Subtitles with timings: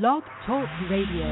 [0.00, 1.28] Blog Talk Radio.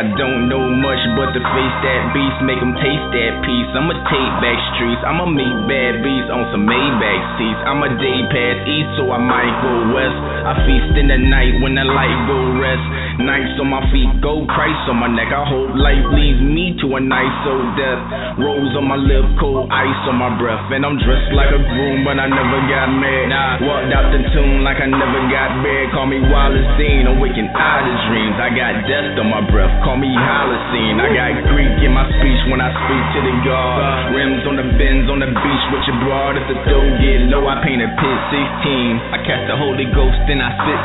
[0.00, 3.68] I don't know much but to face that beast, make them taste that piece.
[3.76, 7.60] I'ma take back streets, I'ma meet bad beats on some Maybach seats.
[7.68, 10.16] I'ma day pass east, so I might go west.
[10.48, 12.86] I feast in the night when the light go rest.
[13.20, 15.28] Nights on my feet, gold Christ on my neck.
[15.28, 18.00] I hope life leads me to a nice old death.
[18.40, 20.72] Rose on my lip, cold ice on my breath.
[20.72, 23.28] And I'm dressed like a groom, but I never got mad.
[23.28, 25.92] Nah, walked out the tomb like I never got bad.
[25.92, 28.40] Call me Wallace Dean, I'm waking out of dreams.
[28.40, 29.72] I got death on my breath.
[29.84, 30.96] Call me Holocene.
[30.96, 34.16] I got Greek in my speech when I speak to the God.
[34.16, 36.40] Rims on the bends on the beach with your broad.
[36.40, 38.18] If the dough get low, I paint a pit
[38.64, 39.12] 16.
[39.12, 40.80] I catch the Holy Ghost and I spit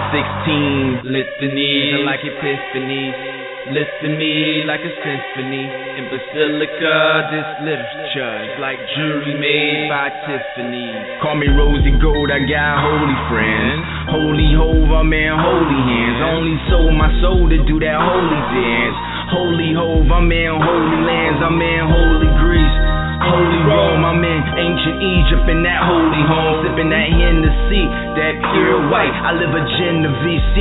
[1.08, 1.16] 16.
[1.16, 3.46] Litanies like epiphanies.
[3.66, 5.66] Listen me like a symphony.
[5.98, 6.96] In Basilica,
[7.34, 10.94] this literature is like jewelry made by Tiffany.
[11.18, 13.82] Call me Rosie Gold, I got holy friends.
[14.14, 16.18] Holy Hove, I'm in holy hands.
[16.30, 18.98] Only sold my soul to do that holy dance.
[19.34, 21.42] Holy Hove, I'm in holy lands.
[21.42, 22.95] I'm in holy Greece.
[23.24, 27.84] Holy Rome, I'm in ancient Egypt in that holy home, sipping that Hennessy,
[28.20, 29.16] that pure white.
[29.24, 30.56] I live a VC,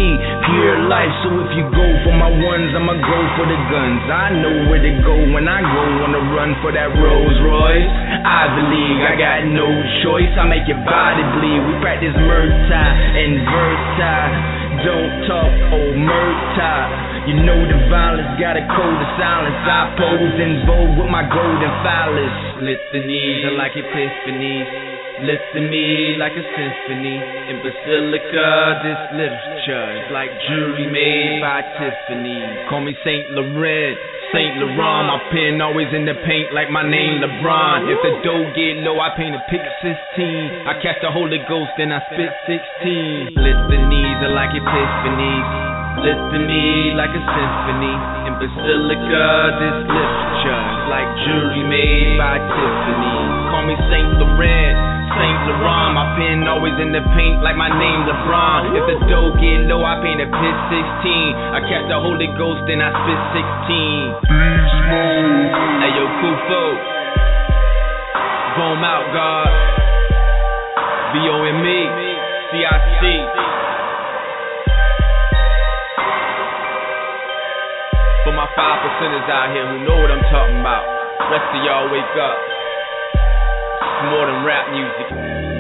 [0.47, 1.11] pure life.
[1.27, 4.03] So if you go for my ones, I'ma go for the guns.
[4.07, 7.91] I know where to go when I go on the run for that Rolls Royce.
[8.23, 9.67] Ivy League, I got no
[10.07, 10.31] choice.
[10.39, 11.61] I make your body bleed.
[11.65, 14.64] We practice Murtai and Vertai.
[14.85, 17.05] Don't talk, oh Murtai.
[17.25, 19.57] You know the violence got a code of silence.
[19.65, 22.61] I pose in vogue with my golden phallus.
[22.61, 24.95] Litanies are like epiphanies.
[25.25, 27.17] Listen to me like a symphony.
[27.49, 32.69] In Basilica, this literature is like jewelry made by Tiffany.
[32.69, 33.97] Call me Saint Laurent.
[34.37, 37.89] Saint Laurent, my pen always in the paint like my name LeBron.
[37.89, 40.67] If the dough get low, I paint a pick 16.
[40.67, 42.35] I catch the Holy Ghost and I spit
[42.83, 43.39] 16.
[43.39, 43.94] Litanies
[44.25, 45.49] are like epiphanies.
[46.01, 47.95] Listen to me like a symphony.
[48.25, 49.25] In Basilica,
[49.61, 53.17] this literature is like jewelry made by Tiffany.
[53.53, 54.77] Call me Saint Laurent.
[55.13, 58.73] Saint Laurent, my pen always in the paint like my name LeBron.
[58.73, 61.55] If the dough get low, I paint a pit 16.
[61.55, 63.21] I catch the Holy Ghost and I spit
[63.69, 64.25] 16.
[64.25, 65.53] Beast mode.
[65.85, 66.63] Hey yo, Kufo.
[68.57, 69.53] Boom out, God.
[71.13, 71.81] V O M E.
[72.51, 73.64] C I C.
[78.25, 80.81] For my five percenters out here who know what I'm talking about.
[81.29, 82.37] Rest of y'all wake up.
[83.85, 85.54] It's more than rap music.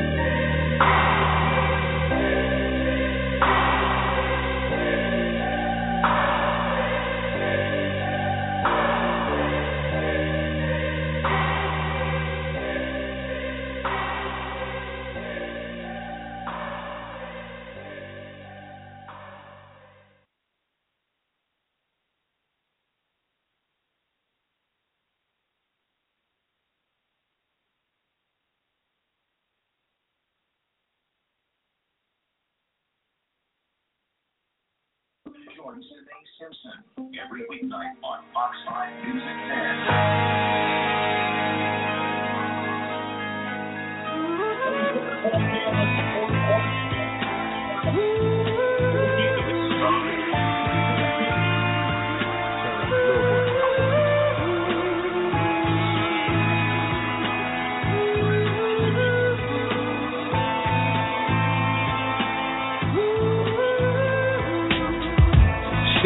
[37.25, 40.64] Every weeknight on Fox 5 Music 10.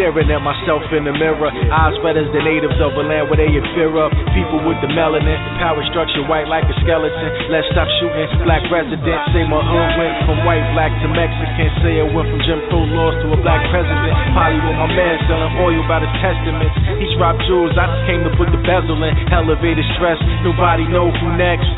[0.08, 3.36] Staring at myself in the mirror, eyes red as the natives of a land where
[3.36, 5.36] they in fear of people with the melanin.
[5.60, 7.28] Power structure white like a skeleton.
[7.52, 8.24] Let's stop shooting.
[8.40, 11.68] Black resident say my hood went from white, black to Mexican.
[11.84, 14.16] Say it went from Jim Crow laws to a black president.
[14.32, 16.72] Polly with my man selling oil by the testaments.
[16.96, 19.12] He dropped jewels, I just came to put the bezel in.
[19.28, 21.68] Elevated stress, nobody know who next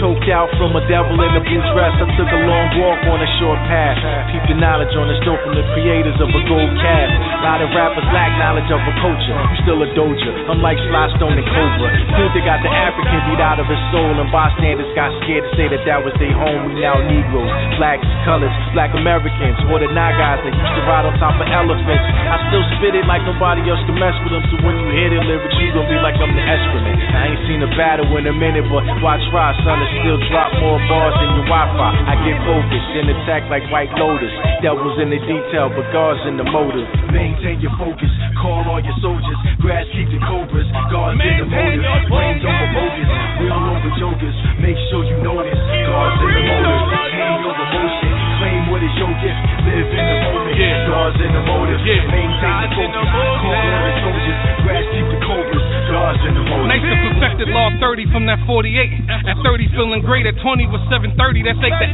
[0.00, 1.92] choked out from a devil in a blue dress.
[2.00, 4.00] I took a long walk on a short path.
[4.32, 7.08] Keep the knowledge on the stove from the creators of a gold calf.
[7.12, 9.36] A lot of rappers lack knowledge of a culture.
[9.36, 10.32] You still a doja.
[10.48, 11.88] I'm like Sly Stone and Cobra.
[12.16, 15.68] Filthy got the African beat out of his soul, and bystanders got scared to say
[15.68, 16.72] that that was their home.
[16.72, 21.12] We now Negroes, blacks, colors, black Americans, or the Nagas that used to ride on
[21.20, 22.04] top of elephants.
[22.24, 24.48] I still spit it like nobody else can mess with them.
[24.48, 26.96] So when you hear the lyrics, you gon' be like I'm the Esperman.
[26.96, 30.78] I ain't seen a battle in a minute, but watch Rod, son, still drop more
[30.86, 31.90] bars than your Wi-Fi.
[32.06, 34.32] I get focused and attack like White Lotus.
[34.62, 36.86] Devils in the detail, but guards in the motive.
[37.10, 39.38] Maintain your focus, call all your soldiers.
[39.58, 41.82] Grass keep the cobras, God's in the motive.
[42.06, 43.10] Brains over bogus,
[43.42, 44.36] we all over jokers.
[44.62, 46.90] Make sure you notice, God's in the motive.
[47.10, 49.40] Change over motion, claim what is your gift.
[49.66, 50.56] Live in the moment,
[50.86, 51.80] God's in the motive.
[51.82, 53.09] Maintain the focus.
[57.50, 58.70] God 30 from that 48.
[59.26, 60.26] At 30, feeling great.
[60.26, 61.46] At 20 was 730.
[61.46, 61.88] That's 8 to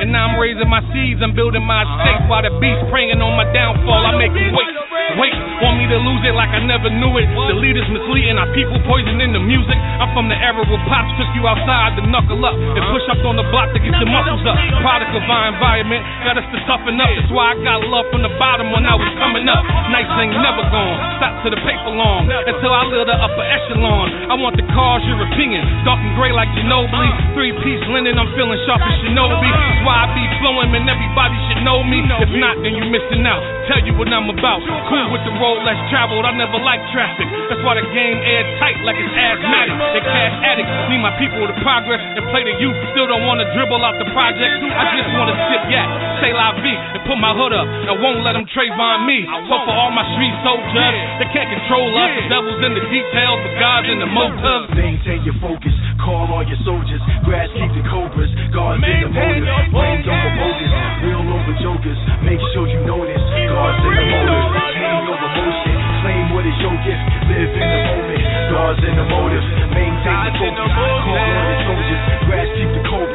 [0.00, 0.04] 8.
[0.04, 1.20] And now I'm raising my seeds.
[1.24, 2.28] I'm building my estate.
[2.28, 4.70] While the beast praying on my downfall, I make him wait.
[5.16, 5.32] Wait,
[5.78, 7.30] me to lose it like I never knew it.
[7.30, 9.78] The leaders misleading, our people poisoning the music.
[10.02, 13.22] I'm from the era where pops took you outside to knuckle up and push up
[13.22, 14.58] on the block to get your muscles up.
[14.82, 17.06] Product of our environment got us to toughen up.
[17.06, 19.62] That's why I got love from the bottom when I was coming up.
[19.94, 20.98] Nice thing never gone.
[21.22, 24.10] Stop to the paper long until I live the upper echelon.
[24.26, 25.62] I want the cars, your opinion.
[25.86, 27.10] Dark and gray like Ginobili.
[27.38, 29.46] Three piece linen, I'm feeling sharp as Shinobi.
[29.46, 30.90] That's why I be flowing, man.
[30.90, 32.02] Everybody should know me.
[32.18, 33.42] If not, then you missing out.
[33.70, 34.64] Tell you what I'm about.
[34.90, 36.24] Cool with the road less traveled.
[36.24, 37.28] I never like traffic.
[37.52, 39.76] That's why the game airtight like it's asthmatic.
[39.92, 40.72] They cash addicts.
[40.88, 42.72] Need my people to progress and play the youth.
[42.96, 44.64] Still don't wanna dribble out the project.
[44.64, 45.88] I just wanna sip yak,
[46.24, 47.68] say la vie, and put my hood up.
[47.68, 49.28] I won't let them Trayvon me.
[49.28, 52.16] So for all my street soldiers, they can't control us.
[52.16, 54.72] The devil's in the details, but God's in the motives.
[54.72, 57.02] Maintain your focus, call all your soldiers.
[57.28, 59.44] Grass keep the cobras, God's in the motive.
[59.68, 60.72] Brains over bogus,
[61.04, 62.00] real over jokers.
[62.24, 63.20] Make sure you notice,
[63.52, 64.77] God's in the motive.
[64.88, 67.04] Hang over motion, claim what is your gift.
[67.28, 69.44] Live in the moment, God's in the motive.
[69.68, 70.72] Maintain the focus,
[71.04, 72.00] call all your soldiers.
[72.24, 73.07] Grass keep the cobras,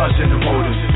[0.00, 0.40] The.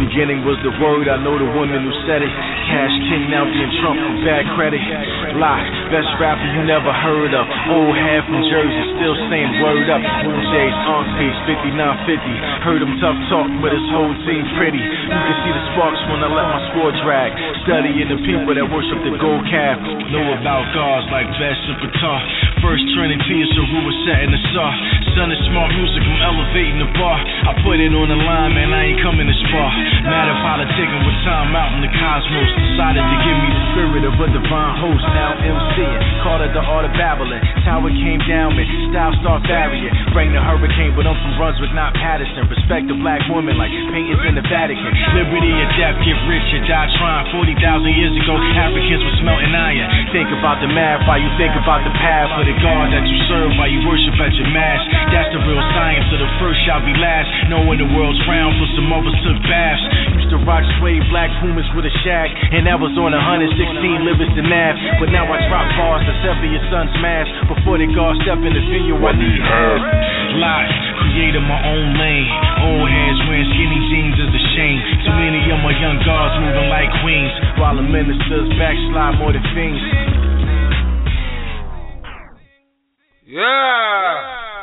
[0.01, 2.33] Beginning was the word, I know the woman who said it.
[2.73, 4.81] Cash King now being Trump with bad credit.
[5.37, 7.45] Lie, best rapper you never heard of.
[7.69, 10.01] Old half from Jersey, still saying word up.
[10.25, 12.65] Moon J's, Aunt Face, 5950.
[12.65, 14.81] Heard him tough talk, but his whole team pretty.
[14.81, 17.31] You can see the sparks when I let my squad drag.
[17.69, 19.85] Studying the people that worship the gold calf.
[20.09, 22.19] Know about gods like and Patar.
[22.65, 24.73] First Trinity is a Ruwa setting the saw.
[25.13, 27.21] Son of smart music, I'm elevating the bar.
[27.21, 29.71] I put it on the line, man, I ain't coming to spar.
[30.07, 32.51] Mad at politicking with time out in the cosmos.
[32.75, 35.05] Decided to give me the spirit of a divine host.
[35.15, 37.41] Now MCing, called it the art of Babylon.
[37.65, 39.93] Tower came down, man, style start varying.
[40.13, 42.47] Bring the hurricane, but I'm from Brunswick, not Paterson.
[42.51, 44.93] Respect the black woman like paintings in the Vatican.
[45.17, 47.27] Liberty or death, get rich or die trying.
[47.33, 47.55] 40,000
[47.95, 49.89] years ago, Africans were smelting iron.
[50.13, 53.19] Think about the math while you think about the path for the God that you
[53.31, 54.81] serve while you worship at your mass.
[55.11, 57.29] That's the real science of the first shall be last.
[57.51, 59.83] Knowing the world's round, for some others took baths.
[60.19, 63.55] Used to rock suede black pumas with a shag, and that was on 116
[64.03, 64.79] Livingston Ave.
[64.99, 67.31] But now I drop bars to sever your son's mask.
[67.51, 69.71] Before they God step in the video, I need her.
[70.39, 70.67] Lot,
[71.07, 72.29] created my own lane.
[72.67, 74.79] Old heads wearing skinny jeans is a shame.
[75.07, 79.45] Too many of my young guards moving like queens, while the ministers backslide more than
[79.55, 79.83] fiends.
[83.27, 84.45] Yeah.
[84.45, 84.54] Hey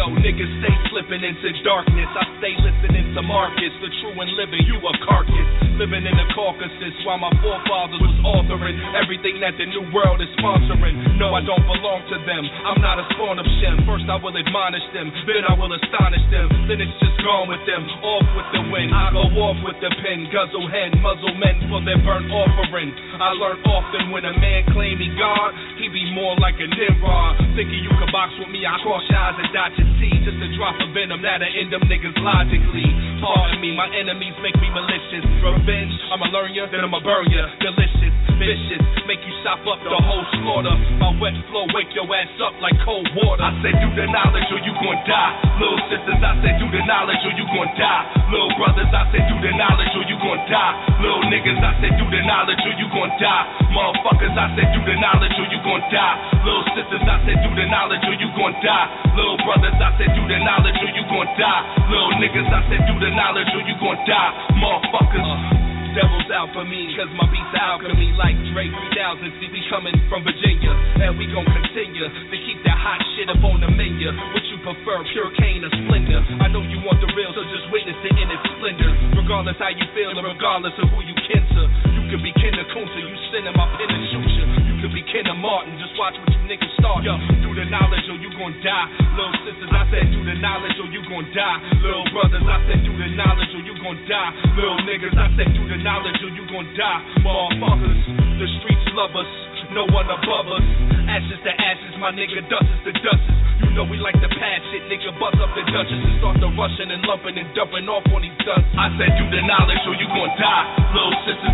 [0.00, 2.08] yo, niggas stay slipping into darkness.
[2.16, 4.64] I stay listening to Marcus, the true and living.
[4.64, 9.68] You a carcass, living in the Caucasus while my forefathers was authoring everything that the
[9.68, 11.20] new world is sponsoring.
[11.20, 12.48] No, I don't belong to them.
[12.64, 13.84] I'm not a spawn of Shem.
[13.84, 16.48] First I will admonish them, then I will astonish them.
[16.64, 18.96] Then it's just gone with them, off with the wind.
[18.96, 22.88] I go off with the pen, guzzle hen, muzzle men for their burnt offering.
[23.20, 27.36] I learn often when a man claim he God, he be more like a Nimrod.
[27.52, 30.48] Thinking you can box with me, I cross eyes and dot your T just a
[30.56, 32.88] drop of venom that'll end them niggas logically.
[33.20, 35.24] Pardon me, my enemies make me malicious.
[35.44, 37.52] Revenge, I'ma learn ya, then I'ma burn ya.
[37.60, 40.72] Delicious, vicious, make you stop up the whole slaughter.
[40.96, 43.44] My wet flow wake your ass up like cold water.
[43.44, 45.32] I said do the knowledge or you gon' die.
[45.60, 48.02] Little sisters, I said do the knowledge or you gon' die.
[48.32, 50.72] Little brothers, I said do the knowledge or you gon' die.
[51.04, 53.44] Little niggas, I said do the knowledge or you gon' die.
[53.68, 56.16] Motherfuckers, I said do the knowledge or you gon' die.
[56.40, 58.86] Little sisters, I said do the knowledge or you gon' die.
[59.12, 61.62] Little brothers, I said do the knowledge or you gon' die.
[61.88, 64.32] Little niggas, I said do the knowledge or you gon' die.
[64.60, 65.60] Motherfuckers.
[65.90, 69.26] Devil's out for me, cause my beats alchemy like Dre 3000.
[69.42, 70.70] See, we coming from Virginia,
[71.02, 74.06] and we gon' continue to keep that hot shit up on the menu.
[74.30, 76.22] What you prefer, pure cane or splendor?
[76.38, 79.18] I know you want the real, so just witness it in its splendor.
[79.18, 81.62] Regardless how you feel, and regardless of who you kin to.
[81.90, 84.69] You could be kin to Kunta, you sending my pen and shoot you.
[84.80, 87.04] Could be kin to Martin, just watch what you niggas start.
[87.04, 87.12] Yo,
[87.44, 88.88] do the knowledge or you gon' die.
[89.12, 91.84] Little sisters, I said do the knowledge or you gon' die.
[91.84, 94.30] Little brothers, I said do the knowledge or you gon' die.
[94.56, 97.00] Little niggas, I said do the knowledge or you gon' die.
[97.20, 98.00] Motherfuckers,
[98.40, 99.28] the streets love us.
[99.76, 100.64] No one above us.
[101.06, 103.22] Ashes to ashes, my nigga, dust is to dust.
[103.60, 104.82] You know we like to pass it.
[104.88, 108.24] Nigga, bust up the Duchess and start the rushing and lumping and dumping off on
[108.24, 108.66] these ducks.
[108.74, 110.64] I said, do the knowledge or you gon' die.
[110.96, 111.49] Little sisters,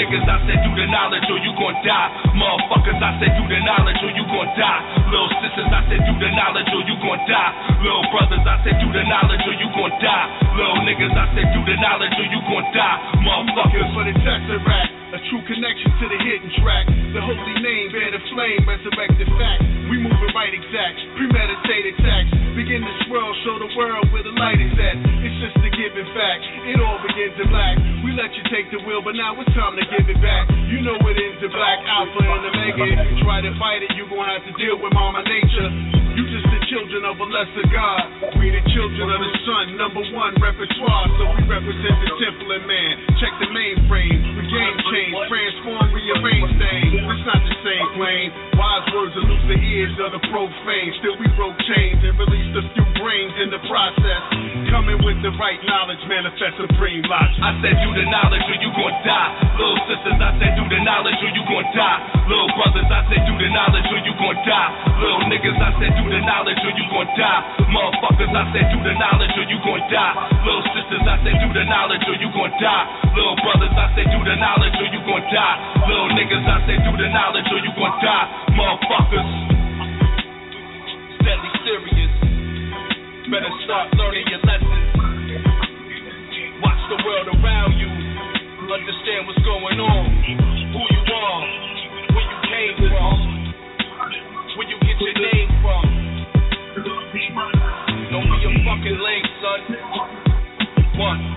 [0.00, 2.08] niggas, I said, do the knowledge or you gon' die.
[2.32, 4.80] Motherfuckers, I said, do the knowledge or you gon' die.
[5.12, 7.50] Little sisters, I said, do the knowledge or you gon' die.
[7.84, 10.26] Little brothers, I said, do the knowledge or you gon' die.
[10.56, 12.96] Little niggas, I said, do the knowledge or you gon' die.
[13.20, 14.88] Motherfuckers, for the tesseract.
[15.10, 16.86] A true connection to the hidden track.
[16.86, 19.66] The holy name, bear the flame, resurrected fact.
[19.90, 22.30] We moving right exact, premeditated tax.
[22.54, 24.96] Begin to swirl, show the world where the light is at.
[25.26, 25.29] It's
[25.80, 26.40] a given.
[26.68, 27.76] It all begins in black.
[28.04, 30.44] We let you take the wheel, but now it's time to give it back.
[30.68, 32.84] You know it ends in black, alpha and omega.
[32.84, 35.68] You try to fight it, you gon' have to deal with mama nature.
[36.16, 38.30] You just children of a lesser God.
[38.38, 41.06] We the children of the sun, number one repertoire.
[41.18, 42.94] So we represent the temple and man.
[43.18, 46.94] Check the mainframe, the game change, transform, rearrange things.
[46.94, 48.30] It's not the same plane.
[48.54, 50.94] Wise words will lose the ears of the profane.
[51.02, 54.22] Still we broke chains and released a few brains in the process.
[54.70, 57.42] Coming with the right knowledge, manifest supreme logic.
[57.42, 59.30] I said, do the knowledge or you gon' die.
[59.58, 61.98] Little sisters, I said, do the knowledge or you gon' die.
[62.30, 64.70] Little brothers, I said, do the knowledge or you gon' die.
[65.02, 67.40] Little niggas, I said, do the knowledge or you gon' die.
[67.72, 70.14] Motherfuckers, I said, do the knowledge or you gon' die.
[70.44, 72.84] Little sisters, I said, do the knowledge or you gon' die.
[73.16, 75.56] Little brothers, I said, do the knowledge or you gon' die.
[75.88, 78.26] Little niggas, I said, do the knowledge or you gon' die.
[78.56, 79.30] Motherfuckers,
[81.24, 82.12] deadly serious.
[83.30, 84.86] Better start learning your lessons.
[86.60, 87.88] Watch the world around you.
[88.70, 90.02] Understand what's going on.
[90.74, 91.42] Who you are.
[92.14, 93.16] Where you came from.
[94.58, 95.89] Where you get your name from.
[97.20, 99.60] Don't be a fucking lame, son.
[100.96, 101.36] One.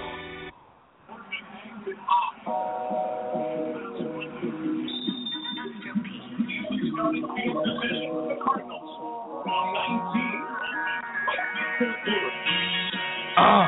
[13.36, 13.68] Uh,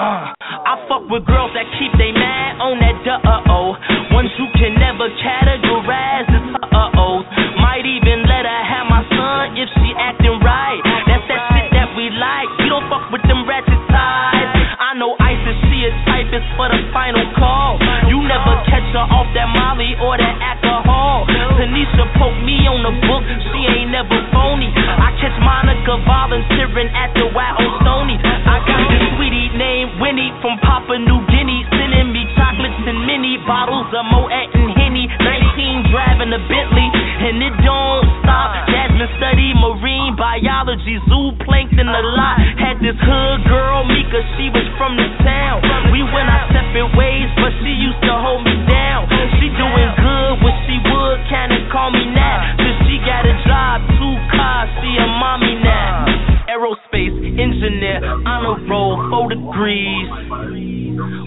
[0.00, 3.76] uh, I fuck with girls that keep they mad on that duh uh oh.
[4.10, 7.24] Ones you can never categorize as uh ohs.
[7.62, 8.83] Might even let her have
[9.24, 10.80] my if she acting right.
[11.08, 12.48] That's that shit that we like.
[12.60, 14.52] We don't fuck with them ratchet ties.
[14.76, 17.80] I know ISIS, she a type is for the final call.
[18.04, 21.24] You never catch her off that Molly or that alcohol.
[21.56, 24.68] Tanisha poke me on the book, she ain't never phony.
[24.74, 28.16] I catch Monica volunteering at the Y on Stony.
[28.20, 33.38] I got this sweetie named Winnie from Papua New Guinea, sending me chocolates and mini
[33.46, 35.06] bottles of Moet and Henny.
[35.22, 36.88] 19 driving a Bentley,
[37.24, 38.68] and it don't stop.
[38.68, 42.36] Jasmine study marine biology, zooplankton a lot.
[42.60, 45.64] Had this hood girl, Mika, she was from the town.
[45.88, 49.08] We went our separate ways, but she used to hold me down.
[49.40, 52.56] She doing good, wish she would, kinda call me now.
[52.60, 56.13] Cause she got a job, two cars, she a mommy now.
[56.54, 57.98] Aerospace engineer,
[58.30, 60.06] honor roll, four degrees.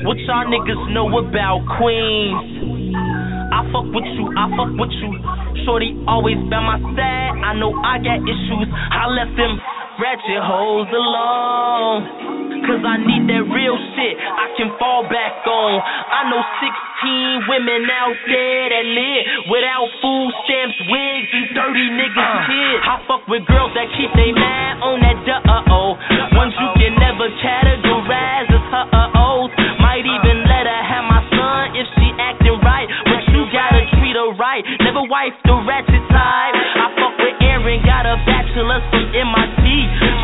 [0.08, 2.64] What y'all niggas know about Queens?
[3.52, 5.12] I fuck with you, I fuck with you.
[5.68, 7.44] Shorty always by my side.
[7.44, 8.72] I know I got issues.
[8.72, 9.60] I left them
[9.98, 12.38] ratchet hoes alone.
[12.66, 15.78] Cause I need that real shit I can fall back on.
[15.80, 22.34] I know 16 women out there that live without food stamps, wigs, and 30 niggas
[22.50, 22.82] kids.
[22.84, 25.90] I fuck with girls that keep they mad on that duh uh oh.
[26.34, 29.54] Ones you can never categorize as her uh ohs.
[29.80, 32.90] Might even let her have my son if she acting right.
[33.06, 34.66] But you gotta treat her right.
[34.82, 36.77] Never wife the ratchet type.
[37.68, 39.60] Erin, got a bachelor's from MIT.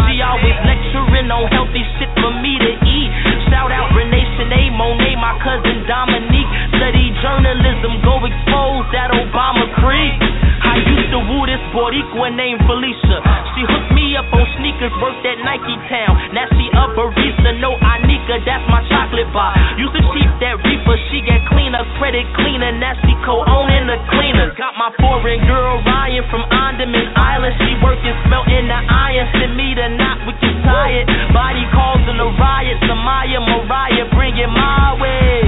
[0.08, 3.12] She always lecturing on healthy shit for me to eat.
[3.52, 6.48] Shout out Renee Shanae, Monet, my cousin Dominique.
[6.80, 10.16] Study journalism, go expose that Obama creep.
[10.64, 13.20] I used to woo this Boricua named Felicia.
[13.52, 16.14] She hooked up on sneakers, worked at Nike Town.
[16.34, 19.54] Now she a barista, no Anika, that's my chocolate bar.
[19.78, 22.72] Used to cheat that reaper, she get cleaner, credit cleaner.
[22.78, 24.54] Now she co-owning the cleaners.
[24.58, 27.56] Got my foreign girl Ryan from Andaman Island.
[27.62, 29.28] She working, smelting the iron.
[29.38, 31.06] Send me the knot, we get tired.
[31.34, 32.78] Body calls in the riot.
[32.86, 35.42] Samaya, Mariah, bring it my way.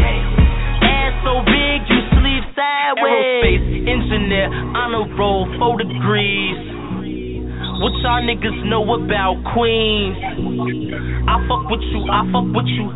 [0.81, 3.45] Ass so big, you sleep sideways.
[3.45, 6.84] Aerospace engineer, honor roll, four degrees.
[7.75, 10.15] What y'all niggas know about Queens?
[11.27, 12.87] I fuck with you, I fuck with you.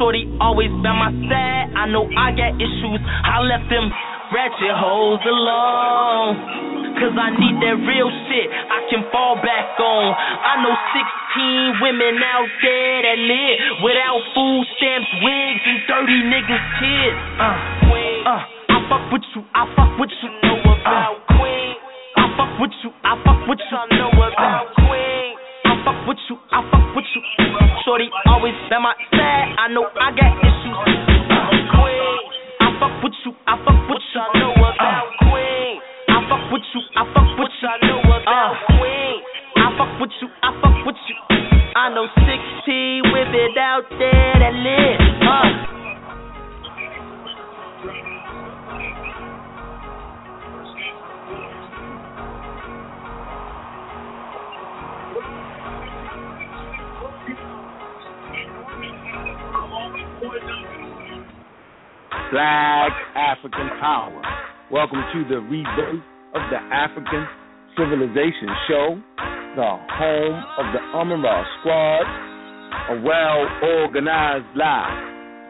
[0.00, 1.68] Shorty always by my side.
[1.76, 3.00] I know I got issues.
[3.04, 3.92] I left them
[4.32, 6.72] ratchet hoes alone.
[6.96, 10.06] Cause I need that real shit I can fall back on.
[10.16, 16.66] I know 16 women out there that live without food stamps, wigs, and 30 niggas
[16.80, 17.18] kids.
[17.36, 18.42] Uh, uh.
[18.72, 20.30] I fuck with you, I fuck with you.
[20.40, 21.71] Know about Queen.
[22.32, 23.76] I fuck with you, I fuck with you.
[23.76, 25.36] I know about Queen.
[25.68, 27.20] I fuck with you, I fuck with you.
[27.84, 29.52] Shorty always at my side.
[29.60, 30.80] I know I got issues.
[31.76, 32.24] Queen.
[32.56, 34.20] I fuck with you, I fuck with you.
[34.24, 35.76] I know about Queen.
[36.08, 37.68] I fuck with you, I fuck with you.
[37.68, 39.20] I know about Queen.
[39.60, 41.16] I fuck with you, I fuck with you.
[41.76, 44.91] I know 16 women out there that live.
[62.32, 64.24] Black African Power.
[64.72, 66.00] Welcome to the rebirth
[66.32, 67.28] of the African
[67.76, 68.96] Civilization Show,
[69.52, 72.08] the home of the Amun Ra Squad,
[72.88, 73.44] a well
[73.84, 74.96] organized lie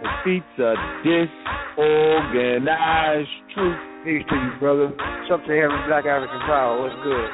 [0.03, 0.75] defeats a
[1.07, 3.79] disorganized truth.
[4.03, 4.91] Peace to you, brother.
[5.31, 6.83] Something here with Black African Power.
[6.83, 7.31] What's good?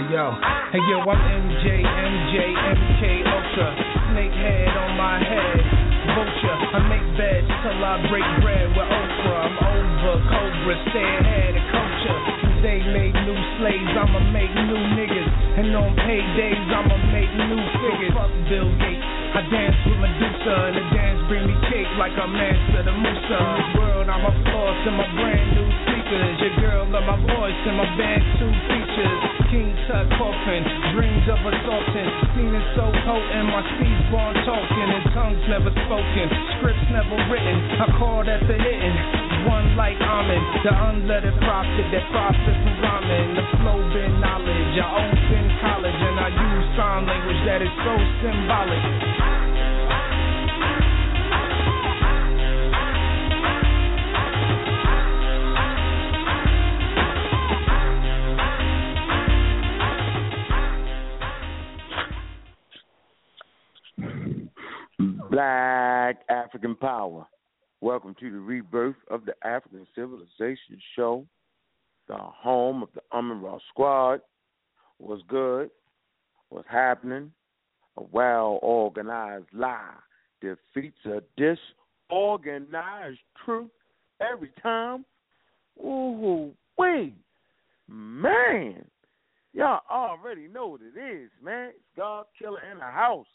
[0.00, 0.32] Hey yo,
[0.72, 3.68] hey yo, I'm MJ, MJ, MK Ultra,
[4.16, 5.81] snake head on my head
[6.14, 6.56] vulture.
[6.72, 9.48] I make beds till I break bread with Oprah.
[9.48, 12.18] I'm over Cobra, stay ahead of culture.
[12.62, 15.30] They made new slaves, I'ma make new niggas.
[15.58, 18.14] And on paydays, I'ma make new figures.
[18.14, 19.21] Fuck Bill Gates.
[19.32, 23.40] I dance with Medusa, and the dance bring me cake like I'm Mansa the Musa.
[23.40, 26.36] In this world, I'm a floss in my brand new sneakers.
[26.36, 29.20] Your girl love my voice and my band two features.
[29.48, 30.60] King Tut coffin,
[30.92, 32.08] dreams of assaulting.
[32.36, 36.26] Seen it so potent, my seeds born talking, and tongues never spoken,
[36.60, 37.56] scripts never written.
[37.80, 39.21] I call that the hitting.
[39.46, 43.34] One like Amen, the unlettered prophet that profit from rhyming.
[43.34, 47.94] The flow been knowledge, I open college, and I use sign language that is so
[48.22, 48.82] symbolic.
[65.30, 67.26] Black African Power.
[67.82, 71.26] Welcome to the rebirth of the African Civilization Show,
[72.06, 74.20] the home of the Amun Ra Squad.
[74.98, 75.68] What's good?
[76.50, 77.32] What's happening?
[77.96, 79.96] A well organized lie
[80.40, 81.22] defeats a
[82.08, 83.72] disorganized truth
[84.20, 85.04] every time.
[85.80, 87.16] Ooh, wait,
[87.88, 88.84] man.
[89.52, 91.70] Y'all already know what it is, man.
[91.70, 93.26] It's God Killer in the house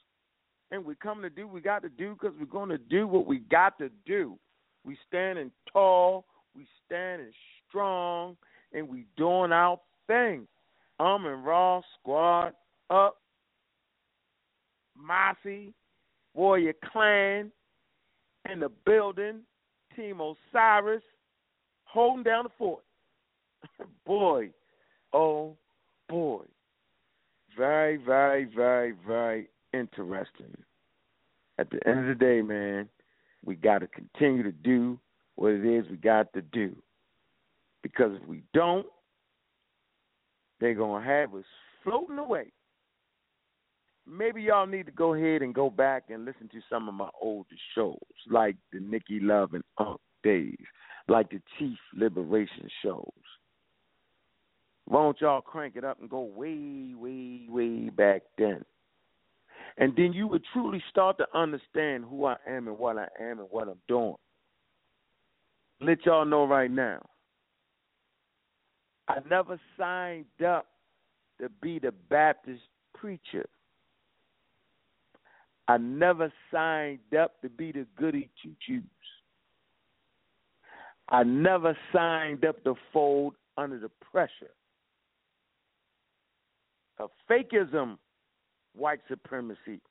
[0.72, 3.26] and we come to do we got to do because we're going to do what
[3.26, 4.38] we got to do.
[4.86, 6.26] We standing tall,
[6.56, 7.32] we standing
[7.68, 8.38] strong,
[8.74, 10.48] and we doing our thing.
[11.00, 12.54] I'm in Raw Squad
[12.90, 13.18] up,
[14.98, 15.74] Mossy,
[16.34, 17.52] Warrior Clan
[18.52, 19.42] in the building,
[19.96, 21.04] Team Osiris
[21.84, 22.84] holding down the fort.
[24.06, 24.50] boy,
[25.14, 25.56] oh
[26.10, 26.44] boy.
[27.58, 30.56] Very, very, very, very interesting.
[31.60, 32.88] At the end of the day, man,
[33.44, 35.00] we got to continue to do
[35.36, 36.76] what it is we got to do.
[37.84, 38.86] Because if we don't,
[40.60, 41.46] they're going to have us
[41.84, 42.52] floating away.
[44.10, 47.10] Maybe y'all need to go ahead and go back and listen to some of my
[47.22, 47.98] older shows,
[48.30, 50.56] like the Nikki Love and Unk days,
[51.08, 53.04] like the Chief Liberation shows.
[54.86, 58.64] Why don't y'all crank it up and go way, way, way back then?
[59.78, 63.40] And then you would truly start to understand who I am and what I am
[63.40, 64.16] and what I'm doing.
[65.80, 67.06] Let y'all know right now.
[69.08, 70.66] I never signed up
[71.40, 72.64] to be the Baptist
[72.96, 73.48] preacher.
[75.68, 78.84] I never signed up to be the goody two shoes.
[81.10, 84.52] I never signed up to fold under the pressure
[87.00, 87.98] of fakeism
[88.78, 89.82] white supremacy.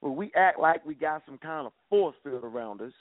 [0.00, 2.92] Where we act like we got some kind of force field around us,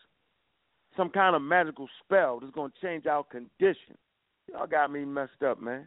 [0.96, 3.98] some kind of magical spell that's going to change our condition.
[4.50, 5.86] Y'all got me messed up, man.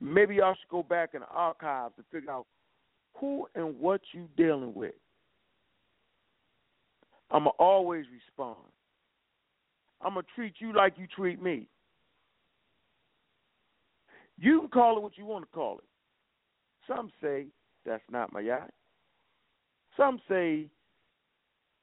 [0.00, 2.46] Maybe y'all should go back in the archives to figure out
[3.16, 4.94] who and what you dealing with.
[7.30, 8.56] I'ma always respond.
[10.02, 11.66] I'ma treat you like you treat me.
[14.38, 15.84] You can call it what you want to call it.
[16.94, 17.46] Some say
[17.86, 18.70] that's not my yacht.
[19.96, 20.66] Some say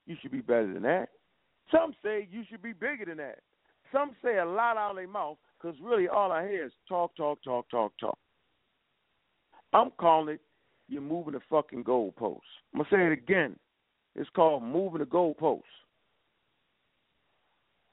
[0.05, 1.09] you should be better than that.
[1.71, 3.39] Some say you should be bigger than that.
[3.91, 7.15] Some say a lot out of their mouth because really all I hear is talk,
[7.15, 8.17] talk, talk, talk, talk.
[9.73, 10.41] I'm calling it
[10.89, 12.39] you're moving the fucking goalpost.
[12.73, 13.57] I'm going to say it again.
[14.15, 15.61] It's called moving the goalpost.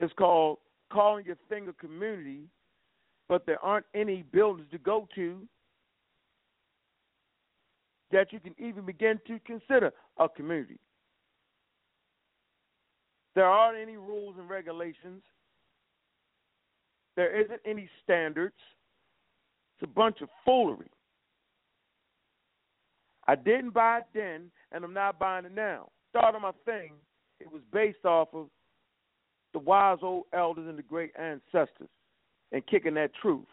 [0.01, 0.59] It's called
[0.93, 2.43] calling your thing a community,
[3.29, 5.41] but there aren't any buildings to go to
[8.15, 10.79] that you can even begin to consider a community.
[13.35, 15.23] There aren't any rules and regulations.
[17.17, 18.55] There isn't any standards.
[19.75, 20.87] It's a bunch of foolery.
[23.27, 25.89] I didn't buy it then, and I'm not buying it now.
[26.11, 26.93] Starting my thing,
[27.41, 28.47] it was based off of
[29.53, 31.89] the wise old elders and the great ancestors
[32.53, 33.47] and kicking that truth.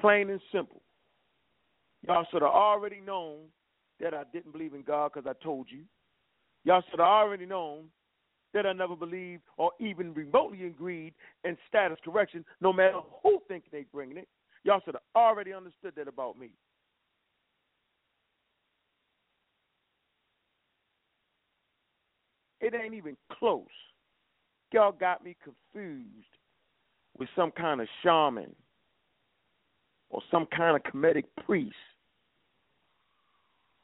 [0.00, 0.82] Plain and simple.
[2.02, 3.38] Y'all should have already known
[4.00, 5.82] that I didn't believe in God because I told you.
[6.64, 7.84] Y'all should have already known
[8.54, 13.64] that I never believed or even remotely agreed in status correction, no matter who think
[13.70, 14.28] they bringing it.
[14.64, 16.50] Y'all should have already understood that about me.
[22.60, 23.64] It ain't even close.
[24.72, 26.26] Y'all got me confused
[27.18, 28.54] with some kind of shaman
[30.10, 31.74] or some kind of comedic priest.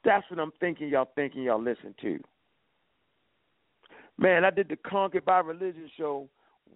[0.03, 2.19] That's what I'm thinking y'all thinking y'all listen to.
[4.17, 6.29] Man, I did the Conquered by Religion show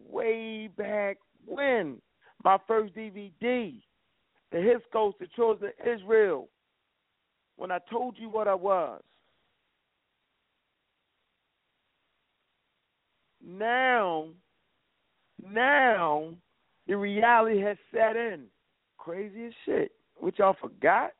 [0.09, 2.01] way back when.
[2.43, 3.81] My first DVD,
[4.51, 6.49] The His Coast, The Children Israel,
[7.57, 9.01] when I told you what I was.
[13.45, 14.27] Now,
[15.41, 16.33] now,
[16.87, 18.45] the reality has set in.
[19.07, 19.91] Crazy as shit.
[20.17, 21.11] Which y'all forgot?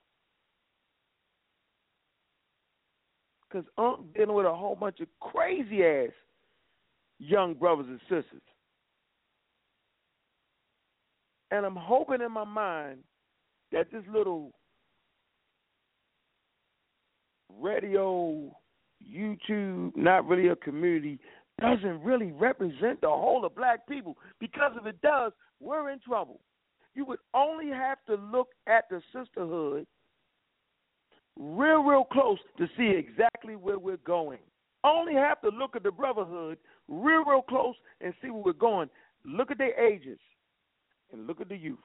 [3.50, 6.12] Because I'm dealing with a whole bunch of crazy ass
[7.18, 8.42] young brothers and sisters.
[11.52, 13.00] And I'm hoping in my mind
[13.72, 14.52] that this little
[17.58, 18.54] radio,
[19.10, 21.20] YouTube, not really a community,
[21.62, 24.18] doesn't really represent the whole of black people.
[24.42, 26.42] Because if it does, we're in trouble.
[26.98, 29.86] You would only have to look at the sisterhood
[31.38, 34.40] real, real close to see exactly where we're going.
[34.84, 36.58] Only have to look at the brotherhood
[36.88, 38.90] real, real close and see where we're going.
[39.24, 40.18] Look at their ages
[41.14, 41.78] and look at the youth.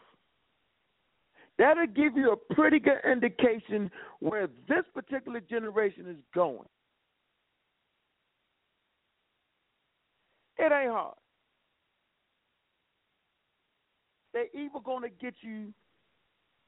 [1.59, 6.68] That'll give you a pretty good indication where this particular generation is going.
[10.57, 11.16] It ain't hard.
[14.33, 15.73] They either to get you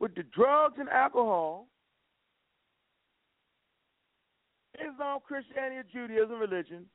[0.00, 1.66] with the drugs and alcohol,
[4.74, 6.87] Islam, Christianity, Judaism, religion,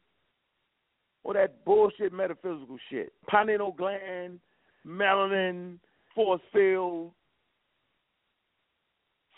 [1.23, 3.13] or that bullshit metaphysical shit.
[3.27, 4.39] Pineal gland,
[4.85, 5.79] melanin,
[6.13, 7.11] force field,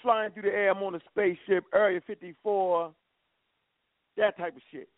[0.02, 0.72] flying through the air.
[0.72, 2.92] I'm on a spaceship, Area 54,
[4.18, 4.90] that type of shit.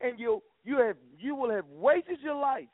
[0.00, 2.68] And you you have you will have wasted your life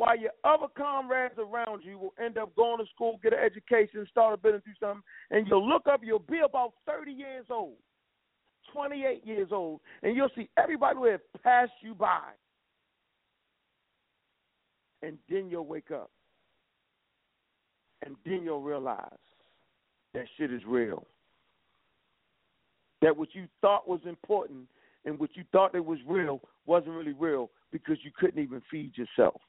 [0.00, 4.06] while your other comrades around you will end up going to school, get an education,
[4.10, 7.76] start a business, do something, and you'll look up, you'll be about 30 years old,
[8.72, 12.30] 28 years old, and you'll see everybody who has passed you by.
[15.02, 16.10] And then you'll wake up.
[18.02, 19.04] And then you'll realize
[20.14, 21.06] that shit is real.
[23.02, 24.66] That what you thought was important
[25.04, 28.92] and what you thought that was real wasn't really real because you couldn't even feed
[28.96, 29.42] yourself.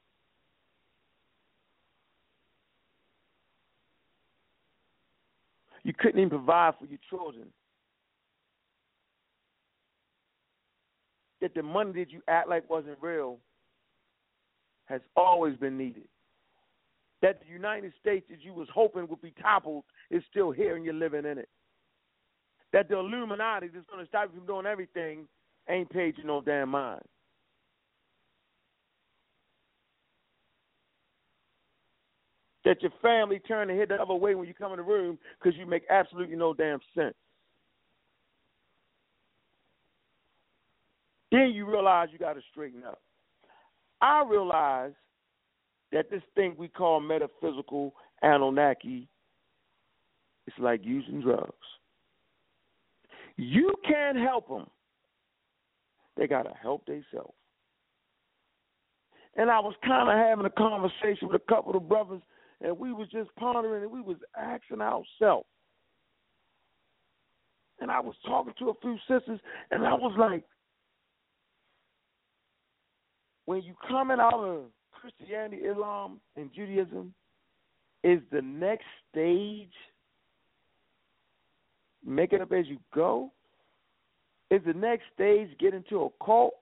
[5.84, 7.48] You couldn't even provide for your children.
[11.42, 13.40] That the money that you act like wasn't real
[14.86, 16.08] has always been needed.
[17.22, 20.86] That the United States that you was hoping would be toppled is still here and
[20.86, 21.50] you're living in it.
[22.74, 25.28] That the Illuminati that's going to stop you from doing everything
[25.68, 27.02] ain't paid you no damn mind.
[32.64, 35.18] That your family turn and hit the other way when you come in the room
[35.42, 37.16] because you make absolutely no damn sense.
[41.32, 43.02] Then you realize you got to straighten up.
[44.02, 44.92] I realize
[45.92, 49.08] that this thing we call metaphysical Anunnaki
[50.46, 51.54] is like using drugs.
[53.38, 54.68] You can't help them
[56.18, 57.34] they got to help themselves.
[59.36, 62.22] And I was kind of having a conversation with a couple of brothers,
[62.64, 65.48] and we was just pondering, and we was asking ourselves.
[67.80, 69.40] And I was talking to a few sisters,
[69.72, 70.44] and I was like,
[73.46, 77.14] when you coming out of Christianity, Islam, and Judaism,
[78.04, 79.74] is the next stage
[82.06, 83.32] make it up as you go?
[84.50, 86.54] Is the next stage get into a cult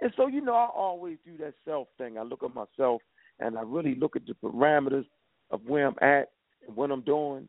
[0.00, 2.18] And so, you know, I always do that self thing.
[2.18, 3.02] I look at myself
[3.38, 5.06] and I really look at the parameters
[5.50, 6.30] of where I'm at
[6.66, 7.48] and what I'm doing,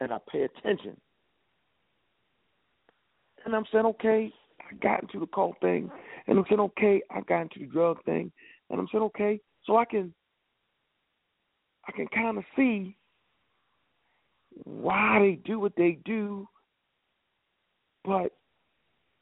[0.00, 0.96] and I pay attention.
[3.44, 5.90] And I'm saying, okay, I got into the cult thing,
[6.26, 8.30] and I'm saying, okay, I got into the drug thing,
[8.68, 10.12] and I'm saying, okay, so I can,
[11.88, 12.96] I can kind of see
[14.64, 16.48] why they do what they do,
[18.04, 18.32] but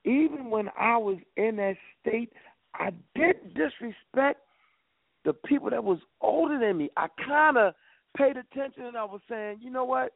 [0.04, 2.32] even when I was in that state,
[2.74, 4.40] I didn't disrespect
[5.24, 6.90] the people that was older than me.
[6.96, 7.74] I kind of
[8.16, 10.12] paid attention and I was saying, you know what?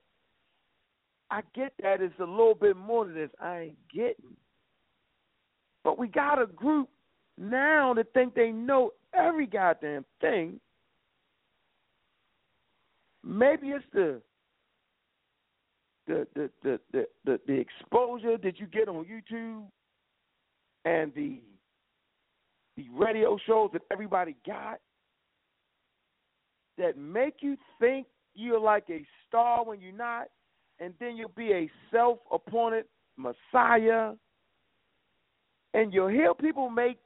[1.31, 3.31] I get that it's a little bit more than this.
[3.41, 4.37] I ain't getting.
[5.83, 6.89] But we got a group
[7.39, 10.61] now that think they know every goddamn thing.
[13.25, 14.21] Maybe it's the
[16.07, 19.65] the the the the, the, the exposure that you get on YouTube
[20.85, 21.41] and the
[22.77, 24.81] the radio shows that everybody got
[26.79, 30.29] that make you think you're like a star when you're not,
[30.81, 32.85] and then you'll be a self appointed
[33.17, 34.13] messiah.
[35.75, 36.99] And you'll hear people make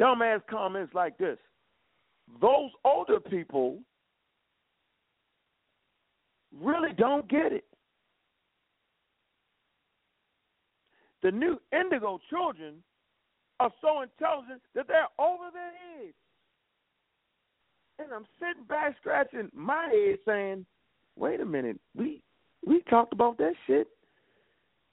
[0.00, 1.38] dumbass comments like this.
[2.40, 3.78] Those older people
[6.58, 7.64] really don't get it.
[11.22, 12.82] The new indigo children
[13.60, 15.70] are so intelligent that they're over their
[16.04, 16.14] heads.
[18.02, 20.66] And I'm sitting back scratching my head saying,
[21.16, 22.22] wait a minute, we
[22.66, 23.86] we talked about that shit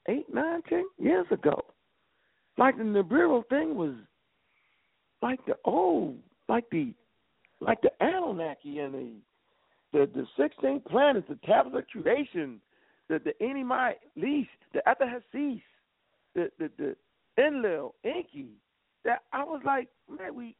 [0.07, 1.63] eight, nine, ten years ago.
[2.57, 3.93] Like the Nibiru thing was
[5.21, 6.17] like the old
[6.47, 6.93] like the
[7.61, 9.11] like the Anunnaki and the
[9.93, 12.59] the the sixteen planets, the tablets of creation,
[13.07, 15.61] the the Enuma Elish, the Atrahasis,
[16.35, 16.95] the the the
[17.41, 18.47] Enlil, Enki.
[19.05, 20.55] That I was like, man, we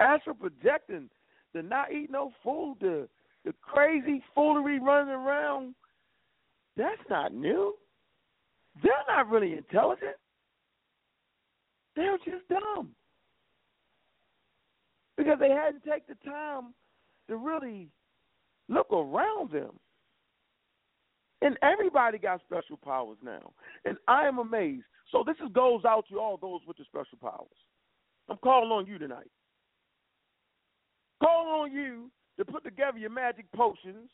[0.00, 1.10] astral projecting,
[1.54, 3.08] the not eat no food, the
[3.44, 5.74] the crazy foolery running around.
[6.76, 7.74] That's not new.
[8.82, 10.16] They're not really intelligent.
[11.94, 12.90] They're just dumb
[15.16, 16.72] because they hadn't taken the time
[17.28, 17.88] to really
[18.68, 19.70] look around them.
[21.42, 23.52] And everybody got special powers now.
[23.84, 24.84] And I am amazed.
[25.10, 27.48] So this is, goes out to all those with the special powers.
[28.28, 29.30] I'm calling on you tonight.
[31.22, 34.10] Calling on you to put together your magic potions,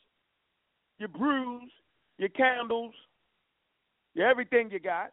[0.99, 1.71] your brews,
[2.19, 2.93] your candles,
[4.13, 5.11] your everything you got.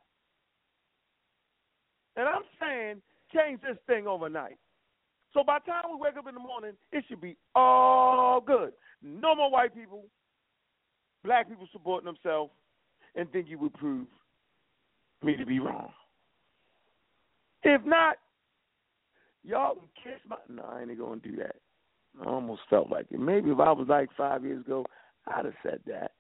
[2.17, 3.01] And I'm saying
[3.35, 4.59] change this thing overnight.
[5.33, 8.73] So by the time we wake up in the morning, it should be all good.
[9.03, 10.05] No more white people,
[11.25, 12.53] black people supporting themselves,
[13.15, 14.07] and think you would prove
[15.23, 15.91] me to be wrong.
[17.63, 18.17] If not,
[19.45, 20.37] y'all can kiss my.
[20.49, 21.57] No, I ain't gonna do that.
[22.21, 23.21] I almost felt like it.
[23.21, 24.87] Maybe if I was like five years ago,
[25.27, 26.13] I'd have said that.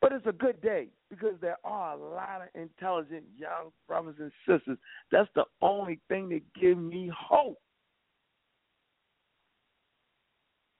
[0.00, 4.32] But it's a good day because there are a lot of intelligent young brothers and
[4.48, 4.78] sisters.
[5.12, 7.58] That's the only thing that gives me hope.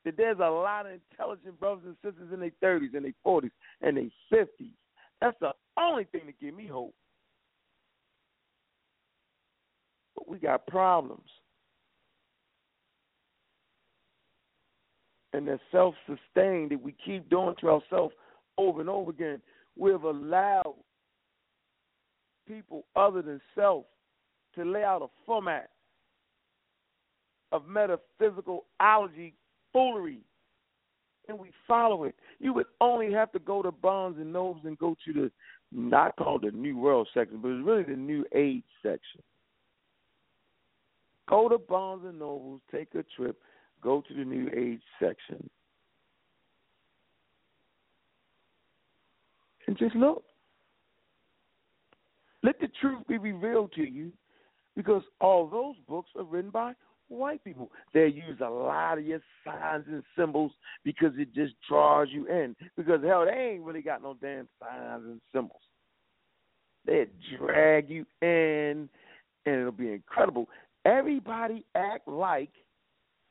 [0.06, 3.50] That there's a lot of intelligent brothers and sisters in their 30s and their 40s
[3.82, 4.72] and their 50s.
[5.20, 6.94] That's the only thing that gives me hope.
[10.16, 11.28] But we got problems.
[15.32, 18.14] And they're self sustained that we keep doing to ourselves
[18.58, 19.40] over and over again.
[19.76, 20.74] We've allowed
[22.48, 23.84] people other than self
[24.56, 25.70] to lay out a format
[27.52, 29.34] of metaphysical allergy
[29.72, 30.20] foolery,
[31.28, 32.14] and we follow it.
[32.38, 35.30] You would only have to go to Barnes and Nobles and go to the
[35.72, 39.22] not called the New World section, but it's really the New Age section.
[41.28, 43.38] Go to Barnes and Nobles, take a trip,
[43.82, 45.48] go to the New Age section
[49.70, 50.24] and just look.
[52.42, 54.12] Let the truth be revealed to you
[54.74, 56.72] because all those books are written by
[57.08, 57.70] white people.
[57.92, 60.52] They use a lot of your signs and symbols
[60.84, 62.56] because it just draws you in.
[62.76, 65.60] Because hell, they ain't really got no damn signs and symbols.
[66.86, 67.06] They
[67.38, 68.88] drag you in,
[69.46, 70.48] and it'll be incredible.
[70.84, 72.50] Everybody act like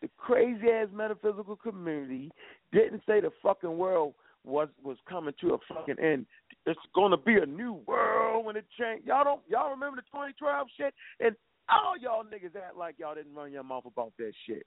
[0.02, 2.32] the crazy ass metaphysical community
[2.72, 4.14] didn't say the fucking world
[4.46, 6.26] was was coming to a fucking end.
[6.66, 9.06] It's gonna be a new world when it changed.
[9.06, 10.94] Y'all don't y'all remember the 2012 shit?
[11.20, 11.36] And
[11.70, 14.66] all y'all niggas act like y'all didn't run your mouth about that shit.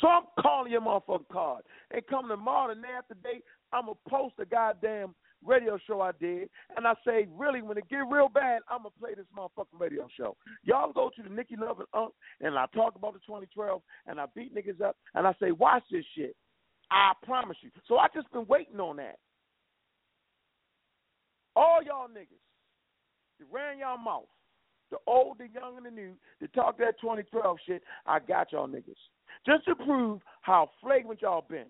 [0.00, 1.62] So I'm calling your motherfucking card.
[1.90, 3.40] And come tomorrow, day after day,
[3.72, 7.88] I'm gonna post a goddamn radio show I did, and I say, really, when it
[7.88, 10.36] get real bad, I'm gonna play this motherfucking radio show.
[10.64, 14.20] Y'all go to the Nikki Love and Unk, and I talk about the 2012, and
[14.20, 16.36] I beat niggas up, and I say, watch this shit.
[16.90, 17.70] I promise you.
[17.88, 19.18] So I just been waiting on that.
[21.56, 22.42] All y'all niggas,
[23.38, 24.24] you ran y'all mouth.
[24.90, 28.68] The old, the young, and the new, to talk that 2012 shit, I got y'all
[28.68, 28.94] niggas.
[29.46, 31.66] Just to prove how flagrant y'all been.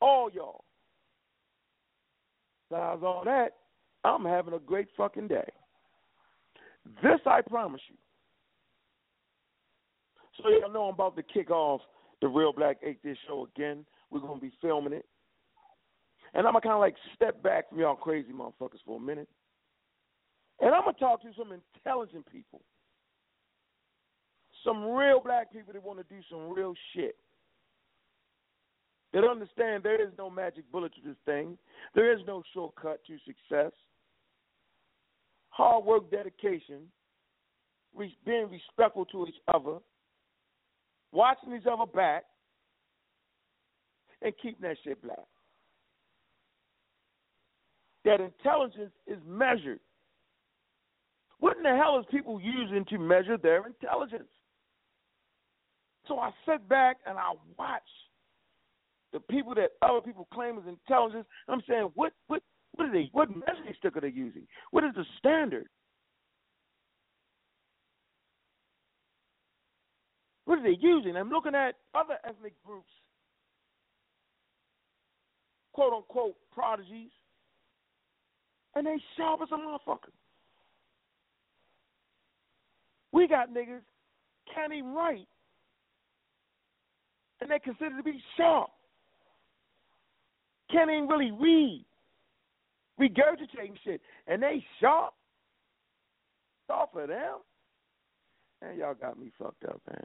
[0.00, 0.64] All y'all.
[2.70, 3.50] Besides all that,
[4.04, 5.48] I'm having a great fucking day.
[7.02, 7.96] This I promise you.
[10.36, 11.80] So y'all know I'm about to kick off
[12.20, 13.86] the Real Black Atheist show again.
[14.10, 15.06] We're gonna be filming it.
[16.34, 19.28] And I'm gonna kinda like step back from y'all crazy motherfuckers for a minute.
[20.60, 22.62] And I'm gonna talk to some intelligent people.
[24.64, 27.16] Some real black people that want to do some real shit
[29.14, 31.56] that understand there is no magic bullet to this thing.
[31.94, 33.72] There is no shortcut to success.
[35.50, 36.80] Hard work, dedication,
[37.96, 39.78] being respectful to each other,
[41.12, 42.24] watching each other back,
[44.20, 45.18] and keeping that shit black.
[48.04, 49.78] That intelligence is measured.
[51.38, 54.28] What in the hell is people using to measure their intelligence?
[56.08, 57.82] So I sit back and I watch
[59.14, 61.24] the people that other people claim as intelligence.
[61.48, 63.08] I'm saying, what what what are they?
[63.12, 64.46] What measuring stick are they using?
[64.72, 65.66] What is the standard?
[70.44, 71.16] What are they using?
[71.16, 72.90] I'm looking at other ethnic groups,
[75.72, 77.12] quote unquote prodigies,
[78.74, 80.10] and they sharp as a motherfucker.
[83.12, 83.80] We got niggas
[84.52, 85.28] can't even write,
[87.40, 88.70] and they considered to be sharp
[90.70, 91.84] can't even really read,
[93.00, 95.14] regurgitating shit, and they sharp.
[96.70, 97.40] Off for them,
[98.62, 100.02] and y'all got me fucked up, man.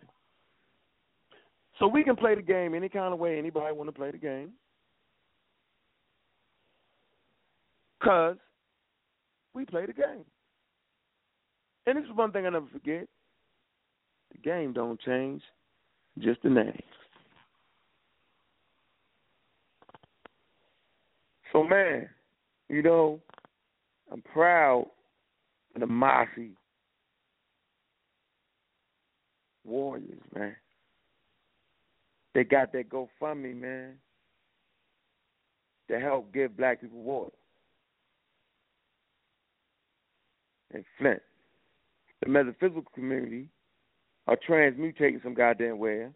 [1.80, 4.18] So we can play the game any kind of way anybody want to play the
[4.18, 4.50] game,
[8.04, 8.36] cause
[9.54, 10.26] we play the game.
[11.88, 13.08] And this is one thing I never forget:
[14.34, 15.42] the game don't change,
[16.20, 16.84] just the name.
[21.52, 22.10] So man,
[22.70, 23.20] you know,
[24.12, 24.88] I'm proud
[25.76, 26.52] of the Mossy
[29.64, 30.56] Warriors, man.
[32.34, 33.96] They got that GoFundMe, man,
[35.90, 37.32] to help give black people water.
[40.74, 41.22] And Flint.
[42.22, 43.50] The metaphysical community
[44.28, 46.08] are transmutating some goddamn way,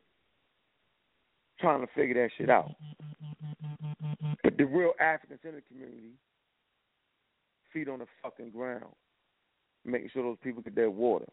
[1.60, 2.69] trying to figure that shit out.
[2.69, 3.53] Mm-hmm, mm-hmm, mm-hmm.
[4.54, 6.12] But the real Africans in the community
[7.72, 8.94] feed on the fucking ground,
[9.84, 11.26] making sure those people get their water.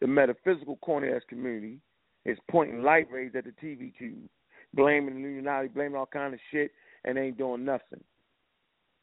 [0.00, 1.78] The metaphysical corny ass community
[2.26, 4.28] is pointing light rays at the TV tube,
[4.74, 6.70] blaming the Illuminati, blaming all kind of shit,
[7.06, 8.04] and ain't doing nothing.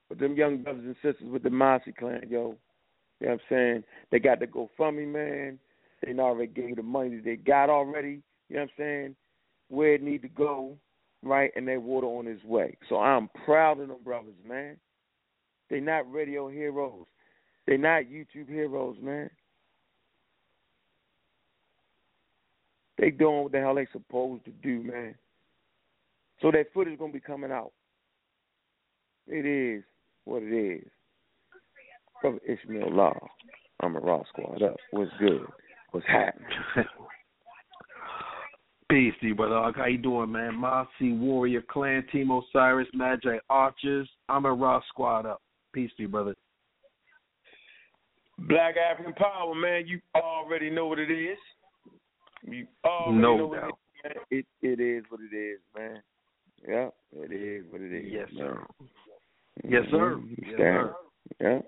[0.07, 2.55] But them young brothers and sisters with the Mossy clan, yo,
[3.19, 3.83] you know what I'm saying?
[4.11, 5.57] They got the GoFundMe, man.
[6.05, 9.15] They already gave the money that they got already, you know what I'm saying?
[9.69, 10.77] Where it need to go,
[11.23, 12.77] right, and they water on his way.
[12.89, 14.77] So I'm proud of them brothers, man.
[15.69, 17.05] They're not radio heroes.
[17.65, 19.29] They're not YouTube heroes, man.
[22.97, 25.15] They doing what the hell they supposed to do, man.
[26.41, 27.71] So that footage gonna be coming out.
[29.27, 29.83] It is
[30.25, 30.87] what it is.
[32.21, 33.17] Brother Ishmael Law.
[33.81, 34.77] Amun Ra Squad up.
[34.91, 35.45] What's good?
[35.91, 36.47] What's happening?
[38.89, 39.71] Peace to you, brother.
[39.75, 40.55] How you doing, man?
[40.55, 44.09] Mossy Warrior Clan, Team Osiris, Magi Archers.
[44.29, 45.41] Amun Ra Squad up.
[45.73, 46.35] Peace to you, brother.
[48.37, 49.87] Black African Power, man.
[49.87, 51.37] You already know what it is.
[52.43, 53.71] You already no know doubt.
[54.03, 54.45] what it is.
[54.61, 56.01] It it is what it is, man.
[56.67, 58.05] Yeah, it is what it is.
[58.11, 58.65] Yes, sir.
[58.81, 59.73] Mm-hmm.
[59.73, 60.19] Yes, sir.
[60.37, 60.95] Yes, sir.
[61.39, 61.59] Yeah.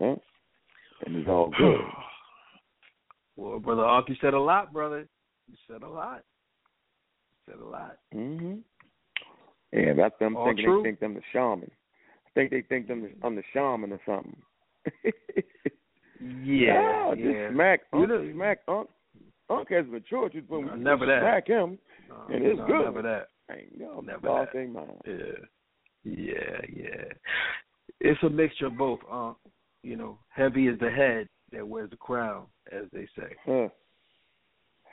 [0.00, 0.14] Yeah.
[1.06, 1.80] And it's all good.
[3.36, 5.06] well, brother Ark, you said a lot, brother.
[5.48, 6.22] You said a lot.
[7.46, 7.98] You said a lot.
[8.12, 8.54] hmm
[9.72, 10.82] Yeah, that's them All thinking true.
[10.82, 11.70] they think them the shaman.
[12.26, 14.36] I think they think them the, I'm the shaman or something.
[16.20, 17.24] Yeah, Oh, yeah.
[17.48, 18.88] Just smack, You Unc, know- smack Unc.
[19.50, 21.20] Unc has matured to the point where No, you never that.
[21.20, 21.78] smack him,
[22.08, 22.84] No, and it's no, good.
[22.84, 23.28] Never that.
[23.54, 24.52] Ain't no Never that.
[24.54, 25.00] their mind.
[25.04, 27.04] Yeah, yeah, yeah.
[28.00, 29.00] It's a mixture of both.
[29.10, 29.34] Uh,
[29.82, 33.34] you know, heavy is the head that wears the crown, as they say.
[33.44, 33.68] Huh.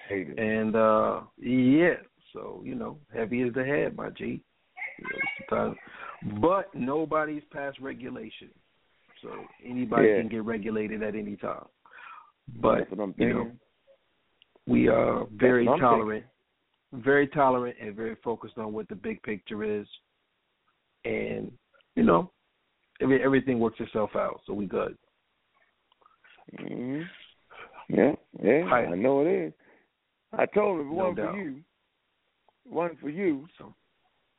[0.10, 1.95] And uh yeah,
[2.34, 4.41] so you know, heavy is the head, my G.
[4.99, 5.08] You
[5.49, 5.76] know,
[6.39, 8.49] but nobody's past regulation,
[9.22, 9.30] so
[9.66, 10.20] anybody Yeah.
[10.20, 11.66] can get regulated at any time.
[12.62, 13.52] But That's what I'm you know,
[14.68, 16.26] we are very tolerant,
[16.93, 19.88] very tolerant, and very focused on what the big picture is,
[21.06, 21.52] and
[21.95, 22.32] you know,
[23.02, 24.97] every, everything works itself out, so we good.
[26.60, 27.02] hmm
[27.89, 28.88] Yeah, yeah, Right.
[28.88, 29.54] I know it is.
[30.38, 31.61] I told him it No for you,
[32.63, 33.47] one for you.
[33.57, 33.73] So,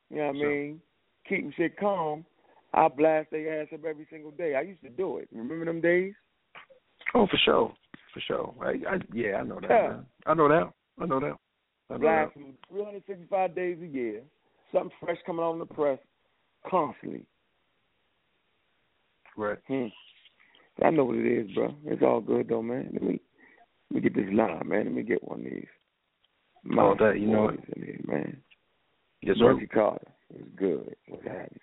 [0.09, 0.81] You know what I mean?
[1.27, 2.25] Keeping shit calm.
[2.73, 4.55] I blast their ass up every single day.
[4.55, 5.29] I used to do it.
[5.31, 6.13] Remember them days?
[7.13, 7.73] oh, for sure,
[8.13, 8.53] for sure.
[8.61, 9.69] I, I yeah, I know that.
[9.69, 9.99] Yeah.
[10.25, 10.71] I know that.
[10.99, 11.35] I know that.
[11.89, 11.99] I know.
[11.99, 14.21] Blast them 365 days a year.
[14.71, 15.99] Something fresh coming on the press
[16.67, 17.25] constantly.
[19.37, 19.59] Right.
[19.67, 19.87] Hmm.
[20.81, 21.75] I know what it is, bro.
[21.85, 22.89] It's all good though, man.
[22.93, 23.19] Let me
[23.91, 24.85] let me get this line, man.
[24.85, 25.65] Let me get one of these.
[26.77, 28.37] All that, you know in here, man.
[29.21, 29.53] Yes, sir.
[29.53, 30.07] Bunchy Carter.
[30.33, 30.95] It's good.
[31.07, 31.59] What's happening?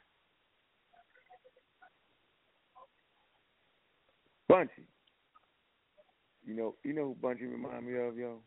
[4.49, 4.87] Bunchy.
[6.45, 8.39] You know you know who Bunchy remind me of, yo?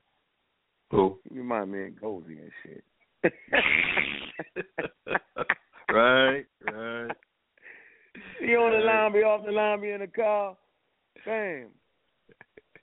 [0.91, 1.20] Who?
[1.32, 2.84] He remind me of Gozy and shit.
[5.89, 7.12] right, right.
[8.39, 10.56] He on the line, be off the line, be in the car.
[11.26, 11.68] Bam.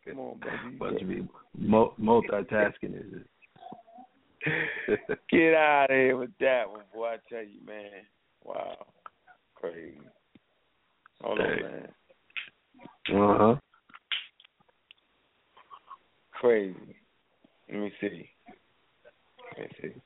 [0.09, 0.79] Come on, Bunchy.
[0.79, 3.27] Bunch of people multitasking is it?
[5.31, 7.09] Get out of here with that one, boy.
[7.09, 7.91] I tell you, man.
[8.45, 8.87] Wow.
[9.55, 10.01] Crazy.
[11.23, 11.89] Hold on, man.
[13.13, 13.57] Uh huh.
[16.33, 16.97] Crazy.
[17.71, 18.31] Let me see.
[19.59, 20.01] Let me see.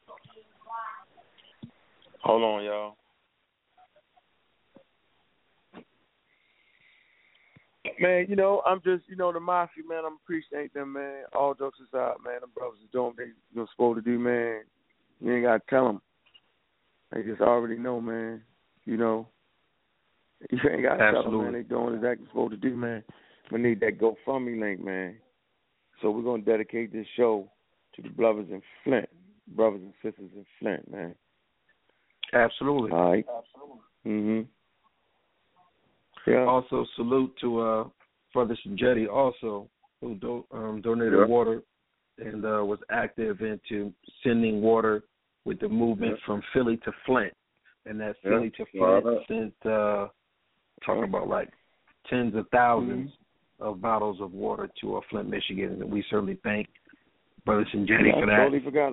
[2.22, 2.96] Hold on, y'all.
[8.00, 10.04] Man, you know, I'm just, you know, the mafia, man.
[10.04, 11.24] I'm appreciate them, man.
[11.34, 12.38] All jokes aside, man.
[12.40, 13.24] The brothers are doing what they
[13.54, 14.62] they're supposed to do, man.
[15.20, 16.02] You ain't gotta tell them.
[17.12, 18.42] They just already know, man.
[18.84, 19.28] You know,
[20.50, 21.52] you ain't gotta tell them, man.
[21.52, 23.02] They doing exactly what they're supposed to do, man.
[23.52, 25.16] We need that GoFundMe link, man.
[26.02, 27.48] So we're gonna dedicate this show
[27.94, 29.08] to the brothers in Flint,
[29.48, 31.14] brothers and sisters in Flint, man.
[32.32, 32.90] Absolutely.
[32.90, 33.26] All right.
[33.28, 33.80] Absolutely.
[34.06, 34.46] Mhm.
[36.26, 36.44] Yeah.
[36.44, 37.84] Also, salute to uh,
[38.32, 39.68] Brother Jetty also,
[40.00, 41.26] who do, um, donated Yeah.
[41.26, 41.62] water
[42.18, 45.02] and uh, was active into sending water
[45.44, 47.32] with the movement from Philly to Flint.
[47.86, 48.30] And that Yeah.
[48.30, 48.64] Philly to.
[48.72, 50.08] Flint sent, uh,
[50.84, 51.50] talking about like
[52.08, 53.62] tens of 1000s Mm-hmm.
[53.66, 55.80] of bottles of water to uh, Flint, Michigan.
[55.82, 56.68] And we certainly thank
[57.44, 58.36] Brother Jetty Yeah, for I that.
[58.44, 58.92] totally forgot.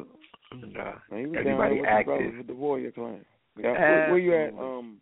[0.51, 2.05] And, uh, Man, he was everybody down there with the active.
[2.05, 3.25] brothers with the Warrior Clan.
[3.57, 3.71] Yeah.
[3.71, 4.53] Where, where you at?
[4.59, 4.97] Um,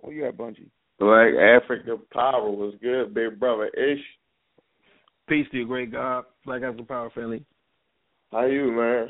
[0.00, 0.70] where you at, Bunchy?
[1.00, 4.04] Black Africa Power was good, big brother Ish.
[5.28, 6.24] Peace to you, great God.
[6.44, 7.42] Black African Power family.
[8.30, 9.08] How you, man?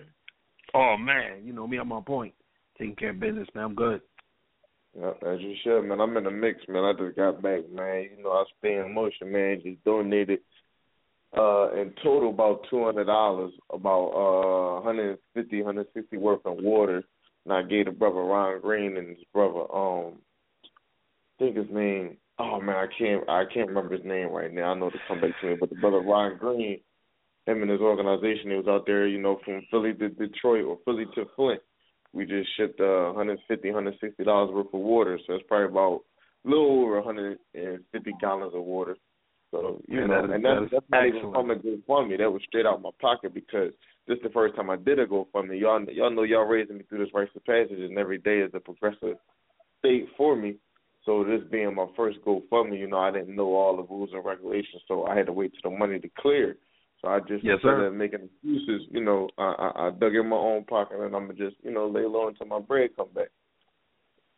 [0.73, 2.33] Oh man, you know me, I'm on point.
[2.79, 3.65] Taking care of business, man.
[3.65, 4.01] I'm good.
[4.97, 6.01] Yeah, as you should, man.
[6.01, 6.85] I'm in the mix, man.
[6.85, 8.09] I just got back, man.
[8.17, 9.61] You know, I stay in motion, man.
[9.65, 10.39] Just donated
[11.37, 16.59] uh in total about two hundred dollars, about uh hundred fifty, hundred sixty worth of
[16.59, 17.03] water.
[17.45, 20.19] And I gave the brother Ron Green and his brother um
[21.41, 24.73] I think his name oh man, I can't I can't remember his name right now.
[24.73, 26.81] I know to come back to me, but the brother Ron Green,
[27.47, 30.79] him and his organization, he was out there, you know, from Philly to Detroit or
[30.85, 31.61] Philly to Flint.
[32.13, 36.01] We just shipped uh 150, 160 dollars worth of water, so it's probably about
[36.45, 38.97] a little over 150 gallons of water.
[39.51, 41.35] So you Yeah, know, that is- and that that's is that's not even excellent.
[41.35, 42.19] from a GoFundMe.
[42.19, 43.73] That was straight out my pocket because
[44.07, 45.61] this is the first time I did a GoFundMe.
[45.61, 48.51] Y'all y'all know y'all raising me through this rites of passage, and every day is
[48.55, 49.17] a progressive
[49.79, 50.57] state for me.
[51.07, 54.25] So this being my first GoFundMe, you know, I didn't know all the rules and
[54.25, 56.57] regulations, so I had to wait till the money to clear.
[57.01, 60.29] So I just Yes, instead of making excuses, you know, I, I, I dug in
[60.29, 63.09] my own pocket and I'm gonna just, you know, lay low until my bread come
[63.15, 63.29] back.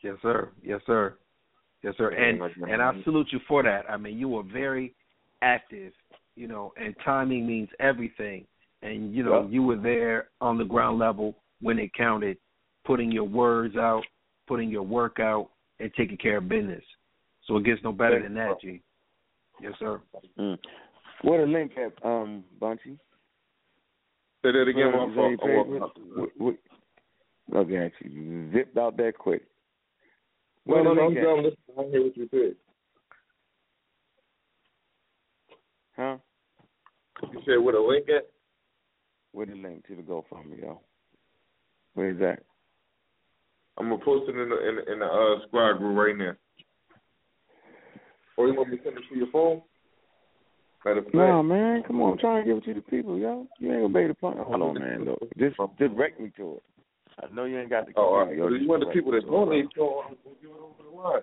[0.03, 0.51] Yes, sir.
[0.63, 1.17] Yes, sir.
[1.83, 2.11] Yes, sir.
[2.11, 2.41] And
[2.71, 3.91] and I salute you for that.
[3.91, 4.95] I mean, you were very
[5.43, 5.93] active,
[6.37, 8.47] you know, and timing means everything.
[8.83, 9.49] And you know, Yeah.
[9.49, 12.39] you were there on the ground level when it counted,
[12.85, 14.05] putting your words out,
[14.47, 15.51] putting your work out,
[15.83, 16.83] and taking care of business.
[17.47, 18.59] So it gets no better than that, bro.
[18.63, 18.81] G.
[19.61, 20.01] Yes, sir.
[20.39, 20.59] Mm.
[21.23, 22.99] Where the link at, um, Bunchy?
[24.45, 25.41] Say that again, Where- my is fault.
[25.45, 26.13] there I'm any walking page?
[26.13, 26.19] out.
[26.19, 26.59] What- what-
[27.49, 29.43] Look at you, you zipped out that quick.
[30.65, 31.79] No, Where no, the no, I'm link done listening.
[31.79, 32.57] I hear what you said.
[35.97, 36.19] Huh?
[37.33, 38.31] You said where the link at?
[39.33, 40.81] Where the link to the GoFundMe, yo?
[41.95, 42.45] Where's that?
[43.79, 46.33] I'm gonna post it in the in, the- in the uh, squad group right now.
[48.37, 49.63] Or you want me to send it to your phone?
[50.85, 53.19] Matter of fact, No, man, come on, I'm trying to give it to the people,
[53.19, 53.47] yo.
[53.59, 55.05] You ain't gonna be to find Hold on, man.
[55.05, 56.63] Look, just direct me to it.
[57.23, 57.93] I know you ain't got the.
[57.97, 58.37] Oh, all right.
[58.37, 61.23] yo, You want the people that donate, so I'm gonna give it over the line.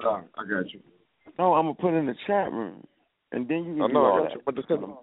[0.00, 0.80] Nah, I got you.
[1.38, 2.84] No, I'm gonna put it in the chat room,
[3.32, 4.34] and then you can I do know, all I got that.
[4.34, 4.42] you.
[4.44, 4.94] But to send them.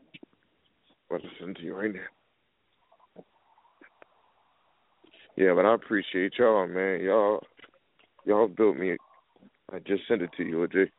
[1.10, 2.00] But to send to you right now.
[5.38, 7.00] Yeah, but I appreciate y'all, man.
[7.02, 7.44] Y'all,
[8.26, 8.98] y'all built me.
[9.72, 10.90] I just sent it to you, OJ.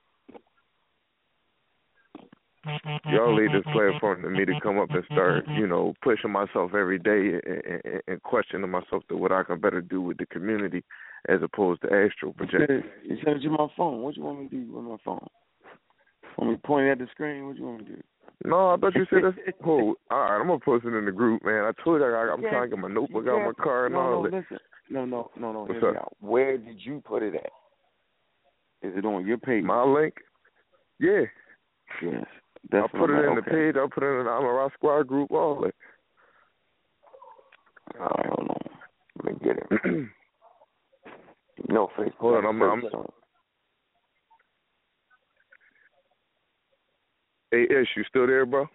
[3.10, 6.72] Y'all laid this platform to me to come up and start, you know, pushing myself
[6.74, 10.26] every day and, and, and questioning myself to what I can better do with the
[10.26, 10.84] community
[11.28, 12.82] as opposed to astral You projection.
[12.84, 14.02] said- You sent it to my phone.
[14.02, 15.26] What you want me to do with my phone?
[16.36, 17.46] Want me to point it at the screen?
[17.46, 18.02] What you want me to do?
[18.44, 19.94] No, I thought you said that's cool.
[20.10, 21.64] All right, I'm gonna post it in the group, man.
[21.64, 22.50] I told you I, I'm Yeah.
[22.50, 23.46] trying to get my notebook out Yeah.
[23.46, 24.36] my car and no, all no, that.
[24.36, 24.58] listen.
[24.90, 25.64] No, no, no, no.
[25.64, 26.12] What's up?
[26.20, 27.50] Where did you put it at?
[28.88, 29.64] Is it on your page?
[29.64, 30.14] My link?
[31.00, 31.22] Yeah.
[32.00, 32.24] Yes.
[32.26, 32.28] I
[32.70, 33.74] That's put it in like, the page.
[33.76, 35.30] I'll put it in the I'm a Rock Squad group.
[35.32, 35.74] All that.
[37.98, 38.70] All right, hold on.
[39.24, 40.08] Let me get it.
[41.68, 42.12] no Facebook.
[42.18, 43.06] Hold on, I'm- I'm-
[47.50, 48.66] Hey, Ish, you still there, bro?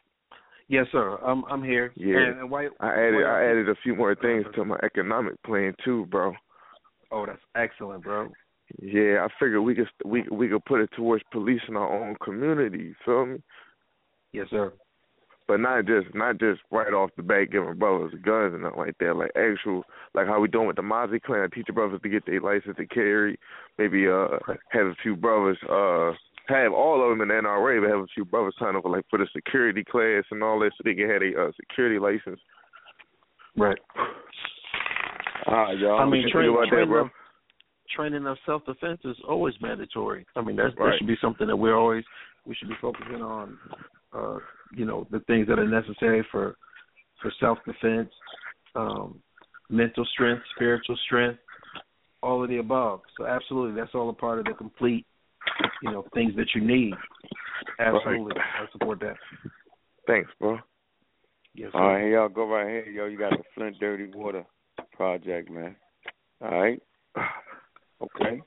[0.68, 1.18] Yes, sir.
[1.24, 1.92] I'm I'm here.
[1.96, 2.18] Yeah.
[2.18, 2.68] And, and why?
[2.80, 6.34] I added why- I added a few more things to my economic plan too, bro.
[7.12, 8.32] Oh, that's excellent, bro.
[8.82, 12.80] Yeah, I figured we could we we could put it towards policing our own community.
[12.80, 13.44] You feel me?
[14.32, 14.74] Yes, sir.
[15.48, 18.98] But not just not just right off the bat giving brothers guns and nothing like
[19.00, 19.16] that.
[19.16, 19.84] Like actual
[20.16, 22.88] like how we doing with the Mozzie clan, teaching brothers to get their license to
[22.88, 23.38] carry.
[23.78, 26.14] Maybe uh have a few brothers uh
[26.48, 28.92] have all of them in the NRA, but have a few brothers sign up for
[28.92, 32.00] like for the security class and all that, so they can have a uh, security
[32.00, 32.40] license.
[33.56, 33.78] Right.
[35.48, 36.00] All right, y'all.
[36.00, 37.06] I mean, train, think about that, training bro?
[37.06, 37.12] of
[37.96, 40.26] training of self defense is always mandatory.
[40.36, 42.04] I mean, that's, that should be something that we're always
[42.46, 43.58] we should be focusing on.
[44.14, 44.38] Uh,
[44.76, 46.56] you know, the things that are necessary for
[47.22, 48.10] for self defense,
[48.76, 49.20] um,
[49.70, 51.40] mental strength, spiritual strength,
[52.22, 53.02] all of the above.
[53.18, 55.06] So absolutely, that's all a part of the complete,
[55.82, 56.94] you know, things that you need.
[57.80, 59.16] Absolutely, I support that.
[60.08, 60.58] Thanks, bro.
[61.56, 61.78] Yes, sir.
[61.78, 63.06] All right, y'all go right here, yo.
[63.06, 64.44] You got the Flint Dirty Water
[64.94, 65.76] project, man.
[66.42, 66.82] All right.
[68.02, 68.42] Okay.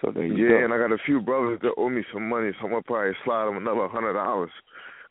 [0.00, 0.64] So there you Yeah, go.
[0.64, 3.12] and I got a few brothers that owe me some money, so I'm gonna probably
[3.24, 4.50] slide them another hundred dollars.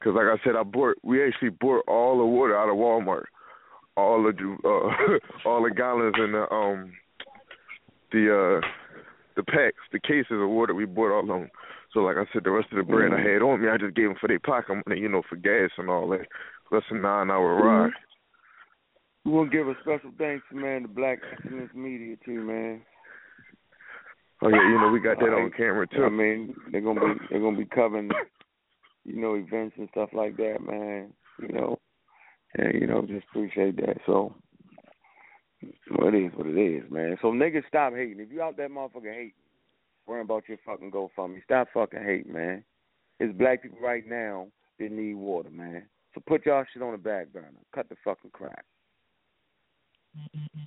[0.03, 3.25] Cause like I said, I bought we actually bought all the water out of Walmart,
[3.95, 4.29] all the
[4.63, 6.93] uh, all the gallons and the um
[8.11, 8.67] the uh
[9.35, 11.49] the packs, the cases of water we bought all them.
[11.93, 13.95] So like I said, the rest of the bread I had on me, I just
[13.95, 16.25] gave them for their pocket money, you know, for gas and all that.
[16.71, 17.91] That's a nine hour ride.
[19.23, 22.81] We want to give a special thanks to man the Black Excellence Media too, man.
[24.41, 26.03] Oh yeah, you know we got that on camera too.
[26.03, 28.09] I mean, they're gonna be they're gonna be covering,
[29.03, 31.11] you know, events and stuff like that, man.
[31.41, 31.79] You know,
[32.55, 33.97] and you know, just appreciate that.
[34.05, 34.35] So,
[35.91, 37.17] well, it is what it is, man.
[37.21, 38.19] So niggas, stop hating.
[38.19, 39.31] If you out there, motherfucker, hating,
[40.05, 42.63] worrying about your fucking GoFundMe, stop fucking hating, man.
[43.19, 44.47] It's black people right now
[44.79, 45.83] that need water, man.
[46.13, 47.49] So put y'all shit on the back burner.
[47.73, 48.65] Cut the fucking crap.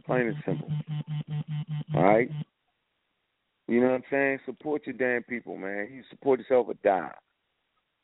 [0.06, 0.70] Plain and simple.
[1.94, 2.30] All right.
[3.68, 4.38] You know what I'm saying?
[4.46, 5.88] Support your damn people, man.
[5.92, 7.12] You support yourself or die.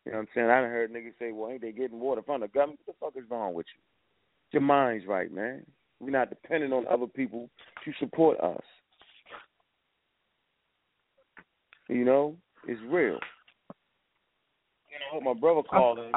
[0.05, 0.47] You know what I'm saying?
[0.49, 2.80] I done heard niggas say, well, ain't they getting water from the government?
[2.84, 3.80] What the fuck is wrong with you?
[4.53, 5.66] Your mind's right, man.
[6.01, 7.49] We're not dependent on other people
[7.84, 8.62] to support us.
[11.88, 12.36] You know?
[12.68, 13.18] It's real.
[13.70, 16.11] I hope my brother called in,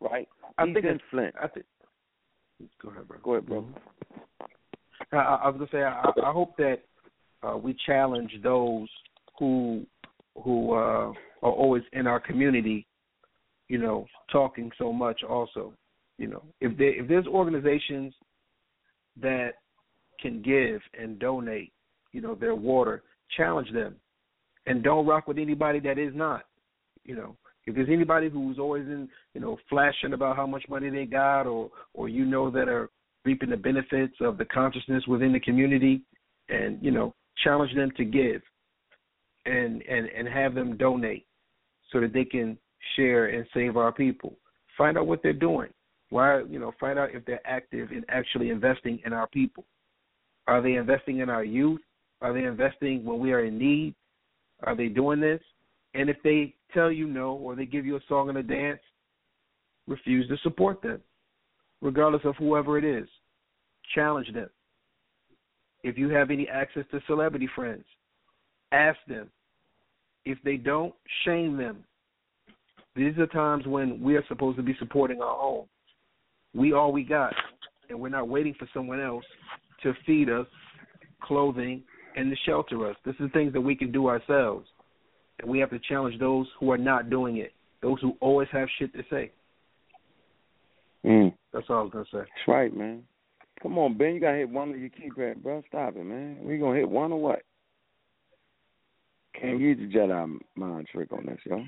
[0.00, 0.28] right?
[0.58, 1.34] I He's think in it's- Flint.
[1.40, 1.66] I think.
[2.80, 3.18] Go ahead, bro.
[3.22, 3.64] Go ahead, bro.
[5.12, 6.78] I, I I was gonna say I, I hope that
[7.42, 8.88] uh, we challenge those
[9.38, 9.84] who
[10.42, 11.12] who uh,
[11.42, 12.86] are always in our community,
[13.68, 15.22] you know, talking so much.
[15.24, 15.72] Also,
[16.18, 18.14] you know, if there if there's organizations
[19.20, 19.54] that
[20.20, 21.72] can give and donate,
[22.12, 23.02] you know, their water,
[23.36, 23.96] challenge them,
[24.66, 26.44] and don't rock with anybody that is not.
[27.04, 27.36] You know,
[27.66, 31.42] if there's anybody who's always in, you know, flashing about how much money they got,
[31.42, 32.90] or or you know that are
[33.24, 36.02] reaping the benefits of the consciousness within the community,
[36.48, 38.42] and you know, challenge them to give,
[39.46, 41.26] and and and have them donate,
[41.90, 42.56] so that they can
[42.96, 44.36] share and save our people.
[44.78, 45.68] Find out what they're doing.
[46.12, 49.64] Why, you know, find out if they're active in actually investing in our people.
[50.46, 51.80] Are they investing in our youth?
[52.20, 53.94] Are they investing when we are in need?
[54.64, 55.40] Are they doing this?
[55.94, 58.80] And if they tell you no or they give you a song and a dance,
[59.88, 61.00] refuse to support them,
[61.80, 63.08] regardless of whoever it is.
[63.94, 64.50] Challenge them.
[65.82, 67.84] If you have any access to celebrity friends,
[68.70, 69.30] ask them.
[70.26, 70.92] If they don't,
[71.24, 71.84] shame them.
[72.94, 75.64] These are times when we are supposed to be supporting our own.
[76.54, 77.34] We all we got,
[77.88, 79.24] and we're not waiting for someone else
[79.82, 80.46] to feed us,
[81.22, 81.82] clothing,
[82.16, 82.96] and to shelter us.
[83.04, 84.66] This is things that we can do ourselves,
[85.40, 87.52] and we have to challenge those who are not doing it.
[87.80, 89.32] Those who always have shit to say.
[91.04, 91.34] Mm.
[91.52, 92.18] That's all I was gonna say.
[92.18, 93.02] That's right, man.
[93.62, 94.14] Come on, Ben.
[94.14, 95.62] You gotta hit one of your keypad, bro.
[95.68, 96.38] Stop it, man.
[96.42, 97.42] We gonna hit one or what?
[99.40, 101.64] Can't use the Jedi mind trick on this, yo.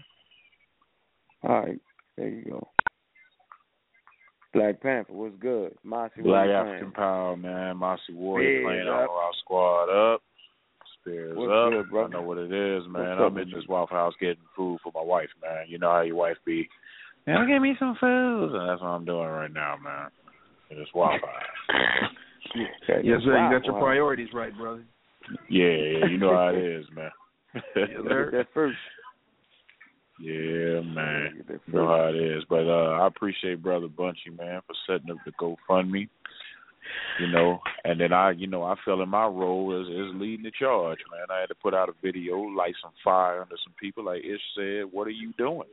[1.43, 1.80] All right,
[2.16, 2.68] there you go.
[4.55, 5.73] Black Panther, what's good?
[5.85, 6.93] Mossy, Black what you African playing?
[6.93, 7.77] Power, man.
[7.77, 9.11] Mossy Warrior Big playing up.
[9.11, 10.23] all our squad up.
[11.01, 11.71] Spears What's up.
[11.73, 12.17] good, brother?
[12.17, 13.19] I know what it is, man.
[13.19, 15.67] What's I'm in this Waffle House getting food for my wife, man.
[15.69, 16.69] You know how your wife be.
[17.27, 18.55] Man, give me some food.
[18.55, 20.11] And that's what I'm doing right now, man.
[20.71, 22.11] In this Waffle House.
[22.55, 23.01] Yes, sir.
[23.03, 23.19] You
[23.59, 24.85] got your priorities right, brother.
[25.49, 27.11] Yeah, yeah, you know how it is, man.
[27.55, 28.29] Yes, sir.
[28.33, 28.77] That first.
[30.21, 31.45] Yeah, man.
[31.49, 32.45] You know how it is.
[32.49, 36.09] But uh I appreciate Brother Bunchy, man, for setting up the GoFundMe.
[37.19, 40.45] You know, and then I, you know, I fell in my role as, as leading
[40.45, 41.27] the charge, man.
[41.31, 44.05] I had to put out a video, light some fire under some people.
[44.05, 45.69] Like Ish said, what are you doing?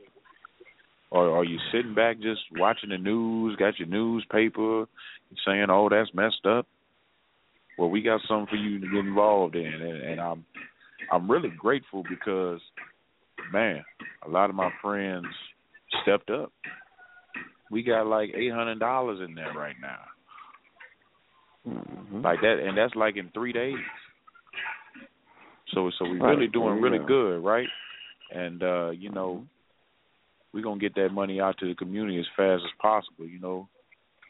[1.10, 4.86] Or are you sitting back just watching the news, got your newspaper,
[5.44, 6.66] saying, "Oh, that's messed up"?
[7.76, 10.46] Well, we got something for you to get involved in, and, and I'm,
[11.12, 12.60] I'm really grateful because,
[13.52, 13.82] man,
[14.24, 15.26] a lot of my friends
[16.02, 16.52] stepped up.
[17.70, 20.00] We got like eight hundred dollars in there right now.
[21.68, 22.22] Mm-hmm.
[22.22, 23.76] like that, and that's like in three days.
[25.72, 26.30] So, so we Right.
[26.34, 26.82] really doing Yeah.
[26.82, 27.68] really good, right?
[28.32, 29.46] And uh, you know,
[30.52, 33.26] we're gonna get that money out to the community as fast as possible.
[33.26, 33.68] You know,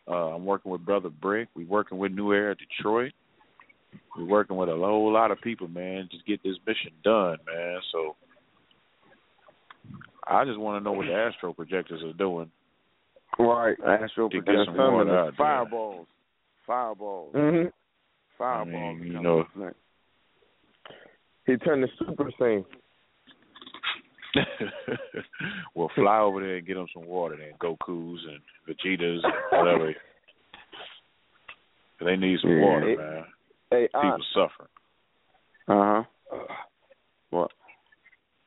[0.06, 1.48] uh, I'm working with Brother Brick.
[1.56, 3.12] We're working with New Era Detroit.
[4.16, 6.08] We're working with a whole lot of people, man.
[6.10, 7.80] Just get this mission done, man.
[7.92, 8.14] So,
[10.26, 12.50] I just want to know what the Astro projectors are doing.
[13.38, 13.76] Right.
[13.86, 15.46] Astro To get Projector some Summon water out is there.
[15.46, 16.06] fireballs.
[16.66, 17.34] Fireballs.
[17.34, 17.68] Mm-hmm.
[18.38, 18.98] Fireballs.
[19.02, 19.44] you know.
[21.46, 22.64] He turned to Super Saiyan.
[25.74, 29.94] well, fly over there and get them some water, then Goku's and Vegetas and whatever.
[32.04, 32.64] they need some Yeah.
[32.64, 33.24] water, Hey, man.
[33.70, 34.68] Hey, People Aunt, suffering.
[35.68, 36.38] Uh huh.
[37.30, 37.50] what?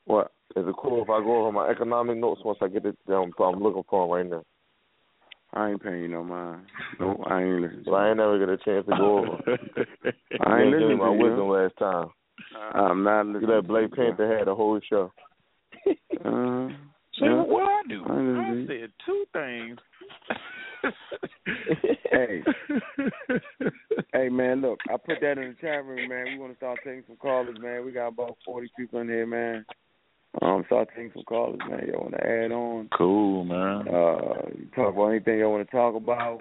[0.05, 0.31] What?
[0.55, 3.31] Is it cool if I go over my economic notes once I get it down?
[3.37, 4.43] So I'm looking for them right now.
[5.53, 6.61] I ain't paying you no mind.
[6.99, 7.83] No, I ain't listening.
[7.85, 9.37] So I ain't never get a chance to go over.
[10.45, 11.21] I ain't You gave me my to you.
[11.21, 12.09] wisdom last time.
[12.73, 15.11] I'm not You let Blake Panther had the whole show.
[16.23, 16.69] Uh,
[17.19, 17.43] See yeah.
[17.43, 18.03] what I do?
[18.05, 19.79] I listened I said two things.
[22.11, 22.43] hey,
[24.13, 26.33] hey, man, look, I put that in the chat room, man.
[26.33, 27.85] We want to start taking some callers, man.
[27.85, 29.65] We got about forty people in here, man.
[30.41, 31.87] Um, start taking some callers, man.
[31.87, 32.89] Y'all want to add on?
[32.97, 33.87] Cool, man.
[33.87, 36.39] Uh, you talk about anything y'all want to talk about?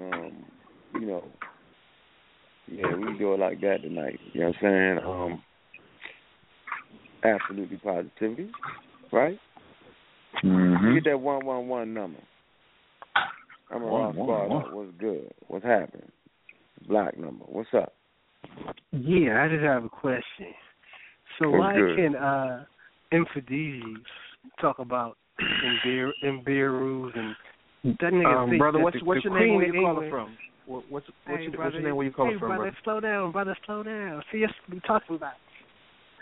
[0.00, 0.44] Um,
[0.94, 1.24] you know,
[2.68, 4.18] yeah, we can do it like that tonight.
[4.32, 4.98] You know what I'm saying?
[5.06, 5.42] Um,
[7.24, 8.50] absolutely positivity,
[9.12, 9.38] right?
[10.44, 10.86] Mm-hmm.
[10.86, 12.20] You get that one one one number.
[13.72, 14.76] I'm a rock 111.
[14.76, 15.32] What's good?
[15.48, 16.10] What's happening?
[16.88, 17.44] Black number.
[17.44, 17.94] What's up?
[18.92, 20.54] Yeah, I just have a question.
[21.38, 21.96] So What's why good?
[21.96, 22.64] can uh
[23.12, 23.96] Infidiji
[24.60, 27.34] talk about Imbeer Imbeerus and
[27.84, 29.54] mm, that nigga Um, brother, that what's the, what's the your name?
[29.56, 30.36] Where Queen you of calling from?
[30.66, 31.96] What, what's what's, Hey, your, brother, what's your name?
[31.96, 32.76] Where you calling hey, from, brother, brother?
[32.84, 34.22] slow down, brother, slow down.
[34.32, 35.34] See, that's what we talking about.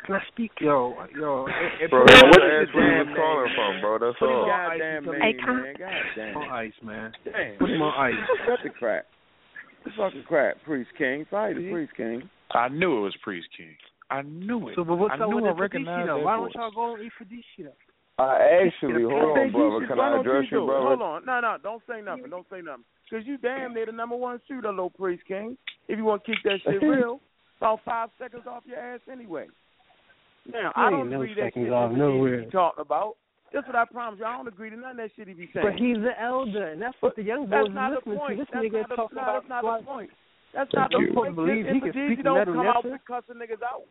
[0.07, 0.53] Can I speak?
[0.61, 3.15] Yo, yo, if, eh, eh, Bro, if I what wanted to is ask where you
[3.17, 3.99] calling from, bro.
[3.99, 4.43] That's Put him all.
[4.49, 5.21] on Goddamn ice.
[5.21, 5.75] name, Put man.
[5.77, 6.29] Goddamn.
[6.29, 7.13] him on ice, man.
[7.25, 7.59] Damn.
[7.59, 8.29] Put him on ice.
[8.47, 9.05] Cut the crap.
[9.85, 10.63] The fucking crap.
[10.65, 11.27] Priest King.
[11.31, 12.23] Fight the Priest King.
[12.53, 13.77] I knew it was Priest King.
[14.11, 14.75] I knew it.
[14.77, 16.19] So, but what's I up knew with I recognized though?
[16.19, 17.77] that Why don't y'all go on Infidiji though?
[18.23, 19.87] I actually, hold on, brother.
[19.87, 20.67] Can why I don't address you you, do it?
[20.67, 20.87] brother?
[20.87, 21.25] Hold on.
[21.25, 21.57] No, no.
[21.63, 22.31] Don't say nothing.
[22.31, 22.85] Don't say nothing.
[23.09, 25.57] Because you damn near the number one shooter, little Priest King.
[25.87, 27.21] If you want to keep that shit real,
[27.59, 29.47] about five seconds off your ass anyway.
[30.51, 32.43] Now, I Ain't don't no agree that shit off that nowhere.
[32.43, 33.17] he talking about.
[33.53, 34.27] That's what I promise you.
[34.27, 35.65] I don't agree to none of that shit he be saying.
[35.65, 38.19] But he's the elder, and that's what the young That's boys not are the listening
[38.19, 38.39] point.
[38.39, 38.45] to.
[38.45, 40.11] This That's nigga not the, talking no, about that's not the point.
[40.59, 41.15] That's Thank not the you.
[41.15, 41.39] point.
[41.39, 43.87] believe he can speak don't come out with cussing niggas out.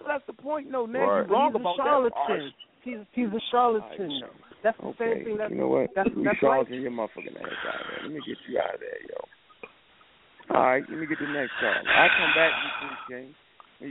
[0.00, 0.70] So that's the point.
[0.72, 1.28] No, Ned, Right.
[1.28, 2.52] you wrong he's a about charlatan.
[2.80, 4.22] He's he's a charlatan.
[4.64, 5.36] That's the Okay, same thing.
[5.36, 5.92] That's you know what?
[5.94, 8.00] That's you that's like charging your motherfucking ass out of there.
[8.08, 10.56] Let me get you out of there, yo.
[10.56, 11.74] All right, let me get the next call.
[11.84, 13.26] I come back you, Priest King.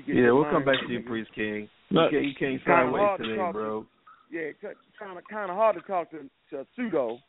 [0.07, 1.05] You Yeah, we'll come back to you, nigga.
[1.05, 1.69] Priest King.
[1.91, 3.59] No, You can't, you can't Kinda sideways hard to today, talk to.
[3.59, 3.85] bro.
[4.31, 4.49] Yeah,
[4.97, 7.19] kind of kind of hard to talk to, to pseudo.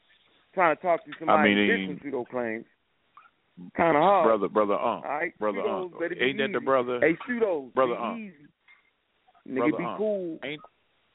[0.55, 2.65] Trying to talk to somebody I mean, different pseudo claims.
[3.77, 4.27] Kind of hard.
[4.27, 7.01] Brother, brother, uh, All right, brother, pseudos uh, better ain't that the brother?
[7.01, 8.35] Hey, pseudos, Brother, be uh, easy.
[9.49, 10.39] Nigga, brother, be uh, cool.
[10.45, 10.63] Ain't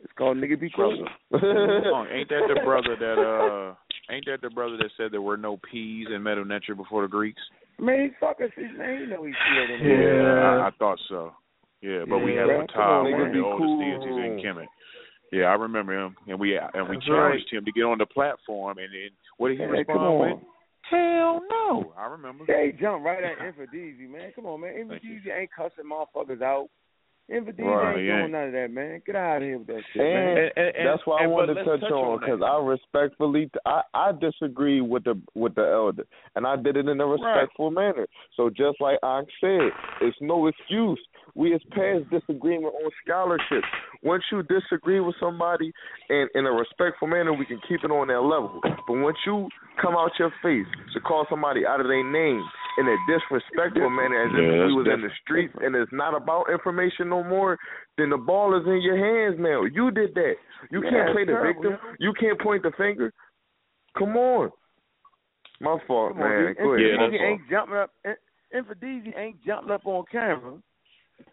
[0.03, 1.05] It's called nigga be cool.
[1.29, 3.75] brother, ain't that the brother that uh,
[4.11, 7.07] Ain't that the brother that said there were no peas in Medu Neter before the
[7.07, 7.41] Greeks?
[7.79, 8.49] Man, fuck us.
[8.57, 10.63] Man, he know he's still in Yeah.
[10.63, 11.31] I, I thought so.
[11.81, 12.67] Yeah, but we had bruh.
[12.67, 13.33] Ptah, Come on, one of man.
[13.33, 13.79] the Be oldest cool.
[13.79, 14.67] deities in Kemet.
[15.31, 18.05] Yeah, I remember him, and we and we That's challenged him to get on the
[18.05, 20.51] platform, and then what did he Hey, respond with?
[20.91, 20.99] On.
[20.99, 21.93] Hell no!
[21.97, 22.45] I remember.
[22.47, 24.32] They jump right at Infidizzi, man.
[24.36, 24.88] Come on, man.
[24.89, 26.67] Thank ain't cussing motherfuckers out.
[27.32, 29.01] Infidizzi Right, ain't he doing none of that, man.
[29.05, 30.86] Get out of here with that shit, And, man.
[30.86, 33.82] that's why I and- wanted to let's touch, touch on on because I respectfully I
[33.93, 36.03] I disagree with the with the elder,
[36.36, 38.05] and I did it in a respectful manner.
[38.36, 39.69] So just like I said,
[40.01, 40.99] it's no excuse.
[41.36, 43.63] We has past disagreement on scholarship.
[44.04, 45.72] Once you disagree with somebody
[46.10, 48.60] in in a respectful manner, we can keep it on that level.
[48.64, 49.47] But once you
[49.82, 52.43] come out your face to call somebody out of their name
[52.80, 55.91] in a disrespectful manner, as Yeah, if we that's was in the streets and it's
[55.91, 57.58] not about information no more,
[57.97, 59.64] then the ball is in your hands now.
[59.66, 60.36] You did that.
[60.72, 61.95] You Yeah, can't it's play the terrible, victim.
[61.99, 63.14] You can't point the finger.
[63.97, 64.52] Come on.
[65.60, 66.47] My fault, Come on, man.
[66.47, 66.58] dude.
[66.58, 66.97] Go ahead.
[66.97, 67.30] My Infidizzi fault.
[67.30, 67.91] ain't jumping up.
[68.56, 70.54] Infidizzi ain't jumping up on camera,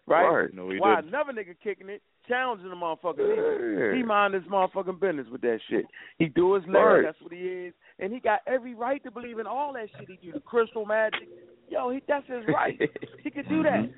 [0.07, 0.27] right?
[0.29, 0.53] Right.
[0.53, 1.09] No, he While didn't.
[1.13, 3.91] another nigga kicking it, challenging the motherfucker.
[3.91, 3.97] Yeah.
[3.97, 5.85] He mind his motherfucking business with that shit.
[6.17, 6.75] He do his legs.
[6.75, 7.03] Right.
[7.03, 10.09] That's what he is, and he got every right to believe in all that shit
[10.09, 10.33] he do.
[10.33, 11.27] The crystal magic,
[11.69, 12.79] yo, he that's his right.
[13.23, 13.89] he could do that.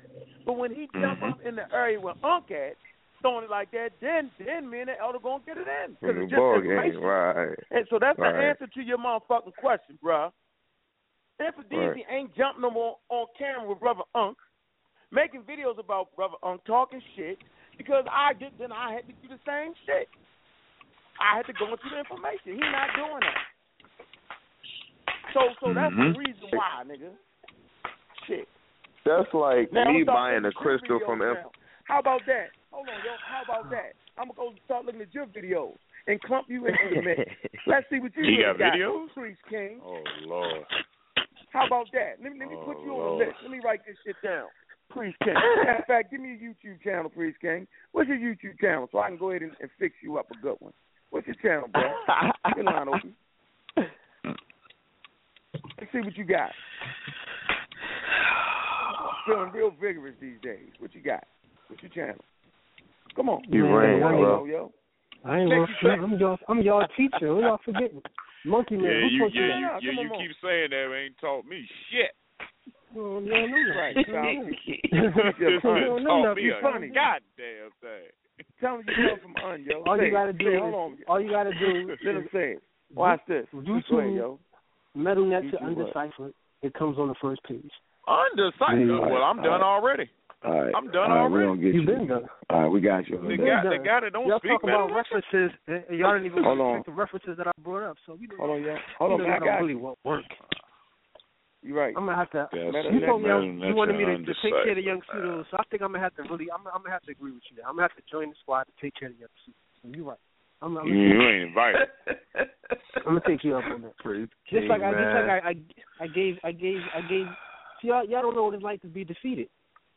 [0.44, 1.30] But when he jump Mhm.
[1.30, 2.76] up in the area where Unc at,
[3.20, 6.22] throwing it like that, then then me and the elder gonna get it in the
[6.22, 7.00] it's just game, information.
[7.00, 7.54] right.
[7.70, 8.32] And so that's Right.
[8.32, 10.32] the answer to your motherfucking question, bruh.
[11.40, 12.06] Infidizzi Right.
[12.08, 14.36] ain't jumping no more on camera with Brother Unc,
[15.12, 17.38] making videos about Brother Unc talking shit
[17.78, 18.52] because I did.
[18.58, 20.08] Then I had to do the same shit.
[21.20, 22.56] I had to go into the information.
[22.56, 23.44] He not doing that.
[25.32, 26.12] So, so that's Mhm.
[26.12, 27.12] the reason why, nigga.
[28.26, 28.48] Shit.
[29.04, 31.22] That's like Now, me buying a looking at your crystal from.
[31.22, 31.46] F-
[31.84, 32.50] How about that?
[32.70, 33.16] Hold on, yo.
[33.26, 33.92] How about that?
[34.16, 37.20] I'm gonna go start looking at your videos and clump you into the mix.
[37.66, 39.12] Let's see what you He really got videos?
[39.12, 39.80] Priest King.
[39.84, 40.64] Oh Lord.
[41.52, 42.20] How about that?
[42.22, 43.20] Let me let me Oh, put you on Lord.
[43.20, 43.42] the list.
[43.42, 44.48] Let me write this shit down.
[44.94, 45.34] Priest King.
[45.64, 47.66] Matter of fact, give me a YouTube channel, Priest King.
[47.92, 50.40] What's your YouTube channel so I can go ahead and, and fix you up a
[50.42, 50.72] good one?
[51.10, 51.82] What's your channel, bro?
[52.56, 53.14] your line open.
[55.78, 56.50] Let's see what you got.
[59.26, 60.68] Feeling real vigorous these days.
[60.78, 61.24] What you got?
[61.68, 62.22] What's your channel?
[63.14, 63.42] Come on.
[63.48, 64.44] You Man, ran, I ain't- bro.
[64.46, 64.72] yo.
[65.24, 65.90] I ain't Make no you shit.
[65.90, 66.02] think.
[66.02, 66.38] I'm y'all.
[66.48, 67.32] I'm y'all teacher.
[67.34, 68.02] What y'all forgetting?
[68.44, 68.84] Monkey man.
[68.90, 72.10] Yeah, you taught you yeah you, yeah, you keep saying that ain't taught me shit.
[72.96, 73.74] Oh, you don't know.
[73.76, 73.96] Right.
[73.96, 76.50] You So, don't you You don't know taught me nothing.
[76.50, 76.88] a funny.
[76.88, 78.10] goddamn thing.
[78.60, 79.82] Tell me you come from Un, yo.
[79.86, 80.56] All Say you gotta do Say it.
[80.56, 80.98] is Hold on.
[81.08, 82.62] all you gotta do Let him is say it.
[82.94, 83.46] Watch this.
[83.52, 84.38] Go ahead, YouTube yo.
[84.94, 85.62] Metal Net to what?
[85.62, 86.34] Undeciphered.
[86.62, 87.70] It comes on the first page.
[88.08, 88.90] Undeciphered.
[88.90, 89.62] All right, Well, I'm all done right.
[89.62, 90.10] already.
[90.44, 90.74] All right.
[90.76, 91.62] I'm done All right, already.
[91.66, 91.86] You've you.
[91.86, 92.24] been done.
[92.50, 93.16] All right, we got you.
[93.20, 93.78] The Been guy, done.
[93.78, 96.42] the guy that don't y'all speak talk about Medu references, and and y'all didn't even
[96.44, 96.82] Hold on.
[96.84, 97.96] the references that I brought up.
[98.06, 98.74] So we don't, Hold on, yo.
[98.98, 99.32] Hold on, we man.
[99.34, 99.78] I don't got really you.
[99.78, 100.24] won't work.
[101.62, 101.94] You right.
[101.96, 102.48] I'm gonna have to.
[102.52, 104.76] Yes, Metal You Net- told me Metal you wanted me to, to take care of
[104.76, 105.22] the young man.
[105.22, 106.50] pseudos, so I think I'm gonna have to really.
[106.50, 107.66] I'm, I'm gonna have to agree with you there.
[107.66, 109.62] I'm gonna have to join the squad to take care of the young pseudos.
[109.82, 110.18] So you're right.
[110.60, 111.88] I'm, I'm, You, gonna, you ain't invited.
[113.06, 113.96] I'm gonna take you up on that.
[113.98, 115.54] Praise Just King, like I, just like I, I,
[116.04, 117.26] I gave, I gave, I gave.
[117.80, 119.48] See, y'all, y'all don't know what it's like to be defeated.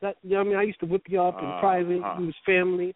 [0.02, 0.58] That, you know what I mean?
[0.60, 2.02] I used to whip you up in Uh, private.
[2.04, 2.18] uh.
[2.20, 2.94] You was family.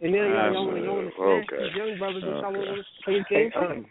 [0.00, 1.62] And then y'all, That's, y'all want to, y'all want to smash okay.
[1.68, 2.58] these young brothers that y'all Okay.
[2.58, 3.86] want to play Hey, games.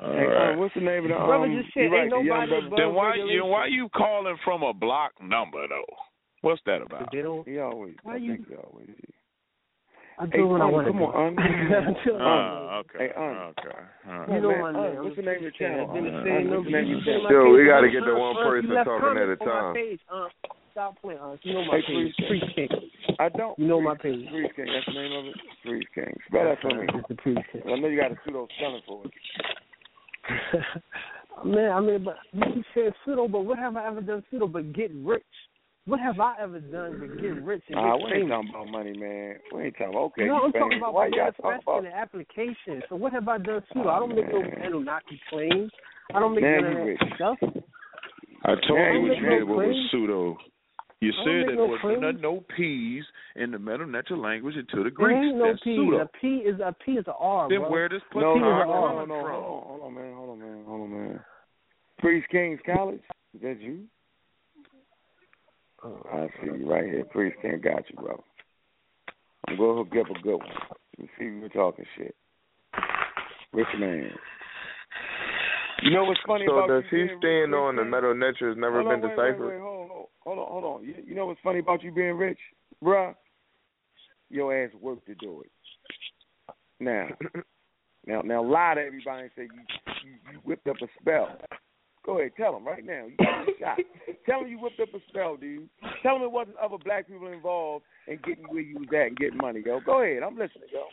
[0.00, 0.08] Un.
[0.10, 0.52] All Hey, right.
[0.52, 1.26] Un, what's the name of the um?
[1.26, 3.48] Brother just said you right, ain't the nobody brother- Then why you regulation.
[3.48, 5.84] why you calling from a block number though?
[6.42, 7.12] What's that about?
[7.12, 7.46] They don't.
[7.46, 7.94] He always.
[8.02, 8.88] Why I you- think he always.
[8.88, 9.14] is.
[10.20, 11.32] I Hey, do what I want to come on, Un.
[11.40, 12.98] Until I want Ah, okay.
[13.08, 13.36] Hey, Un.
[13.56, 13.78] Okay.
[14.08, 14.28] All right.
[14.28, 15.88] You know man, my what's the name of your channel?
[15.88, 16.24] I've the Un?
[16.24, 17.24] same Un, what's the name of your channel?
[17.24, 19.72] my Yo, we gotta get to one person talking at a time.
[19.74, 20.00] page.
[20.12, 20.28] Uh,
[20.72, 21.20] stop playing.
[21.24, 22.12] Uh, you know my Hey, page.
[22.28, 22.68] Priest Priest King.
[23.18, 23.58] I don't.
[23.58, 24.32] You know my Priest- page.
[24.32, 24.68] Priest King.
[24.72, 25.36] That's the name of it.
[25.64, 26.12] Priest King.
[26.28, 26.84] Spell that for me.
[26.88, 27.62] It's the Priest King.
[27.64, 29.12] I know you got a pseudo spelling for it.
[31.44, 34.46] Man, I mean, but you keep saying pseudo, but what have I ever done pseudo
[34.46, 35.22] but get rich?
[35.86, 38.92] What have I ever done but get rich and get we ain't talking about money,
[38.92, 39.36] man.
[39.54, 39.96] We ain't talking.
[39.96, 41.82] Okay, no, I'm talking about Why you gotta talk manifesting about?
[41.84, 42.82] the application.
[42.88, 43.88] So what have I done pseudo?
[43.88, 44.62] Oh, I don't make no man.
[44.62, 45.70] Anunnaki claims.
[46.14, 47.00] I don't make Now none you of rich.
[47.16, 47.38] stuff.
[48.44, 50.36] I told Now you you what you did no was pseudo.
[51.00, 52.00] You I don't said make that no there was claims.
[52.02, 53.04] no, no P's
[53.36, 55.16] in the Medu Neter language until the Greeks.
[55.16, 55.26] There Greeks.
[55.32, 55.76] ain't no That's P.
[55.76, 55.96] pseudo.
[56.02, 57.70] A P is a P is a R, Then bro.
[57.70, 58.92] where does No, P no, is an no, R.
[58.92, 59.20] no, come no.
[59.22, 59.32] from?
[59.32, 60.14] Hold on, man.
[60.14, 60.64] Hold on, man.
[60.66, 61.20] Hold on, man.
[62.00, 63.00] Priest King's College.
[63.34, 63.84] Is that you?
[65.82, 67.04] Oh, I see you right here.
[67.04, 68.22] Priest King got you, bro.
[69.48, 70.48] I'm gonna hook you up a good one.
[70.98, 72.14] You see, we're talking shit.
[73.54, 74.10] Rich man.
[75.82, 77.90] You know what's funny about So about does you he being stand on the King?
[77.90, 79.60] Medu Neter has never hold been on, wait, deciphered?
[80.26, 80.86] Wait, wait, hold on, hold on.
[80.86, 82.38] You, you know what's funny about you being rich,
[82.82, 83.14] bruh?
[84.28, 85.50] Your ass worked to do it.
[86.78, 87.08] Now,
[88.06, 89.60] now, now, lie to everybody and say you
[90.04, 91.36] you, you whipped up a spell.
[92.06, 93.04] Go ahead, tell them right now.
[93.06, 93.78] You got a shot.
[94.24, 95.68] Tell them you whipped up a spell, dude.
[96.02, 99.16] Tell them it wasn't other black people involved in getting where you was at and
[99.16, 99.80] getting money, yo.
[99.84, 100.84] Go ahead, I'm listening, yo.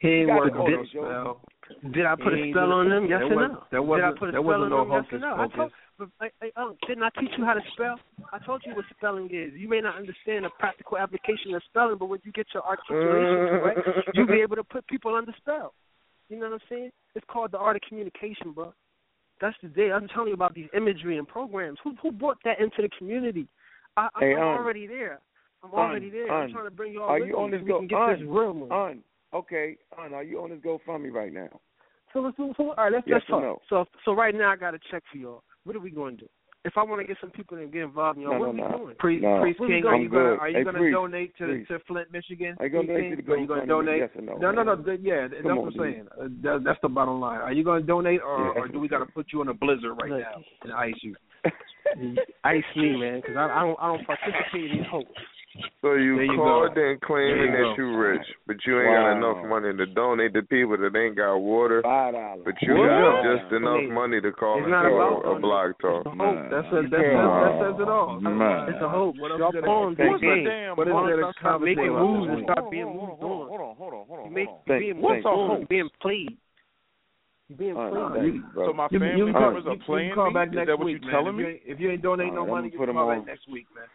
[0.00, 2.88] He ain't You got working the did, quotas, did I put He a spell on
[2.88, 3.06] them?
[3.08, 3.64] Yes there or no?
[3.70, 5.06] there wasn't- put a there wasn't on no them?
[5.12, 5.70] Yes or hocus no?
[6.00, 7.98] I told, hey, hey, um, didn't I teach you how to spell?
[8.32, 9.52] I told you what spelling is.
[9.54, 13.48] You may not understand the practical application of spelling, but when you get your articulation
[13.60, 13.80] correct,
[14.14, 15.74] you'll be able to put people under spell.
[16.28, 16.90] You know what I'm saying?
[17.14, 18.72] It's called the art of communication, bro.
[19.40, 19.90] That's the day.
[19.90, 21.78] I'm telling you about these imagery and programs.
[21.82, 23.48] Who who brought that into the community?
[23.96, 24.40] I, I'm Hey, Un.
[24.40, 25.18] already there.
[25.64, 26.30] I'm already Un, there.
[26.32, 27.80] I'm trying to bring you all Are you on this so go?
[27.80, 28.70] we can get Un, this real money.
[28.70, 29.02] Un,
[29.34, 31.48] okay, Un, are you on this GoFundMe right now?
[32.12, 32.52] So let's do.
[32.56, 33.42] So all right, let's Yes let's talk.
[33.42, 33.58] no?
[33.68, 35.42] So so right now I got a check for y'all.
[35.64, 36.28] What are we going to do?
[36.62, 38.68] If I want to get some people to get involved, y'all, No, what no, are
[38.68, 38.78] we no.
[38.84, 38.96] doing?
[38.98, 39.40] Priest, No.
[39.40, 40.02] Priest King, gonna are do?
[40.04, 41.68] you gonna are you Hey, gonna Priest, donate to Priest.
[41.70, 42.54] to Flint, Michigan?
[42.60, 43.98] Are you gonna donate to the Are you gonna donate?
[43.98, 44.36] Yes or no?
[44.36, 44.76] No, no, no.
[44.76, 44.84] man?
[44.84, 46.06] th- Yeah, that's Come what I'm saying.
[46.20, 47.40] Uh, that, that's the bottom line.
[47.40, 49.54] Are you gonna donate, or, Yeah, or do we got to put you in a
[49.54, 51.14] blizzard right now and ice you?
[52.44, 55.10] Ice me, man, because I, I don't I don't participate in these hopes.
[55.82, 56.80] So you, There you called go.
[56.80, 57.82] and claiming you that go.
[57.82, 61.42] you rich, but you ain't got enough money to donate to people that ain't got
[61.42, 61.82] water.
[61.82, 62.42] Five dollars.
[62.46, 62.86] But you What?
[62.86, 65.42] got just I enough mean, money to call it's and not about a, a donating.
[65.42, 66.06] blog talk.
[66.06, 66.38] It's a hope.
[66.54, 68.20] That's a, that, You says, that says it all.
[68.22, 68.70] Man.
[68.70, 69.14] It's a hope.
[69.18, 70.46] What else Y'all you pawns gotta- in What's the the game.
[70.46, 71.34] damn What is hope?
[71.42, 73.48] Stop making moves this and stop being hold on, moved hold on, on.
[73.50, 74.66] hold on, hold on, hold on, You make hold on.
[74.70, 75.48] Thank- being moved on.
[75.50, 76.32] What's a Being played.
[77.50, 78.22] You're being Un, played.
[78.22, 80.38] thank you, So my You, family you, can- members you, are playing can call me?
[80.38, 81.18] back Is next that what week, you're man.
[81.18, 81.50] telling if you me?
[81.50, 83.18] ain't, if you ain't donating no money, you put can 'em call on.
[83.18, 83.90] back next week, man.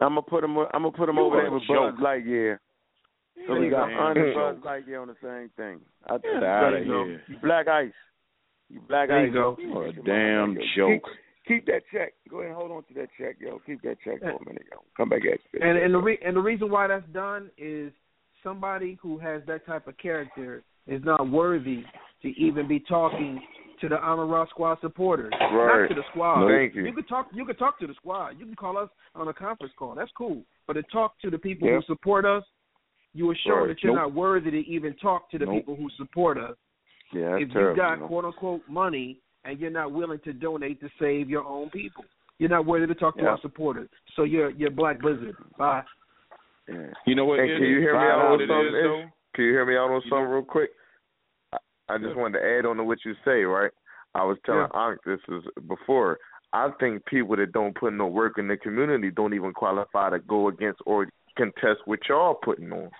[0.00, 0.56] I'm gonna put him.
[0.58, 2.00] I'm gonna put him You over there a with Buzz joke.
[2.00, 2.58] Lightyear.
[3.46, 3.96] So we got go.
[3.98, 4.14] Un.
[4.34, 5.80] Buzz Lightyear on the same thing.
[6.06, 6.84] I, Get that's outta right.
[6.84, 7.22] here.
[7.28, 7.92] You black ice.
[8.68, 9.26] You black There ice.
[9.28, 9.56] you go.
[9.60, 10.62] You are a Come on, damn yo.
[10.76, 11.02] joke.
[11.46, 12.12] Keep, keep that check.
[12.30, 13.60] Go ahead and hold on to that check, yo.
[13.66, 14.78] Keep that check for a minute, yo.
[14.96, 15.60] Come back at you.
[15.66, 17.92] And and the re- and the reason why that's done is
[18.42, 21.82] somebody who has that type of character is not worthy
[22.22, 23.40] to even be talking
[23.80, 25.32] to the Amun Ra Squad supporters.
[25.40, 25.80] Right.
[25.82, 26.48] Not to the squad.
[26.48, 26.84] Thank you.
[26.84, 27.28] You can talk.
[27.32, 28.38] You can talk to the squad.
[28.38, 29.94] You can call us on a conference call.
[29.94, 30.42] That's cool.
[30.66, 31.76] But to talk to the people Yeah.
[31.76, 32.44] who support us,
[33.14, 33.68] you are showing Right.
[33.68, 34.02] that you're Nope.
[34.02, 35.54] not worthy to even talk to the Nope.
[35.56, 36.56] people who support us.
[37.12, 37.70] Yeah, that's if terrible.
[37.70, 38.06] you got you know.
[38.08, 42.04] quote unquote money and you're not willing to donate to save your own people,
[42.38, 43.30] you're not worthy to talk to Yeah.
[43.30, 43.88] our supporters.
[44.14, 45.34] So you're you're Black Blizzard.
[45.56, 45.84] Bye.
[46.68, 46.92] Yeah.
[47.06, 47.38] You know what?
[47.38, 47.82] Hey, it can you is?
[47.82, 48.66] hear me You know out on what it something?
[48.66, 48.82] is, Ish?
[48.84, 49.04] though?
[49.34, 50.70] Can you hear me out on You something real quick?
[51.88, 53.70] I, just wanted to add on to what you say, right?
[54.14, 56.18] I was telling Ankh this is before.
[56.52, 60.18] I think people that don't put no work in the community don't even qualify to
[60.18, 62.90] go against or contest what y'all putting on.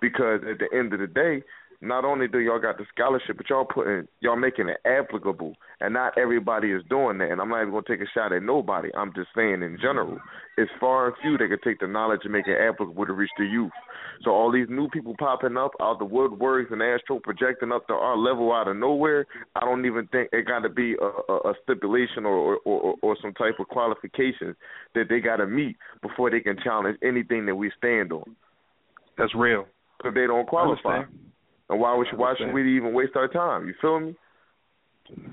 [0.00, 1.42] Because at the end of the day,
[1.80, 5.94] not only do y'all got the scholarship, but y'all putting y'all making it applicable, and
[5.94, 7.30] not everybody is doing that.
[7.30, 8.88] And I'm not even gonna take a shot at nobody.
[8.96, 10.18] I'm just saying in general,
[10.56, 13.30] it's far and few that can take the knowledge and make it applicable to reach
[13.38, 13.72] the youth.
[14.24, 17.94] So all these new people popping up out the woodworks and astro projecting up to
[17.94, 21.36] our level out of nowhere, I don't even think it got to be a, a,
[21.50, 24.56] a stipulation or, or, or or some type of qualifications
[24.94, 28.36] that they got to meet before they can challenge anything that we stand on.
[29.18, 29.66] That's real.
[29.98, 31.02] Because they don't qualify.
[31.68, 33.66] And why would I why should we even waste our time?
[33.66, 34.14] You feel me?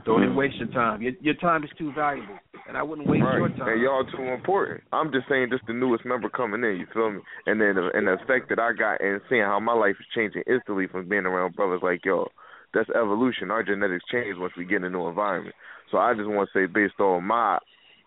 [0.06, 1.02] Don't even waste your time.
[1.02, 3.38] Your your time is too valuable, and I wouldn't waste right.
[3.38, 3.70] your time.
[3.70, 4.84] And y'all too important.
[4.92, 6.78] I'm just saying, just the newest member coming in.
[6.78, 7.22] You feel me?
[7.48, 10.06] And then the, and the effect that I got and seeing how my life is
[10.14, 12.30] changing instantly from being around brothers like y'all.
[12.74, 13.52] That's evolution.
[13.52, 15.56] Our genetics change once we get in a new environment.
[15.92, 17.60] So I just want to say, based on my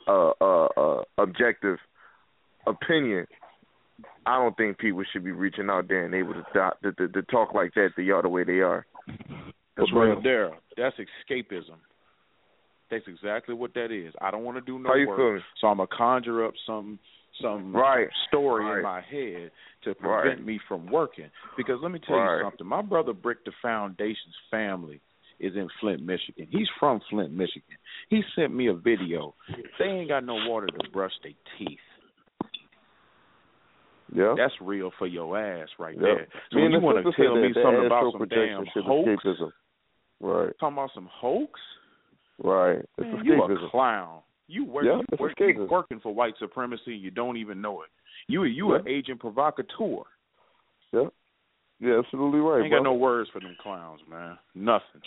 [0.08, 1.78] uh, uh, uh, objective
[2.66, 3.26] opinion,
[4.26, 6.44] I don't think people should be reaching out there and able to,
[6.82, 8.84] to, to, to talk like that to y'all the way they are.
[9.76, 11.76] But brother Daryl, that's escapism.
[12.90, 14.14] That's exactly what that is.
[14.20, 15.42] I don't want to do no How you work, feeling?
[15.60, 16.98] so I'm gonna conjure up some
[17.42, 18.08] some Right.
[18.28, 18.76] story Right.
[18.78, 19.50] in my head
[19.82, 20.46] to prevent Right.
[20.46, 21.30] me from working.
[21.56, 22.38] Because let me tell Right.
[22.38, 22.66] you something.
[22.66, 25.00] My brother Brick the Foundation's family
[25.38, 26.46] is in Flint, Michigan.
[26.50, 27.76] He's from Flint, Michigan.
[28.08, 29.34] He sent me a video.
[29.78, 31.78] They ain't got no water to brush their teeth.
[34.12, 34.34] Yeah.
[34.36, 36.00] That's real for your ass right Yeah.
[36.02, 36.28] there.
[36.52, 39.52] So when you want to tell me that, something about some damn hoax, escapism.
[40.20, 40.52] Right.
[40.58, 41.60] talking about some hoax,
[42.42, 42.84] Right.
[42.98, 44.20] It's Man, you a clown.
[44.48, 47.82] You work, Yeah, you work you working for white supremacy and you don't even know
[47.82, 47.88] it.
[48.28, 50.02] You you an agent provocateur.
[50.92, 51.06] Yeah.
[51.80, 52.78] Yeah, absolutely right, Ain't bro.
[52.78, 54.38] got no words for them clowns, man.
[54.54, 55.02] Nothing.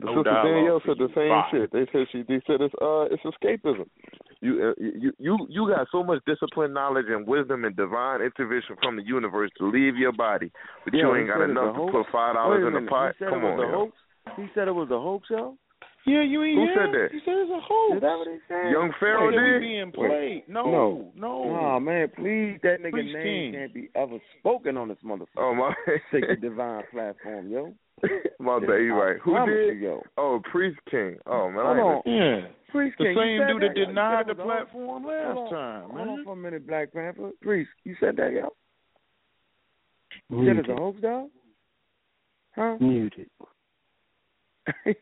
[0.00, 1.48] The no sister Danielle said the same Bye.
[1.52, 1.72] shit.
[1.72, 3.84] They said she they said it's uh it's escapism.
[4.40, 8.76] You uh, you you you got so much discipline, knowledge, and wisdom and divine intervention
[8.82, 10.50] from the universe to leave your body,
[10.84, 13.14] but Yeah, you ain't got enough to put five dollars in the pot.
[13.18, 13.92] Come on, yo.
[14.36, 15.56] He said it was a hoax, yo.
[16.06, 17.08] Yeah, you ain't Who hear said that?
[17.12, 17.96] He said it's a hoax.
[17.96, 18.72] Is that what he said?
[18.72, 19.60] Young Pharaoh did.
[19.60, 20.44] being played.
[20.48, 21.52] No, no, no.
[21.52, 23.52] Nah, man, please, that nigga Priest name King.
[23.52, 25.36] can't be ever spoken on this motherfucker.
[25.36, 25.74] Oh my.
[26.10, 27.74] Sacred divine platform, yo.
[28.40, 29.16] My bad, you right.
[29.22, 29.76] Who did?
[29.78, 30.02] you, yo.
[30.16, 31.16] Oh, Priest King.
[31.26, 32.02] Oh man, Hold I on.
[32.06, 32.48] Yeah.
[32.70, 33.84] Priest The King, you same dude that yo.
[33.86, 35.50] Denied the it on- platform Hold last on.
[35.50, 37.30] time, Hold on for a minute, Black Panther.
[37.42, 38.48] Priest, you said that, yo?
[40.30, 40.78] You said it's a Muted.
[40.78, 41.28] hoax, dog?
[42.56, 42.76] Huh?
[42.80, 43.28] Muted.
[44.84, 44.96] that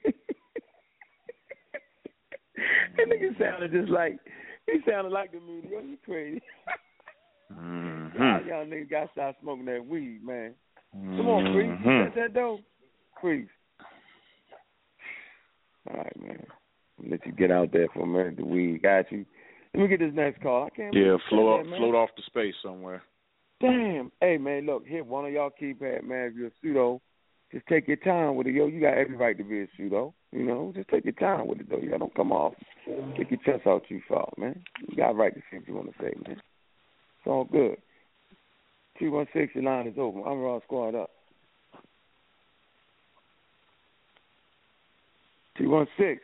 [3.08, 4.18] nigga sounded just like
[4.66, 5.80] he sounded like the media.
[5.82, 6.42] You crazy?
[7.52, 8.18] Mm-hmm.
[8.22, 10.54] Y'all, y'all niggas got to stop smoking that weed, man.
[10.92, 11.70] Come on, Priest.
[11.70, 11.88] Mm-hmm.
[11.88, 12.58] You said that though,
[13.20, 13.50] Priest.
[15.90, 16.46] All right, man.
[17.02, 18.36] I'll let you get out there for a minute.
[18.36, 19.24] The weed got you.
[19.74, 20.64] Let me get this next call.
[20.64, 20.94] I can't.
[20.94, 23.02] Yeah, float off, that, float off to space somewhere.
[23.60, 24.10] Damn.
[24.20, 26.28] Hey, man, look, hit one of y'all keypad, man.
[26.30, 27.00] If you're a pseudo,
[27.52, 28.66] just take your time with it, yo.
[28.66, 30.14] You got every right to be a pseudo.
[30.32, 31.78] You know, just take your time with it, though.
[31.78, 32.54] You don't come off.
[33.16, 34.62] Take your chest out too far, man.
[34.88, 36.36] You got a right to say what you want to say, man.
[36.36, 37.76] It's all good.
[38.98, 40.22] 216, your line is open.
[40.22, 41.10] Amun Ra Squad up.
[45.58, 46.20] 216.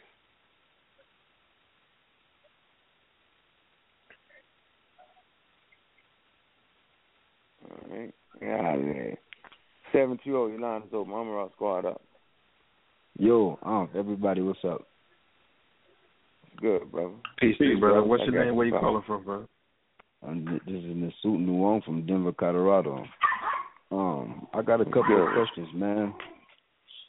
[7.65, 8.15] All right.
[8.41, 9.17] Yeah, man.
[9.93, 11.13] 720, your line is open.
[11.13, 12.01] Amun Ra Squad up.
[13.19, 14.87] Yo, um, everybody, what's up?
[16.47, 17.15] It's good, brother.
[17.39, 18.03] Peace, to you, brother.
[18.03, 18.57] What's I your got name?
[18.57, 19.47] Where you you, calling from, bro?
[20.27, 23.05] Um, this is Nasut Nuong from Denver, Colorado.
[23.93, 26.13] Um, I got a couple of questions, man.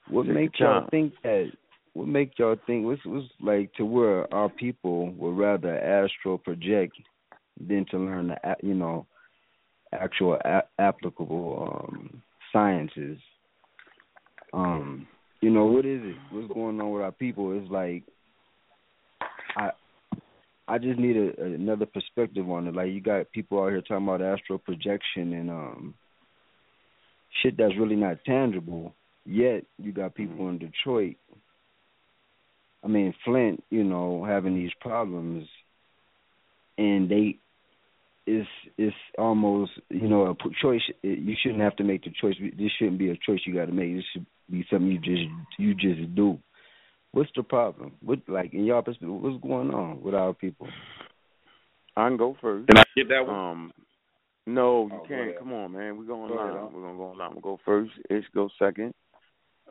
[0.09, 1.51] What Take make your y'all think that?
[1.95, 2.85] What make y'all think?
[2.85, 6.93] What's what's like to where our people would rather astral project
[7.57, 9.05] than to learn the you know
[9.93, 12.21] actual a- applicable um
[12.51, 13.17] sciences?
[14.51, 15.07] Um,
[15.39, 16.17] you know what is it?
[16.31, 17.57] What's going on with our people?
[17.57, 18.03] It's like
[19.55, 19.69] I
[20.67, 22.75] I just need a, another perspective on it.
[22.75, 25.93] Like you got people out here talking about astral projection and um
[27.41, 28.93] shit that's really not tangible.
[29.25, 31.15] Yet you got people in Detroit,
[32.85, 35.47] I mean Flint, you know, having these problems,
[36.77, 37.39] and they
[38.27, 40.81] it's it's almost you know a choice.
[41.01, 42.35] You shouldn't have to make the choice.
[42.39, 43.95] This shouldn't be a choice you got to make.
[43.95, 45.23] This should be something you just
[45.57, 46.37] you just do.
[47.11, 47.93] What's the problem?
[48.01, 49.09] What like in your perspective?
[49.09, 50.67] What's going on with our people?
[51.97, 52.67] I can go first.
[52.67, 53.35] Can I get that one?
[53.35, 53.73] Um,
[54.45, 55.39] no, you Oh, can't.
[55.39, 55.97] Come on, man.
[55.97, 56.73] We're going Go ahead, line.
[56.73, 57.31] We're gonna go line.
[57.31, 57.91] We'll go first.
[58.09, 58.93] Ish go second.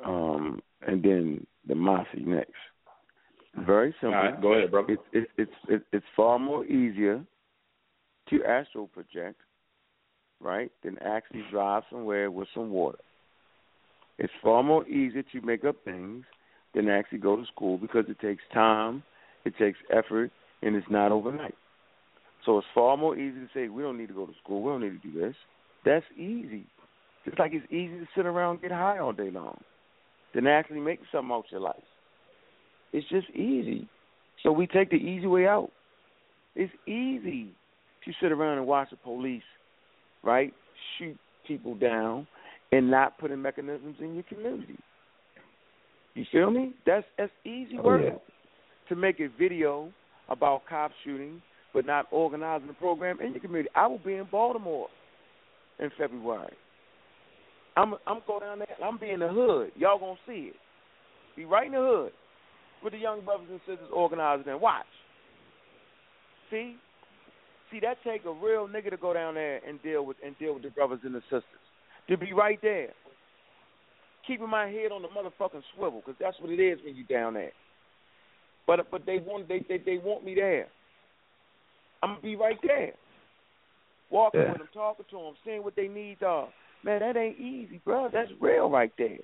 [0.05, 2.53] Um, and then the Mossy next.
[3.59, 4.19] Very simple.
[4.19, 4.93] Right, go ahead, brother.
[4.93, 7.25] It's it's it's it's it's far more easier
[8.31, 9.41] to astral project,
[10.41, 12.99] right, than actually drive somewhere with some water.
[14.19, 16.25] It's far more easier to make up things
[16.75, 19.03] than actually go to school because it takes time,
[19.45, 20.31] it takes effort,
[20.63, 21.55] and it's not overnight.
[22.45, 24.71] So it's far more easy to say we don't need to go to school, we
[24.71, 25.35] don't need to do this.
[25.85, 26.67] That's easy.
[27.25, 29.61] Just like it's easy to sit around and get high all day long
[30.35, 31.77] than actually make something out your life.
[32.95, 33.89] It's just easy.
[34.45, 35.71] So we take the easy way out.
[36.55, 37.49] It's easy
[38.05, 39.43] to sit around and watch the police,
[40.23, 40.55] right,
[40.97, 42.29] shoot people down
[42.71, 44.79] and not put in mechanisms in your community.
[46.15, 46.73] You feel me?
[46.87, 48.03] That's that's easy Oh, work.
[48.05, 48.19] yeah.
[48.91, 49.91] To make a video
[50.29, 51.43] about cop shooting
[51.73, 53.69] but not organizing the program in your community.
[53.75, 54.87] I will be in Baltimore
[55.81, 56.55] in February.
[57.77, 58.69] I'm I'm go down there.
[58.85, 59.73] I'm be in the hood.
[59.75, 60.57] Y'all gonna see it.
[61.35, 62.13] Be right in the hood
[62.85, 64.85] with the young brothers and sisters organizing and watch.
[66.51, 66.77] See,
[67.73, 70.53] see that take a real nigga to go down there and deal with and deal
[70.55, 71.65] with the brothers and the sisters.
[72.11, 72.91] To be right there,
[74.27, 77.35] keeping my head on the motherfucking swivel, because that's what it is when you down
[77.35, 77.53] there.
[78.67, 80.69] But but they want they they, they want me there.
[82.03, 82.93] I'm gonna be right there,
[84.11, 84.51] walking Yeah.
[84.51, 86.49] with them, talking to them, seeing what they needs are.
[86.83, 88.11] Man, that ain't easy, bro.
[88.13, 89.17] That's real right there.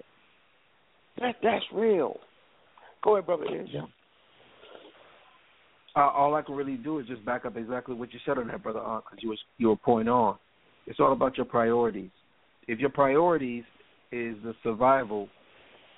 [1.18, 2.18] That that's real.
[3.02, 3.44] Go ahead, brother.
[3.44, 3.70] Ish.
[5.96, 8.46] Uh, all I can really do is just back up exactly what you said on
[8.48, 10.36] that, brother, because you was you were point on.
[10.86, 12.10] It's all about your priorities.
[12.68, 13.64] If your priorities
[14.12, 15.28] is the survival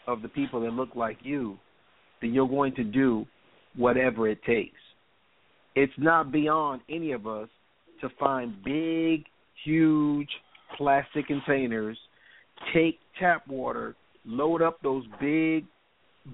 [0.06, 1.58] of the people that look like you,
[2.20, 3.26] then you're going to do
[3.76, 4.78] whatever it takes.
[5.74, 7.48] It's not beyond any of us
[8.00, 9.24] to find big,
[9.64, 10.28] huge
[10.76, 11.98] plastic containers,
[12.74, 13.94] take tap water,
[14.24, 15.64] load up those big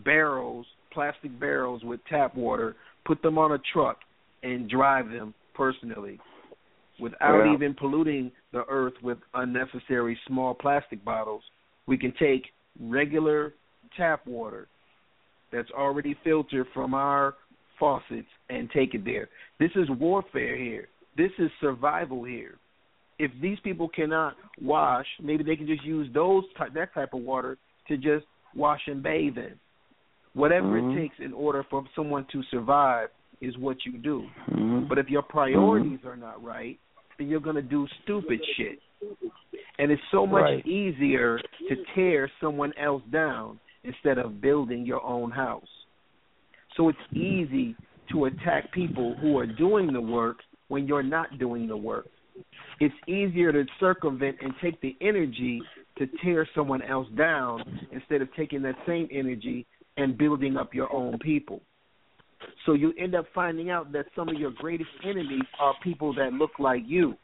[0.04, 3.98] barrels, plastic barrels with tap water, put them on a truck,
[4.42, 6.20] and drive them personally
[6.98, 7.52] without Yeah.
[7.52, 11.48] even polluting the earth with unnecessary small plastic bottles.
[11.86, 13.54] We can take regular
[13.96, 14.68] tap water
[15.50, 17.34] that's already filtered from our
[17.78, 19.28] faucets and take it there.
[19.58, 20.88] This is warfare here.
[21.16, 22.58] This is survival here.
[23.18, 27.58] If these people cannot wash, maybe they can just use those that type of water
[27.88, 29.58] to just wash and bathe in.
[30.38, 30.92] Whatever Mhm.
[30.92, 33.10] it takes in order for someone to survive
[33.40, 34.30] is what you do.
[34.50, 34.86] Mhm.
[34.88, 36.78] But if your priorities are not right,
[37.16, 38.80] then you're going to do stupid shit.
[39.80, 40.64] And it's so much Right.
[40.64, 45.86] easier to tear someone else down instead of building your own house.
[46.76, 47.74] So it's easy
[48.10, 52.06] to attack people who are doing the work when you're not doing the work.
[52.78, 55.64] It's easier to circumvent and take the energy
[55.96, 59.66] to tear someone else down instead of taking that same energy
[59.98, 61.60] and building up your own people.
[62.64, 66.32] So you end up finding out that some of your greatest enemies are people that
[66.32, 67.14] look like you.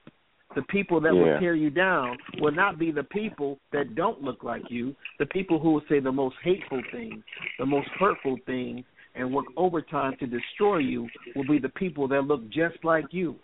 [0.54, 4.44] The people that will tear you down will not be the people that don't look
[4.44, 4.94] like you.
[5.18, 7.24] The people who will say the most hateful things,
[7.58, 8.84] the most hurtful things,
[9.16, 13.36] and work overtime to destroy you will be the people that look just like you.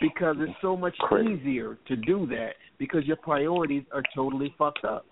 [0.00, 0.94] Because it's so much
[1.26, 5.04] easier to do that because your priorities are totally fucked up.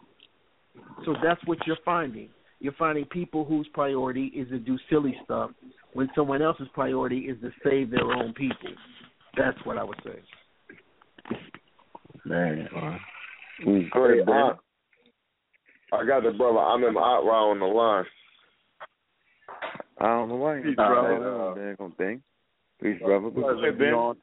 [1.05, 2.29] So that's what you're finding.
[2.61, 5.51] You're finding people whose priority is to do silly stuff
[5.93, 8.71] when someone else's priority is to save their own people.
[9.37, 10.21] That's what I would say.
[12.25, 12.69] Man.
[13.65, 14.59] Mm, Go ahead, bro.
[15.93, 16.59] I got the brother.
[16.59, 18.05] I'm in my Otwell on the line.
[20.01, 20.61] I don't know why.
[20.63, 21.09] Peace, I brother.
[21.09, 22.23] don't know that thing.
[22.83, 23.31] Peace, brother.
[23.31, 24.15] Go Ben.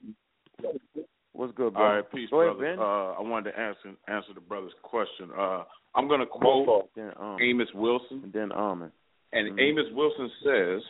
[1.34, 1.96] What's good, All brother?
[1.96, 2.76] right, peace, Go ahead, brother.
[2.76, 2.80] Ben.
[2.80, 5.30] Uh, I wanted to answer answer the brother's question.
[5.38, 5.64] Uh,
[5.96, 8.92] I'm going to quote Then um, Amos Wilson, and then Almond.
[9.34, 9.62] and Mhm.
[9.62, 10.82] Amos Wilson says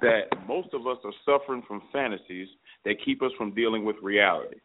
[0.00, 2.48] that most of us are suffering from fantasies
[2.84, 4.58] that keep us from dealing with reality.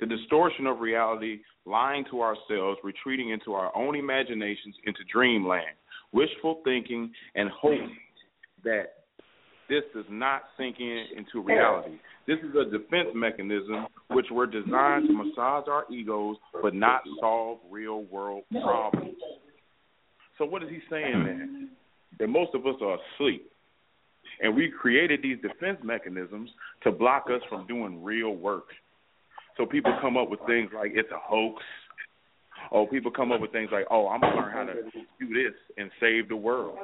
[0.00, 5.76] The distortion of reality, lying to ourselves, retreating into our own imaginations, into dreamland,
[6.12, 7.80] wishful thinking, and hope
[8.62, 8.95] that
[9.68, 11.96] this does not sink in into reality.
[12.26, 17.58] This is a defense mechanism which were designed to massage our egos but not solve
[17.70, 19.16] real world problems.
[20.38, 21.48] So what is he saying there?
[22.18, 23.50] That most of us are asleep.
[24.40, 26.50] And we created these defense mechanisms
[26.82, 28.66] to block us from doing real work.
[29.56, 31.62] So people come up with things like it's a hoax.
[32.70, 34.74] Or people come up with things like, oh, I'm gonna learn how to
[35.20, 36.78] do this and save the world.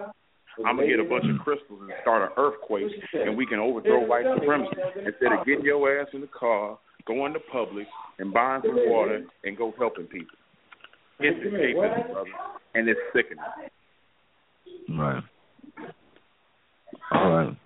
[0.66, 4.04] I'm gonna get a bunch of crystals and start an earthquake, and we can overthrow
[4.06, 7.86] white supremacy instead of getting your ass in the car, going to public,
[8.18, 10.36] and buying some water and go helping people.
[11.20, 12.30] It's escapism, brother,
[12.74, 13.44] and it's sickening.
[14.98, 15.22] Right.
[17.12, 17.56] All right.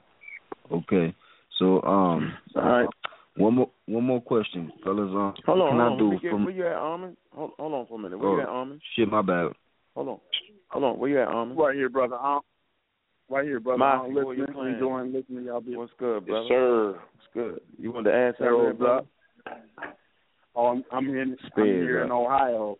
[0.72, 1.14] Okay.
[1.58, 2.88] So um All right.
[3.36, 5.10] one more one more question, fellas.
[5.10, 5.98] Um Hold on, can hold I on.
[5.98, 7.16] do get, from where you at, Almond?
[7.34, 8.18] Hold, hold on for a minute.
[8.18, 8.36] Where Oh.
[8.36, 8.80] you at, Almond?
[8.94, 9.52] shit my bad.
[9.94, 10.18] Hold on.
[10.68, 10.98] Hold on.
[10.98, 11.58] Where you at, Almond?
[11.58, 12.16] Right here, brother.
[12.16, 12.40] I'm,
[13.30, 13.78] right here, brother.
[13.78, 15.76] My, I'm who you listening, enjoying listening to y'all be.
[15.76, 16.46] What's good, brother?
[16.48, 16.90] sir.
[16.92, 17.60] What's good?
[17.78, 19.06] You want to add something, Harold brother?
[20.54, 21.36] Oh, I'm, I'm in.
[21.42, 22.10] I'm Speed here in.
[22.10, 22.78] Ohio,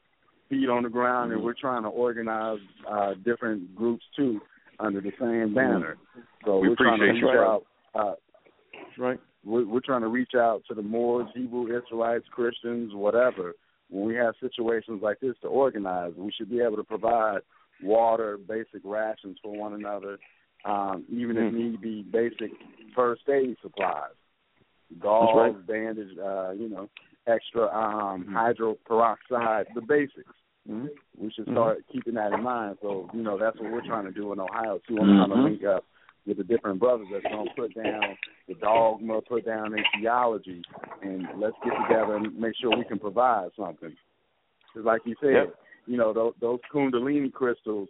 [0.49, 1.37] feet on the ground, Mm-hmm.
[1.39, 2.59] and we're trying to organize
[2.91, 4.41] uh, different groups too
[4.81, 5.97] under the same banner.
[6.45, 7.65] So We are trying to reach you, out.
[7.95, 8.15] Uh,
[8.99, 9.19] right.
[9.45, 13.53] we're, we're trying to reach out to the Moors, Hebrew Israelites, Christians, whatever.
[13.89, 17.39] When we have situations like this to organize, we should be able to provide
[17.83, 20.19] water, basic rations for one another,
[20.67, 21.57] um, even if Mhm.
[21.57, 22.51] need be, basic
[22.95, 24.15] first aid supplies,
[24.99, 25.67] gauze, right.
[25.67, 26.89] bandage, uh, you know,
[27.27, 30.33] extra um, hydroperoxide, the basics.
[30.69, 30.89] Mm-hmm.
[31.19, 31.53] We should Mhm.
[31.53, 32.79] start keeping that in mind.
[32.83, 35.01] So, you know, that's what we're trying to do in Ohio too.
[35.01, 35.45] I'm trying to Mhm.
[35.45, 35.85] link up
[36.27, 38.19] with the different brothers that's gonna put down
[38.49, 40.65] the dogma, put down their theology,
[41.03, 43.97] and let's get together and make sure we can provide something.
[44.67, 45.61] Because, like you said, Yep.
[45.87, 47.89] you know, those, those Kundalini crystals,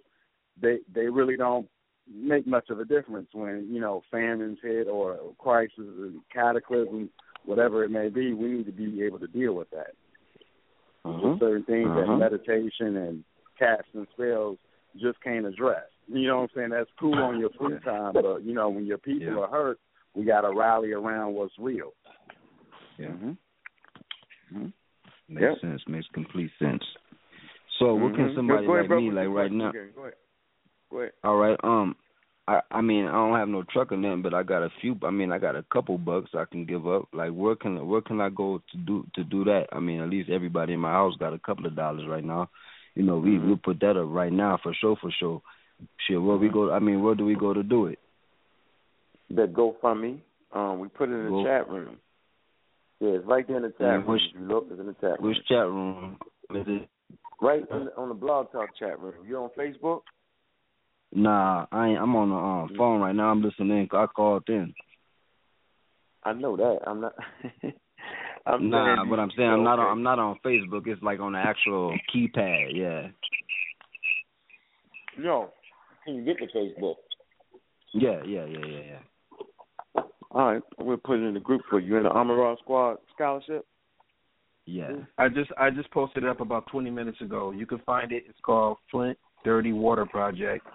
[0.59, 1.69] they they really don't
[2.13, 7.11] make much of a difference when you know famines hit or crises and cataclysms,
[7.45, 8.33] whatever it may be.
[8.33, 9.95] We need to be able to deal with that.
[11.05, 12.19] There's certain things Uh-huh.
[12.19, 13.25] that meditation and
[13.59, 14.59] cast and spells
[15.01, 15.85] just can't address.
[16.09, 16.71] You know what I'm saying?
[16.71, 19.41] That's cool on your free time, but you know when your people Yeah.
[19.41, 19.79] are hurt,
[20.15, 21.93] we got to rally around what's real.
[22.99, 23.09] Yeah.
[23.09, 24.67] Mm-hmm.
[25.29, 25.59] Makes Yep.
[25.61, 25.83] sense.
[25.89, 26.83] Makes complete sense.
[27.79, 28.35] So what can Mhm.
[28.37, 29.03] somebody ahead, like brother.
[29.03, 29.69] me like right now?
[29.69, 29.91] Okay,
[30.93, 31.13] Ahead.
[31.25, 31.59] All right.
[31.65, 31.97] Um,
[32.49, 34.97] I I mean I don't have no truck or nothing, but I got a few.
[35.03, 37.09] I mean I got a couple bucks I can give up.
[37.13, 39.67] Like where can where can I go to do to do that?
[39.73, 42.49] I mean at least everybody in my house got a couple of dollars right now.
[42.95, 43.51] You know we Mm-hmm.
[43.51, 45.43] we put that up right now for sure for sure.
[46.07, 46.71] Shit, where we go?
[46.73, 47.99] I mean where do we go to do it?
[49.31, 50.21] That GoFundMe.
[50.55, 51.97] Um, we put it in the Go- chat room.
[53.01, 54.07] Yeah, it's right there in the chat Yeah, room.
[54.07, 55.29] which- If you look, it's in the chat room.
[55.29, 56.19] Which chat room?
[56.55, 56.89] Is it?
[57.43, 59.15] Right on the, on the Blog Talk chat room.
[59.27, 60.03] You on Facebook?
[61.17, 63.31] Nah, I ain't, I'm on the um, phone right now.
[63.31, 63.89] I'm listening.
[63.91, 64.75] I called in.
[66.23, 66.81] I know that.
[66.87, 67.15] I'm not.
[68.47, 69.91] I'm nah, saying, but I'm saying I'm not on.
[69.91, 70.87] I'm not on Facebook.
[70.87, 72.69] It's like on the actual keypad.
[72.75, 73.09] Yeah.
[75.19, 75.53] No.
[76.05, 76.97] Can you get the Facebook?
[77.95, 80.03] Yeah, yeah, yeah, yeah, yeah.
[80.33, 81.97] All right, we'll put it in the group for you.
[81.97, 83.65] In the Amun Ra Squad scholarship.
[84.67, 84.91] Yeah.
[85.17, 87.53] I just I just posted it up about 20 minutes ago.
[87.53, 88.25] You can find it.
[88.29, 90.67] It's called Flint Dirty Water Project,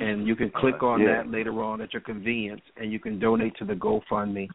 [0.00, 1.22] and you can click on Yeah.
[1.22, 4.48] that later on at your convenience, and you can donate to the GoFundMe.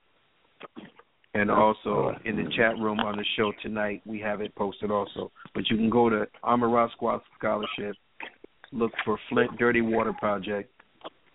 [1.34, 5.32] And also in the chat room on the show tonight, we have it posted also.
[5.54, 7.98] But you can go to Amun Ra Squad Scholarship,
[8.72, 10.72] look for Flint Dirty Water Project,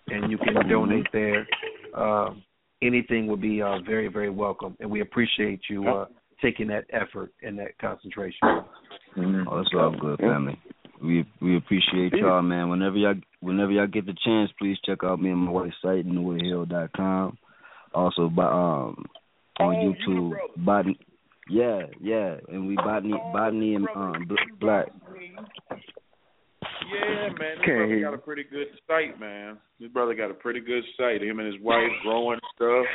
[0.08, 1.46] and you can donate there.
[1.94, 2.42] Um,
[2.80, 6.06] anything would be uh, very, very welcome, and we appreciate you uh,
[6.40, 8.38] taking that effort and that concentration.
[8.46, 10.58] Oh, it's all good, family.
[11.02, 12.68] We we appreciate y'all, man.
[12.68, 17.38] Whenever y'all whenever y'all get the chance, please check out me and my website, nuwaheal.com.
[17.94, 19.06] Also, by um
[19.58, 20.98] on YouTube, botany.
[21.48, 24.28] Yeah, yeah, and we botany, botany and um
[24.60, 24.86] black.
[26.88, 27.56] Yeah, man.
[27.58, 29.58] This Can't brother hear got a pretty good site, man.
[29.78, 31.22] This brother got a pretty good site.
[31.22, 32.86] Him and his wife growing stuff.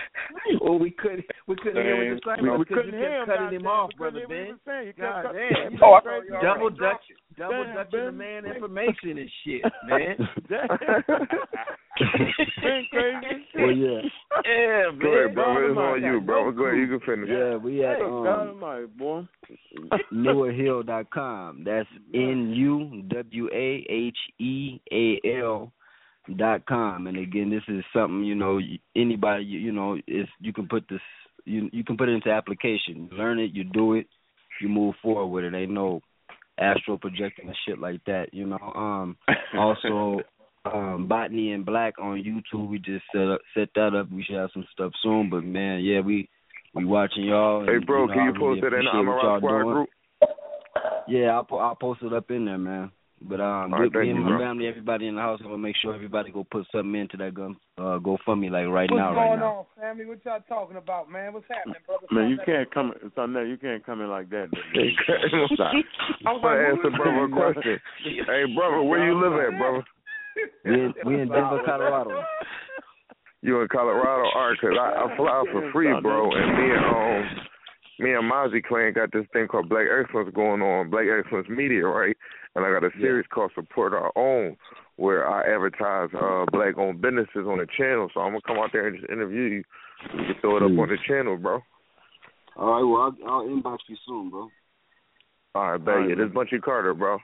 [0.62, 3.22] well, we couldn't we couldn't hear what the site We- was we couldn't you hear
[3.22, 3.68] him, cutting him goddamn.
[3.68, 4.38] off, We brother couldn't Ben.
[4.38, 4.88] what he was saying.
[4.88, 7.06] You God kept damn, cutting- you Oh, I know, thought you double already dutch,
[7.38, 10.16] double Damn, dutching the man information and shit, man.
[11.96, 13.46] Ben crazy.
[13.56, 14.02] Well, yeah.
[14.46, 15.00] Yeah, man.
[15.00, 15.66] Go ahead, brother.
[15.66, 16.52] It's on you, bro.
[16.52, 16.80] Go ahead.
[16.80, 17.30] You can finish.
[17.30, 19.28] Yeah, we at um dynamite, boy.
[20.14, 21.64] nuwaheal.com.
[21.64, 25.72] That's N U W A H E A L
[26.38, 27.08] dot com.
[27.08, 28.60] And again, this is something you know
[28.96, 31.02] anybody you, you know is you can put this
[31.46, 33.10] you you can put it into application.
[33.12, 34.08] You learn it, you do it,
[34.62, 35.58] you move forward with it.
[35.58, 36.02] Ain't no
[36.58, 38.34] astral projecting and shit like that.
[38.34, 38.74] You know.
[38.76, 39.18] Um.
[39.58, 40.20] Also.
[40.74, 42.68] Um, botany and black on YouTube.
[42.70, 44.12] We just set up, set that up.
[44.12, 45.30] We should have some stuff soon.
[45.30, 46.28] But man, yeah, we
[46.74, 47.66] we watching y'all.
[47.66, 49.40] Hey, bro, you know, can I you really post it in the appreciate what y'all
[49.40, 49.74] Squad doing.
[49.76, 49.90] group?
[51.08, 52.92] Yeah, I'll po- I'll post it up in there, man.
[53.22, 54.40] But um, All right, with me and you, my bro.
[54.40, 57.34] family, everybody in the house, I'm gonna make sure everybody go put something into that
[57.34, 59.46] gun, uh, GoFundMe like right What's now, going right now.
[59.46, 60.06] on, family?
[60.06, 61.32] What y'all talking about, man?
[61.34, 62.06] What's happening, brother?
[62.12, 62.92] Man, you can't come.
[63.02, 63.46] It's on there.
[63.46, 64.50] You can't come in like that.
[65.54, 65.74] Stop.
[66.28, 67.80] I was I'm like, ask who the is brother a question.
[68.28, 69.84] Hey, brother, where you live at, brother?
[70.66, 72.24] We in, we in Denver, Colorado.
[73.42, 74.30] You in Colorado?
[74.36, 76.32] All right, 'cause I, I fly out for free, bro.
[76.32, 77.46] And me and um,
[78.00, 81.86] me and Mozzie Clan got this thing called Black Excellence going on, Black Excellence Media,
[81.86, 82.16] right?
[82.56, 84.58] And I got a series called Support Our Own,
[84.96, 88.10] where I advertise uh black-owned businesses on the channel.
[88.14, 89.64] So I'm gonna come out there and just interview you.
[90.14, 91.62] You can throw it up on the channel, bro.
[92.58, 94.50] All right, well I'll, I'll inbox you soon, bro.
[95.54, 96.16] All right, bet you.
[96.16, 97.20] This Bunchy Carter, bro.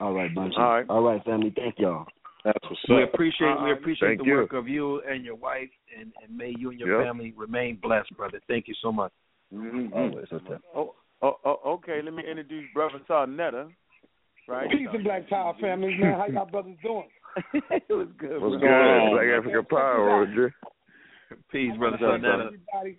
[0.00, 0.56] All right, Bunchy.
[0.56, 0.86] All right.
[0.88, 1.52] all right, family.
[1.54, 2.06] Thank y'all.
[2.44, 4.34] That's what's We appreciate we appreciate Thank the you.
[4.34, 7.06] work of you and your wife, and, and may you and your Yep.
[7.08, 8.40] family remain blessed, brother.
[8.48, 9.12] Thank you so much.
[9.52, 9.92] Mm-hmm.
[9.92, 10.54] Always, okay.
[10.74, 12.00] Oh, oh, oh, okay.
[12.02, 13.70] Let me introduce Brother Sarnetta.
[14.46, 14.70] Right.
[14.70, 16.14] Peace and black power families, man.
[16.18, 17.08] How y'all brothers doing?
[17.70, 18.40] it was good.
[18.40, 18.60] What's bro.
[18.60, 19.12] good?
[19.12, 20.54] Black African Power, Roger.
[21.52, 22.46] Peace, brother Sarnetta.
[22.46, 22.96] ask everybody-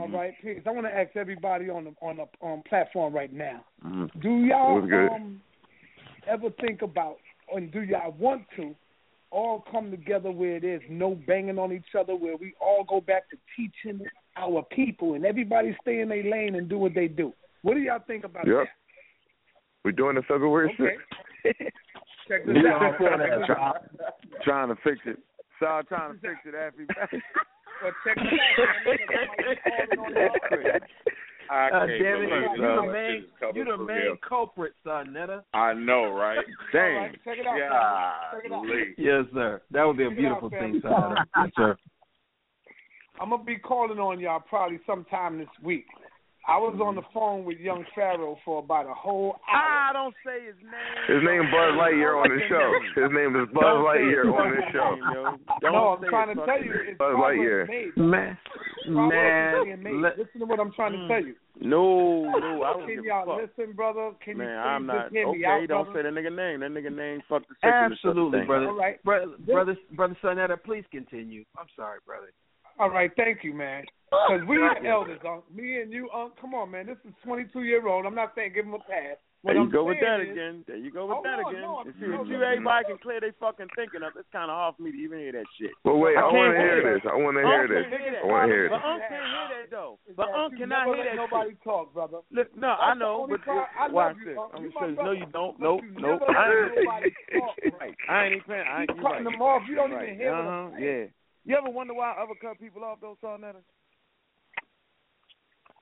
[0.00, 0.60] All right, peace.
[0.66, 3.64] I want to ask everybody on the on the on platform right now.
[3.84, 4.20] Mhm.
[4.22, 4.78] Do y'all
[5.12, 5.40] um
[6.28, 7.18] ever think about,
[7.54, 8.74] and do y'all want to,
[9.30, 13.28] all come together where there's no banging on each other, where we all go back
[13.30, 14.00] to teaching
[14.36, 17.32] our people, and everybody stay in their lane and do what they do?
[17.62, 18.66] What do y'all think about Yep.
[19.84, 20.96] We're doing the February that?
[21.44, 21.56] shit.
[22.28, 22.92] Check this Yeah, out.
[22.92, 23.72] before try,
[24.42, 25.18] trying to fix it.
[25.60, 26.86] Sal trying to fix it after
[27.82, 28.40] Well, check this
[30.18, 30.82] out.
[31.50, 31.58] man.
[31.58, 33.24] I Uh, can't damn it, you that the main,
[33.54, 34.18] you the main him.
[34.26, 35.42] culprit, Sarnetta.
[35.54, 36.38] I know, right?
[36.72, 37.12] Dang.
[37.24, 37.56] Check it out.
[38.32, 38.62] Check it out.
[38.62, 38.94] Golly.
[38.98, 39.60] Yes, sir.
[39.70, 40.80] That would be a Check it out, beautiful family.
[40.80, 41.24] thing, Sarnetta.
[41.36, 41.76] Yes, sir.
[43.20, 45.86] I'm gonna be calling on y'all probably sometime this week.
[46.48, 49.90] I was on the phone with young Pharaoh for about a whole hour.
[49.90, 51.02] Ah, don't say his name.
[51.10, 52.70] His name Buzz Lightyear on the show.
[53.02, 55.26] His name is Buzz Don't Lightyear on this fucking show.
[55.26, 55.42] name,
[55.74, 57.66] no, I'm trying to tell you, it's Buzz Lightyear.
[57.66, 57.96] made.
[57.98, 58.38] Man,
[58.86, 59.94] man, is being made.
[60.02, 61.34] let- Listen to what I'm trying to tell you.
[61.58, 63.42] No, no, I don't Can give a y'all fuck.
[63.42, 64.12] listen, brother?
[64.22, 65.46] Can Man, you I'm please not just hear me okay.
[65.50, 65.98] out, don't brother?
[65.98, 66.60] say that nigga name.
[66.60, 68.68] That nigga name fuck the secular absolutely, brother.
[68.68, 69.02] All right.
[69.02, 71.42] brother, brother, brother Sarnetta, please continue.
[71.58, 72.30] I'm sorry, brother.
[72.78, 73.84] All right, thank you, man.
[74.28, 75.44] Because we the elders, Unc.
[75.54, 76.32] Me and you, Unc.
[76.40, 76.86] Come on, man.
[76.86, 78.06] This is 22 year old.
[78.06, 79.20] I'm not saying give him a pass.
[79.44, 80.64] What There you I'm go with saying that is- again.
[80.66, 81.62] There you go with that on, again.
[81.62, 82.50] no, and see, no, with you, listen.
[82.50, 84.16] everybody can clear their fucking thinking up.
[84.18, 85.70] It's kind of hard for me to even hear that shit.
[85.86, 87.04] But wait, I, I want to hear hear this.
[87.06, 87.84] I want to hear this.
[87.86, 88.24] can't hear that.
[88.24, 88.90] I want to hear But this.
[88.90, 89.94] Unc can't hear that though.
[90.10, 91.62] is But Unc cannot hear that nobody shit.
[91.62, 92.20] talk, brother.
[92.32, 94.34] Look, no, I know, but part- I watch this.
[94.34, 95.04] I'm You gonna my you.
[95.06, 95.54] No, you don't.
[95.60, 96.22] But Nope, nope.
[96.26, 97.08] I ain't, nobody
[98.08, 98.66] I ain't even paying.
[98.66, 99.62] You you cutting them off.
[99.68, 100.50] You don't even hear what uh-huh.
[100.50, 100.82] I'm saying.
[100.82, 101.06] Yeah.
[101.46, 103.62] You ever wonder why I ever cut people off though, Sarnetta?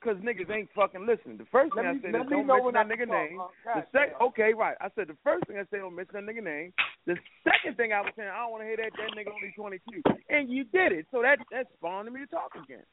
[0.05, 1.39] Because niggas ain't fucking listening.
[1.39, 3.41] The first thing Let I said is me don't mention that nigga name.
[3.65, 4.77] The sec- okay, right.
[4.81, 6.73] I said the first thing I said don't mention that nigga name.
[7.07, 9.53] The second thing I was saying I don't want to hear that that nigga only
[9.57, 11.07] 22, and you did it.
[11.11, 12.85] So that that spawned me to talk again.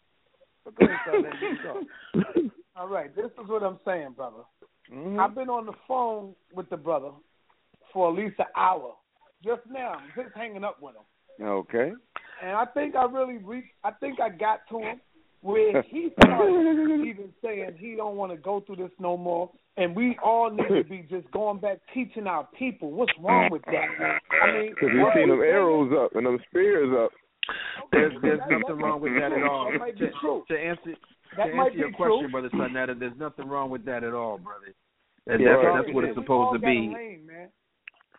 [0.64, 2.54] But go ahead, me talk.
[2.76, 4.44] All right, this is what I'm saying, brother.
[4.92, 5.20] Mhm.
[5.20, 7.12] I've been on the phone with the brother
[7.92, 8.94] for at least an hour.
[9.44, 11.46] Just now, just hanging up with him.
[11.46, 11.92] Okay.
[12.42, 15.02] And I think I really reached, I think I got to him
[15.42, 19.50] where he started even saying he don't want to go through this no more.
[19.78, 22.92] And we all need to be just going back teaching our people.
[22.92, 23.88] What's wrong with that?
[24.44, 27.12] I mean, Because we what seen we them saying- arrows up and them spears up.
[27.92, 29.72] There's there's nothing wrong with that at all.
[29.72, 30.94] That To, to answer
[31.38, 32.32] That to answer your be question, true.
[32.32, 34.76] brother Sonetta, there's nothing wrong with that at all, brother.
[35.26, 36.92] That, Yeah, that's, that's what it's supposed to be.
[36.94, 37.28] lane.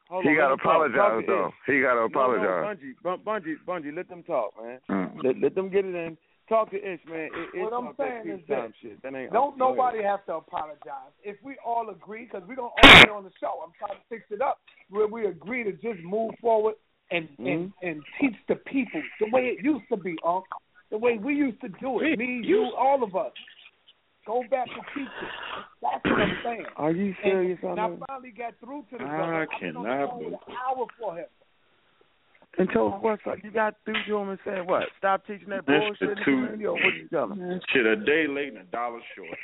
[0.09, 0.91] Hold He got to let talk.
[0.91, 1.51] Talk apologize, though.
[1.67, 2.77] He got to apologize.
[3.05, 4.79] no, Bungie, Bungie, Bungie, let them talk, man.
[4.91, 5.25] Mm.
[5.25, 6.19] Let, let them get it in.
[6.53, 7.31] Talk to Ish, man.
[7.33, 8.73] It, it's What I'm saying is peace this.
[8.83, 9.03] shit.
[9.03, 11.13] That ain't Don't nobody have to apologize.
[11.25, 14.05] If we all agree, because we don't all get on the show, I'm trying to
[14.11, 14.59] fix it up
[14.91, 16.75] where we agree to just move forward
[17.11, 17.87] and and Mm-hmm.
[17.87, 20.45] and teach the people the way it used to be, Unc.
[20.91, 22.19] The way we used to do it.
[22.19, 23.33] Me, you, all of us.
[24.27, 25.09] Go back to teaching.
[25.81, 26.65] That's what I'm saying.
[26.77, 29.35] Are you serious And, and I finally got through to the I brother.
[29.35, 30.39] On the cannot believe- an
[30.69, 31.27] hour for him.
[32.59, 33.37] And told him what's up.
[33.43, 34.85] You got through to him and said what?
[34.99, 36.25] Stop teaching that bullshit in the Institute.
[36.25, 37.61] community, or what you telling him?
[37.73, 39.39] Shit, a day late and a dollar short.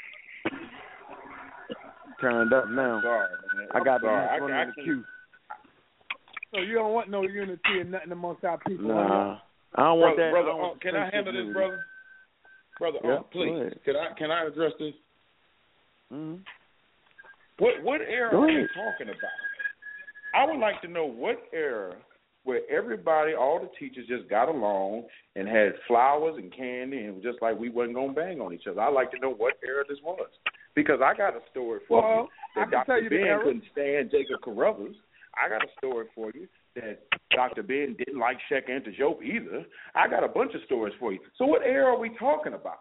[2.21, 3.01] Turned up now.
[3.03, 3.29] Sorry.
[3.75, 4.27] I got the sorry.
[4.27, 5.05] next I, one I in the queue.
[6.53, 8.89] So you don't want no unity and nothing amongst our people.
[8.89, 9.39] Nah,
[9.77, 10.33] I don't want brother, that.
[10.33, 11.81] Brother, I don't want can I handle this, brother?
[12.79, 13.49] Brother, Yeah, Unc, please.
[13.51, 13.71] go.
[13.85, 14.95] Can I can I address this?
[16.13, 16.41] Mhm.
[17.59, 19.31] What what era Go are you talking about?
[20.35, 21.95] I would like to know what era
[22.49, 25.05] where everybody, all the teachers just got along
[25.37, 28.81] and had flowers and candy and just like we wasn't gonna bang on each other.
[28.81, 30.31] I'd like to know what era this was.
[30.75, 33.03] Because I got a story for Well, you I that can tell Dr.
[33.03, 34.97] you Ben couldn't stand Jacob Carruthers.
[35.37, 37.03] I got a story for you that
[37.33, 37.63] Dr.
[37.63, 39.67] Ben didn't like Cheikh Anta Diop either.
[39.95, 41.19] I got a bunch of stories for you.
[41.37, 42.81] So what era are we talking about?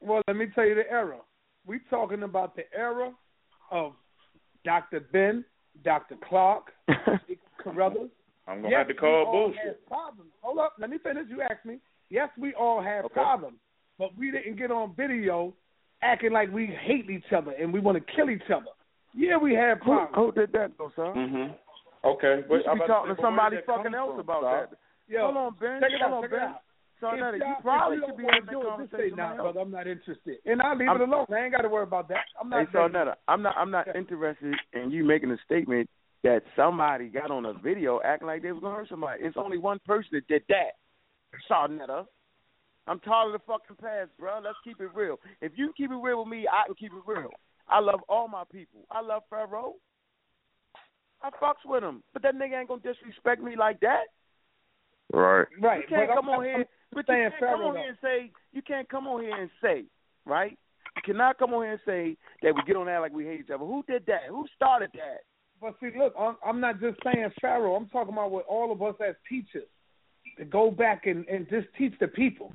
[0.00, 1.18] Well, let me tell you the era.
[1.66, 3.12] We're talking about the era
[3.70, 3.92] of
[4.64, 5.00] Dr.
[5.12, 5.44] Ben,
[5.84, 6.16] Dr.
[6.26, 6.68] Clark,
[7.62, 8.08] Carruthers.
[8.48, 9.86] I'm gonna yes, have to call we all bullshit.
[9.86, 10.30] problems.
[10.42, 11.24] Hold up, let me finish.
[11.28, 11.78] You asked me.
[12.08, 13.58] Yes, we all had problems,
[13.98, 15.54] but we didn't get on video
[16.02, 18.72] acting like we hate each other and we want to kill each other.
[19.14, 20.14] Yeah, we had Who, problems.
[20.14, 21.14] who did that though, son?
[21.14, 21.52] Mm-hmm.
[22.02, 24.70] Okay, You should be talking to somebody fucking else from, about Doc?
[24.70, 24.78] that.
[25.06, 25.80] Yo, Hold on, Ben.
[25.80, 26.60] check it Hold out, on, check it out.
[27.00, 29.16] So If now you probably you should be don't having that do it, say conversation.
[29.16, 29.60] nah, brother.
[29.60, 31.26] I'm not interested, and I'll leave I'm- it alone.
[31.30, 32.24] I ain't got to worry about that.
[32.40, 32.60] I'm not.
[32.66, 33.54] Hey, Sarnetta, I'm not.
[33.56, 35.88] I'm not interested in you making a statement
[36.22, 39.22] that somebody got on a video acting like they was gonna hurt somebody.
[39.22, 40.72] It's only one person that did that.
[41.50, 42.06] Sarnetta.
[42.86, 44.40] I'm tired of the fucking past, bro.
[44.42, 45.18] Let's keep it real.
[45.40, 47.30] If you keep it real with me, I can keep it real.
[47.68, 48.80] I love all my people.
[48.90, 49.74] I love Pharaoh.
[51.22, 54.04] I fucks with him, but that nigga ain't gonna disrespect me like that.
[55.12, 55.46] Right.
[55.60, 55.82] Right.
[55.82, 57.88] You can't but come I'm, on here, I'm but you can't come Pharaoh, on here
[57.88, 59.84] and say you can't come on here and say
[60.24, 60.58] right.
[60.96, 63.40] You cannot come on here and say that we get on that like we hate
[63.40, 63.64] each other.
[63.64, 64.22] Who did that?
[64.28, 65.20] Who started that?
[65.60, 67.74] But see, look, I'm, I'm not just saying Pharaoh.
[67.74, 69.68] I'm talking about with all of us as teachers
[70.38, 72.52] to go back and, and just teach the people.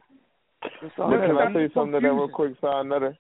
[0.82, 3.16] But can I say something to that real quick, Son Nutter?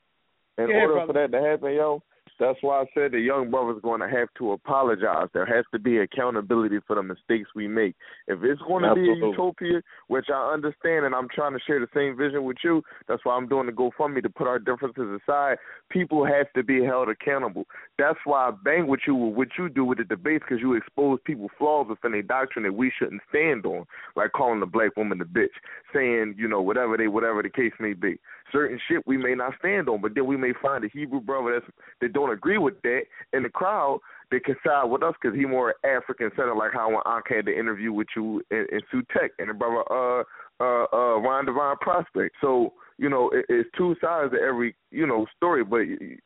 [0.57, 1.07] In Yeah, order brother.
[1.07, 2.01] for that to happen, yo,
[2.39, 5.27] that's why I said the young brother's going to have to apologize.
[5.33, 7.95] There has to be accountability for the mistakes we make.
[8.27, 11.79] If it's going to be a utopia, which I understand, and I'm trying to share
[11.79, 15.19] the same vision with you, that's why I'm doing the GoFundMe to put our differences
[15.21, 15.57] aside.
[15.89, 17.65] People have to be held accountable.
[17.97, 20.73] That's why I bang with you with what you do with the debates because you
[20.73, 23.85] expose people flaws within their doctrine that we shouldn't stand on,
[24.15, 25.47] like calling the black woman a bitch,
[25.93, 28.19] saying you know whatever they whatever the case may be.
[28.51, 31.59] Certain shit we may not stand on, but then we may find a Hebrew brother
[31.59, 33.03] that's that don't agree with that
[33.33, 33.99] in the crowd
[34.31, 37.45] that can side with us because he more African centered, like how when Ankh had
[37.45, 40.23] the interview with you in, in Tech and the brother uh
[40.59, 42.35] uh uh Ron Divine Prospect.
[42.41, 45.81] So you know it, it's two sides to every you know story, but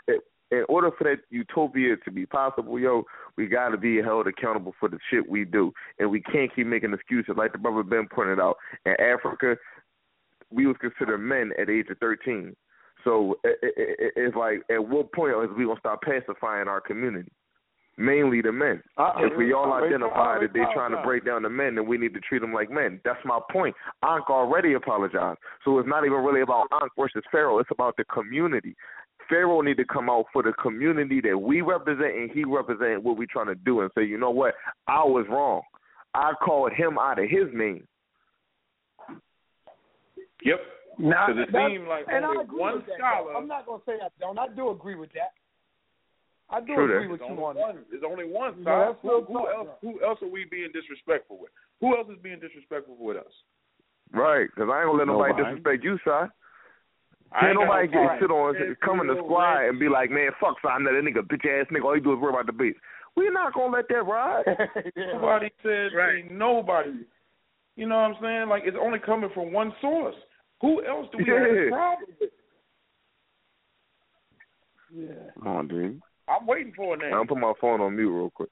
[0.07, 0.21] it,
[0.51, 3.03] in order for that utopia to be possible, yo,
[3.37, 6.65] we got to be held accountable for the shit we do, and we can't keep
[6.65, 7.35] making excuses.
[7.37, 9.55] Like the brother Ben pointed out, in Africa,
[10.51, 12.55] we was considered men at the age of thirteen.
[13.03, 16.81] So it, it, it, it's like, at what point is we gonna start pacifying our
[16.81, 17.31] community?
[17.97, 18.81] Mainly the men.
[18.97, 21.49] Uh, if we all I- I- identify I- that they're trying to break down the
[21.49, 22.99] men, then we need to treat them like men.
[23.03, 23.75] That's my point.
[24.03, 27.59] Ankh already apologized, so it's not even really about Ankh versus Pharaoh.
[27.59, 28.75] It's about the community.
[29.29, 33.17] Pharaoh need to come out for the community that we represent, and he represent what
[33.17, 34.55] we trying to do, and say, you know what,
[34.87, 35.61] I was wrong.
[36.13, 37.85] I called him out of his name.
[40.43, 40.59] Yep.
[40.99, 43.35] Nah, Because it that's- seemed like and only I agree one with that, scholar.
[43.35, 44.37] I'm not gonna say I don't.
[44.39, 45.31] I do agree with that.
[46.49, 47.11] I do True agree that.
[47.11, 47.85] with There's you on one, that.
[47.91, 48.87] There's only one Yeah, side.
[48.89, 49.67] that's who, who talk, else?
[49.81, 49.91] bro.
[49.93, 51.51] Who else are we being disrespectful with?
[51.79, 53.31] Who else is being disrespectful with us?
[54.11, 55.55] Right, because I ain't gonna let nobody Nobody.
[55.55, 56.09] disrespect you, Si.
[56.09, 56.27] I
[57.39, 58.19] Can't ain't nobody no get problem.
[58.19, 59.69] sit on Hey, come in the you squad man.
[59.69, 61.85] and be like, man, fuck Si, that nigga bitch ass nigga.
[61.85, 62.79] All he do is worry about the beats.
[63.15, 64.45] We're not gonna let that ride.
[64.97, 67.05] Nobody said ain't nobody.
[67.75, 68.49] You know what I'm saying?
[68.49, 70.15] Like it's only coming from one source.
[70.61, 71.69] Who else do we have a Yeah.
[71.69, 72.31] problem with?
[74.91, 75.31] Yeah.
[75.35, 76.01] Come on, dude.
[76.27, 77.23] I'm waiting for it I'm now.
[77.25, 78.49] put my phone on mute real quick.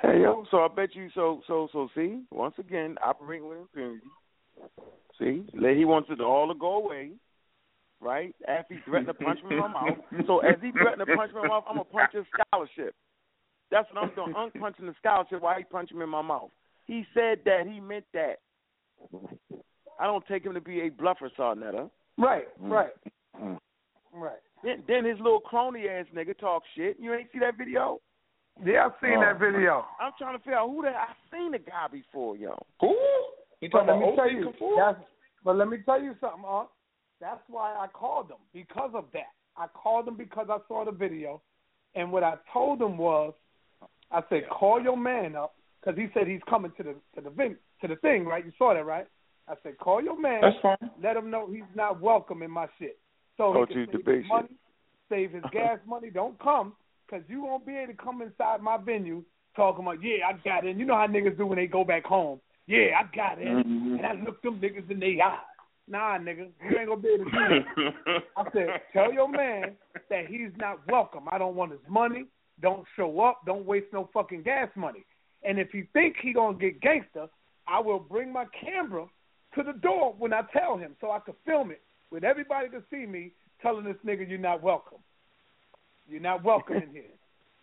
[0.00, 4.06] Hey yo, so I bet you so so so see, once again, operating with impunity.
[5.18, 5.44] See?
[5.54, 7.12] Like, He wants it all to go away.
[8.00, 8.32] Right?
[8.46, 9.98] After he threatened to punch me in my mouth.
[10.28, 12.94] So as he threatened to punch me in my mouth, I'm gonna punch his scholarship.
[13.72, 14.34] That's what I'm doing.
[14.36, 16.50] I'm punching the scholarship while he punched me in my mouth.
[16.86, 18.38] He said that he meant that.
[19.98, 21.90] I don't take him to be a bluffer, Sarnetta.
[22.18, 22.70] Right, Mm.
[22.70, 23.58] right,
[24.12, 24.38] right.
[24.64, 26.98] Then, then his little crony ass nigga talk shit.
[26.98, 28.00] You ain't see that video?
[28.64, 29.20] Yeah, I seen Oh.
[29.20, 29.86] that video.
[30.00, 32.56] I'm trying to figure out who that I seen the guy before, yo.
[32.80, 32.88] Who?
[33.60, 34.98] You But talking let me about tell OC you, that's,
[35.44, 36.68] but let me tell you something, Unc.
[37.20, 39.30] That's why I called him because of that.
[39.56, 41.40] I called him because I saw the video,
[41.94, 43.34] and what I told him was,
[44.10, 47.30] I said, call your man up because he said he's coming to the to the
[47.30, 48.44] vin- to the thing, right?
[48.44, 49.06] You saw that, right?
[49.48, 50.42] I said, call your man.
[50.42, 50.90] That's fine.
[51.02, 52.98] Let him know he's not welcome in my shit.
[53.36, 54.48] So Go he to can the save his money,
[55.08, 56.10] save his gas money.
[56.10, 56.74] Don't come
[57.06, 59.22] because you won't be able to come inside my venue
[59.56, 60.78] talking about, yeah, I got in.
[60.78, 62.40] You know how niggas do when they go back home.
[62.66, 63.96] Yeah, I got in, Mhm.
[63.98, 65.40] and I looked them niggas in their eyes.
[65.86, 68.22] Nah, nigga, you ain't gonna be able to do that.
[68.36, 69.74] I said, tell your man
[70.10, 71.24] that he's not welcome.
[71.32, 72.26] I don't want his money.
[72.60, 73.40] Don't show up.
[73.46, 75.04] Don't waste no fucking gas money.
[75.44, 77.28] And if he think he gonna get gangster,
[77.66, 79.06] I will bring my camera
[79.54, 82.82] to the door when I tell him, so I could film it with everybody to
[82.90, 84.98] see me telling this nigga you're not welcome.
[86.08, 87.14] You're not welcome in here.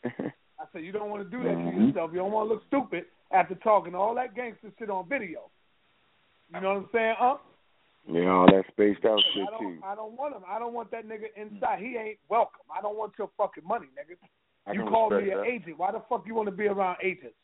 [0.59, 1.87] I said you don't want to do that to Mhm.
[1.87, 2.11] yourself.
[2.13, 5.49] You don't want to look stupid after talking all that gangster shit on video.
[6.53, 7.37] You know what I'm saying, huh?
[8.07, 9.83] Yeah, all that spaced out I shit don't, too.
[9.83, 10.43] I don't want him.
[10.47, 11.79] I don't want that nigga inside.
[11.79, 12.61] He ain't welcome.
[12.69, 14.15] I don't want your fucking money, nigga.
[14.67, 15.45] I you called me an that.
[15.47, 15.77] agent.
[15.77, 17.35] Why the fuck you want to be around agents?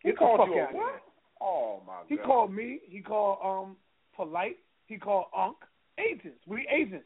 [0.00, 1.02] He Get the called fuck you a out of what?
[1.42, 1.50] Here.
[1.50, 2.26] Oh my He god.
[2.26, 2.80] called me.
[2.88, 3.76] He called um
[4.14, 4.58] polite.
[4.86, 5.56] He called Unc.
[5.98, 6.38] Agents.
[6.46, 7.04] We agents.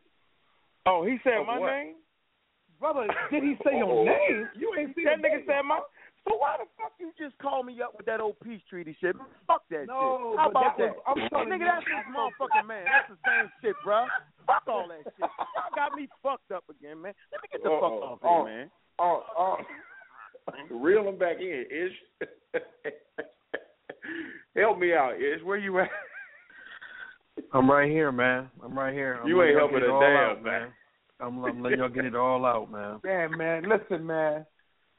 [0.86, 1.70] Oh, he said Of my what?
[1.70, 1.94] name?
[2.78, 4.04] Brother, did he say your Oh.
[4.04, 4.48] name?
[4.54, 5.58] You ain't see That nigga video.
[5.58, 5.80] said my
[6.28, 9.16] So why the fuck you just call me up with that old peace treaty shit?
[9.46, 10.38] Fuck that No, shit.
[10.38, 10.96] How about that that?
[10.96, 12.84] was- I'm Hey, nigga, you, that's his motherfucking man.
[12.84, 14.06] That's the same shit, bro.
[14.46, 15.18] Fuck all that shit.
[15.18, 17.14] Y'all got me fucked up again, man.
[17.32, 18.18] Let me get the fuck Uh-oh.
[18.22, 18.70] off here, man.
[19.00, 19.56] Oh, oh.
[20.70, 22.30] Reel him back in, Ish.
[24.56, 25.42] Help me out, Ish.
[25.44, 25.88] Where you at?
[27.52, 28.50] I'm right here, man.
[28.64, 29.20] I'm right here.
[29.22, 30.68] I'm You ain't helping get a all damn, out, man.
[31.20, 33.00] I'm, I'm letting y'all get it all out, man.
[33.02, 33.64] Damn, man.
[33.68, 34.44] Listen, man.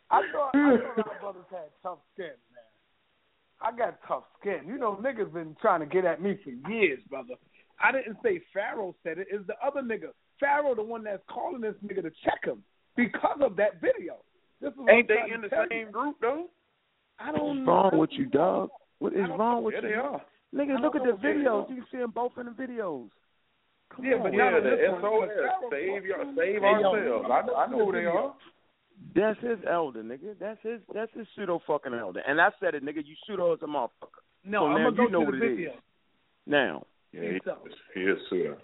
[0.09, 2.63] I thought, I thought our brothers had tough skin, man.
[3.61, 4.61] I got tough skin.
[4.67, 7.33] You know, niggas been trying to get at me for years, brother.
[7.83, 9.27] I didn't say Pharaoh said it.
[9.29, 10.09] It's the other nigga.
[10.39, 12.63] Pharaoh, the one that's calling this nigga to check him
[12.95, 14.17] because of that video.
[14.61, 15.91] This is Ain't they in the same you.
[15.91, 16.45] group though?
[17.19, 17.71] I don't What's know.
[17.71, 18.69] wrong with you, dog?
[18.99, 19.87] What is wrong with Yeah, you?
[19.89, 20.21] they are.
[20.55, 21.69] Nigga, look at the videos.
[21.69, 23.09] You can see them both in the videos.
[23.95, 24.23] Come Yeah, on.
[24.23, 25.01] but Yeah, not on the this one.
[25.01, 25.29] SOS.
[25.29, 27.29] Pharaoh- Save your, save Hey, yo, ourselves.
[27.31, 28.33] I, I know who they are.
[29.15, 30.33] That's his elder, nigga.
[30.39, 32.21] That's his that's his pseudo fucking elder.
[32.27, 34.23] And I said it, nigga, you pseudo as a motherfucker.
[34.43, 35.55] No, So I'm now gonna go you know to what the it is.
[35.57, 35.71] video.
[36.47, 36.85] Now.
[37.13, 37.57] Yeah, Think so.
[37.93, 38.57] he, he is pseudo.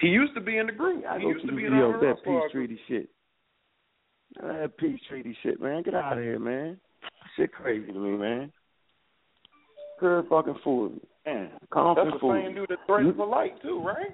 [0.00, 1.04] He used to be in the group.
[1.08, 3.08] I He go used to to be in video our that peace treaty shit.
[4.40, 5.82] That peace treaty shit, man.
[5.82, 6.78] Get out of here, man.
[7.36, 8.52] Shit crazy to me, man.
[10.00, 10.92] Good fucking fool.
[11.24, 12.32] Man, calm That's the fool.
[12.34, 14.10] same dude that threatened for light too, right?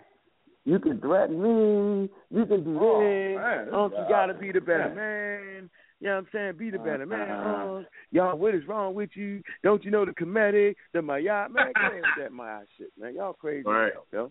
[0.65, 2.10] You can threaten me.
[2.31, 3.36] You can do Oh, this.
[3.39, 5.70] man, Unc, you gotta be the better man.
[6.01, 6.56] You know what I'm saying?
[6.59, 7.31] Be the better man.
[7.31, 7.82] Uh-huh.
[8.12, 9.43] Y'all, what is wrong with you?
[9.65, 11.51] Don't you know the Kemetic, the Mayat?
[11.51, 13.15] Man, go with that Mayat shit, man.
[13.15, 13.93] Y'all crazy, Right.
[14.12, 14.31] yo.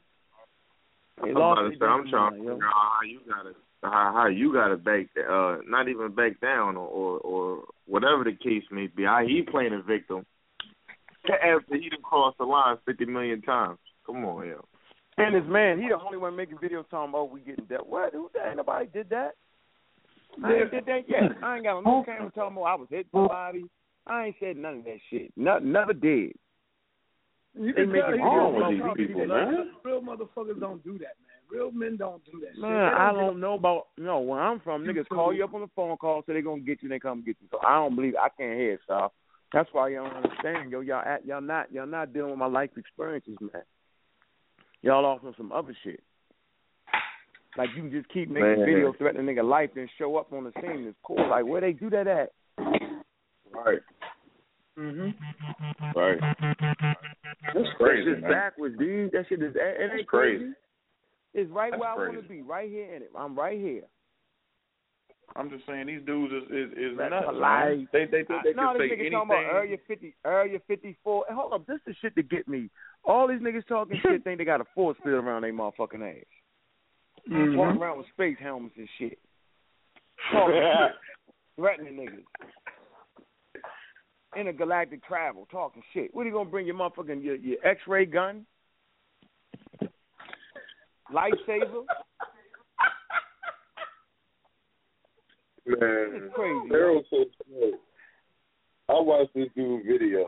[1.23, 4.11] They I'm lost about to say, I'm trying to figure out how you gotta how
[4.13, 8.63] how you gotta back uh not even back down or or, or whatever the case
[8.71, 9.03] may be.
[9.03, 10.25] How he playing a victim
[11.25, 13.77] after he done crossed the line fifty million times.
[14.05, 14.65] Come on, yo.
[15.17, 17.85] And his man, he the only one making videos talking about we getting that.
[17.85, 18.13] What?
[18.13, 18.49] Who that?
[18.49, 19.31] Ain't nobody did that.
[20.43, 21.31] I ain't did that yet.
[21.43, 23.65] I ain't got no camera talking about I was hitting somebody.
[24.05, 25.31] I ain't said none of that shit.
[25.35, 26.33] No, never did.
[27.59, 29.71] You They can make tell it he wrong with these people, man.
[29.83, 31.26] Real motherfuckers don't do that, man.
[31.49, 32.51] Real men don't do that.
[32.53, 32.59] shit.
[32.61, 34.19] Man, They I don't know about no.
[34.19, 36.83] Where I'm from, niggas call you up on the phone call, so they gonna get
[36.83, 37.47] you, they come get you.
[37.51, 39.11] So I don't believe I can't hear it, so
[39.53, 40.81] That's why y'all don't understand, yo.
[40.81, 43.63] Y'all act, y'all not y'all not dealing with my life experiences, man.
[44.81, 46.01] Y'all off on some other shit.
[47.57, 48.67] Like you can just keep making Man.
[48.67, 50.85] videos threatening nigga life, then show up on the scene.
[50.87, 51.29] It's cool.
[51.29, 52.31] Like where they do that at?
[53.51, 53.79] Right.
[54.77, 55.15] Mhm.
[55.95, 56.19] Right.
[57.53, 58.31] That's crazy, That shit's man.
[58.31, 59.11] backwards, dude.
[59.13, 59.55] That shit is.
[59.55, 60.37] It ain't crazy.
[60.43, 60.53] crazy.
[61.33, 62.21] It's right That's where I want crazy.
[62.23, 63.11] to be, right here in it.
[63.15, 63.83] I'm right here.
[65.35, 67.37] I'm just saying these dudes is is, is That's nuts.
[67.39, 67.87] man.
[67.91, 69.11] They they think they no, can this say anything.
[69.11, 71.25] talking about Area 50, Area 54.
[71.29, 72.69] And hold up, this is shit to get me.
[73.03, 76.25] All these niggas talking shit think they got a force field around their motherfucking ass.
[77.29, 77.57] Mhm.
[77.57, 79.19] Walking around with space helmets and shit.
[80.31, 80.95] Talking shit.
[81.57, 82.23] Threatening niggas.
[84.35, 86.13] Intergalactic travel, talking shit.
[86.13, 88.45] What are you gonna bring your motherfucking your, your X-ray gun?
[91.13, 91.85] Lifesaver?
[95.65, 97.05] Man, crazy.
[97.09, 97.73] So smart.
[98.89, 100.27] I watched this dude video.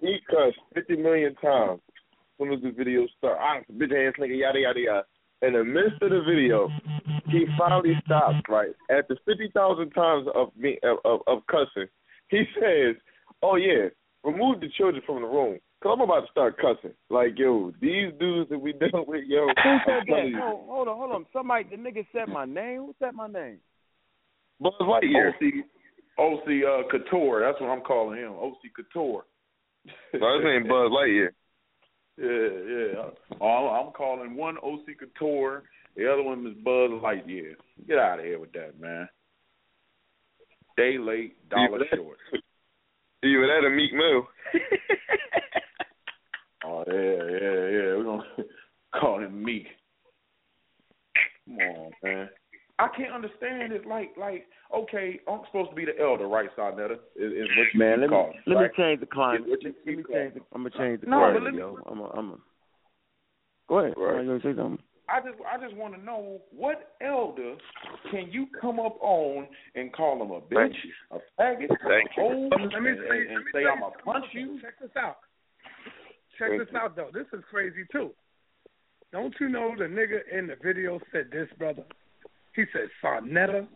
[0.00, 1.94] He cussed fifty million times as
[2.38, 3.40] soon as the video started.
[3.40, 5.04] Ah, bitch ass nigga, yada yada yada.
[5.42, 6.70] In the midst of the video,
[7.28, 8.36] he finally stops.
[8.48, 11.88] Right after fifty thousand times of me of, of, of cussing,
[12.28, 12.96] he says,
[13.42, 13.88] "Oh yeah,
[14.24, 16.94] remove the children from the room." Cause I'm about to start cussing.
[17.10, 19.46] Like, yo, these dudes that we dealing with, yo.
[19.48, 20.40] Who said that?
[20.40, 21.26] Oh, hold on, hold on.
[21.32, 22.82] Somebody, the nigga said my name.
[22.82, 23.58] Who said my name?
[24.60, 25.30] Buzz Lightyear.
[25.30, 25.64] OC
[26.18, 27.40] OC uh, Couture.
[27.40, 28.32] That's what I'm calling him.
[28.32, 29.24] OC Couture.
[30.14, 31.30] No, his name Buzz Lightyear.
[32.16, 33.38] Yeah, yeah.
[33.40, 35.64] Oh, I'm, I'm calling one OC Couture.
[35.96, 37.54] The other one is Buzz Lightyear.
[37.88, 39.08] Get out of here with that, man.
[40.76, 42.18] Day late, dollar Yeah, short.
[43.24, 44.26] Either that a Meek Mill.
[46.92, 47.96] Yeah, yeah, yeah.
[47.96, 48.22] We're gonna
[49.00, 49.66] call him Meek.
[51.46, 52.28] Come on, man.
[52.78, 53.86] I can't understand it.
[53.86, 56.94] Like, like, okay, I'm supposed to be the elder, right, Sarnetta?
[57.16, 58.70] Is, is what you Man, let me calling, let right?
[58.70, 59.42] me change the climate.
[59.48, 60.34] Is Let me change.
[60.34, 61.78] The, I'm gonna change the No, climate, but let me- yo.
[61.86, 62.36] I'm a, I'm a.
[63.68, 63.94] Go ahead.
[63.96, 64.22] Right.
[64.24, 64.78] You gonna say something?
[65.08, 67.56] I just, I just want to know what elder
[68.10, 70.74] can you come up on and call him a bitch,
[71.10, 73.72] a faggot, Thank a hoe, Let me and, say, and, and let me say tell
[73.72, 74.58] I'm gonna punch you?
[74.62, 75.18] Check this out.
[76.42, 76.78] Check Thank this you.
[76.78, 77.10] out though.
[77.14, 78.10] This is crazy too.
[79.12, 81.84] Don't you know the nigga in the video said this, brother?
[82.56, 83.66] He said, Sarnetta,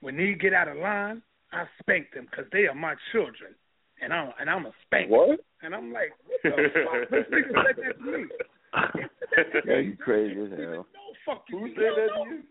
[0.00, 3.54] when they get out of line, I spank them because they are my children,
[4.02, 5.10] and I'm and I'm a spank.
[5.10, 5.40] What?
[5.62, 7.10] And I'm like, what the fuck?
[7.10, 8.24] This nigga said that to me.
[9.66, 10.86] Yeah, you crazy as hell.
[10.92, 11.58] No, fuck you.
[11.60, 12.42] Who said that to you?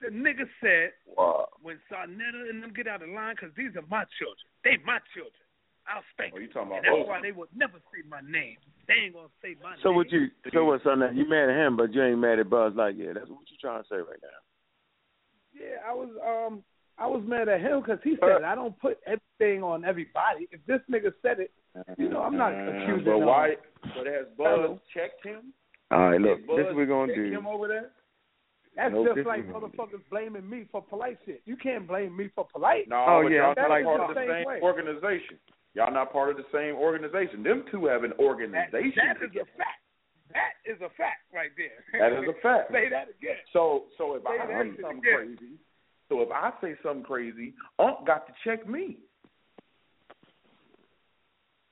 [0.00, 1.48] The nigga said Wow.
[1.62, 4.48] when Sarnetta and them get out of line, because these are my children.
[4.64, 5.43] They my children.
[5.86, 8.56] I'll spank Oh, you talking And about that's why they will never say my name.
[8.88, 9.82] They ain't gonna say my So name.
[9.82, 10.28] So what you?
[10.52, 11.00] So what, son?
[11.14, 13.14] You mad at him, but you ain't mad at Buzz Lightyear.
[13.14, 14.40] That's what you trying to say right now.
[15.52, 16.64] Yeah, I was um
[16.98, 20.48] I was mad at him because he said I don't put everything on everybody.
[20.50, 21.52] If this nigga said it,
[21.98, 23.04] you know I'm not accusing.
[23.04, 23.54] But um, why?
[23.82, 24.80] But has Buzz Hello.
[24.92, 25.52] checked him?
[25.90, 26.46] All right, look.
[26.46, 27.24] Buzz This is what we're gonna do.
[27.30, 27.90] him over there?
[28.76, 31.42] That's Nope, just like motherfuckers blaming me for polite shit.
[31.44, 32.88] You can't blame me for polite.
[32.88, 35.38] No, Oh, yeah, y'all that's not like- part of the the same same organization.
[35.74, 37.42] Y'all not part of the same organization.
[37.42, 38.92] Them two have an That, organization.
[38.96, 39.82] that is a fact.
[40.32, 42.00] That is a fact right there.
[42.00, 42.70] That is a fact.
[42.72, 43.36] Say that again.
[43.52, 45.36] So, so if Say I say something again.
[45.36, 45.52] crazy,
[46.08, 48.98] so if I say something crazy, Unc got to check me.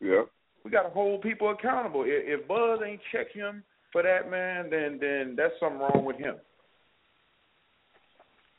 [0.01, 0.23] Yeah.
[0.65, 2.03] We got to hold people accountable.
[2.05, 3.63] If, if Buzz ain't check him
[3.93, 6.37] for that, man, then then that's something wrong with him.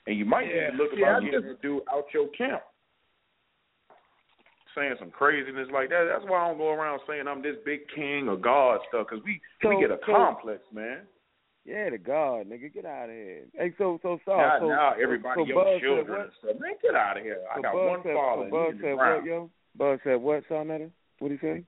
[0.07, 0.69] And you might Yeah.
[0.71, 2.61] need to look about I getting just- a dude out your camp.
[4.75, 6.09] Saying some craziness like that.
[6.11, 9.23] That's why I don't go around saying I'm this big king or God stuff, because
[9.23, 11.01] we, So- we get a so- complex, man.
[11.65, 13.45] Yeah, the God, nigga, get out of here.
[13.53, 16.59] Hey, so so so now, so, now everybody so your Buzz children said and stuff.
[16.59, 17.39] Man, get out of here.
[17.55, 18.35] I got Buzz one said, father.
[18.35, 19.15] So and Buzz said around.
[19.15, 19.49] what, yo?
[19.77, 20.91] Buzz said what, Sonetta?
[21.19, 21.63] What he say?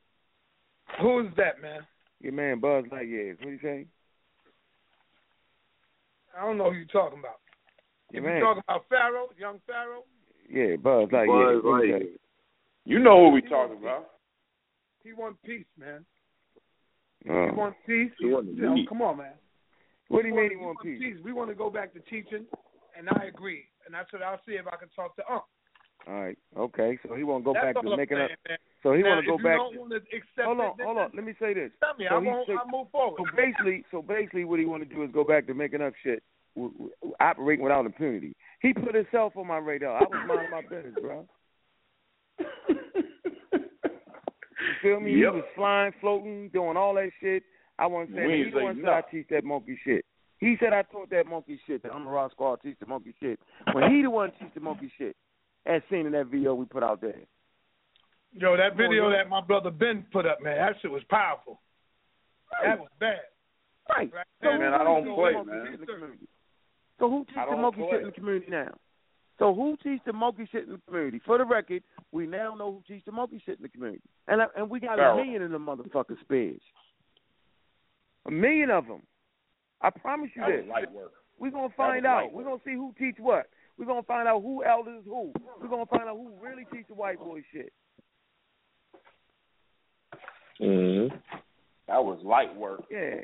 [1.01, 1.87] Who's that man?
[2.19, 3.39] Your man Buzz Lightyear.
[3.39, 3.85] What he say?
[6.37, 7.39] I don't know who you talking about.
[8.11, 10.03] Your If you talking about Pharaoh, young Pharaoh,
[10.49, 11.55] Yeah, Buzz Lightyear.
[11.55, 11.83] Buzz What?
[11.83, 12.07] Lightyear.
[12.85, 14.05] You know what we talking about.
[15.03, 16.05] he want peace, man.
[17.29, 17.45] Oh.
[17.49, 18.11] He want peace.
[18.19, 19.33] He want you know, come on, man.
[20.09, 21.23] What do you mean want- he want peace?
[21.23, 22.45] We want to go back to teaching,
[22.97, 23.65] and I agree.
[23.87, 25.43] And I said I'll see if I can talk to Unc.
[26.07, 26.99] All right, okay.
[27.07, 28.49] So he won't go That's back to I'm making saying, up.
[28.49, 28.57] man.
[28.83, 29.57] So he now, want to go if back.
[29.57, 31.11] Don't to accept hold on, then hold on.
[31.15, 31.71] Let me say this.
[31.81, 32.05] Tell me.
[32.07, 32.45] So I he won't.
[32.47, 33.17] said- I'll move forward.
[33.17, 35.93] So basically, so basically, what he want to do is go back to making up
[36.03, 36.21] shit,
[36.55, 38.35] w- w- operating without impunity.
[38.61, 39.97] He put himself on my radar.
[39.97, 41.25] I was minding my business, bro.
[42.39, 42.45] You
[44.81, 45.13] feel me?
[45.15, 47.43] He was flying, floating, doing all that shit.
[47.77, 48.37] I wasn't saying We that.
[48.37, 50.05] ain't He the say one said I teach that monkey shit.
[50.39, 51.83] He said I taught that monkey shit.
[51.83, 53.39] That I'm a rock squad teach the monkey shit.
[53.73, 55.15] When he the one teach the monkey shit,
[55.65, 57.15] as seen in that video we put out there.
[58.33, 61.61] Yo, that video that my brother Ben put up, man, that shit was powerful.
[62.63, 63.19] That was bad.
[63.89, 64.11] Right.
[64.43, 65.45] So man, I don't play, man.
[65.65, 66.27] shit in the community?
[66.99, 67.89] So who teach the monkey play.
[67.91, 68.73] shit in the community now?
[69.37, 71.19] So who teach the monkey shit in the community?
[71.25, 74.41] For the record, we now know who teach the monkey shit in the community, and
[74.41, 75.19] I- and we got Farrell.
[75.19, 76.61] a million of them motherfuckers spares.
[78.25, 79.05] A million of them.
[79.81, 80.69] I promise you That was this.
[80.69, 81.11] light work.
[81.37, 82.31] We're gonna find out.
[82.31, 83.49] We're gonna see who teach what.
[83.77, 85.33] We're gonna find out who elders is who.
[85.59, 87.73] We're gonna find out who really teach the white boy shit.
[90.61, 91.13] Mm-hmm.
[91.87, 92.85] That was light work.
[92.89, 93.21] Yeah.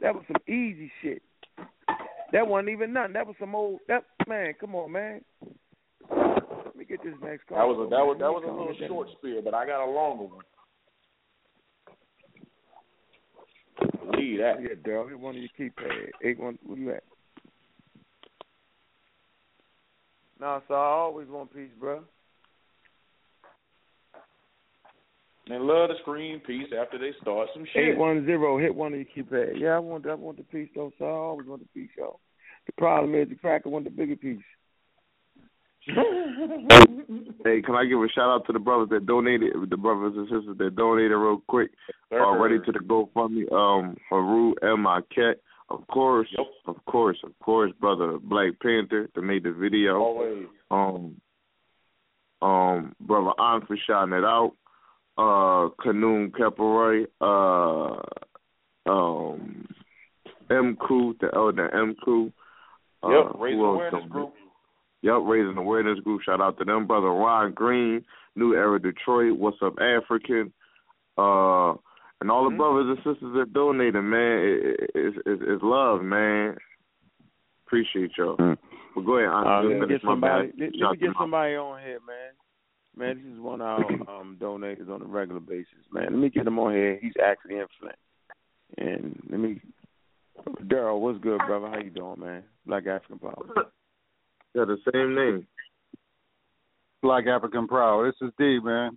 [0.00, 1.22] That was some easy shit.
[2.36, 3.14] That wasn't even nothing.
[3.14, 5.22] That was some old that man, come on, man.
[6.10, 7.56] Let me get this next call.
[7.56, 9.90] That was a that was that was a little short spear, but I got a
[9.90, 10.44] longer one.
[14.18, 14.60] Leave that.
[14.60, 16.10] Yeah, Daryl, hit one of your keypad.
[16.22, 17.04] Eight one where you at?
[20.38, 22.02] No, so I always want peace, bro.
[25.48, 27.94] And love to scream peace after they start some shit.
[27.94, 29.58] Eight one zero, hit one of your keypad.
[29.58, 32.20] Yeah, I want I want the peace though, so I always want the piece, yo.
[32.66, 34.38] The problem is the cracker want the bigger piece.
[37.44, 40.26] Hey, can I give a shout out to the brothers that donated, the brothers and
[40.26, 41.70] sisters that donated real quick
[42.12, 43.50] already to the GoFundMe.
[43.52, 46.28] Um, Haru and Marquette, of course,
[46.66, 49.98] of course, of course, brother Black Panther that made the video.
[50.00, 50.46] Always.
[50.72, 51.20] Um,
[52.42, 54.52] um, brother An for shouting it out.
[55.16, 59.66] Uh, Kanoon Keparoy, uh, um,
[60.50, 62.32] M Crew, the elder M Crew.
[63.06, 64.10] Uh, Yep, who raising else awareness donated?
[64.12, 64.34] group.
[65.02, 66.22] Yep, raising awareness group.
[66.22, 68.04] Shout out to them, brother Ron Green,
[68.34, 69.38] New Era Detroit.
[69.38, 70.52] What's up, African?
[71.18, 71.74] Uh,
[72.20, 72.56] and all the Mm-hmm.
[72.56, 74.38] brothers and sisters that donated, man.
[74.38, 76.56] It, it, it's, it's, it's love, man.
[77.66, 78.36] Appreciate y'all.
[78.38, 79.78] But go ahead, Uh, Andre.
[79.78, 80.52] let me get somebody.
[80.58, 82.32] Let, let me get somebody on here, man.
[82.96, 83.80] Man, this is one of our
[84.20, 86.04] um, donators on a regular basis, man.
[86.04, 86.98] Let me get him on here.
[87.02, 87.96] He's actually in Flint,
[88.78, 89.60] and let me.
[90.64, 91.68] Daryl, what's good, brother?
[91.68, 92.44] How you doing, man?
[92.66, 93.44] Black African Power.
[94.54, 95.46] Yeah, the same name.
[97.02, 98.06] Black African Proud.
[98.06, 98.96] This is D, man.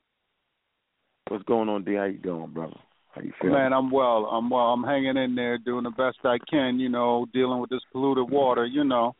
[1.28, 1.96] What's going on, D?
[1.96, 2.78] How you doing, brother?
[3.12, 3.56] How you feeling?
[3.56, 4.26] Man, I'm well.
[4.26, 4.74] I'm well.
[4.74, 6.80] I'm hanging in there, doing the best I can.
[6.80, 8.66] You know, dealing with this polluted water.
[8.66, 9.16] You know.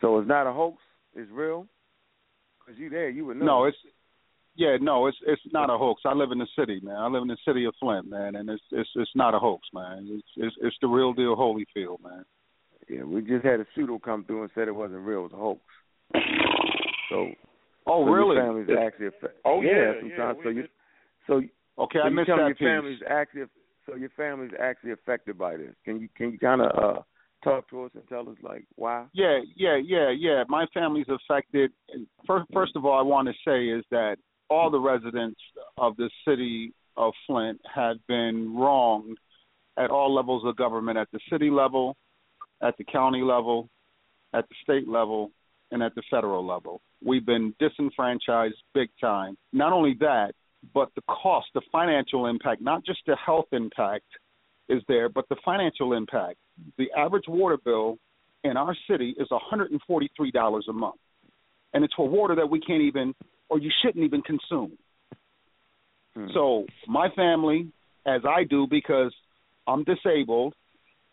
[0.00, 0.78] So it's not a hoax.
[1.14, 1.66] It's real.
[2.64, 3.46] Cause you there, you would know.
[3.46, 3.76] No, it's
[4.54, 6.02] yeah, no, it's it's not a hoax.
[6.04, 6.96] I live in the city, man.
[6.96, 9.66] I live in the city of Flint, man, and it's it's it's not a hoax,
[9.72, 10.06] man.
[10.10, 12.24] It's it's it's the real deal, Holyfield, man.
[12.90, 15.26] Yeah, we just had a pseudo come through and said it wasn't real.
[15.26, 15.60] It was a hoax.
[17.10, 17.28] So.
[17.86, 18.36] Oh, so really?
[18.36, 19.30] Your family's actually affected.
[19.44, 20.38] Oh, yeah, sometimes.
[20.38, 20.64] yeah, so you,
[21.26, 21.42] so
[21.80, 22.66] Okay, so I missed that your piece.
[22.66, 23.42] family's actually
[23.86, 25.74] so your family's actually affected by this.
[25.84, 27.00] Can you can you kind of uh
[27.42, 29.06] talk to us and tell us like why?
[29.14, 30.44] Yeah, yeah, yeah, yeah.
[30.48, 31.72] My family's affected.
[32.26, 34.16] First, first of all, I want to say is that
[34.50, 35.40] all the residents
[35.78, 39.16] of the city of Flint have been wronged
[39.78, 41.96] at all levels of government, at the city level,
[42.62, 43.68] at the county level,
[44.34, 45.30] at the state level,
[45.70, 46.80] and at the federal level.
[47.04, 49.36] We've been disenfranchised big time.
[49.52, 50.32] Not only that,
[50.74, 54.04] but the cost, the financial impact, not just the health impact
[54.68, 56.36] is there, but the financial impact.
[56.76, 57.98] The average water bill
[58.44, 61.00] in our city is $143 a month.
[61.72, 63.14] And it's for water that we can't even,
[63.48, 64.72] or you shouldn't even consume.
[66.14, 66.26] Hmm.
[66.34, 67.72] So my family,
[68.06, 69.14] as I do, because
[69.66, 70.54] I'm disabled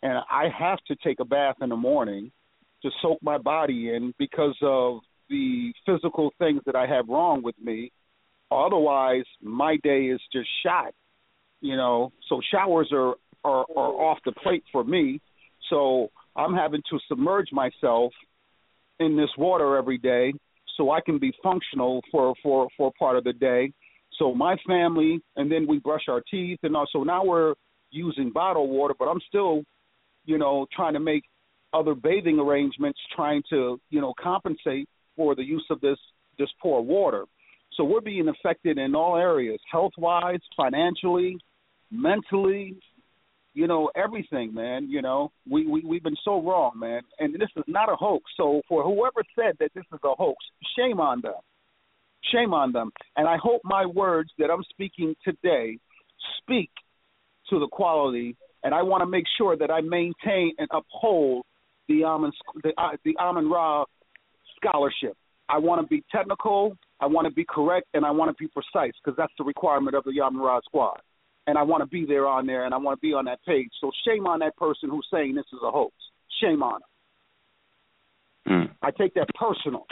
[0.03, 2.31] and I have to take a bath in the morning
[2.83, 4.99] to soak my body in because of
[5.29, 7.91] the physical things that I have wrong with me.
[8.51, 10.93] Otherwise, my day is just shot.
[11.59, 15.19] You know, so showers are are, are off the plate for me.
[15.69, 18.13] So I'm having to submerge myself
[18.99, 20.33] in this water every day
[20.77, 23.73] so I can be functional for for for part of the day.
[24.17, 27.55] So my family, and then we brush our teeth, and also now we're
[27.91, 29.63] using bottled water, but I'm still,
[30.27, 31.23] you know, trying to make
[31.73, 35.97] other bathing arrangements, trying to you know compensate for the use of this
[36.37, 37.25] this poor water.
[37.75, 41.37] So we're being affected in all areas, health wise, financially,
[41.91, 42.75] mentally,
[43.53, 44.87] you know, everything, man.
[44.89, 47.01] You know, we, we we've been so wrong, man.
[47.19, 48.23] And this is not a hoax.
[48.37, 50.37] So for whoever said that this is a hoax,
[50.77, 51.41] shame on them.
[52.31, 52.91] Shame on them.
[53.15, 55.79] And I hope my words that I'm speaking today
[56.39, 56.69] speak
[57.49, 58.35] to the quality.
[58.67, 61.45] And I want to make sure that I maintain and uphold
[61.87, 62.33] the Amun
[62.63, 63.85] the, uh, the Ra
[64.57, 65.15] scholarship.
[65.47, 68.49] I want to be technical, I want to be correct, and I want to be
[68.49, 70.99] precise because that's the requirement of the Amun Ra squad.
[71.47, 73.39] And I want to be there on there, and I want to be on that
[73.47, 73.69] page.
[73.79, 75.93] So shame on that person who's saying this is a hoax.
[76.41, 76.81] Shame on
[78.45, 78.51] him.
[78.81, 79.85] I take that personal.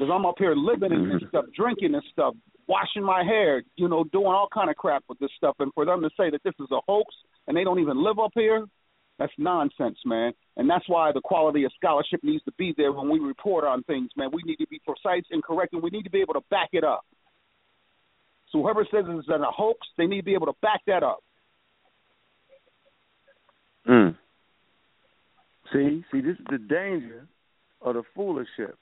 [0.00, 1.18] Because I'm up here living in Mm-hmm.
[1.18, 2.34] this stuff, drinking this stuff,
[2.66, 5.84] washing my hair, you know, doing all kind of crap with this stuff, and for
[5.84, 7.14] them to say that this is a hoax
[7.46, 8.64] and they don't even live up here,
[9.18, 10.32] that's nonsense, man.
[10.56, 13.82] And that's why the quality of scholarship needs to be there when we report on
[13.82, 14.30] things, man.
[14.32, 16.70] We need to be precise and correct, and we need to be able to back
[16.72, 17.04] it up.
[18.52, 21.22] So whoever says it's a hoax, they need to be able to back that up.
[23.86, 24.16] Mm.
[25.74, 27.26] See, see, this is the danger
[27.82, 28.76] of the fooliship.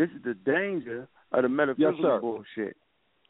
[0.00, 2.20] This is the danger of the metaphysical sir.
[2.20, 2.76] bullshit.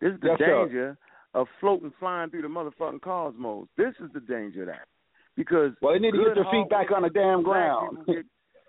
[0.00, 0.64] This is the Yes, sir.
[0.66, 0.98] danger
[1.34, 3.66] of floating, flying through the motherfucking cosmos.
[3.76, 4.86] This is the danger of that.
[5.34, 8.06] Because Well, they need to get their feet back on the damn ground.
[8.06, 8.24] Get,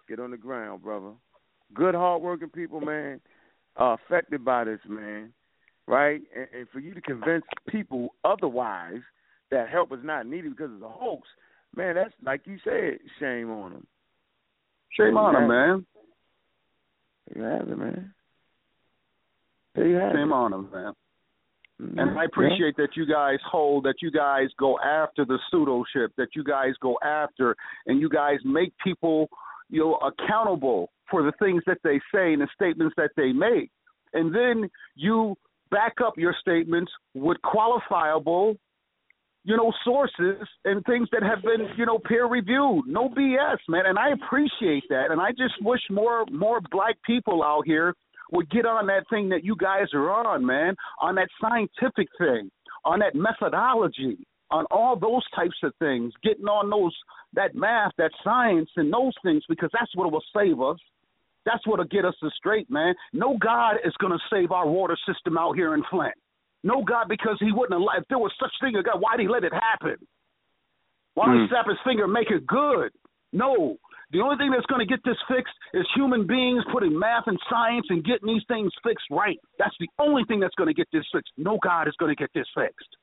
[0.09, 1.11] get on the ground, brother.
[1.75, 3.21] Good, hardworking people, man,
[3.75, 5.31] are affected by this, man.
[5.85, 6.21] Right?
[6.35, 9.01] And, and for you to convince people otherwise
[9.51, 11.27] that help is not needed because it's a hoax,
[11.75, 13.87] man, that's like you said, shame on them.
[14.89, 15.85] Shame on them, man.
[17.27, 18.13] There you have it, man.
[19.75, 20.33] There you have Shame it.
[20.33, 20.93] on them, man.
[21.79, 22.17] And mm-hmm.
[22.17, 26.43] I appreciate that you guys hold, that you guys go after the pseudoship, that you
[26.43, 27.55] guys go after,
[27.87, 29.29] and you guys make people,
[29.69, 33.71] you know, accountable for the things that they say and the statements that they make,
[34.13, 35.35] and then you
[35.71, 38.57] back up your statements with qualifiable,
[39.43, 42.85] you know, sources and things that have been, you know, peer reviewed.
[42.87, 43.85] No BS, man.
[43.87, 45.07] And I appreciate that.
[45.09, 47.95] And I just wish more more black people out here
[48.31, 52.49] would get on that thing that you guys are on, man, on that scientific thing,
[52.85, 56.95] on that methodology, on all those types of things, getting on those
[57.33, 60.77] that math, that science, and those things because that's what will save us.
[61.45, 62.93] That's what'll get us straight, man.
[63.13, 66.13] No God is to save our water system out here in Flint.
[66.63, 68.03] No God, because He wouldn't have.
[68.03, 69.97] If there was such thing as God, why'd He let it happen?
[71.15, 71.49] Why don't He Mm.
[71.49, 72.91] snap His finger and make it good?
[73.33, 73.77] No.
[74.11, 77.39] The only thing that's going to get this fixed is human beings putting math and
[77.49, 79.39] science and getting these things fixed right.
[79.57, 81.31] That's the only thing that's going to get this fixed.
[81.37, 82.97] No God is going to get this fixed.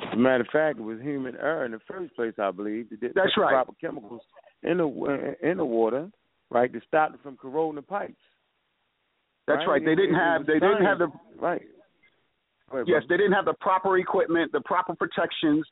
[0.00, 2.88] As a matter of fact, it was human error in the first place, I believe.
[2.90, 3.50] get That's the right.
[3.52, 4.22] Proper chemicals
[4.62, 6.10] in the in the water,
[6.50, 8.14] right, to stop it from corroding the pipes.
[9.48, 9.84] That's right.
[9.84, 10.46] They didn't have.
[10.46, 11.08] They didn't have the.
[11.40, 11.62] right.
[12.70, 15.64] Ahead, Yes, they didn't have the proper equipment, the proper protections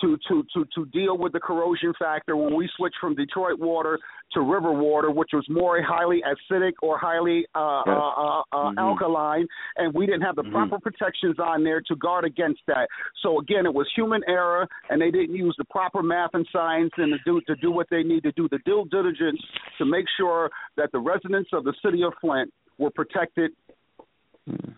[0.00, 3.98] to to to to deal with the corrosion factor when we switched from Detroit water
[4.32, 7.96] to river water, which was more highly acidic or highly uh, Yes.
[7.96, 8.78] uh, uh, uh, Mhm.
[8.78, 9.46] alkaline,
[9.76, 10.52] and we didn't have the Mhm.
[10.52, 12.88] proper protections on there to guard against that.
[13.22, 16.92] So again, it was human error, and they didn't use the proper math and science
[16.96, 19.40] and to do to do what they need to do, the due diligence
[19.78, 23.52] to make sure that the residents of the city of Flint were protected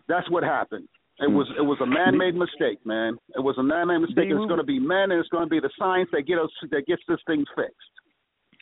[0.09, 0.89] that's what happened.
[1.19, 3.17] It was it was a man made mistake, man.
[3.35, 4.29] It was a man made mistake.
[4.29, 6.39] Do It's going to be men, and it's going to be the science that get
[6.39, 7.75] us that gets this thing fixed.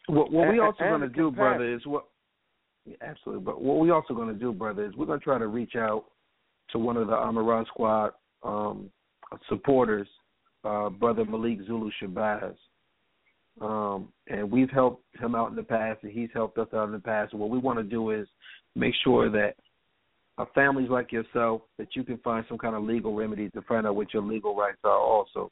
[0.06, 2.04] What, what we also going to do, compa- brother, is what
[2.86, 3.44] yeah, absolutely.
[3.44, 5.74] But what we also going to do, brother, is we're going to try to reach
[5.76, 6.04] out
[6.70, 8.12] to one of the Amun Ra Squad
[8.44, 8.88] um,
[9.48, 10.06] supporters,
[10.62, 12.54] uh, brother Malik Zulu Shabazz.
[13.60, 16.92] Um, and we've helped him out in the past, and he's helped us out in
[16.92, 17.32] the past.
[17.32, 18.26] And what we want to do is
[18.74, 19.54] make sure that
[20.54, 23.94] families like yourself that you can find some kind of legal remedy to find out
[23.94, 25.50] what your legal rights are, also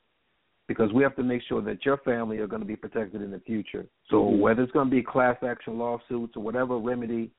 [0.68, 3.30] because we have to make sure that your family are going to be protected in
[3.30, 3.86] the future.
[4.08, 4.38] So Mhm.
[4.38, 7.30] whether it's going to be class action lawsuits or whatever remedy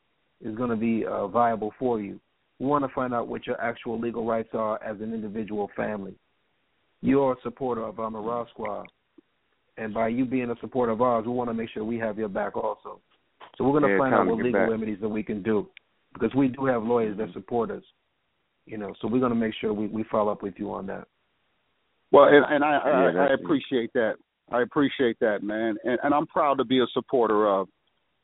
[0.41, 2.19] is going to be uh, viable for you,
[2.59, 6.13] we want to find out what your actual legal rights are as an individual family.
[7.01, 8.87] You're a supporter of Amun Ra Squad,
[9.77, 12.17] and by you being a supporter of ours, we want to make sure we have
[12.17, 12.99] your back also.
[13.57, 14.69] So we're going to Yeah, find out what legal back.
[14.69, 15.67] remedies that we can do
[16.13, 17.83] because we do have lawyers that support us.
[18.65, 20.85] You know, so we're going to make sure we, we follow up with you on
[20.87, 21.07] that.
[22.11, 24.13] Well, and, and I, Yeah, I, I appreciate that.
[24.51, 25.75] I appreciate that, man.
[25.83, 27.67] And, and I'm proud to be a supporter of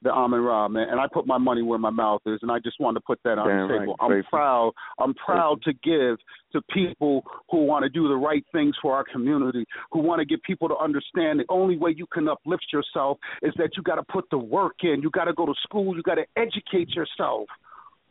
[0.02, 0.88] the Amun Ra, man.
[0.90, 3.20] And I put my money where my mouth is, and I just wanted to put
[3.24, 3.96] that on Damn the right, table.
[4.00, 4.30] I'm Faithful.
[4.30, 4.72] proud.
[5.00, 6.18] I'm proud to give
[6.54, 10.26] to people who want to do the right things for our community, who want to
[10.26, 13.96] get people to understand the only way you can uplift yourself is that you got
[13.96, 15.02] to put the work in.
[15.02, 15.96] You got to go to school.
[15.96, 17.48] You got to educate yourself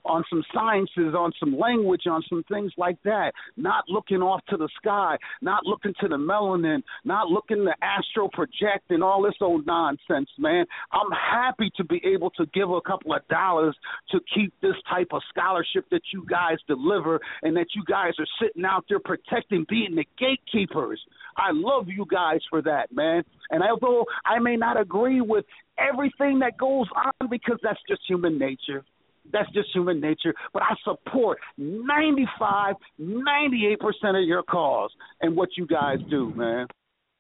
[0.09, 3.33] on some sciences, on some language, on some things like that.
[3.57, 8.29] Not looking off to the sky, not looking to the melanin, not looking to astral
[8.31, 10.65] project and all this old nonsense, man.
[10.93, 13.77] I'm happy to be able to give a couple of dollars
[14.11, 18.27] to keep this type of scholarship that you guys deliver and that you guys are
[18.41, 21.01] sitting out there protecting, being the gatekeepers.
[21.37, 23.25] I love you guys for that, man.
[23.51, 25.45] And although I may not agree with
[25.79, 28.85] everything that goes on because that's just human nature.
[29.33, 30.35] That's just human nature.
[30.53, 33.77] But I support 95, 98%
[34.21, 34.91] of your cause
[35.21, 36.67] and what you guys do, man.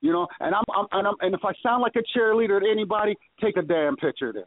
[0.00, 2.70] You know, and I'm, I'm and I'm and if I sound like a cheerleader to
[2.70, 4.44] anybody, take a damn picture then.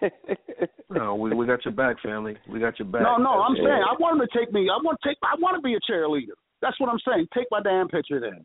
[0.90, 2.36] no, we we got your back, family.
[2.48, 3.02] We got your back.
[3.02, 3.64] No, no, I'm Yeah.
[3.64, 4.68] saying I want him to take me.
[4.68, 5.16] I want to take.
[5.22, 6.36] I want to be a cheerleader.
[6.60, 7.28] That's what I'm saying.
[7.32, 8.44] Take my damn picture then.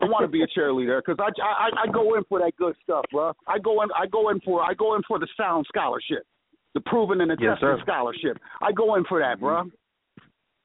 [0.00, 2.76] I want to be a cheerleader because I, I I go in for that good
[2.82, 3.32] stuff, bro.
[3.46, 3.88] I go in.
[3.92, 4.62] I go in for.
[4.62, 6.24] I go in for the sound scholarship,
[6.74, 7.82] the proven and the Yes, tested sir.
[7.82, 8.38] scholarship.
[8.60, 9.70] I go in for that, bro.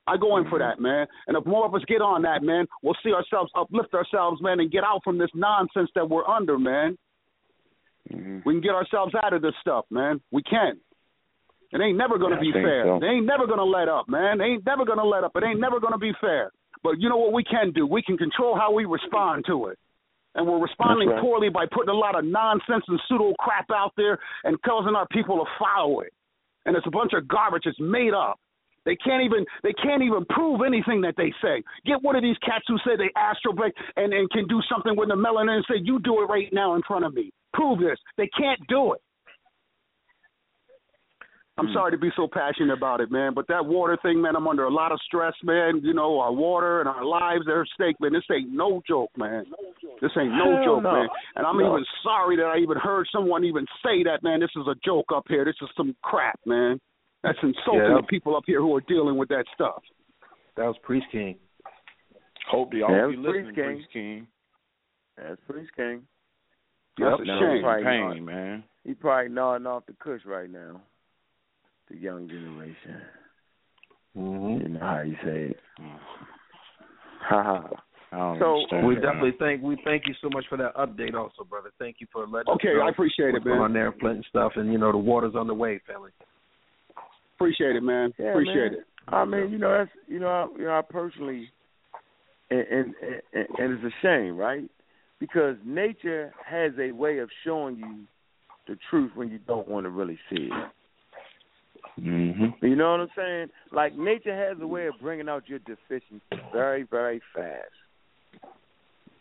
[0.07, 0.69] I go in for mm-hmm.
[0.69, 1.07] that, man.
[1.27, 4.59] And if more of us get on that, man, we'll see ourselves uplift ourselves, man,
[4.59, 6.97] and get out from this nonsense that we're under, man.
[8.11, 8.39] Mm-hmm.
[8.43, 10.19] We can get ourselves out of this stuff, man.
[10.31, 10.79] We can.
[11.71, 12.85] It ain't never gonna I be fair.
[12.85, 12.97] so.
[12.99, 14.39] They ain't never gonna let up, man.
[14.39, 15.33] They ain't never gonna let up.
[15.35, 16.51] It ain't never gonna be fair.
[16.81, 17.85] But you know what we can do?
[17.85, 19.77] We can control how we respond to it.
[20.35, 21.21] And we're responding right.
[21.21, 25.07] poorly by putting a lot of nonsense and pseudo crap out there and causing our
[25.07, 26.13] people to follow it.
[26.65, 27.63] And it's a bunch of garbage.
[27.65, 28.39] It's made up.
[28.85, 31.63] They can't even they can't even prove anything that they say.
[31.85, 34.95] Get one of these cats who say they astral break and, and can do something
[34.95, 37.31] with the melanin and say, You do it right now in front of me.
[37.53, 37.99] Prove this.
[38.17, 39.01] They can't do it.
[41.59, 41.73] I'm mm.
[41.73, 44.63] sorry to be so passionate about it, man, but that water thing, man, I'm under
[44.63, 45.81] a lot of stress, man.
[45.83, 48.13] You know, our water and our lives are at stake, man.
[48.13, 49.45] This ain't no joke, man.
[50.01, 50.91] This ain't no Hell joke, no.
[50.93, 51.07] man.
[51.35, 51.73] And I'm No.
[51.73, 54.39] even sorry that I even heard someone even say that, man.
[54.39, 55.43] This is a joke up here.
[55.43, 56.79] This is some crap, man.
[57.23, 57.97] That's insulting Yeah.
[57.97, 59.83] to people up here who are dealing with that stuff.
[60.55, 61.37] That was Priest King.
[62.47, 63.65] Hope you Yeah, all be listening, Priest King.
[63.75, 64.27] Priest King.
[65.17, 66.07] That's Priest King.
[66.97, 67.55] That's a No, shame.
[67.57, 68.63] he probably Pain, nod- man.
[68.85, 70.81] He probably nodding off the cush right now.
[71.89, 73.01] The young generation.
[74.17, 74.61] Mm-hmm.
[74.63, 75.59] You know how you say it.
[77.21, 77.67] Ha ha.
[78.11, 78.39] I don't
[78.69, 81.69] So- We definitely thank we thank you so much for that update, also, brother.
[81.77, 83.59] Thank you for letting Okay, us know I appreciate it, man.
[83.59, 86.11] on there, Flint and stuff, and you know the water's on the way, family.
[87.35, 88.13] Appreciate it, man.
[88.17, 88.73] Yeah, Appreciate man.
[88.73, 88.85] it.
[89.07, 91.49] I mean, you know, that's you know, I, you know, I personally,
[92.49, 92.95] and, and
[93.33, 94.69] and and it's a shame, right?
[95.19, 98.05] Because nature has a way of showing you
[98.67, 100.71] the truth when you don't want to really see it.
[101.99, 102.65] Mm-hmm.
[102.65, 103.47] You know what I'm saying?
[103.71, 106.21] Like nature has a way of bringing out your deficiencies
[106.53, 108.43] very, very fast.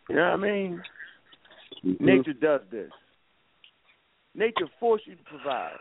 [0.09, 0.83] You know what I mean?
[1.85, 2.05] Mm-hmm.
[2.05, 2.91] Nature does this.
[4.35, 5.79] Nature force you to provide.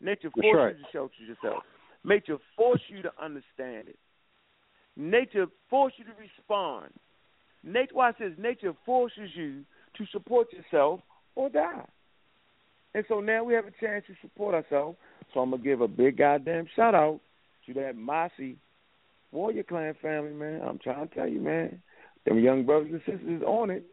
[0.00, 0.76] Nature That's force right.
[0.76, 1.62] you to shelter yourself.
[2.04, 3.98] Nature force you to understand it.
[4.96, 6.92] Nature force you to respond.
[7.62, 9.62] Nature, why it says nature forces you
[9.96, 11.00] to support yourself
[11.34, 11.84] or die.
[12.94, 14.98] And so now we have a chance to support ourselves.
[15.32, 17.20] So I'm gonna give a big goddamn shout out
[17.66, 18.56] to that Mossy
[19.32, 20.60] Warrior Clan family, man.
[20.62, 21.80] I'm trying to tell you, man.
[22.26, 23.84] Them young brothers and sisters on it.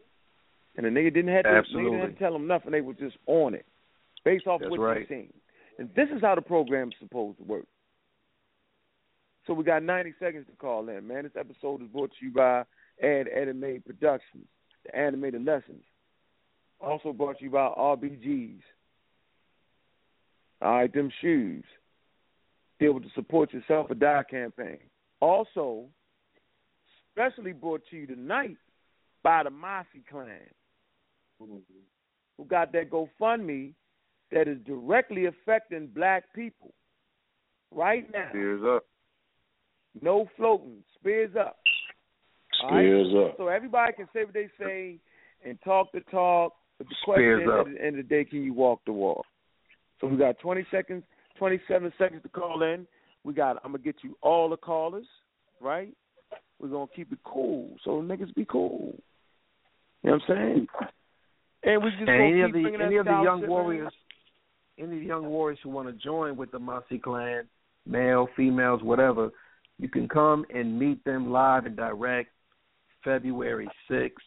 [0.76, 1.90] And the nigga didn't have to, Absolutely.
[1.90, 2.70] didn't have to tell them nothing.
[2.70, 3.66] They were just on it,
[4.24, 5.08] based off That's what right.
[5.08, 5.32] they seen.
[5.78, 7.66] And this is how the program's supposed to work.
[9.46, 11.24] So we got 90 seconds to call in, man.
[11.24, 12.64] This episode is brought to you by
[13.02, 14.46] Ad Anime Productions,
[14.84, 15.82] the animated lessons.
[16.80, 18.60] Also brought to you by RBGs.
[20.60, 21.64] All right, them shoes.
[22.78, 24.78] Be able to support yourself a die campaign.
[25.20, 25.84] Also,
[27.12, 28.56] specially brought to you tonight
[29.22, 30.28] by the Mossy clan,
[31.38, 33.72] who got that GoFundMe
[34.30, 36.72] that is directly affecting black people
[37.72, 38.28] right now.
[38.30, 38.84] Spears up.
[40.00, 40.84] No floating.
[40.98, 41.56] Spears up.
[42.62, 42.82] All right?
[42.82, 43.36] Spears up.
[43.38, 44.98] So everybody can say what they say
[45.44, 47.66] and talk the talk, but the Spears question up.
[47.66, 49.24] at the end of the day, can you walk the walk?
[50.00, 51.02] So we got 20 seconds,
[51.38, 52.86] 27 seconds to call in.
[53.24, 53.56] We got.
[53.64, 55.06] I'm gonna get you all the callers,
[55.60, 55.92] right?
[56.60, 58.94] We're gonna keep it cool, so niggas be cool.
[60.02, 60.66] You know what I'm saying?
[61.64, 63.24] And we just And gonna any keep of the bringing any that of the young
[63.24, 63.50] scholarship, man.
[63.50, 63.92] warriors,
[64.78, 67.48] any of the young warriors who want to join with the Mossy clan,
[67.86, 69.30] male, females, whatever,
[69.78, 72.30] you can come and meet them live and direct.
[73.04, 74.24] February sixth,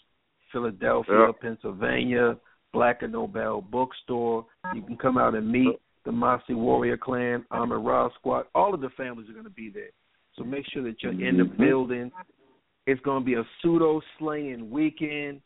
[0.51, 1.31] Philadelphia, Yeah.
[1.41, 2.37] Pennsylvania,
[2.73, 4.45] Black and Nobel Bookstore.
[4.73, 8.45] You can come out and meet the Mossy Warrior Clan, Amun Ra Squad.
[8.55, 9.91] All of the families are going to be there.
[10.37, 11.61] So make sure that you're in the mm-hmm.
[11.61, 12.11] building.
[12.87, 15.41] It's going to be a pseudo slaying weekend.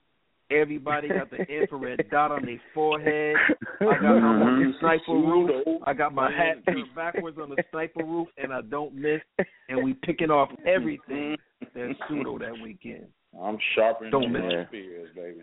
[0.52, 3.36] Everybody got the infrared dot on their forehead.
[3.82, 4.72] I got on mm-hmm.
[4.72, 5.82] the sniper roof.
[5.88, 9.22] I got my hat turned backwards on the sniper roof, and I don't miss.
[9.70, 11.66] And we picking off everything mm-hmm.
[11.74, 13.08] that's pseudo that weekend.
[13.42, 14.68] I'm sharpening Don't my miss.
[14.68, 15.42] spears, baby.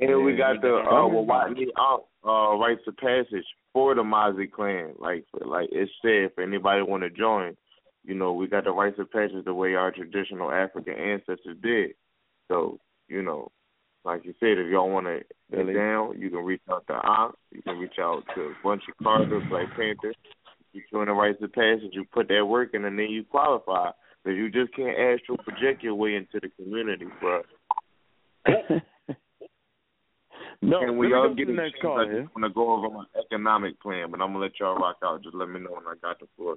[0.00, 4.50] And we got the uh well Watney out uh rites of passage for the Mozzie
[4.50, 4.94] clan.
[4.98, 7.56] Like for, like it said for anybody wanna join,
[8.04, 11.92] you know, we got the rites of passage the way our traditional African ancestors did.
[12.48, 13.52] So, you know,
[14.04, 17.62] like you said, if y'all wanna get down, you can reach out to Ox, you
[17.62, 20.14] can reach out to a bunch of Carter, like Panther.
[20.72, 23.90] You join the rites of passage, you put that work in and then you qualify.
[24.24, 27.42] But you just can't astral project your way into the community, bro.
[30.62, 32.22] No, and when let me y'all get the a next chance, call I here.
[32.22, 35.22] just want to go over my economic plan, but I'm gonna let y'all rock out.
[35.22, 36.56] Just let me know when I got the floor.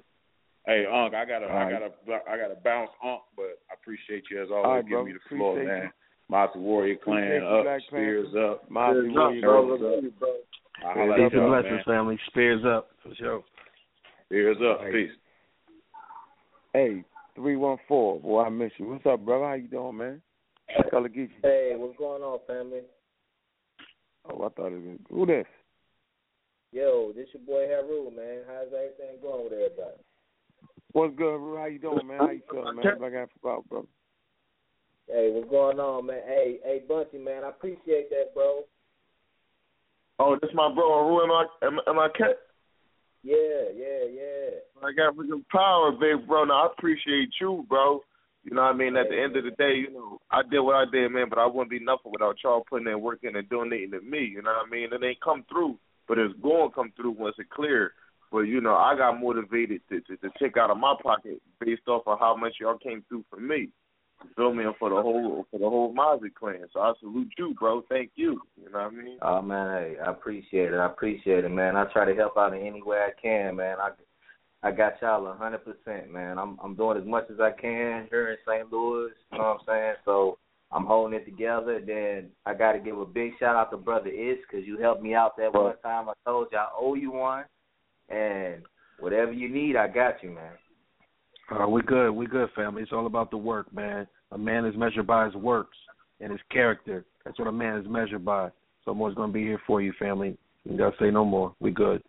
[0.66, 1.72] Hey, Unc, I gotta, All I right.
[1.72, 4.64] gotta, I gotta bounce Unc, but I appreciate you as always.
[4.70, 5.04] right, Give bro.
[5.04, 5.90] me the floor, Appreciate man.
[6.28, 8.50] Mossy Warrior Clan Appreciate up, Black Spears Panther.
[8.52, 9.76] up, Mossy Warrior, up, bro.
[9.76, 10.28] Spears up.
[10.84, 12.18] I holla Peace and blessings, family.
[12.28, 13.42] Spears up for sure.
[14.26, 14.92] Spears up, Hey.
[14.92, 15.10] peace.
[16.74, 17.04] Hey,
[17.34, 18.20] three one four.
[18.20, 18.88] Boy, I miss you.
[18.88, 19.46] What's up, brother?
[19.46, 20.22] How you doing, man?
[20.90, 21.30] Color Geechee.
[21.42, 22.82] Hey, what's going on, family?
[24.30, 25.46] Oh, I thought it was who this?
[26.72, 28.42] Yo, this your boy Haru, man.
[28.46, 29.96] How's everything going with everybody?
[30.92, 31.56] What's good, Ru?
[31.56, 32.18] How you doing, man?
[32.18, 32.98] How you feeling, man?
[32.98, 33.86] Black Africa, out, brother.
[35.06, 36.20] Hey, what's going on, man?
[36.26, 38.64] Hey, hey, Bunchy, man, I appreciate that, bro.
[40.18, 41.04] Oh, this my bro.
[41.04, 41.24] Haru.
[41.24, 41.66] am I?
[41.66, 42.36] Am, am I cat?
[43.22, 44.50] Yeah, yeah, yeah.
[44.82, 46.44] I got freaking power, big bro.
[46.44, 48.02] Now I appreciate you, bro.
[48.44, 48.96] You know what I mean?
[48.96, 51.38] At the end of the day, you know, I did what I did, man, but
[51.38, 54.24] I wouldn't be nothing without y'all putting that work in and donating to me.
[54.24, 54.88] You know what I mean?
[54.92, 57.92] It ain't come through, but it's going to come through once it clear.
[58.30, 61.88] But you know, I got motivated to, to to take out of my pocket based
[61.88, 63.70] off of how much y'all came through for me.
[64.22, 64.64] You feel me?
[64.64, 66.66] And for the whole for the whole Mozzie clan.
[66.72, 67.82] So I salute you, bro.
[67.88, 68.40] Thank you.
[68.56, 69.18] You know what I mean?
[69.22, 70.76] Oh man, hey, I appreciate it.
[70.76, 71.76] I appreciate it, man.
[71.76, 73.78] I try to help out in any way I can, man.
[73.80, 73.90] I
[74.62, 76.38] I got y'all a hundred percent, man.
[76.38, 78.72] I'm I'm doing as much as I can here in St.
[78.72, 79.12] Louis.
[79.32, 79.94] You know what I'm saying?
[80.04, 80.38] So
[80.72, 81.80] I'm holding it together.
[81.84, 85.02] Then I got to give a big shout out to Brother Ish because you helped
[85.02, 86.08] me out that one time.
[86.08, 87.44] I told you I owe you one,
[88.08, 88.62] and
[88.98, 90.52] whatever you need, I got you, man.
[91.50, 92.10] Uh, we good.
[92.10, 92.82] We good, family.
[92.82, 94.06] It's all about the work, man.
[94.32, 95.76] A man is measured by his works
[96.20, 97.06] and his character.
[97.24, 98.50] That's what a man is measured by.
[98.84, 100.36] So I'm always going to be here for you, family.
[100.64, 101.54] You got to say no more.
[101.60, 102.02] We good.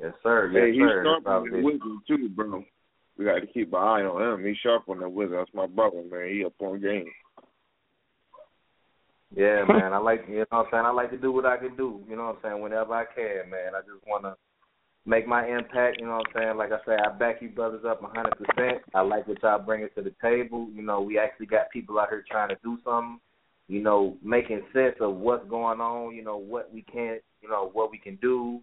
[0.00, 0.50] Yes, sir.
[0.52, 1.04] Yes, hey, he's sir.
[1.04, 2.64] sharp on the wizard too, bro.
[3.16, 4.46] We got to keep an eye on him.
[4.46, 5.38] He's sharp on the wizard.
[5.38, 6.28] That's my brother, man.
[6.30, 7.10] He up on game.
[9.34, 9.92] Yeah, man.
[9.92, 10.86] I like you know what I'm saying.
[10.86, 12.00] I like to do what I can do.
[12.08, 12.62] You know what I'm saying.
[12.62, 13.74] Whenever I can, man.
[13.74, 14.34] I just want to
[15.04, 15.98] make my impact.
[15.98, 16.56] You know what I'm saying.
[16.56, 18.30] Like I say, I back you brothers up 100.
[18.38, 20.68] percent I like what y'all bringing to the table.
[20.72, 23.18] You know, we actually got people out here trying to do something.
[23.66, 26.14] You know, making sense of what's going on.
[26.14, 27.18] You know, what we can.
[27.42, 28.60] You know, what we can do,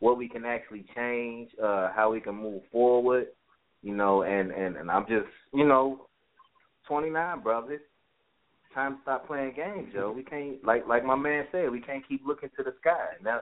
[0.00, 3.28] what we can actually change, uh, how we can move forward.
[3.82, 6.06] You know, and and and I'm just you know,
[6.88, 7.80] 29 brothers
[8.74, 10.12] time to stop playing games, yo.
[10.12, 13.14] We can't like like my man said, we can't keep looking to the sky.
[13.22, 13.40] Now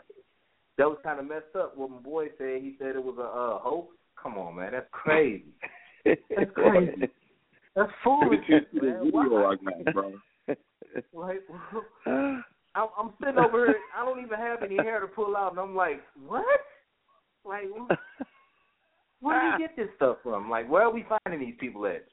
[0.79, 1.77] that was kind of messed up.
[1.77, 3.95] What my boy said, he said it was a uh, hoax.
[4.23, 5.45] Come on, man, that's crazy.
[6.05, 7.11] That's crazy.
[7.75, 8.41] That's foolish,
[8.73, 9.11] man.
[9.11, 9.27] Why?
[9.93, 10.13] bro.
[11.13, 11.43] Like,
[12.77, 13.77] I'm, I'm sitting over here.
[13.97, 16.45] I don't even have any hair to pull out, and I'm like, what?
[17.45, 17.65] Like,
[19.21, 20.51] where do you get this stuff from?
[20.51, 22.05] Like, where are we finding these people at?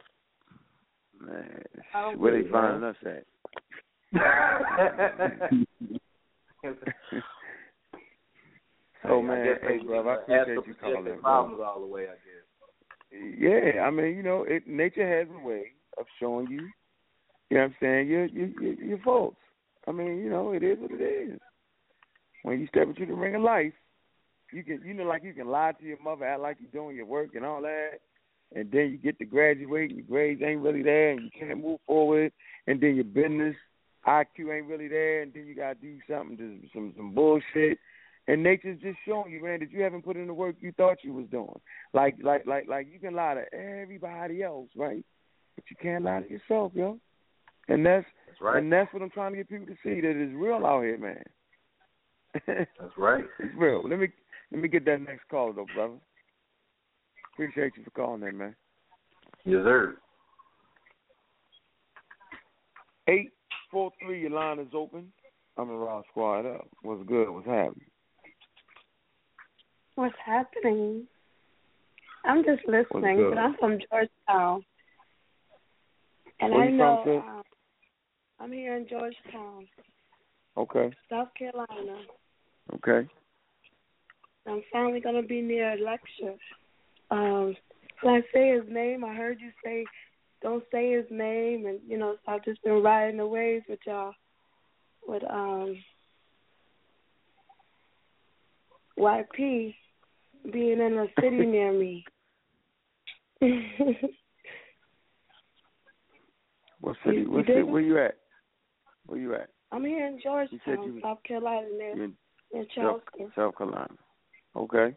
[1.20, 1.64] Man,
[2.18, 3.26] where they finding us at?
[9.06, 13.38] Oh, I man, hey I appreciate you calling problems all the way, I guess.
[13.38, 15.64] Yeah, I mean, you know, it nature has a way
[15.98, 16.70] of showing you,
[17.50, 19.36] you know what I'm saying, your your your, your faults.
[19.88, 21.40] I mean, you know, it is what it is.
[22.44, 23.74] When you step into the ring of life,
[24.52, 26.96] you can you know like you can lie to your mother, act like you're doing
[26.96, 28.00] your work and all that,
[28.56, 31.62] and then you get to graduate and your grades ain't really there and you can't
[31.62, 32.32] move forward
[32.68, 33.56] and then your business
[34.08, 37.80] IQ ain't really there and then you gotta do something to some some bullshit.
[38.26, 41.04] And nature's just showing you, man, that you haven't put in the work you thought
[41.04, 41.60] you was doing.
[41.94, 45.04] Like like like like you can lie to everybody else, right?
[45.56, 47.00] But you can't lie to yourself, yo.
[47.68, 48.64] And that's, That's right.
[48.64, 50.98] and that's what I'm trying to get people to see that it's real out here,
[50.98, 51.24] man.
[52.48, 53.26] That's right.
[53.40, 53.88] It's real.
[53.88, 54.08] Let me
[54.52, 56.00] let me get that next call though, brother.
[57.34, 58.56] Appreciate you for calling in, man.
[59.46, 59.98] Yes, sir.
[63.08, 63.32] Eight
[63.70, 65.12] four three, your line is open.
[65.58, 66.68] Amun Ra Squad up.
[66.82, 67.30] What's good?
[67.30, 67.86] What's happening?
[69.94, 71.06] What's happening?
[72.26, 73.30] I'm just listening, good?
[73.30, 74.66] but I'm from Georgetown.
[76.40, 77.44] And Where I you know from, um,
[78.44, 79.68] I'm here in Georgetown,
[80.58, 80.92] Okay.
[81.10, 82.02] South Carolina.
[82.76, 83.08] Okay.
[84.46, 86.36] I'm finally going to be near a lecture.
[87.10, 87.56] Um,
[88.02, 89.06] can I say his name?
[89.06, 89.86] I heard you say
[90.42, 93.80] don't say his name, and you know, so I've just been riding the waves with
[93.88, 94.12] y'all,
[95.08, 95.78] with um,
[99.00, 99.74] YP
[100.52, 102.04] being in a city near me.
[106.82, 107.22] What city?
[107.22, 107.64] You- What you city?
[107.64, 108.18] Where you at?
[109.14, 109.50] Where you at?
[109.72, 112.16] I'm here in Georgetown, South Carolina, near, You in
[112.52, 113.32] near South, Charleston.
[113.36, 113.94] South Carolina.
[114.56, 114.96] Okay.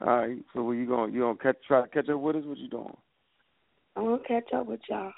[0.00, 0.38] All right.
[0.54, 1.12] So where you going?
[1.12, 2.44] You gonna catch try to catch up with us?
[2.46, 2.96] What you doing?
[3.96, 5.12] I'm gonna catch up with y'all.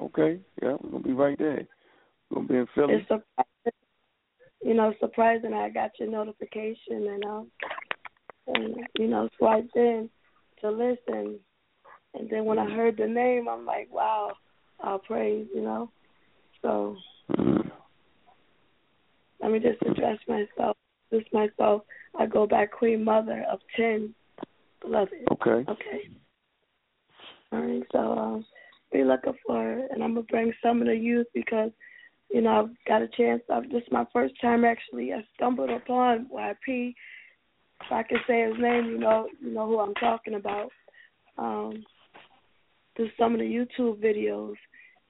[0.00, 0.40] Okay.
[0.60, 1.64] Yeah, we're gonna be right there.
[2.28, 2.94] We're gonna be in Philly.
[2.94, 3.44] It's a
[4.60, 7.50] you know, surprising I got your notification and um
[8.48, 10.10] and you know, swiped in
[10.60, 11.38] to listen.
[12.14, 14.32] And then when I heard the name I'm like, Wow,
[14.80, 15.92] I'll praise, you know.
[16.62, 16.96] So
[19.40, 20.76] let me just address myself.
[21.12, 21.82] Just myself.
[22.18, 24.14] I go by Queen Mother of Ten,
[24.80, 25.12] beloved.
[25.32, 25.64] Okay.
[25.70, 26.10] Okay.
[27.52, 28.46] All right, so um,
[28.92, 31.70] be looking for it, and I'm gonna bring some of the youth because,
[32.32, 33.42] you know, I've got a chance.
[33.52, 35.12] I've, this is my first time actually.
[35.12, 36.94] I stumbled upon YP.
[37.80, 40.70] If I can say his name, you know, you know who I'm talking about.
[41.38, 41.82] Um,
[42.96, 44.54] through some of the YouTube videos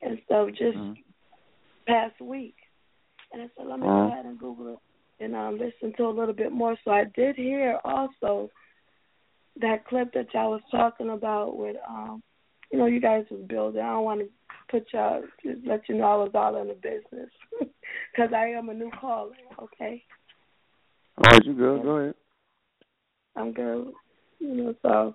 [0.03, 0.77] and stuff just
[1.91, 2.57] past week,
[3.33, 4.79] and I said, let me go ahead and Google it
[5.21, 6.77] and um, listen to a little bit more.
[6.85, 8.51] So I did hear also
[9.61, 12.23] that clip that y'all was talking about with um
[12.73, 13.83] you know you guys was building.
[13.83, 14.29] I don't want to
[14.71, 18.69] put y'all just let you know I was all in the business because I am
[18.69, 19.35] a new caller.
[19.63, 20.03] Okay,
[21.19, 21.83] All right, you good?
[21.83, 22.15] Go ahead.
[23.37, 23.93] I'm good.
[24.39, 25.15] You know, so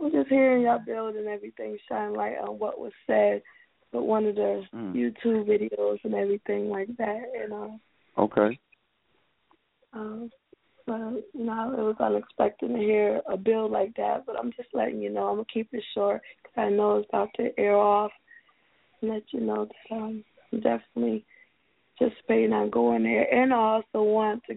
[0.00, 3.42] I'm just hearing y'all build and everything, shine light on what was said
[3.92, 4.94] with one of the Mm.
[4.94, 7.22] YouTube videos and everything like that.
[7.40, 7.80] And um,
[8.18, 8.58] Okay.
[9.92, 10.30] Um,
[10.86, 10.98] but
[11.34, 14.24] you know, it was unexpected to hear a bill like that.
[14.26, 15.28] But I'm just letting you know.
[15.28, 18.10] I'm gonna keep it short because I know it's about to air off.
[19.00, 21.24] And let you know that um, I'm definitely
[22.00, 23.32] anticipating on going there.
[23.32, 24.56] And I also want to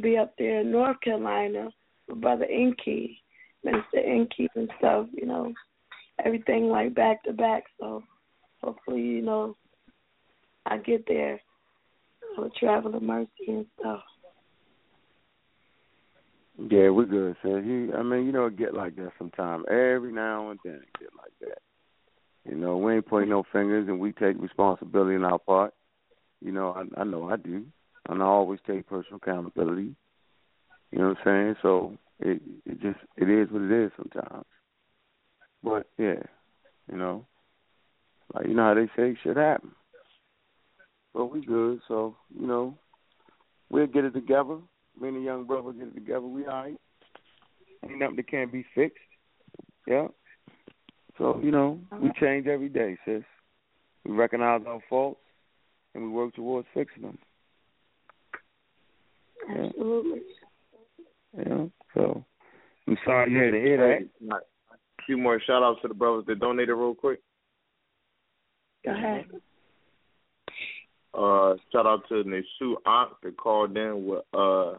[0.00, 1.70] be up there in North Carolina
[2.08, 3.22] with Brother Inky,
[3.64, 5.06] Minister Inky and stuff.
[5.12, 5.52] You know,
[6.24, 7.64] everything like back to back.
[7.80, 8.02] So
[8.62, 9.54] hopefully, you know,
[10.66, 11.40] I get there
[12.36, 14.02] with traveling mercy and stuff.
[16.58, 17.64] Yeah, we're good, sis.
[17.64, 19.64] You, I mean, you know, get like that sometime.
[19.70, 21.58] Every now and then get like that.
[22.48, 25.72] You know, we ain't pointing no fingers, and we take responsibility in our part.
[26.40, 27.64] You know, I, I know I do,
[28.08, 29.94] and I always take personal accountability.
[30.90, 31.56] You know what I'm saying?
[31.62, 34.46] So it it just it is what it is sometimes.
[35.62, 36.22] But yeah,
[36.90, 37.26] you know,
[38.34, 39.72] like you know how they say shit happen.
[41.14, 42.74] But we good, so you know,
[43.70, 44.58] we'll get it together.
[45.00, 46.20] Me and the young brother get it together.
[46.20, 46.80] We all right.
[47.84, 48.98] Ain't nothing that can't be fixed.
[49.86, 50.08] Yeah.
[51.16, 53.22] So you know, we change every day, sis.
[54.04, 55.20] We recognize our faults
[55.94, 57.18] and we work towards fixing them.
[59.48, 59.66] Yeah.
[59.66, 60.20] Absolutely.
[61.36, 61.64] Yeah.
[61.94, 62.24] So
[62.86, 64.08] I'm sorry you had to hear that.
[64.20, 67.20] Hey, A few more shout outs to the brothers that donated real quick.
[68.88, 69.26] Go ahead.
[71.12, 74.74] Uh, shout out to Nesu Aunt that called in with uh,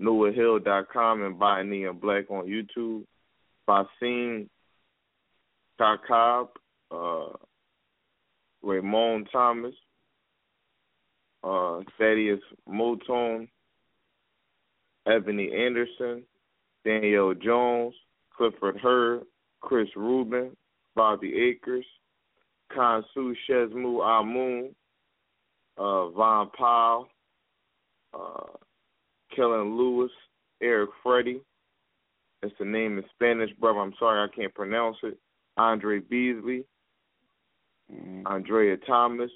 [0.00, 3.04] nuwaheal.com and Botany and Black on YouTube.
[3.68, 4.48] Basim
[5.80, 6.48] Kakab,
[6.90, 7.36] uh,
[8.62, 9.74] Raymond Thomas,
[11.42, 13.48] uh, Thaddeus Motone,
[15.06, 16.22] Ebony Anderson,
[16.84, 17.94] Danielle Jones,
[18.36, 19.22] Clifford Hurd,
[19.60, 20.56] Chris Rubin,
[20.94, 21.86] Bobby Akers,
[22.74, 24.74] Kansu Shesmu Amun,
[25.76, 27.08] uh, Von Powell,
[28.14, 28.56] uh,
[29.34, 30.10] Kellen Lewis,
[30.62, 31.40] Eric Freddy.
[32.42, 33.80] That's the name in Spanish, brother.
[33.80, 35.18] I'm sorry I can't pronounce it.
[35.56, 36.64] Andre Beasley,
[38.26, 39.30] Andrea Thomas,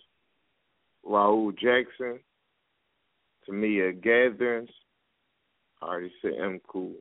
[1.05, 2.21] Raul Jackson,
[3.49, 4.71] Tamia Gatherings,
[5.81, 6.61] I already said M.
[6.69, 6.95] Cool,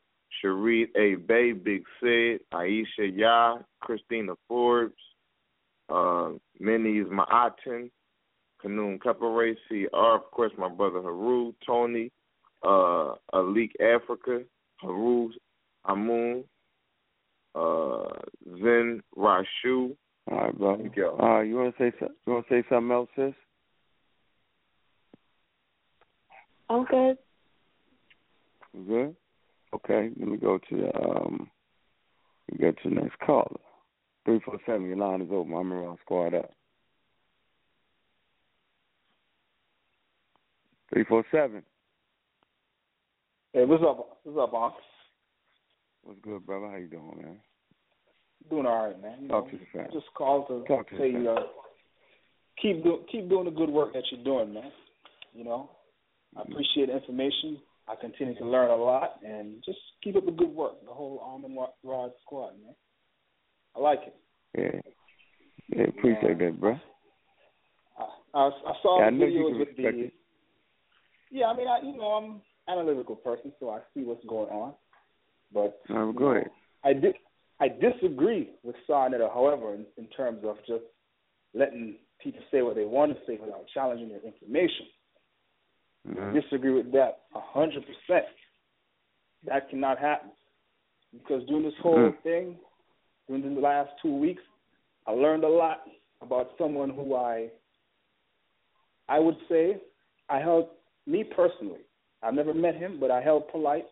[0.43, 1.15] Shareed A.
[1.15, 4.93] Bay, Big Sid, Aisha Ya, Christina Forbes,
[5.91, 7.89] uh, Minnie's Ma'atin,
[8.63, 12.11] Kanun Kapare, CR, of course, my brother Haru, Tony,
[12.63, 14.43] uh, Alik Africa,
[14.77, 15.31] Haru
[15.85, 16.43] Amun,
[17.55, 18.05] uh,
[18.61, 19.95] Zen Rashu.
[20.29, 20.77] All right, bro.
[20.77, 21.07] Thank you.
[21.07, 23.33] All right, you wanna say so- you wanna say something else, sis?
[26.69, 27.17] I'm good.
[28.73, 29.15] You good?
[29.73, 31.49] Okay, let me go to the um
[32.51, 33.59] we go to the next caller.
[34.25, 35.53] Three four seven, your line is open.
[35.53, 36.51] Amun Ra squad up.
[40.93, 41.63] Three four seven.
[43.53, 44.19] Hey, what's up?
[44.23, 44.73] What's up, boss?
[46.03, 46.69] What's good, brother?
[46.69, 47.37] How you doing, man?
[48.49, 49.17] Doing all right, man.
[49.21, 49.87] You Talk know, to fam.
[49.91, 51.43] Just called to Talk to say uh,
[52.61, 54.71] keep do, keep doing the good work that you're doing, man.
[55.33, 55.69] You know,
[56.37, 57.59] I appreciate the information.
[57.87, 60.73] I continue to learn a lot, and just keep up the good work.
[60.85, 62.75] The whole Arm and Rod- Rod squad, man.
[63.75, 64.15] I like it.
[64.57, 64.81] Yeah.
[65.69, 66.77] Yeah, appreciate that, bro.
[67.97, 68.03] I,
[68.33, 69.87] I, I saw Yeah, I the you videos with the.
[69.87, 70.13] it.
[71.31, 74.73] Yeah, I mean, I you know I'm analytical person, so I see what's going on.
[75.53, 76.49] But All right, well, you go ahead.
[76.83, 77.15] I did.
[77.59, 80.83] I disagree with Sa Neter, however, in, in terms of just
[81.53, 84.87] letting people say what they want to say without challenging their information.
[86.19, 88.25] I disagree with that a hundred percent.
[89.45, 90.31] That cannot happen
[91.13, 92.23] because during this whole Mm.
[92.23, 92.59] thing,
[93.39, 94.41] during the last two weeks,
[95.07, 95.81] I learned a lot
[96.21, 97.49] about someone who I,
[99.07, 99.77] I would say,
[100.29, 100.67] I held
[101.07, 101.81] me personally.
[102.23, 103.87] I've never met him, but I held polite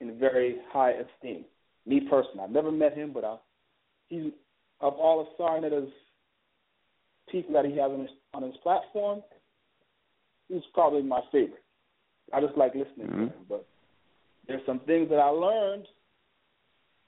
[0.00, 1.44] in very high esteem.
[1.86, 3.36] Me personally, I've never met him, but I,
[4.08, 4.32] he's
[4.80, 5.88] of all of Sa Neter's
[7.30, 9.22] people that he has on his on his platform.
[10.48, 11.62] He's probably my favorite.
[12.32, 13.22] I just like listening to mm-hmm.
[13.22, 13.66] him, but
[14.46, 15.86] there's some things that I learned,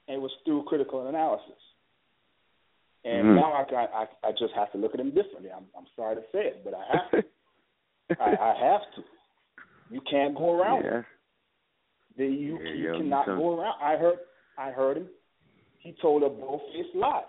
[0.07, 1.59] and it was through critical analysis.
[3.05, 3.35] And Mhm.
[3.35, 5.51] now I, got, I I just have to look at him differently.
[5.51, 7.23] I'm I'm sorry to say it, but I have to.
[8.21, 9.03] I, I have to.
[9.89, 10.83] You can't go around.
[10.83, 11.01] Yeah.
[12.17, 13.37] The, you Yeah, you yo, cannot son.
[13.37, 13.75] go around.
[13.81, 14.19] I heard
[14.57, 15.07] I heard him.
[15.79, 17.23] He told a bold-faced lie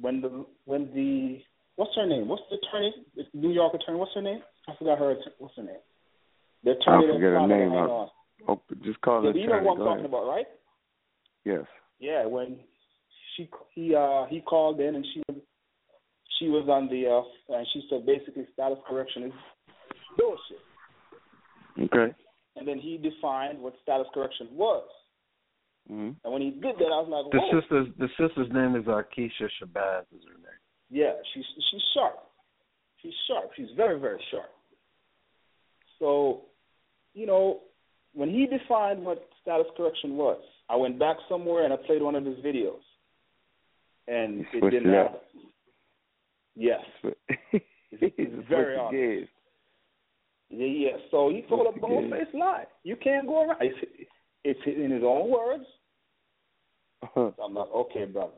[0.00, 1.42] when the when the
[1.76, 2.28] what's her name?
[2.28, 2.94] What's the attorney?
[3.16, 3.98] The New York attorney.
[3.98, 4.42] What's her name?
[4.68, 5.16] I forgot her.
[5.38, 5.82] What's her name?
[6.62, 7.72] The I attorney that forget her name.
[7.72, 8.10] I- on.
[8.46, 9.38] Oh, just call Yeah, her.
[9.38, 10.06] you know what I'm Go talking ahead.
[10.10, 10.46] about, right?
[11.44, 11.64] Yes.
[11.98, 12.58] Yeah, when
[13.36, 15.38] she he uh he called in and she was
[16.38, 19.32] she was on the uh and she said basically status correction is
[20.18, 20.58] bullshit.
[21.80, 22.14] Okay.
[22.56, 24.86] And then he defined what status correction was.
[25.90, 26.12] Mm-hmm.
[26.24, 27.60] And when he did that, I was like, The whoa.
[27.60, 30.02] sister's the sister's name is Arkesha Shabazz.
[30.14, 30.60] Is her name?
[30.90, 32.18] Yeah, she's she's sharp.
[33.02, 33.50] She's sharp.
[33.56, 34.50] She's very very sharp.
[35.98, 36.42] So,
[37.14, 37.60] you know,
[38.14, 42.14] when he defined what status correction was, I went back somewhere and I played one
[42.14, 42.80] of his videos,
[44.08, 45.20] and it didn't it happen.
[46.56, 46.80] Yes,
[47.92, 49.30] it's very honest.
[50.50, 50.96] Yeah, yeah.
[51.10, 52.64] So he told a you faced lie.
[52.84, 53.58] You can't go around.
[53.60, 54.08] It's,
[54.44, 55.64] it's in his own words.
[57.02, 57.30] Uh-huh.
[57.36, 58.32] So I'm like, okay, brother.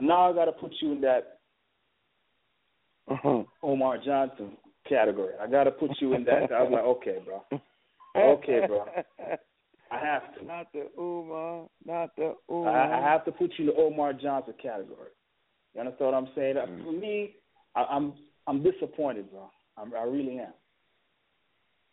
[0.00, 1.38] Now I got to put you in that
[3.08, 3.44] Uh-huh.
[3.64, 4.56] Umar Johnson
[4.88, 5.34] category.
[5.40, 6.52] I got to put you in that.
[6.52, 7.42] I was like, okay, bro.
[8.16, 8.86] Okay, bro.
[9.90, 10.44] I have to.
[10.44, 11.66] Not the Umar.
[11.84, 12.94] Not the I, Umar.
[12.94, 15.10] I have to put you in the Umar Johnson category.
[15.74, 16.56] You understand what I'm saying?
[16.56, 16.84] Mm.
[16.84, 17.34] For me,
[17.74, 18.14] I, I'm
[18.46, 19.50] I'm disappointed, bro.
[19.76, 20.52] I'm, I really am.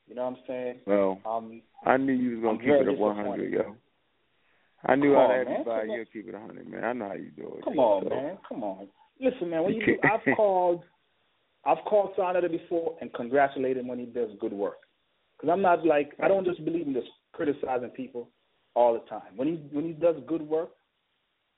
[0.07, 0.76] You know what I'm saying?
[0.86, 3.76] Well, Um, I knew you was gonna I'm keep it at 100, yo.
[4.86, 5.53] I knew Come out on, of man.
[5.53, 6.84] everybody Come you'll keep it 100, man.
[6.84, 7.64] I know how you do it.
[7.64, 8.10] Come on, so.
[8.10, 8.38] man.
[8.48, 8.88] Come on.
[9.20, 9.64] Listen, man.
[9.64, 10.84] When You you do, I've called,
[11.65, 14.80] I've called Sa Neter before and congratulated him when he does good work.
[15.38, 18.30] Because I'm not like I don't just believe in just criticizing people
[18.76, 19.35] all the time.
[19.35, 20.72] When he when he does good work,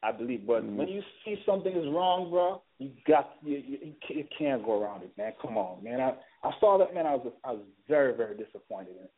[0.03, 0.45] I believe.
[0.47, 0.77] But Mm-hmm.
[0.77, 5.03] when you see something is wrong, bro, you got you, you, you can't- go around
[5.03, 5.33] it, man.
[5.41, 6.01] Come on, man.
[6.01, 7.05] I I saw that man.
[7.05, 9.11] I was I was very very disappointed in it.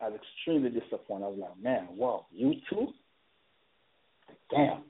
[0.00, 1.24] I was extremely disappointed.
[1.24, 2.88] I was like, man, wow, you too?
[4.50, 4.82] Damn.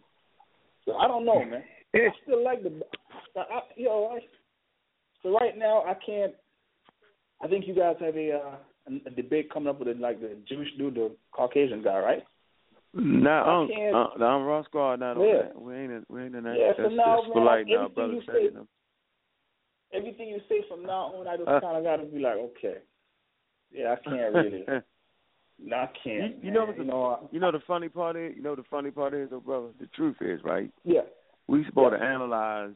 [0.84, 1.62] So I don't know, man.
[1.94, 2.82] I still like the,
[3.36, 4.16] I, I, you know.
[4.16, 4.20] I,
[5.22, 6.32] so right now, I can't.
[7.42, 8.54] I think you guys have a uh,
[9.06, 12.24] a, debate coming up with it, like the Jewish dude, the Caucasian guy, right?
[12.94, 15.00] Nah, I um, can't- uh, Amun Ra Squad.
[15.00, 15.42] Not on Yeah.
[15.42, 15.60] that.
[15.60, 16.56] We ain't in, we ain't in that.
[16.58, 18.12] Yeah, that's so now, that's man, polite now, everything brother.
[18.14, 18.58] you Say,
[19.92, 21.60] Everything you say from now on, I just Uh.
[21.60, 22.78] kind of got to be like, okay,
[23.70, 24.64] yeah, I can't really.
[25.58, 26.36] no, I can't.
[26.36, 28.42] You, you know what the you know, I, you know the funny part is you
[28.42, 31.00] know the funny part is though brother the truth is right yeah,
[31.46, 31.98] we supposed Yeah.
[31.98, 32.74] to analyze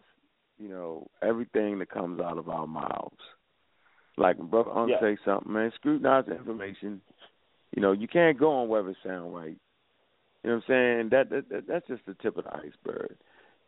[0.58, 3.16] you know everything that comes out of our mouths
[4.16, 5.00] like brother Unc Yeah.
[5.00, 7.00] say something man scrutinize the information
[7.74, 9.56] you know you can't go on whether it sound right
[10.44, 13.16] you know what I'm saying that, that, that that's just the tip of the iceberg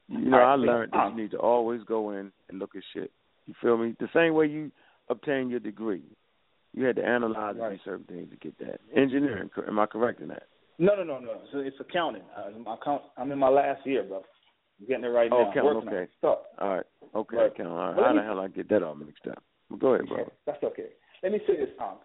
[0.09, 3.11] you know I learned that you need to always go in and look at shit
[3.47, 4.71] you feel me the same way you
[5.09, 6.03] obtain your degree
[6.75, 7.73] you had to analyze Right.
[7.73, 10.45] do certain things to get that engineering am I correct in that
[10.79, 11.41] no, no, no, no.
[11.53, 12.23] So it's accounting.
[12.37, 14.25] I'm, account, I'm in my last year, bro.
[14.81, 15.51] I'm getting it right Oh, now.
[15.51, 16.13] accounting, Working okay.
[16.59, 16.85] All right.
[17.15, 17.57] Okay, Right.
[17.57, 17.69] Count.
[17.69, 17.97] All right.
[17.97, 19.43] Well, How me- the hell I get that all mixed up?
[19.71, 20.33] Well, go ahead, brother.
[20.47, 20.89] That's okay.
[21.23, 21.97] Let me say this, Tom.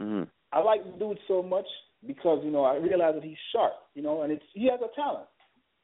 [0.00, 0.22] Mm-hmm.
[0.52, 1.66] I like the dude so much
[2.06, 4.94] because you know I realize that he's sharp, you know, and it's he has a
[4.94, 5.28] talent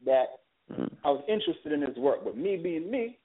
[0.05, 0.27] that
[0.73, 0.95] Mm-hmm.
[1.05, 2.25] I was interested in his work.
[2.25, 3.19] But me being me,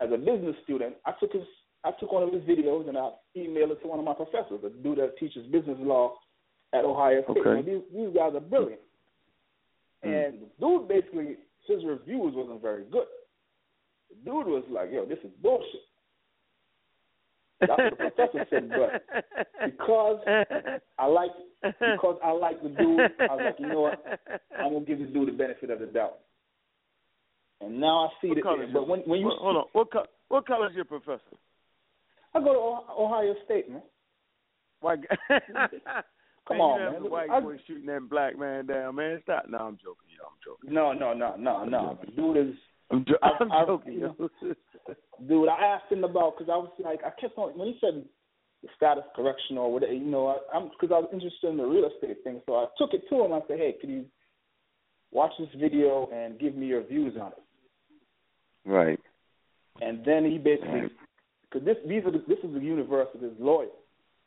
[0.00, 1.42] as a business student, I took his
[1.84, 4.60] I took one of his videos and I emailed it to one of my professors,
[4.64, 6.14] a dude that teaches business law
[6.74, 7.38] at Ohio State.
[7.38, 7.70] Okay.
[7.70, 8.80] You these, these guys are brilliant.
[10.02, 11.36] And the dude basically
[11.68, 13.06] his reviews wasn't very good.
[14.08, 15.86] The dude was like, "Yo, this is bullshit."
[17.60, 19.24] That's what the professor said, but
[19.64, 20.20] because
[20.98, 21.30] I like
[21.62, 24.04] because I like the dude, I was like, you know what?
[24.58, 26.18] I'm gonna give this dude the benefit of the doubt.
[27.62, 28.42] And now I see What that.
[28.44, 31.20] color But when when you hold on, what co- what color is your professor?
[32.34, 33.82] I go to Oh- Ohio State, man.
[34.80, 34.98] White.
[36.48, 37.02] Come man, on, man.
[37.02, 39.20] The white I- boy shooting that black man down, man.
[39.22, 39.46] Stop.
[39.48, 40.26] No, I'm joking, yo.
[40.26, 40.74] I'm joking.
[40.74, 41.98] No, no, no, no, no.
[42.04, 42.54] The dude is.
[42.90, 44.00] I'm, jo- I- I'm I- joking.
[45.28, 48.04] Dude, I asked him about because I was like, I kept on when he said
[48.76, 49.92] status correction or whatever.
[49.92, 52.66] You know, I, I'm because I was interested in the real estate thing, so I
[52.78, 53.32] took it to him.
[53.32, 54.04] I said, "Hey, can you
[55.12, 57.42] watch this video and give me your views on it?"
[58.64, 59.00] Right.
[59.80, 60.90] And then he basically,
[61.42, 63.68] because this these are the, this is the universe of his lawyer.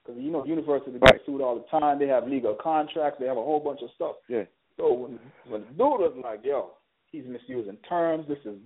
[0.06, 1.99] Because you know, universities get sued all the time.
[1.99, 3.19] They have legal contracts.
[3.19, 4.15] They have a whole bunch of stuff.
[4.27, 4.44] Yeah.
[4.77, 6.72] So when when the dude was like, "Yo,
[7.11, 8.27] he's misusing terms.
[8.27, 8.57] This is,"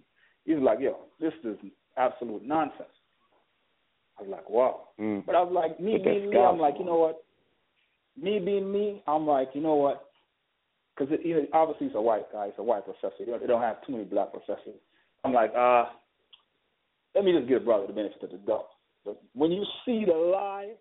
[0.46, 1.58] he's like, "Yo, this is
[1.98, 2.90] absolute nonsense."
[4.20, 5.26] I was like, "Wow." Mm.
[5.26, 7.24] But I was like, me being me, I'm like, you know what?
[8.16, 10.06] Me being me, I'm like, you know what?
[10.96, 12.48] Because you know, obviously he's a white guy.
[12.48, 13.16] He's a white professor.
[13.20, 14.76] They don't, they don't have too many black professors.
[15.24, 15.86] I'm like, uh,
[17.16, 18.68] let me just give brother the benefit of the doubt.
[19.06, 20.74] But when you see the lie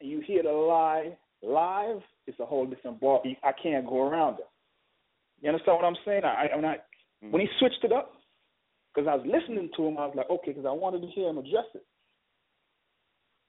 [0.00, 3.22] and you hear the lie live, it's a whole different ball.
[3.42, 4.48] I can't go around it.
[5.40, 6.22] You understand what I'm saying?
[6.24, 6.62] I, I'm mm.
[6.62, 6.78] not.
[7.30, 8.12] When he switched it up,
[8.94, 11.28] because I was listening to him, I was like, okay, because I wanted to hear
[11.28, 11.84] him address it.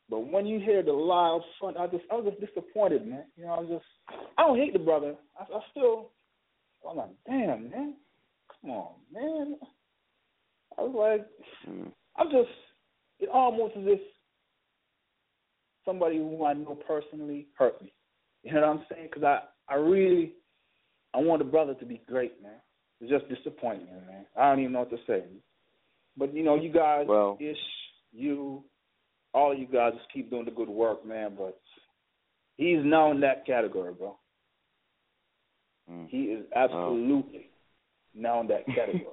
[0.10, 3.24] But when you hear the up front, I just I was just disappointed, man.
[3.38, 5.16] You know, I was just I don't hate the brother.
[5.40, 6.12] I, I still
[6.90, 7.96] I'm like, damn, man,
[8.62, 9.56] come on, man.
[10.78, 11.92] I was like, mm.
[12.18, 12.50] I'm just
[13.20, 14.02] it almost as if
[15.86, 17.94] somebody who I know personally hurt me.
[18.44, 19.10] You know what I'm saying?
[19.14, 19.40] Because I
[19.74, 20.34] I really
[21.14, 22.54] I want the brother to be great, man.
[23.00, 24.26] It's just disappointing, man.
[24.38, 25.24] I don't even know what to say.
[26.18, 27.58] But you know, you guys, Well- Ish,
[28.14, 28.64] you,
[29.34, 31.36] all you guys, just keep doing the good work, man.
[31.38, 31.60] But
[32.58, 34.18] he's now in that category, bro.
[35.90, 36.08] Mm.
[36.10, 37.50] He is absolutely
[38.14, 39.06] now in that category.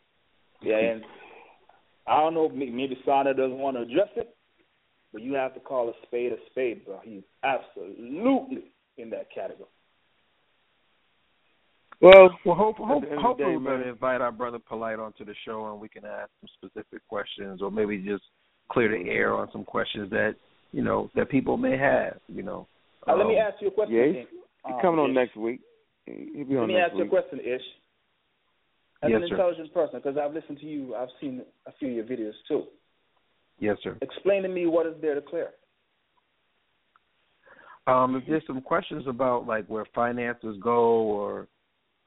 [0.62, 1.02] yeah, and
[2.06, 4.34] I don't know, may- maybe Sana doesn't want to address it,
[5.12, 7.00] but you have to call a spade a spade, bro.
[7.04, 8.64] He's absolutely
[8.96, 9.68] in that category.
[12.00, 13.80] Well, well, hope, hope, the end of the hopefully day, we're going man.
[13.84, 17.62] to invite our brother Polite onto the show and we can ask some specific questions,
[17.62, 18.22] or maybe just
[18.70, 20.34] clear the air on some questions that
[20.72, 22.18] you know that people may have.
[22.28, 22.66] You know.
[23.08, 23.94] Uh, let me Um, ask you a question.
[23.96, 24.26] Yeah, he's, Ish.
[24.66, 25.14] he's Um, coming on Ish.
[25.14, 25.60] next week.
[26.04, 27.62] He'll be Let me next ask you a question, Ish.
[29.02, 29.34] As Yes, an sir.
[29.34, 32.64] intelligent person, because I've listened to you, I've seen a few of your videos too.
[33.58, 33.96] Yes, sir.
[34.02, 35.54] Explain to me what is there to clear.
[37.86, 41.46] Um, if there's some questions about like where finances go or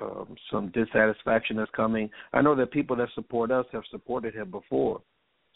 [0.02, 4.52] um, some dissatisfaction that's coming, I know that people that support us have supported him
[4.52, 5.02] before.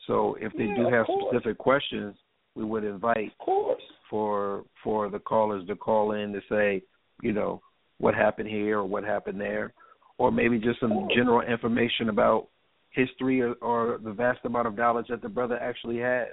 [0.07, 2.15] So if they Yeah, do have specific questions,
[2.55, 3.83] we would invite Of course.
[4.09, 6.83] for for the callers to call in to say,
[7.21, 7.61] you know,
[7.99, 9.73] what happened here or what happened there,
[10.17, 12.47] or maybe just some general information about
[12.91, 16.27] history or, or the vast amount of knowledge that the brother actually has.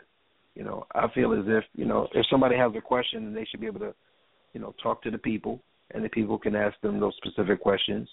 [0.55, 3.61] You know, I feel as if you know if somebody has a question, they should
[3.61, 3.95] be able to,
[4.53, 5.63] you know, talk to the people,
[5.93, 8.09] and the people can ask them those specific questions,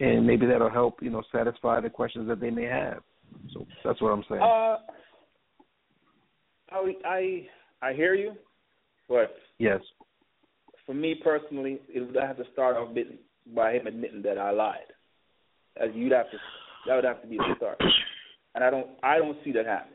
[0.00, 3.02] and maybe that'll help you know satisfy the questions that they may have.
[3.52, 4.40] So that's what I'm saying.
[4.40, 4.76] Uh,
[6.70, 7.46] I I
[7.82, 8.32] I hear you,
[9.08, 9.80] but yes.
[10.86, 12.94] for me personally, it would have to start off
[13.54, 14.78] by him admitting that I lied.
[15.80, 16.36] As you'd have to,
[16.86, 17.80] that would have to be the start,
[18.54, 19.94] and I don't I don't see that happening.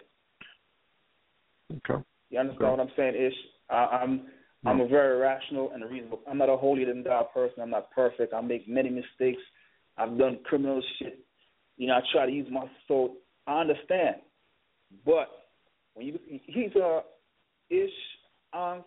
[1.77, 2.03] Okay.
[2.29, 3.33] You understand what I'm saying, Ish?
[3.69, 4.27] I, I'm
[4.65, 6.21] I'm a very rational and a reasonable.
[6.29, 7.61] I'm not a holier than thou person.
[7.61, 8.33] I'm not perfect.
[8.33, 9.41] I make many mistakes.
[9.97, 11.19] I've done criminal shit.
[11.77, 13.15] You know, I try to use my soul.
[13.45, 14.17] I understand,
[15.05, 15.27] but
[15.95, 17.01] when you he's a
[17.69, 17.89] Ish,
[18.53, 18.85] Ankh,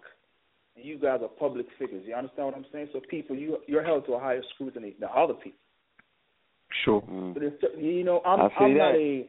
[0.77, 2.05] and you guys are public figures.
[2.07, 2.89] You understand what I'm saying?
[2.93, 5.59] So people, you you're held to a higher scrutiny than other people.
[6.85, 7.03] Sure.
[7.03, 7.35] Mm.
[7.35, 9.27] But it's, you know, I'm I see I'm not a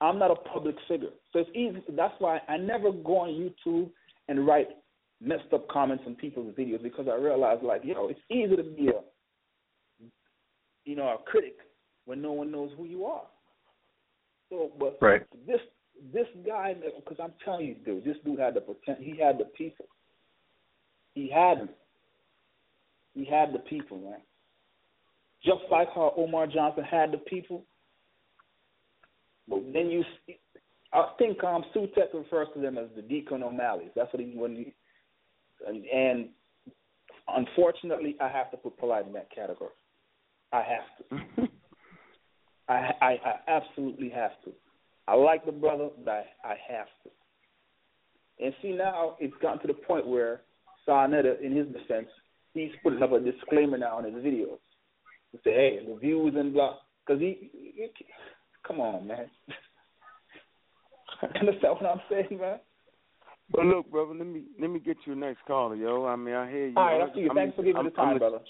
[0.00, 1.82] I'm not a public figure, so it's easy.
[1.96, 3.90] That's why I never go on YouTube
[4.28, 4.68] and write
[5.20, 8.88] messed up comments on people's videos because I realize, like, yo, it's easy to be
[8.88, 9.00] a
[10.84, 11.56] you know a critic
[12.06, 13.26] when no one knows who you are.
[14.48, 15.26] So, but Right.
[15.46, 15.60] this
[16.12, 19.04] this guy, because I'm telling you, dude, this dude had the potential.
[19.04, 19.86] He had the people.
[21.14, 21.68] He had them.
[23.14, 24.20] He had the people, man.
[25.44, 27.64] Just like how Umar Johnson had the people.
[29.48, 30.04] But then you,
[30.92, 33.90] I think um, Sutek refers to them as the Deacon O'Malley's.
[33.96, 34.74] That's what he when he,
[35.66, 36.28] and, and
[37.28, 39.70] unfortunately, I have to put polite in that category.
[40.52, 41.48] I have to.
[42.68, 44.52] I, I I absolutely have to.
[45.06, 48.44] I like the brother, but I, I have to.
[48.44, 50.42] And see now it's gotten to the point where
[50.84, 52.08] Sa Neter, in his defense,
[52.54, 54.58] he's putting up a disclaimer now on his videos
[55.32, 56.76] to say, "Hey, the views and blah,"
[57.06, 57.88] because he, he,
[58.66, 59.30] come on, man.
[61.40, 62.60] Understand what I'm saying, man?
[63.50, 66.04] But look, brother, let me let me get you a next caller, yo.
[66.06, 66.74] I mean, I hear you.
[66.76, 67.28] All right, I'm- I see you.
[67.28, 68.40] I'm- Thanks for giving me I'm- the time, brother.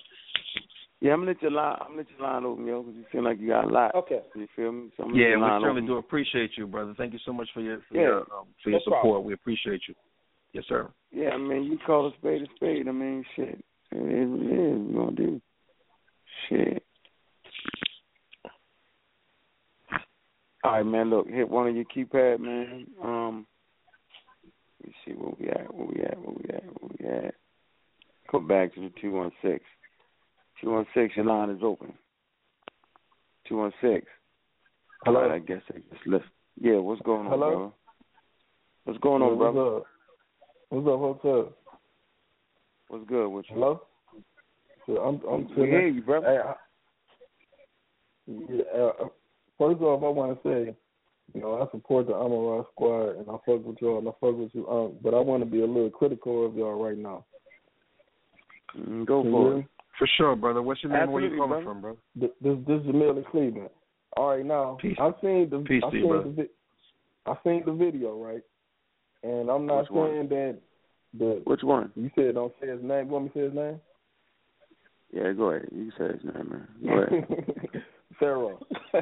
[1.01, 1.77] Yeah, I'm gonna let your line.
[1.81, 3.95] I'm gonna let your line open, yo, because you seem like you got a lot.
[3.95, 4.23] Okay.
[4.35, 4.91] You feel me?
[4.97, 5.87] So I'm gonna Yeah, we certainly open.
[5.87, 6.93] do appreciate you, brother.
[6.95, 9.01] Thank you so much for your for Yeah, your, um, for no your support.
[9.03, 9.25] problem.
[9.25, 9.95] We appreciate you.
[10.53, 10.93] Yes, sir.
[11.13, 12.89] Yeah, I mean, you call a spade a spade.
[12.89, 13.65] I mean, shit.
[13.93, 14.79] It is what it is.
[14.81, 15.43] We're gonna do
[16.49, 16.83] shit.
[20.65, 21.11] All right, man.
[21.11, 22.87] Look, hit one of your keypad, man.
[23.01, 23.47] Um,
[24.89, 25.75] me see where we at.
[25.75, 26.19] Where we at?
[26.19, 26.65] Where we at?
[26.65, 27.35] Where we at?
[28.31, 29.65] Go back to the two one six.
[30.61, 31.17] Two one six.
[31.17, 31.93] Your line is open.
[33.49, 34.07] Two one six.
[35.05, 35.21] Hello.
[35.21, 36.25] All right, I guess I just left.
[36.61, 37.51] Yeah, what's going on, Hello?
[37.51, 37.73] brother?
[38.85, 39.77] What's going on, what's brother?
[39.77, 39.87] up?
[40.71, 40.99] What's up?
[40.99, 41.59] What's up?
[42.89, 43.55] What's good with you?
[43.55, 43.83] Hello.
[44.87, 46.27] So I'm I'm We hear you, brother.
[46.27, 46.55] Hey, I,
[48.51, 49.09] yeah, uh,
[49.59, 50.77] first off, I want to say,
[51.35, 54.13] you know, I support the Amun Ra squad and I fuck with y'all and I
[54.13, 54.67] fuck with you.
[54.69, 57.25] Um, but I want to be a little critical of y'all right now.
[58.79, 59.67] Mm, go Can for you it.
[59.99, 60.63] For sure, brother.
[60.63, 61.11] What's your name?
[61.11, 61.65] Where you Absolutely, coming brother.
[61.65, 61.97] from, bro?
[62.21, 63.71] Th- This this is Jamil in Cleveland.
[64.17, 64.97] All right, now Peace.
[65.01, 68.43] I've seen the Peace I've to you, seen the vi- I've seen the video, right?
[69.23, 70.11] And I'm not Which one?
[70.11, 70.59] saying that
[71.19, 71.91] the Which one?
[71.97, 73.07] you said don't say his name.
[73.07, 73.81] You want me to say his name?
[75.13, 75.69] Yeah, go ahead.
[75.73, 76.69] You say his name, man.
[76.85, 77.27] Go ahead.
[78.19, 78.59] Pharaoh.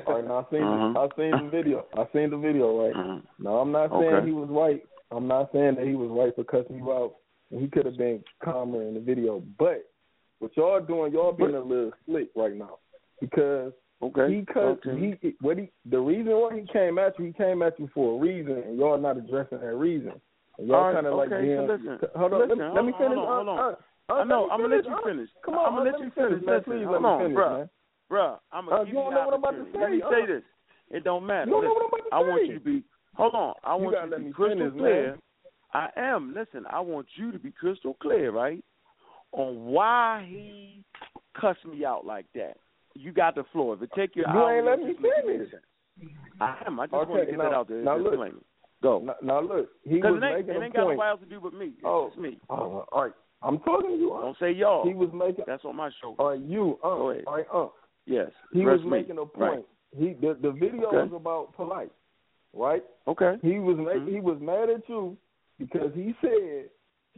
[0.06, 0.98] All right, now I seen Uh-huh.
[0.98, 1.86] I seen the video.
[1.96, 2.96] I seen the video, right?
[2.96, 3.20] Uh-huh.
[3.38, 4.26] Now I'm not saying Okay.
[4.26, 4.84] he was right.
[5.10, 7.16] I'm not saying that he was right for cussing you out.
[7.50, 9.42] He could have been calmer in the video.
[9.58, 9.88] But
[10.40, 12.78] what y'all doing, y'all being a little slick right now.
[13.20, 13.72] Because
[14.02, 14.28] Okay.
[14.28, 15.16] he cussed me.
[15.22, 18.16] he what he the reason why he came at you, he came at you for
[18.16, 20.12] a reason and y'all not addressing that reason.
[20.58, 21.98] And y'all All right, kinda like okay, being so listen.
[22.14, 23.16] hold on, listen, let, hold let me on, finish.
[23.16, 23.58] Hold on, hold Uh, on.
[23.58, 23.74] uh,
[24.08, 24.48] uh, I know.
[24.50, 25.30] I'm gonna let you Uh, finish.
[25.44, 26.46] Come on, I'm gonna let let you finish, finish.
[26.46, 26.64] man.
[26.64, 27.52] Please hold let me on, finish, bruh.
[27.58, 27.70] man.
[28.10, 29.78] Bruh, I'm Uh, gonna you give don't you know what I'm about to opportunity.
[29.78, 30.26] Let me say, say uh.
[30.36, 30.42] this.
[30.90, 31.46] It don't matter.
[31.46, 32.82] You don't know what I'm about to I want you to be.
[33.14, 33.54] Hold on.
[33.64, 34.78] I You want you to be me crystal finish, man.
[34.78, 35.18] clear.
[35.74, 36.34] I am.
[36.34, 38.64] Listen, I want you to be crystal clear, right,
[39.32, 40.84] on why he
[41.38, 42.56] cussed me out like that.
[42.94, 43.74] You got the floor.
[43.74, 45.62] If it take you, an You hour, ain't let me just make it make finish.
[46.40, 46.78] I am.
[46.80, 47.82] I just Okay, want to get now- that out there.
[47.82, 48.12] now look.
[48.12, 48.38] Disclaimer.
[48.82, 49.00] Go.
[49.00, 51.26] Now, now look, he was it ain't, making it a ain't got nobody else to
[51.26, 51.66] do but me.
[51.66, 52.08] It's Oh.
[52.08, 52.38] just me.
[52.48, 53.12] Oh, all right.
[53.42, 54.12] I'm talking to you.
[54.14, 54.20] Uh.
[54.20, 54.86] Don't say y'all.
[54.86, 55.44] He was making.
[55.46, 56.14] That's on my show.
[56.18, 56.78] All right, you.
[56.84, 57.24] Uh, Go ahead.
[57.26, 57.68] all right, uh.
[58.06, 58.30] Yes.
[58.52, 58.90] He was me.
[58.90, 59.30] making a Right.
[59.34, 59.66] point.
[59.96, 61.02] He the the video Okay.
[61.02, 61.92] was about polite,
[62.52, 62.84] right?
[63.06, 63.38] Okay.
[63.42, 64.08] He was Mhm.
[64.08, 65.16] he was mad at you
[65.58, 66.70] because he said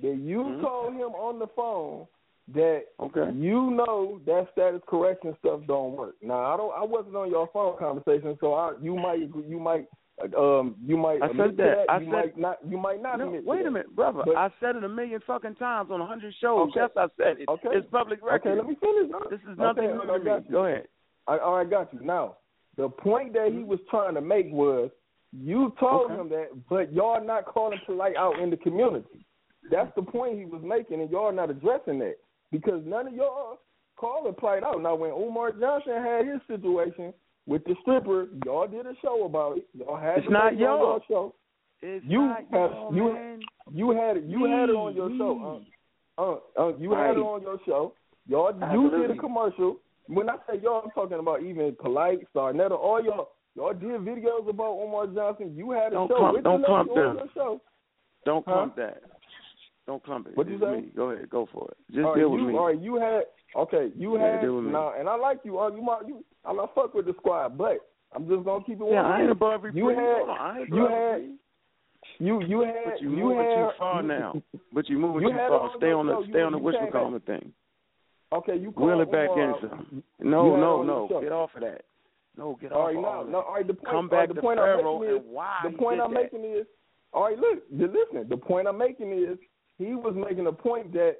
[0.02, 0.60] that you Mhm.
[0.60, 2.06] told him on the phone
[2.48, 3.30] that Okay.
[3.32, 6.16] you know that status correction stuff don't work.
[6.22, 9.88] Now I don't I wasn't on your phone conversation, so I you might you might
[10.36, 11.56] um you might I said that.
[11.56, 11.84] that.
[11.88, 14.22] I you said- might not you might not No, wait a minute, brother.
[14.26, 16.70] But- I said it a million fucking times on a hundred shows.
[16.70, 16.80] Okay.
[16.80, 17.48] Yes, I said it.
[17.48, 17.68] Okay.
[17.72, 18.50] It's public record.
[18.52, 19.10] Okay, let me finish.
[19.10, 19.20] Now.
[19.30, 20.46] This is nothing okay, new to me.
[20.50, 20.88] Go ahead.
[21.26, 22.00] I, all right, got you.
[22.02, 22.36] Now,
[22.76, 24.90] the point that he was trying to make was
[25.32, 26.14] you told Okay.
[26.20, 29.26] him that, but y'all not calling to polite out in the community.
[29.70, 32.16] That's the point he was making, and y'all not addressing that
[32.50, 33.58] because none of y'all
[33.96, 34.80] calling polite out.
[34.80, 37.12] Now, when Umar Johnson had his situation
[37.48, 39.66] with the stripper, y'all did a show about it.
[39.72, 40.78] Y'all had It's not y'all.
[40.78, 41.34] your show.
[41.80, 43.40] It's You not y'all, you man.
[43.72, 45.64] you had it you had it on your Me, show.
[46.18, 47.94] Uh, uh, uh, you had it on your show.
[48.28, 49.78] Y'all, you did a commercial.
[50.08, 53.30] When I say y'all, I'm talking about even Polite, Sa Neter, all y'all.
[53.54, 55.52] Y'all did videos about Umar Johnson.
[55.56, 57.18] You had a Don't show clump- with don't clump them.
[57.34, 57.60] show.
[58.24, 58.52] Don't Huh?
[58.52, 59.02] clump that.
[59.86, 60.36] Don't clump it.
[60.36, 60.70] What'd you say?
[60.82, 60.88] me.
[60.94, 61.30] Go ahead.
[61.30, 61.76] Go for it.
[61.92, 62.54] Just all right, deal with you, me.
[62.56, 63.22] All right, you had
[63.56, 63.90] okay.
[63.96, 64.70] You Yeah, had me.
[64.70, 65.58] now, and I like you.
[65.58, 66.24] Uh, you might you.
[66.44, 67.78] I love fuck with the squad, but
[68.14, 68.86] I'm just gonna keep it.
[68.90, 69.82] Yeah, one I ain't above reprieve.
[69.82, 71.38] You had I ain't you had
[72.18, 74.42] you you had But you you moving had too far now.
[74.72, 75.70] But you moving You too far.
[75.76, 77.52] Stay on the stay on the came thing.
[78.32, 80.02] Okay, you Wheel it back in some.
[80.20, 81.20] No, no, no.
[81.22, 81.84] Get off of that.
[82.36, 83.36] No, get All off right, of all no, that.
[83.38, 83.66] all right.
[83.66, 85.58] The point, Come all right, back the to point Pharaoh I'm making and is, why
[85.64, 86.22] the point I'm that.
[86.22, 86.66] making is,
[87.12, 88.28] all right, look, you listen.
[88.28, 89.38] The point I'm making is,
[89.78, 91.16] he was making a point that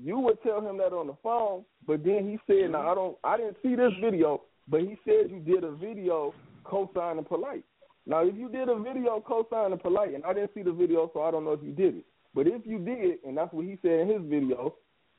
[0.00, 2.88] you would tell him that on the phone, but then he said, now mm-hmm.
[2.88, 6.34] I don't, I didn't see this video, but he said you did a video
[6.64, 7.64] co-signing polite.
[8.06, 11.22] Now, if you did a video co-signing polite, and I didn't see the video, so
[11.22, 12.04] I don't know if you did it.
[12.34, 14.76] But if you did, and that's what he said in his video,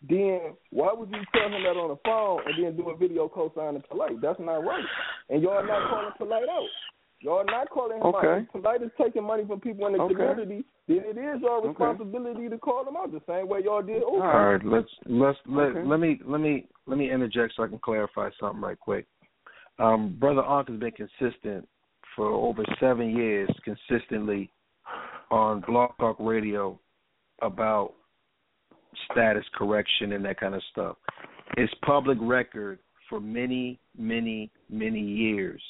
[0.07, 3.27] then why would you tell him that on the phone and then do a video
[3.27, 4.19] co-signing polite?
[4.21, 4.85] That's not right.
[5.29, 6.67] And y'all not calling polite out.
[7.19, 8.27] Y'all not calling him Okay.
[8.27, 8.41] out.
[8.41, 10.15] If polite is taking money from people in the Okay.
[10.15, 11.67] community, then it is your Okay.
[11.67, 14.01] responsibility to call them out the same way y'all did.
[14.01, 14.23] Uber.
[14.23, 15.83] All right, let's let's let Okay.
[15.83, 19.05] let me let me let me interject so I can clarify something right quick.
[19.81, 21.67] Um, Brother Ankh has been consistent
[22.15, 24.51] for over seven years, consistently
[25.31, 26.79] on Blog Talk Radio
[27.41, 27.93] about
[29.11, 30.97] status correction and that kind of stuff.
[31.57, 32.77] It's public record
[33.09, 35.61] for many, many, many years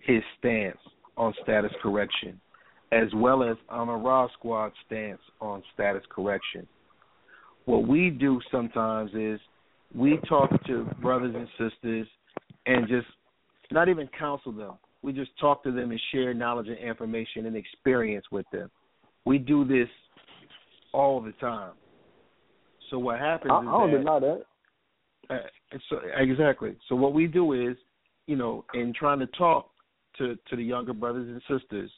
[0.00, 0.78] his stance
[1.16, 2.40] on status correction,
[2.90, 6.66] as well as on Amun Ra Squad stance on status correction.
[7.66, 9.38] What we do sometimes is
[9.94, 12.08] we talk to brothers and sisters
[12.66, 13.06] and just
[13.70, 14.74] not even counsel them.
[15.02, 18.70] We just talk to them and share knowledge and information and experience with them.
[19.24, 19.88] We do this
[20.92, 21.72] all the time.
[22.90, 24.42] So what happens I, is I don't that, deny that.
[25.30, 26.76] Uh, so exactly.
[26.88, 27.76] So what we do is,
[28.26, 29.70] you know, in trying to talk
[30.18, 31.90] to to the younger brothers and sisters,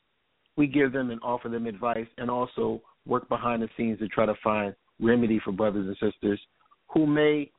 [0.57, 4.25] we give them and offer them advice, and also work behind the scenes to try
[4.25, 6.41] to find remedy for brothers and sisters
[6.89, 7.51] who may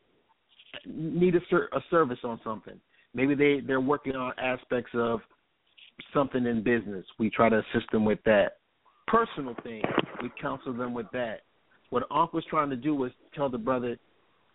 [0.85, 2.79] need a, ser- a service on something.
[3.15, 5.21] Maybe they they're working on aspects of
[6.13, 7.05] something in business.
[7.17, 8.57] We try to assist them with that.
[9.07, 9.81] Personal thing,
[10.21, 11.41] we counsel them with that.
[11.91, 13.97] What Unc was trying to do was tell the brother,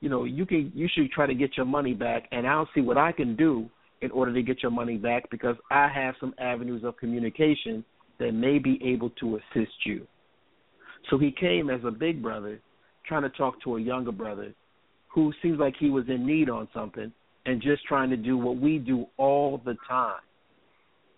[0.00, 2.82] you know, you can you should try to get your money back, and I'll see
[2.82, 3.70] what I can do
[4.02, 7.84] in order to get your money back because I have some avenues of communication
[8.18, 10.06] that may be able to assist you.
[11.08, 12.60] So he came as a big brother,
[13.06, 14.52] trying to talk to a younger brother
[15.08, 17.12] who seems like he was in need on something
[17.46, 20.20] and just trying to do what we do all the time.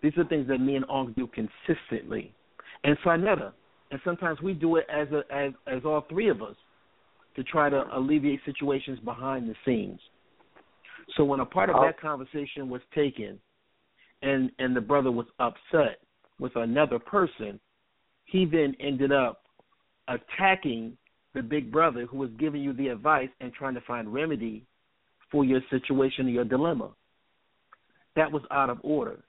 [0.01, 2.33] These are things that me and Ong do consistently.
[2.83, 3.53] And Sa Neter.
[3.91, 6.55] And sometimes we do it as a as as all three of us
[7.35, 9.99] to try to alleviate situations behind the scenes.
[11.15, 13.39] So when a part of that conversation was taken
[14.21, 15.99] and and the brother was upset
[16.39, 17.59] with another person,
[18.25, 19.43] he then ended up
[20.07, 20.97] attacking
[21.33, 24.65] the big brother who was giving you the advice and trying to find remedy
[25.33, 26.91] for your situation or your dilemma.
[28.15, 29.19] That was out of order.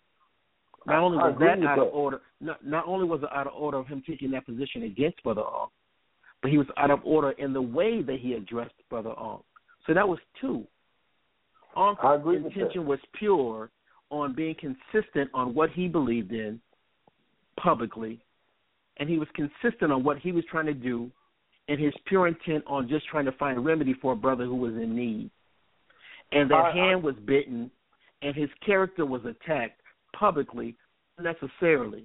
[0.86, 3.78] Not only was that out of order, not, not only was it out of order
[3.78, 5.68] of him taking that position against Brother Ong,
[6.42, 9.42] but he was out of order in the way that he addressed Brother Ong.
[9.86, 10.66] So that was two.
[11.74, 13.70] Ong's I agree with intention was pure
[14.10, 16.60] on being consistent on what he believed in
[17.58, 18.20] publicly,
[18.98, 21.10] and he was consistent on what he was trying to do
[21.68, 24.56] and his pure intent on just trying to find a remedy for a brother who
[24.56, 25.30] was in need.
[26.32, 27.70] And that I- I- hand was bitten
[28.22, 29.80] and his character was attacked
[30.12, 30.76] publicly
[31.18, 32.04] unnecessarily.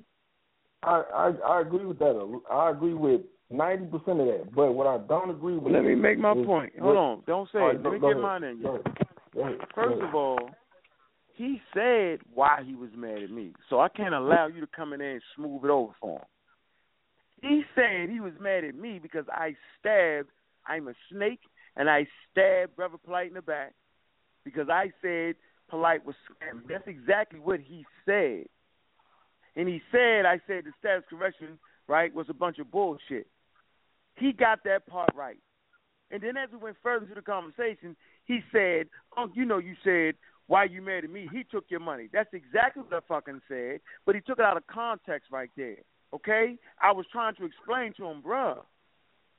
[0.84, 1.28] I, I
[1.58, 2.42] I agree with that.
[2.50, 4.54] I agree with ninety percent of that.
[4.56, 5.74] But what I don't agree with.
[5.74, 6.74] Let me make my is point.
[6.76, 7.24] what- Hold on.
[7.28, 7.74] Don't say All it.
[7.74, 8.22] right, Let me get ahead.
[8.22, 8.62] mine in.
[8.62, 8.84] Go.
[9.34, 9.58] Go ahead.
[9.76, 10.50] First of all,
[11.34, 13.54] he said why he was mad at me.
[13.70, 16.26] So I can't allow you to come in there and smooth it over for him.
[17.42, 20.30] He said he was mad at me because I stabbed
[20.66, 21.40] I'm a snake
[21.78, 23.74] and I stabbed Brother Polite in the back
[24.44, 25.36] because I said
[25.70, 26.68] Polite was scamming.
[26.68, 28.46] That's exactly what he said.
[29.56, 33.28] And he said I said the status correction, right, was a bunch of bullshit.
[34.16, 35.38] He got that part right.
[36.12, 37.96] And then as we went further into the conversation,
[38.26, 40.16] he said, "Oh, you know, you said
[40.48, 41.28] why you at me?
[41.32, 44.58] He took your money." That's exactly what I fucking said, but he took it out
[44.58, 45.78] of context right there.
[46.14, 48.64] Okay, I was trying to explain to him, bruh,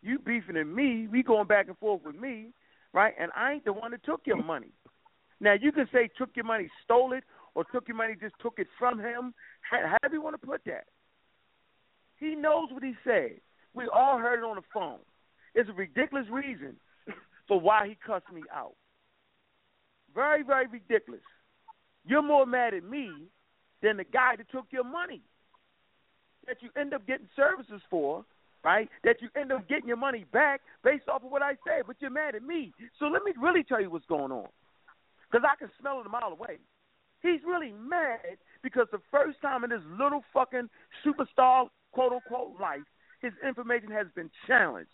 [0.03, 2.53] you beefing at me, we going back and forth with me,
[2.93, 3.15] right?
[3.19, 4.73] And I ain't the one that took your money.
[5.41, 8.59] Now you can say took your money, stole it, or took your money, just took
[8.59, 9.35] it from him.
[9.69, 10.85] However you want to put that.
[12.17, 13.41] He knows what he said.
[13.75, 14.99] We all heard it on the phone.
[15.55, 16.77] It's a ridiculous reason
[17.49, 18.75] for why he cussed me out.
[20.15, 21.23] Very, very ridiculous.
[22.05, 23.11] You're more mad at me
[23.83, 25.23] than the guy that took your money
[26.47, 28.25] that you end up getting services for,
[28.65, 28.89] right?
[29.05, 31.97] That you end up getting your money back based off of what I said, but
[32.01, 32.73] you're mad at me.
[32.99, 34.49] So let me really tell you what's going on.
[35.31, 36.59] Because I can smell it a mile away.
[37.23, 40.69] He's really mad because the first time in his little fucking
[41.05, 42.81] superstar, quote unquote, life,
[43.20, 44.91] his information has been challenged.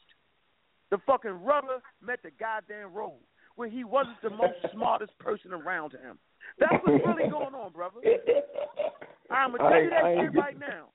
[0.91, 3.21] The fucking rubber met the goddamn road
[3.57, 6.19] when he wasn't the most smartest person around him.
[6.59, 8.01] That's what's really going on, brother.
[9.31, 10.87] I'm gonna tell you that I- I ain't shit right now.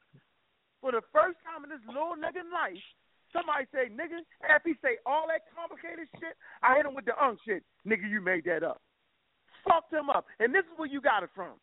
[0.81, 2.81] For the first time in this little nigga life,
[3.29, 6.33] somebody say, nigga, after he say all that complicated shit,
[6.65, 7.61] I hit him with the unk shit.
[7.85, 8.81] Nigga, you made that up.
[9.61, 10.25] Fucked him up.
[10.41, 11.61] And this is where you got it from.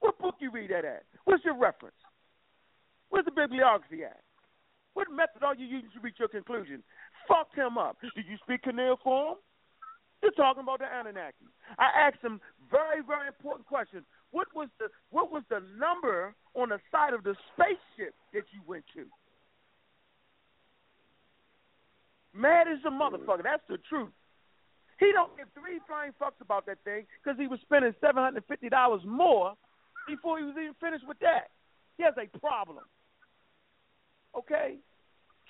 [0.00, 1.04] What book you read that at?
[1.24, 1.96] What's your reference?
[3.08, 4.20] Where's the bibliography at?
[4.94, 6.82] What method are you using to reach your conclusion?
[7.28, 7.96] Fucked him up.
[8.00, 9.38] Did you speak cuneiform?
[10.22, 11.48] You're talking about the Anunnaki.
[11.78, 14.04] I asked him very, very important question.
[14.30, 18.60] What was the what was the number on the side of the spaceship that you
[18.66, 19.06] went to?
[22.32, 23.42] Mad as a motherfucker.
[23.42, 24.10] That's the truth.
[25.00, 28.44] He don't give three flying fucks about that thing because he was spending seven hundred
[28.46, 29.54] fifty dollars more
[30.06, 31.50] before he was even finished with that.
[31.96, 32.84] He has a problem.
[34.36, 34.76] Okay?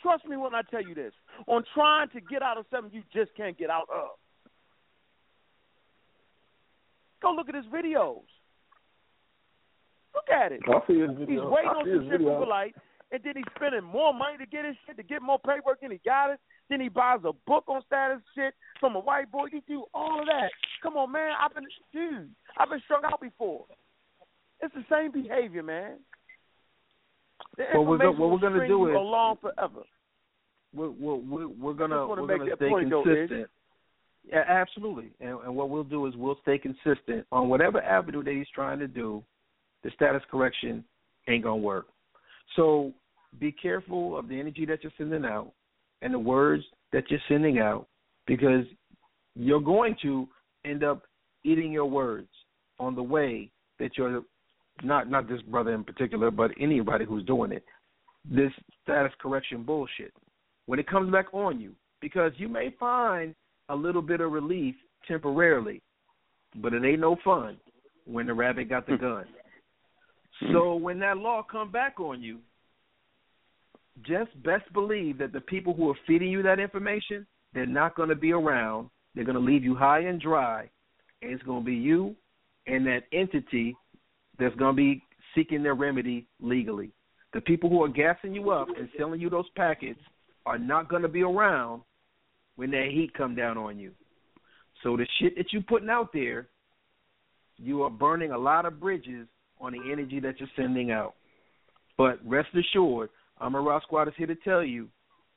[0.03, 1.13] Trust me when I tell you this.
[1.47, 4.17] On trying to get out of something you just can't get out of.
[7.21, 8.23] Go look at his videos.
[10.15, 10.61] Look at it.
[10.67, 12.75] I see his He's waiting on some shit from Polite,
[13.13, 15.93] and then he's spending more money to get his shit, to get more paperwork, and
[15.93, 16.41] he got it.
[16.69, 19.47] Then he buys a book on status shit from a white boy.
[19.51, 20.51] He do all of that.
[20.83, 21.33] Come on, man.
[21.41, 23.67] I've been, dude, I've been strung out before.
[24.63, 25.99] It's the same behavior, man.
[27.57, 29.83] The we're go- what we're gonna do you is- along forever.
[30.73, 33.43] we're we're we're, gonna wanna we're make gonna that stay point, though, consistent.
[33.43, 33.49] Ish.
[34.33, 35.13] Yeah, absolutely.
[35.21, 38.79] And, and what we'll do is we'll stay consistent on whatever avenue that he's trying
[38.79, 39.25] to do.
[39.83, 40.85] The status correction
[41.29, 41.87] ain't gonna work.
[42.57, 42.93] So
[43.39, 45.53] be careful of the energy that you're sending out
[46.03, 47.87] and the words that you're sending out
[48.27, 48.65] because
[49.35, 50.29] you're going to
[50.65, 51.03] end up
[51.45, 52.29] eating your words
[52.79, 54.23] on the way that you're
[54.83, 57.65] not not this brother in particular, but anybody who's doing it.
[58.31, 58.53] This
[58.83, 60.13] status correction bullshit.
[60.67, 63.35] When it comes back on you, because you may find
[63.69, 64.75] a little bit of relief
[65.07, 65.83] temporarily,
[66.57, 67.57] but it ain't no fun
[68.05, 69.03] when the rabbit got the hmm.
[69.03, 69.25] gun.
[70.41, 70.53] Hmm.
[70.53, 72.39] So when that law come back on you,
[74.07, 78.09] just best believe that the people who are feeding you that information, they're not going
[78.09, 78.89] to be around.
[79.15, 80.71] They're going to leave you high and dry,
[81.21, 82.15] and it's going to be you
[82.67, 83.77] and that entity
[84.39, 85.03] that's going to be
[85.35, 86.91] seeking their remedy legally.
[87.33, 90.01] The people who are gassing you up and selling you those packets
[90.47, 91.83] are not going to be around
[92.57, 93.93] when that heat come down on you.
[94.83, 96.49] So the shit that you're putting out there,
[97.59, 99.27] you are burning a lot of bridges
[99.61, 101.15] on the energy that you're sending out.
[101.97, 103.11] But rest assured,
[103.41, 104.89] Amun Ra Squad is here to tell you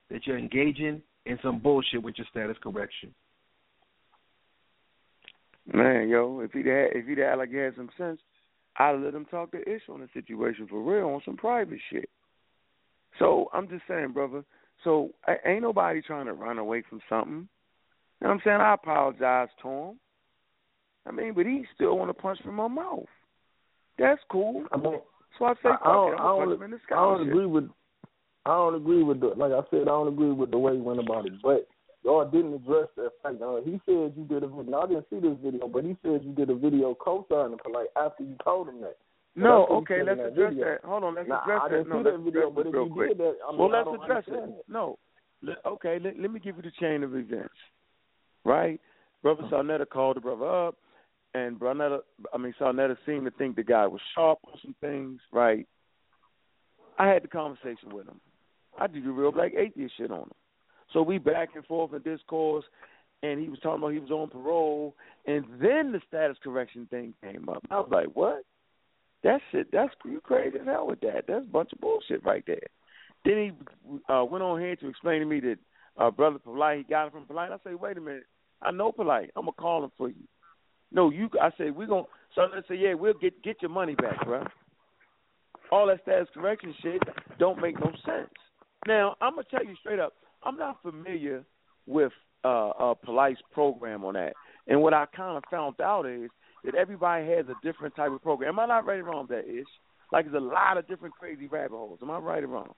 [0.09, 3.13] that you're engaging in some bullshit with your status correction.
[5.71, 8.19] Man, yo, if he'd had if he'd had like he had some sense,
[8.77, 12.09] I'd let him talk to Ish on the situation for real on some private shit.
[13.19, 14.43] So I'm just saying, brother.
[14.83, 15.11] So
[15.45, 17.47] ain't nobody trying to run away from something.
[18.19, 18.61] You know what I'm saying?
[18.61, 19.99] I apologize to him.
[21.05, 23.05] I mean, but he still want to punch from my mouth.
[23.97, 24.65] That's cool.
[24.71, 24.99] I mean,
[25.37, 27.27] so I say, I, I don't, it, I don't, punch him in the I don't
[27.29, 27.69] agree with.
[28.45, 29.83] I don't agree with the like I said.
[29.83, 31.33] I don't agree with the way he went about it.
[31.41, 31.67] But
[32.03, 33.41] y'all didn't address that fact.
[33.41, 34.63] Uh, he said you did a video.
[34.63, 37.71] Now, I didn't see this video, but he said you did a video co-signing for
[37.71, 38.97] like after you told him that.
[39.35, 40.65] No, that's what he okay, let's that address video.
[40.65, 40.83] that.
[40.83, 41.87] Hold on, let's Now, address I that.
[41.87, 43.09] No, let's that video, but if you quick.
[43.09, 44.33] did that, I mean, well, let's address it.
[44.33, 44.65] it.
[44.67, 44.99] No,
[45.41, 47.55] Let- okay, let, let me give you the chain of events.
[48.45, 48.79] Right,
[49.21, 50.75] brother Sa Neter called the brother up,
[51.33, 51.99] and Brunetta,
[52.33, 55.19] I mean Sa Neter seemed to think the guy was sharp on some things.
[55.31, 55.67] Right,
[56.97, 58.19] I had the conversation with him.
[58.79, 60.31] I did the real black atheist shit on him.
[60.91, 62.65] So we back and forth in discourse,
[63.23, 64.95] and he was talking about he was on parole,
[65.25, 67.63] and then the status correction thing came up.
[67.71, 68.43] I was like, what?
[69.23, 71.25] That shit, that's you crazy as hell with that.
[71.27, 72.67] That's a bunch of bullshit right there.
[73.23, 75.57] Then he uh, went on here to explain to me that
[75.97, 77.51] uh, brother Polite, he got it from Polite.
[77.51, 78.25] I say, wait a minute,
[78.61, 79.31] I know Polite.
[79.35, 80.27] I'm gonna call him for you.
[80.93, 81.29] No, you.
[81.41, 82.03] I say we gonna.
[82.35, 84.45] So let's say, yeah, we'll get get your money back, bro.
[85.71, 87.01] All that status correction shit
[87.39, 88.29] don't make no sense.
[88.87, 90.13] Now I'm gonna tell you straight up,
[90.43, 91.43] I'm not familiar
[91.87, 92.11] with
[92.43, 94.33] uh, uh Polite's program on that.
[94.67, 96.29] And what I kind of found out is
[96.63, 98.49] that everybody has a different type of program.
[98.49, 99.65] Am I not right or wrong that ish?
[100.11, 101.99] Like there's a lot of different crazy rabbit holes.
[102.01, 102.73] Am I right or wrong?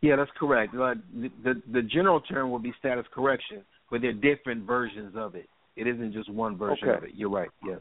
[0.00, 0.74] Yeah, that's correct.
[0.74, 5.14] Uh, the, the the general term will be status correction, but there are different versions
[5.16, 5.48] of it.
[5.76, 6.98] It isn't just one version Okay.
[6.98, 7.10] of it.
[7.14, 7.50] You're right.
[7.66, 7.80] Yes.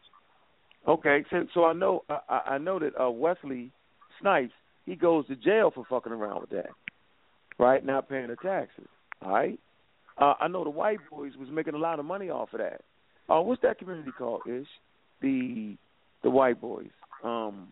[0.88, 3.72] Okay, so so I know I, I know that uh, Wesley
[4.20, 4.52] Snipes
[4.86, 6.72] he goes to jail for fucking around with that,
[7.58, 7.86] right?
[7.86, 8.88] Not paying the taxes.
[9.24, 9.60] All right.
[10.18, 12.82] Uh, I know the white boys was making a lot of money off of that.
[13.30, 14.42] Uh, what's that community called?
[14.46, 14.68] Ish
[15.22, 15.78] the
[16.24, 16.92] the white boys.
[17.24, 17.70] Um,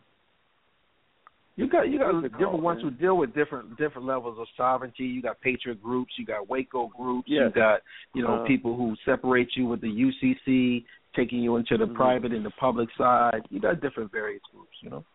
[1.62, 2.92] You got you got different ones man?
[2.92, 5.04] who deal with different different levels of sovereignty.
[5.04, 7.46] You got patriot groups, you got Waco groups, Yeah.
[7.46, 7.82] you got
[8.14, 11.94] you know Uh, people who separate you with the UCC, taking you into the Mhm.
[11.94, 13.46] private and the public side.
[13.50, 14.76] You got different various groups.
[14.82, 15.06] You know.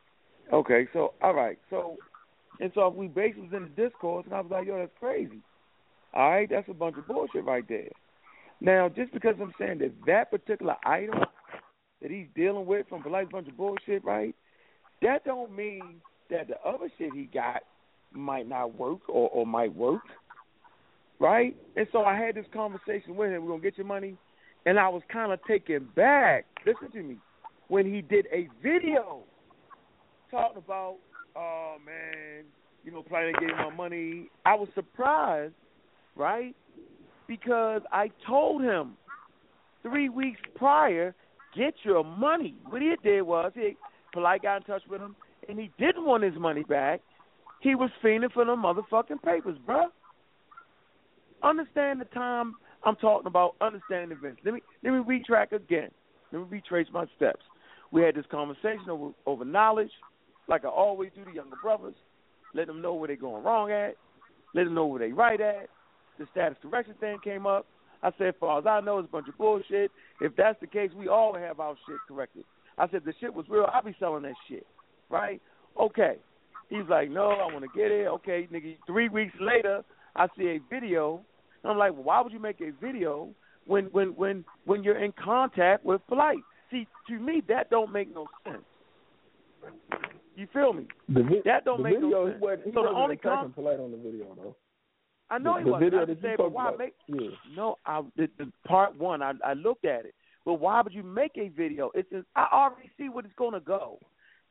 [0.53, 1.99] Okay, so all right, so
[2.61, 5.43] and so we basically was in the discourse, and I was like, yo, that's crazy.
[6.15, 7.91] All right, that's a bunch of bullshit right there.
[8.61, 11.25] Now, just because I'm saying that that particular item
[12.01, 14.35] that he's dealing with from like bunch of bullshit, right?
[15.03, 16.01] That don't mean
[16.31, 17.63] that the other shit he got
[18.13, 20.03] might not work or, or might work,
[21.19, 21.57] right?
[21.77, 23.45] And so I had this conversation with him.
[23.45, 24.17] We're gonna get your money,
[24.65, 26.47] and I was kind of taken back.
[26.67, 27.17] Listen to me,
[27.69, 29.23] when he did a video
[30.31, 30.97] talking about,
[31.37, 32.45] oh man,
[32.85, 34.31] you know, planning to get my money.
[34.45, 35.55] I was surprised,
[36.15, 36.55] right?
[37.27, 38.97] Because I told him
[39.83, 41.15] three weeks prior,
[41.57, 42.55] get your money.
[42.69, 43.77] What he did was he
[44.13, 45.17] polite got in touch with him
[45.49, 47.01] and he didn't want his money back.
[47.61, 49.87] He was fiending for the motherfucking papers, bruh.
[51.43, 54.41] Understand the time I'm talking about, understand the events.
[54.45, 55.91] Let me let me retrack again.
[56.33, 57.43] Let me retrace my steps.
[57.93, 59.91] We had this conversation over over knowledge,
[60.49, 61.95] like I always do to younger brothers.
[62.55, 63.97] Let them know where they're going wrong at.
[64.55, 65.69] Let them know where they right at.
[66.19, 67.67] The status correction thing came up.
[68.03, 69.91] I said, as far as I know, it's a bunch of bullshit.
[70.21, 72.45] If that's the case, we all have our shit corrected.
[72.79, 73.67] I said, the shit was real.
[73.73, 74.67] I'll be selling that shit.
[75.09, 75.41] Right?
[75.81, 76.17] Okay.
[76.69, 78.07] He's like, no, I want to get it.
[78.09, 78.77] Okay, nigga.
[78.87, 79.85] Three weeks later,
[80.17, 81.21] I see a video,
[81.63, 83.29] and I'm like, well, why would you make a video
[83.67, 86.39] when when when when you're in contact with Polite?
[86.71, 88.65] See, to me, that don't make no sense.
[90.37, 90.87] You feel me?
[91.09, 92.61] The vi- that don't the make video, no sense.
[92.65, 94.57] he so the only con- polite on the video though.
[95.31, 95.91] I know the, he the wasn't.
[95.93, 96.79] video I that just you saying, but why about.
[96.79, 96.95] make?
[97.07, 97.29] Yeah.
[97.57, 99.23] No, I the, the part one.
[99.23, 101.91] I I looked at it, but why would you make a video?
[101.95, 103.99] It's just I already see what it's gonna go,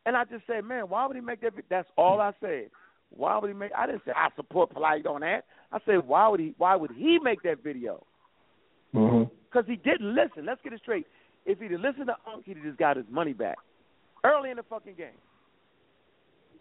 [0.06, 1.56] and I just said, man, why would he make that?
[1.56, 2.70] vi- That's all I said.
[3.10, 3.72] Why would he make?
[3.78, 5.46] I didn't say I support polite on that.
[5.72, 6.54] I said, why would he?
[6.58, 8.06] Why would he make that video?
[8.94, 9.32] Mm-hmm.
[9.46, 10.46] Because he didn't listen.
[10.46, 11.06] Let's get it straight.
[11.46, 13.58] If he'd listened to Unc, he'd just got his money back
[14.24, 15.20] early in the fucking game.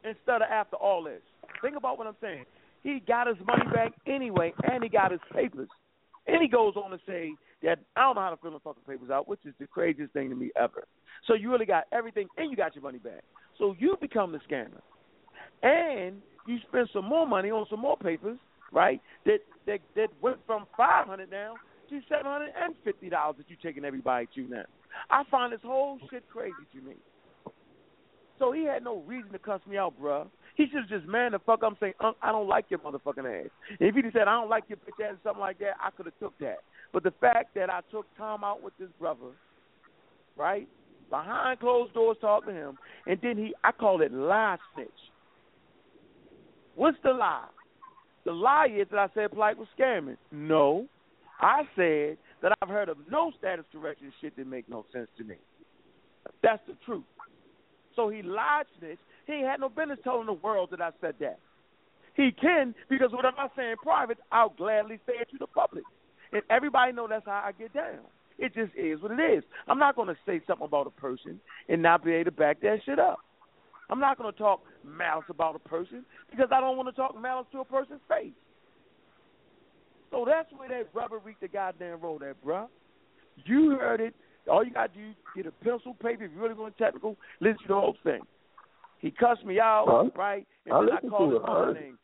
[0.04, 1.22] Instead of after all this.
[1.62, 2.44] Think about what I'm saying.
[2.82, 5.68] He got his money back anyway, and he got his papers.
[6.26, 7.32] And he goes on to say
[7.64, 10.12] that I don't know how to fill the fucking papers out, which is the craziest
[10.12, 10.84] thing to me ever.
[11.26, 13.24] So you really got everything, and you got your money back.
[13.58, 14.80] So you become the scammer,
[15.62, 18.38] and you spend some more money on some more papers,
[18.72, 19.00] right?
[19.24, 21.54] That that that went from five hundred now
[21.90, 24.64] to seven hundred and fifty dollars that you taking everybody to now.
[25.10, 26.94] I find this whole shit crazy to me.
[28.38, 30.26] So he had no reason to cuss me out, bruh.
[30.56, 32.80] He should have just man the fuck up and say, Unc, I don't like your
[32.80, 33.50] motherfucking ass.
[33.80, 35.90] And if he'd said, I don't like your bitch ass or something like that, I
[35.90, 36.58] could have took that.
[36.94, 39.32] But the fact that I took time out with this brother,
[40.36, 40.68] right,
[41.10, 44.88] behind closed doors talking to him, and then he, I call it lie snitch.
[46.76, 47.48] What's the lie?
[48.24, 50.16] The lie is that I said Polite was scamming.
[50.30, 50.86] No.
[51.40, 55.24] I said that I've heard of no status correction shit that make no sense to
[55.24, 55.34] me.
[56.44, 57.02] That's the truth.
[57.96, 58.98] So he lied snitch.
[59.26, 61.40] He ain't had no business telling the world that I said that.
[62.14, 65.84] He can because whatever I say in private, I'll gladly say it to the public,
[66.34, 68.00] and everybody know that's how I get down.
[68.38, 69.44] It just is what it is.
[69.68, 72.60] I'm not going to say something about a person and not be able to back
[72.62, 73.20] that shit up.
[73.88, 77.18] I'm not going to talk malice about a person because I don't want to talk
[77.20, 78.32] malice to a person's face.
[80.10, 82.66] So that's where that rubber reached the goddamn road at, bruh.
[83.46, 84.14] You heard it.
[84.50, 86.24] All you got to do is get a pencil, paper.
[86.24, 88.20] If you really want technical, listen to the whole thing.
[88.98, 90.10] He cussed me out, Huh?
[90.16, 90.46] right?
[90.66, 91.44] And I then I called to his it.
[91.44, 91.80] I mother heard it.
[91.80, 91.98] name.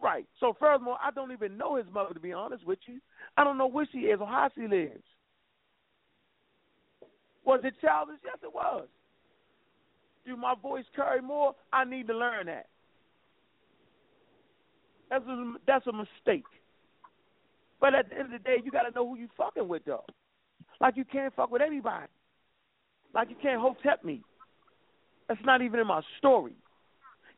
[0.00, 0.26] Right.
[0.40, 3.00] So furthermore, I don't even know his mother to be honest with you.
[3.36, 5.02] I don't know where she is or how she lives.
[7.44, 8.16] Was it childish?
[8.24, 8.88] Yes, it was.
[10.26, 11.54] Do my voice carry more?
[11.72, 12.66] I need to learn that.
[15.08, 16.44] That's a, that's a mistake.
[17.80, 19.84] But at the end of the day, you got to know who you fucking with,
[19.84, 20.04] though.
[20.80, 22.06] Like you can't fuck with anybody.
[23.14, 24.22] Like you can't hotep me.
[25.28, 26.52] That's not even in my story.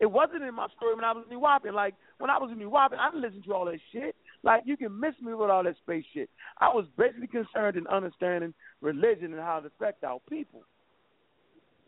[0.00, 1.72] It wasn't in my story when I was in New Wapping.
[1.72, 4.14] Like when I was in New Wapping, I didn't listen to all that shit.
[4.42, 6.30] Like you can miss me with all that space shit.
[6.58, 10.62] I was basically concerned in understanding religion and how it affects our people.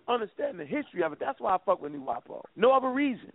[0.09, 1.21] Understanding the history of it.
[1.21, 2.43] That's why I fuck with New Wapo.
[2.57, 3.33] No other reason.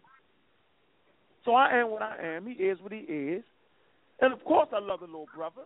[1.45, 2.45] So I am what I am.
[2.45, 3.43] He is what he is.
[4.19, 5.61] And of course I love the little brother.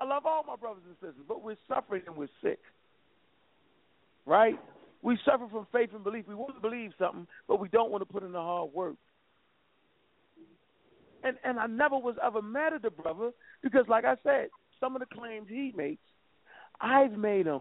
[0.00, 2.60] I love all my brothers and sisters, but we're suffering and we're sick.
[4.24, 4.58] Right?
[5.02, 6.26] We suffer from faith and belief.
[6.28, 8.96] We want to believe something, but we don't want to put in the hard work.
[11.22, 13.30] And and I never was ever mad at the brother
[13.62, 14.48] because, like I said,
[14.78, 16.02] some of the claims he makes,
[16.80, 17.60] I've made them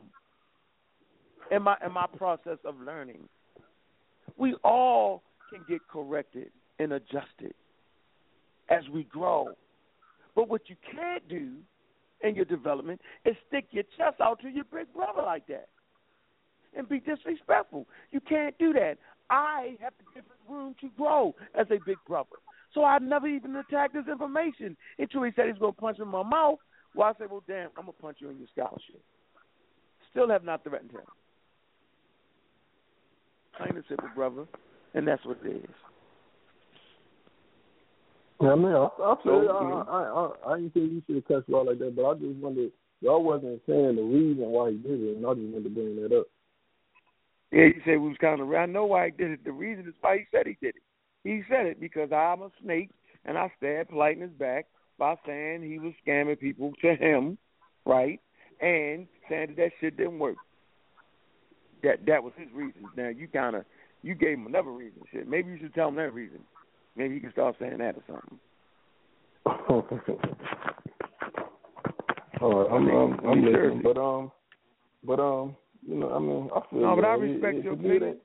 [1.52, 3.28] in my in my process of learning.
[4.38, 7.54] We all can get corrected and adjusted
[8.70, 9.50] as we grow.
[10.36, 11.54] But what you can't do
[12.22, 15.68] in your development is stick your chest out to your big brother like that
[16.76, 17.88] and be disrespectful.
[18.12, 18.98] You can't do that.
[19.30, 22.38] I have to give him room to grow as a big brother.
[22.74, 26.04] So I never even attacked his information until he said he's going to punch me
[26.04, 26.60] in my mouth.
[26.96, 29.02] Well, I said, well, damn, I'm going to punch you in your scholarship.
[30.12, 31.02] Still have not threatened him.
[33.58, 34.46] Plain and simple, brother.
[34.94, 35.70] And that's what it is.
[38.42, 39.92] Yeah, I mean, I, I feel So, I.
[39.92, 42.14] I, I, I didn't think you should have cussed you out like that, but I
[42.14, 45.64] just wondered y'all wasn't saying the reason why he did it, and I just wanted
[45.64, 46.28] to bring that up.
[47.52, 48.52] Yeah, you say we was kind of.
[48.54, 49.44] I know why he did it.
[49.44, 50.84] The reason is why he said he did it.
[51.24, 52.90] He said it because I'm a snake
[53.26, 57.38] and I stabbed his back by saying he was scamming people to him,
[57.86, 58.20] right?
[58.62, 60.38] And saying that that shit didn't work.
[61.84, 62.84] That that was his reason.
[62.96, 63.66] Now you kind of
[64.04, 65.02] you gave him another reason.
[65.12, 66.40] Shit, maybe you should tell him that reason.
[66.96, 68.40] Maybe he can start saying that or something.
[72.42, 74.32] All right, I'm, I'm you listening, but um,
[75.04, 75.56] but um,
[75.90, 78.18] you know, I mean, I feel No, but I respect it, your to it opinion.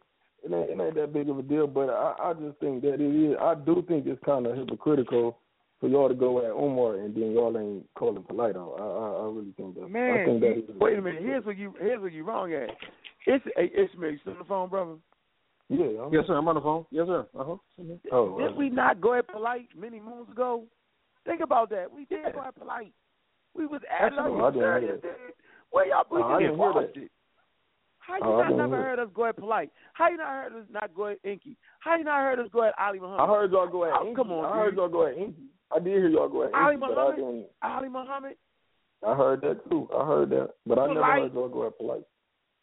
[0.44, 2.94] it ain't, it ain't that big of a deal, but I, I just think that
[2.94, 3.36] it is.
[3.40, 5.38] I do think it's kind of hypocritical
[5.80, 8.76] for y'all to go at Umar and then y'all ain't calling polite out.
[8.78, 9.88] I, I, I really think that.
[9.90, 10.80] Man, I Man, think that you- is.
[10.80, 11.22] wait a minute.
[11.22, 12.68] Here's what you here's what you wrong at.
[13.26, 14.94] It's hey, Ishmael, you still on the phone, brother?
[15.70, 16.02] Yeah.
[16.04, 16.34] I'm, Yes, sir.
[16.36, 16.84] I'm on the phone.
[16.90, 17.26] Yes, sir.
[17.38, 17.56] Uh huh.
[18.12, 20.64] Oh, Did we not go at polite many moons ago?
[21.24, 21.90] Think about that.
[21.90, 22.92] We did go at polite.
[23.56, 24.42] We was at Absolutely.
[24.42, 25.16] like I didn't hear that.
[25.70, 27.10] Where y'all No, I we didn't just hear that.
[28.06, 29.70] How you Oh, I not never heard us go at polite?
[29.94, 31.56] How you not heard us not go at Inky?
[31.80, 33.20] How you not heard us go at Ali Muhammad?
[33.20, 34.14] I heard y'all go at Oh, Inky.
[34.16, 34.78] come on, I heard dude.
[34.78, 35.44] y'all go at Inky.
[35.74, 37.44] I did hear y'all go at Ali Inky, but I Muhammad.
[37.62, 38.32] Ali Muhammad.
[39.06, 39.88] I heard that too.
[39.96, 41.22] I heard that, but I never Polite.
[41.22, 42.02] heard y'all go at polite.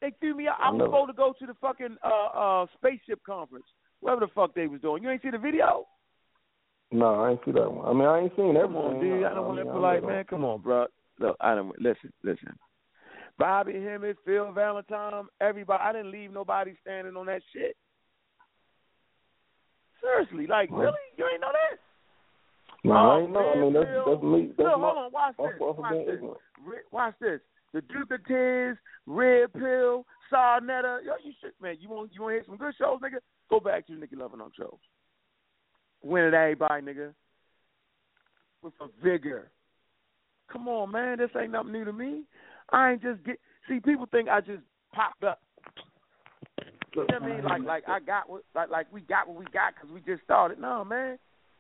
[0.02, 0.56] They threw me out.
[0.60, 0.86] I I was know.
[0.86, 3.66] supposed to go to the fucking uh uh spaceship conference,
[4.00, 5.04] whatever the fuck they was doing.
[5.04, 5.86] You ain't see the video?
[6.92, 7.86] No, I ain't see that one.
[7.88, 8.74] I mean, I ain't seen everything.
[8.74, 9.24] Come on, dude.
[9.24, 10.26] I don't want that polite, man.
[10.26, 10.88] Come on, bro.
[11.20, 12.12] Look, I don't listen.
[12.24, 12.54] Listen.
[13.42, 15.84] Bobby Hemmitt, Phil Valentine, everybody.
[15.84, 17.76] I didn't leave nobody standing on that shit.
[20.00, 20.94] Seriously, like really?
[21.18, 21.80] You ain't know that?
[22.84, 23.52] No, Oh, I ain't oh, know.
[23.52, 24.48] I mean, that's that's me.
[24.56, 25.12] That's Look, my, hold on.
[25.12, 25.60] Watch this.
[25.60, 26.20] Watch this.
[26.64, 27.40] Re- Watch this.
[27.74, 31.02] The Duke of Tears, Red Pill, Sa Neter.
[31.04, 31.78] Yo, you should, man.
[31.80, 33.22] You want you want to hear some good shows, nigga?
[33.50, 34.78] Go back to the Nicky Loving on shows.
[36.04, 37.14] Win it, everybody, nigga.
[38.62, 39.50] With a vigor.
[40.52, 41.18] Come on, man.
[41.18, 42.22] This ain't nothing new to me.
[42.72, 43.38] I ain't just get.
[43.68, 45.40] See, people think I just popped up.
[46.96, 47.44] You know what I mean?
[47.44, 50.24] Like, like I got what, like, like we got what we got because we just
[50.24, 50.60] started.
[50.60, 51.18] No, man,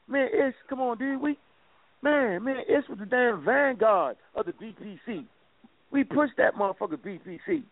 [0.07, 1.21] man, it's come on, dude.
[1.21, 1.37] We,
[2.01, 5.25] man, man, it's with the damn vanguard of the BPC.
[5.91, 7.63] We pushed that motherfucker BPC.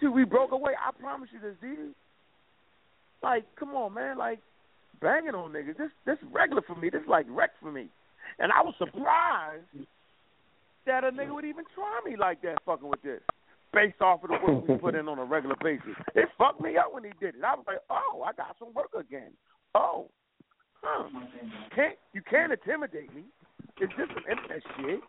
[0.00, 0.72] Dude, we broke away.
[0.74, 1.94] I promise you this, dude.
[3.22, 4.18] Like, come on, man.
[4.18, 4.40] Like,
[5.00, 5.76] banging on niggas.
[5.76, 6.90] This, this regular for me.
[6.90, 7.88] This like wreck for me.
[8.38, 9.64] And I was surprised
[10.86, 13.20] that a nigga would even try me like that, fucking with this,
[13.72, 15.96] based off of the work we put in on a regular basis.
[16.14, 17.44] It fucked me up when he did it.
[17.44, 19.30] I was like, oh, I got some work again.
[19.74, 20.08] Oh,
[20.82, 21.08] huh?
[21.74, 23.22] Can't you can't intimidate me?
[23.80, 25.00] It's just some internet shit.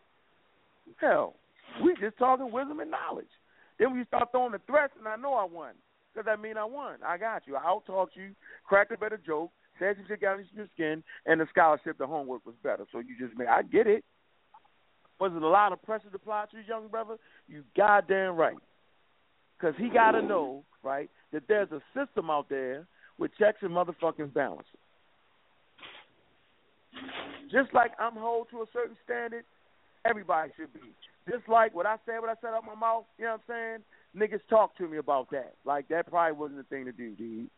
[1.02, 1.36] Hell,
[1.84, 3.26] we just talking wisdom and knowledge.
[3.80, 5.74] Then you start throwing the threats, and I know I won.
[6.14, 6.98] Because that mean I won.
[7.04, 7.56] I got you.
[7.56, 8.36] I out-talked you,
[8.68, 12.08] cracked a better joke, said some shit got into your skin, and the scholarship, the
[12.08, 12.86] homework was better.
[12.92, 14.04] So you just made, I get it.
[15.20, 17.18] Was it a lot of pressure to apply to his young brother?
[17.48, 18.58] You goddamn right.
[19.58, 22.86] Because he got to know, right, that there's a system out there
[23.18, 24.66] with checks and motherfucking balances.
[27.52, 29.46] Just like I'm held to a certain standard,
[30.06, 30.80] everybody should be.
[31.30, 33.82] Just like what I said, what I said out my mouth, you know what I'm
[34.16, 34.30] saying?
[34.32, 35.54] Niggas talk to me about that.
[35.66, 37.50] Like, that probably wasn't the thing to do, dude.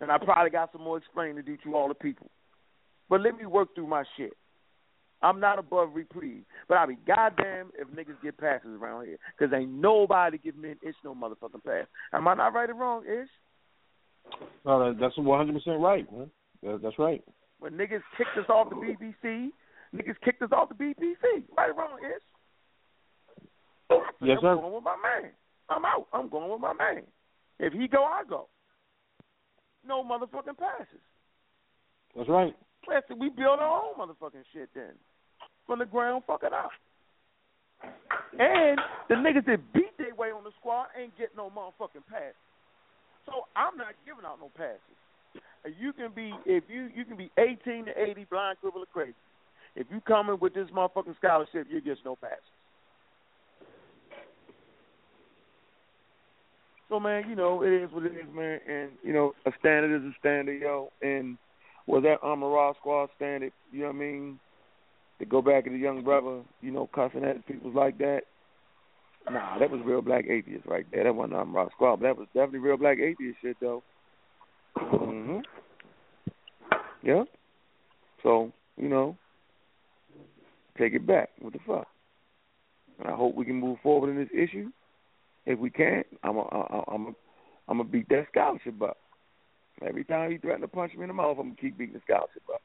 [0.00, 2.30] And I probably got some more explaining to do to all the people.
[3.08, 4.32] But let me work through my shit.
[5.22, 9.52] I'm not above reprieve, but I'll be goddamn if niggas get passes around here, because
[9.54, 11.86] ain't nobody giving me an itch no motherfucking pass.
[12.14, 13.28] Am I not right or wrong, Ish?
[14.64, 16.30] No, that- that's one hundred percent right, man.
[16.62, 17.22] That's right.
[17.58, 19.50] When niggas kicked us off the BBC,
[19.94, 21.44] niggas kicked us off the BBC.
[21.54, 22.22] Right or wrong, Ish?
[24.22, 24.56] Yes, I'm sir.
[24.56, 25.32] going with my man.
[25.68, 26.06] I'm out.
[26.14, 27.02] I'm going with my man.
[27.58, 28.48] If he go, I go.
[29.86, 31.00] No motherfucking passes.
[32.16, 32.54] That's right.
[32.88, 34.92] Listen, we build our own motherfucking shit then.
[35.66, 36.70] From the ground fucking up.
[38.38, 38.78] And
[39.08, 42.34] the niggas that beat their way on the squad ain't getting no motherfucking pass.
[43.26, 44.80] So I'm not giving out no passes.
[45.64, 48.86] And You can be if you you can be eighteen to eighty blind cripple or
[48.92, 49.14] crazy.
[49.76, 52.38] If you come in with this motherfucking scholarship, you get no passes.
[56.90, 59.96] So man, you know, it is what it is, man, and you know, a standard
[59.96, 61.38] is a standard, yo, and
[61.86, 64.40] was that Amun Ra squad standard, you know what I mean?
[65.20, 68.22] To go back to the young brother, you know, cussing at people like that.
[69.30, 71.04] Nah, that was real black atheist right there.
[71.04, 73.84] That wasn't Amun Ra squad, but that was definitely real black atheist shit though.
[74.76, 75.44] Mhm.
[77.02, 77.22] Yeah.
[78.24, 79.16] So, you know,
[80.76, 81.30] take it back.
[81.38, 81.86] What the fuck?
[82.98, 84.72] And I hope we can move forward in this issue.
[85.46, 87.12] If we can't, I'm a, I'm a,
[87.68, 88.98] I'm gonna beat that scholarship up.
[89.86, 92.00] Every time he threatened to punch me in the mouth, I'm gonna keep beating the
[92.04, 92.60] scholarship up.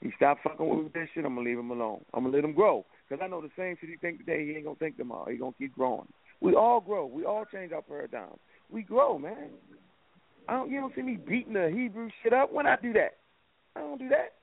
[0.00, 2.04] He stop fucking with this shit, I'm gonna leave him alone.
[2.14, 2.84] I'm gonna let him grow.
[3.08, 5.30] Cause I know the same shit he think today, he ain't gonna think tomorrow.
[5.30, 6.06] He gonna keep growing.
[6.40, 7.06] We all grow.
[7.06, 8.38] We all change our paradigms.
[8.70, 9.48] We grow, man.
[10.48, 10.70] I don't.
[10.70, 13.16] You don't see me beating the Hebrew shit up when I do that.
[13.76, 14.34] I don't do that.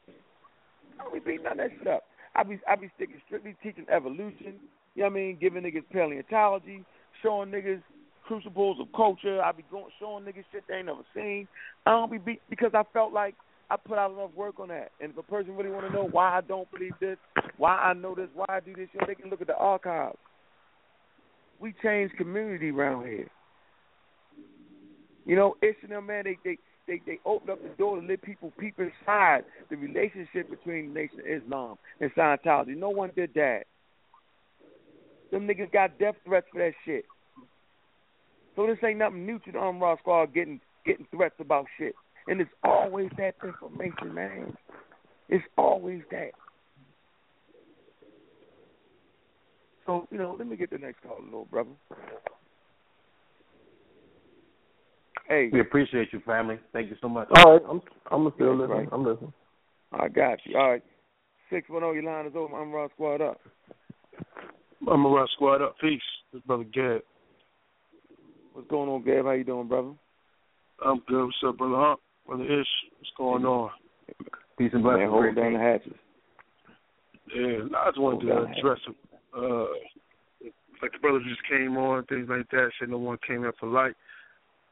[1.00, 2.04] I don't be beating none of that shit up.
[2.36, 4.56] I be I be sticking strictly teaching evolution.
[4.96, 5.38] You know what I mean?
[5.40, 6.84] Giving niggas paleontology,
[7.26, 7.82] showing niggas
[8.24, 9.42] crucibles of culture.
[9.42, 11.48] I be going showing niggas shit they ain't never seen.
[11.86, 13.36] I don't be because I felt like
[13.70, 14.92] I put out enough work on that.
[15.02, 17.18] And if a person really want to know why I don't believe this,
[17.58, 19.56] why I know this, why I do this, you know, they can look at the
[19.56, 20.18] archives.
[21.60, 23.30] We change community around here.
[25.26, 26.26] You know, it's them man.
[26.26, 30.50] They they they they opened up the door to let people peep inside the relationship
[30.50, 32.78] between the Nation of Islam and Scientology.
[32.78, 33.64] No one did that.
[35.32, 37.06] Them niggas got death threats for that shit.
[38.56, 41.96] So this ain't nothing new to the Amun Ra Squad getting getting threats about shit.
[42.28, 44.56] And it's always that information, man.
[45.30, 46.32] It's always that.
[49.86, 51.70] So, you know, let me get the next call, little brother.
[55.28, 55.50] Hey.
[55.52, 56.60] We appreciate you, family.
[56.74, 57.28] Thank you so much.
[57.36, 58.78] All right, I'm I'm still That's listening.
[58.78, 58.90] right.
[58.92, 59.34] I'm listening.
[59.92, 60.58] I got you.
[60.58, 60.84] All right.
[61.52, 61.94] Six one zero.
[61.94, 62.56] Your line is open.
[62.56, 63.40] Amun Ra Squad up.
[64.88, 65.76] Amun Ra Squad up.
[65.80, 66.02] Peace.
[66.34, 67.02] This brother Gab.
[68.56, 69.26] What's going on, Gab?
[69.26, 69.92] How you doing, brother?
[70.84, 71.26] I'm good.
[71.26, 72.00] What's up, brother Hump?
[72.26, 72.68] Brother Ish.
[72.98, 73.70] What's going on?
[74.58, 75.92] Peace and Man, hold down the hatches.
[77.36, 78.58] Yeah, I just wanted to Hold down.
[78.58, 78.80] address
[79.38, 79.66] uh
[80.82, 83.68] like the brothers just came on, things like that, said no one came up for
[83.68, 83.94] light.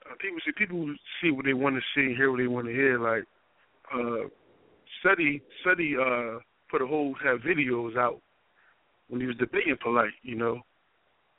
[0.10, 2.72] Uh, people see people see what they want to see, hear what they want to
[2.74, 2.98] hear.
[2.98, 3.26] Like
[3.94, 4.30] uh
[5.04, 6.40] Seti Seti uh
[6.72, 8.22] put a whole have videos out
[9.10, 10.62] when he was debating polite, you know.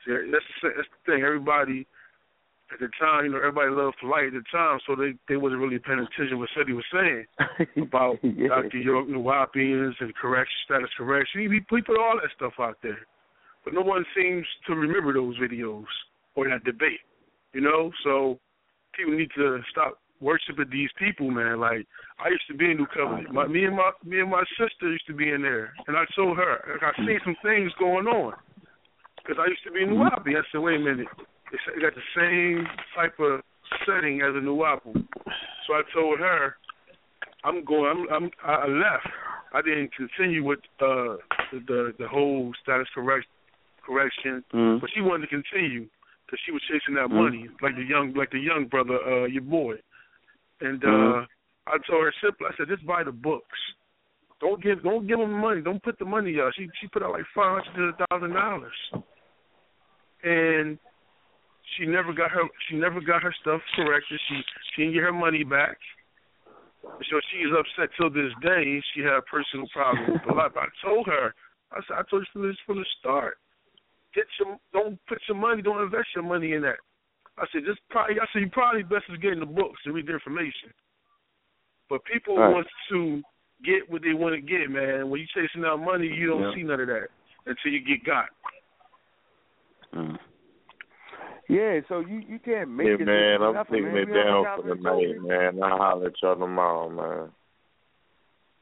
[0.05, 1.25] See, that's the, that's the thing.
[1.25, 1.87] Everybody
[2.73, 5.61] at the time, you know, everybody loved polite at the time, so they they wasn't
[5.61, 7.27] really paying attention what Seti was saying
[7.89, 8.49] about Yeah.
[8.49, 8.79] Dr.
[8.79, 11.43] York Nuwaubians and correction, status correction.
[11.43, 13.07] He, he put all that stuff out there,
[13.65, 15.85] but no one seems to remember those videos
[16.35, 17.05] or that debate.
[17.53, 18.41] You know, so
[18.97, 21.61] people need to stop worshiping these people, man.
[21.61, 21.87] Like
[22.19, 23.33] I used to be in New Covenant.
[23.33, 26.05] My, me and my me and my sister used to be in there, and I
[26.17, 28.33] told her like, I seen some things going on
[29.21, 30.27] because I used to be in New Nuwaubu.
[30.27, 30.37] Mm-hmm.
[30.37, 31.07] I said, wait a minute,
[31.51, 33.41] they got the same type of
[33.87, 34.95] setting as a Nuwaubu.
[35.67, 36.57] So I told her,
[37.45, 38.07] I'm going.
[38.11, 38.25] I'm.
[38.25, 39.09] I'm I left.
[39.53, 41.17] I didn't continue with uh
[41.53, 43.27] the the, the whole status correct
[43.85, 44.81] correction, Mhm.
[44.81, 45.87] but she wanted to continue
[46.25, 47.23] because she was chasing that Mhm.
[47.23, 49.77] money, like the young like the young brother, uh, your boy.
[50.61, 51.27] And uh Mhm.
[51.67, 52.47] I told her simple.
[52.47, 53.59] I said, just buy the books.
[54.41, 55.61] Don't give don't give them money.
[55.61, 56.55] Don't put the money out.
[56.55, 58.93] She she put out like five hundred thousand dollars,
[60.23, 60.79] and
[61.77, 64.21] she never got her she never got her stuff corrected.
[64.29, 64.43] She
[64.75, 65.79] she didn't get her money back.
[67.11, 68.81] So she is upset till this day.
[68.95, 70.53] She had a personal problems with the life.
[70.55, 71.35] I told her,
[71.73, 73.39] I said, I told you from this from the start.
[74.15, 76.79] Get some, don't put your money, don't invest your money in that.
[77.37, 80.07] I said, just probably, I said, you probably best is getting the books to read
[80.07, 80.71] the information.
[81.91, 82.55] But people Right.
[82.55, 83.23] want to
[83.65, 85.11] get what they want to get, man.
[85.11, 86.55] When you chasing out money, you don't Yeah.
[86.55, 87.09] see none of that
[87.47, 88.31] until you get got.
[89.93, 90.19] Mm.
[91.49, 93.07] Yeah, so you you can't make Yeah, it.
[93.07, 94.09] man, I'm nothing, taking man.
[94.09, 95.63] it down for the let night, man.
[95.63, 97.31] I'll holler at y'all tomorrow, man.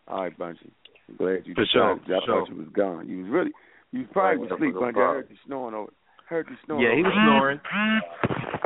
[0.09, 0.73] All right, Bunchy.
[1.09, 2.01] I'm glad you For decided.
[2.07, 3.09] sure, I thought you was gone.
[3.09, 3.53] You was really,
[3.93, 4.99] you was probably was No asleep, Bunchy.
[5.01, 5.93] I heard you snoring over.
[6.29, 6.83] Heard you snoring.
[6.85, 7.61] Yeah, he was snoring.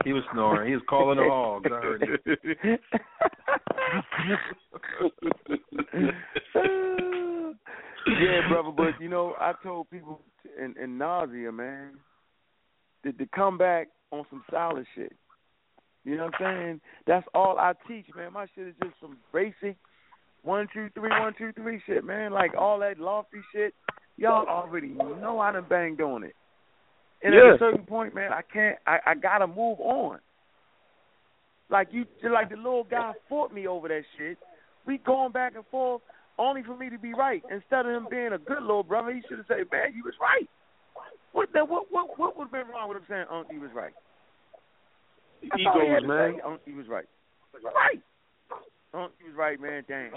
[0.04, 0.68] He was snoring.
[0.68, 1.66] He was calling the hogs.
[1.70, 2.16] I heard him.
[8.06, 10.20] yeah, brother, but you know, I told people
[10.62, 11.94] in, in nausea, man,
[13.06, 15.12] to, to come back on some solid shit.
[16.04, 16.80] You know what I'm saying?
[17.06, 18.32] That's all I teach, man.
[18.32, 19.76] My shit is just some basic
[20.42, 22.32] one, two, three, one, two, three shit, man.
[22.32, 23.74] Like all that lofty shit.
[24.16, 26.34] Y'all already know I done banged on it.
[27.22, 27.50] And Yeah.
[27.50, 28.78] at a certain point, man, I can't.
[28.86, 30.20] I, I gotta move on.
[31.68, 34.38] Like you, like the little guy fought me over that shit.
[34.86, 36.02] We going back and forth
[36.38, 37.42] only for me to be right.
[37.50, 40.14] Instead of him being a good little brother, he should have said, "Man, you was
[40.20, 40.48] right."
[41.36, 43.68] What the, what what what would have been wrong with him saying, "Unc, you was
[43.74, 43.92] right"?
[45.42, 46.34] That's all he had Egos, man.
[46.34, 47.04] say, Unc, you was right.
[47.62, 48.00] Right.
[48.94, 49.84] Unc, you was right, man.
[49.86, 50.12] Damn.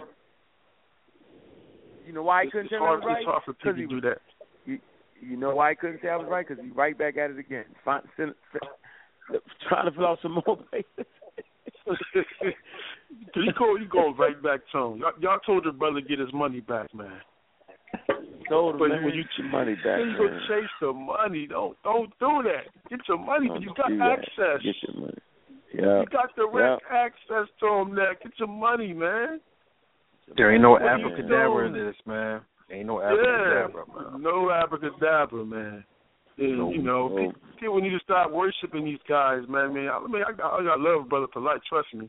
[2.08, 3.18] You know why I couldn't it's say I was right?
[3.18, 4.20] it's hard for people to do that.
[4.66, 4.80] you,
[5.20, 6.48] you know why I couldn't say I was right?
[6.48, 7.66] Because he's right back at it again.
[7.84, 11.06] Find, send, send, trying to fill out some more papers.
[13.34, 14.98] He go, he goes right back to him.
[15.00, 17.20] Y'all, y'all told your brother to get his money back, man.
[18.50, 20.42] Told him, But man, when you get your money back, then you go man.
[20.48, 21.48] chase the money.
[21.48, 22.66] Don't don't do that.
[22.90, 23.48] Get your money.
[23.48, 24.20] Don't you got do that.
[24.20, 24.62] access.
[24.64, 25.18] Get your money.
[25.74, 26.02] Yeah.
[26.02, 28.12] You got direct access to him now.
[28.22, 29.40] Get your money, man.
[30.38, 32.42] There ain't no What are abracadabra in this, man.
[32.72, 34.22] Ain't no Yeah, abracadabra, man.
[34.22, 35.84] no abracadabra, man.
[36.38, 37.16] And, No, you know, no.
[37.32, 39.66] pe- people need to stop worshiping these guys, man.
[39.66, 41.60] I mean, I, mean, I, got- I love, brother, for life.
[41.68, 42.08] Trust me.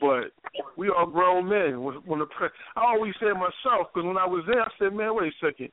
[0.00, 0.32] But
[0.76, 1.82] we are grown men.
[1.84, 4.94] When, when the pre- I always say myself, because when I was there, I said,
[4.96, 5.68] man, wait a second.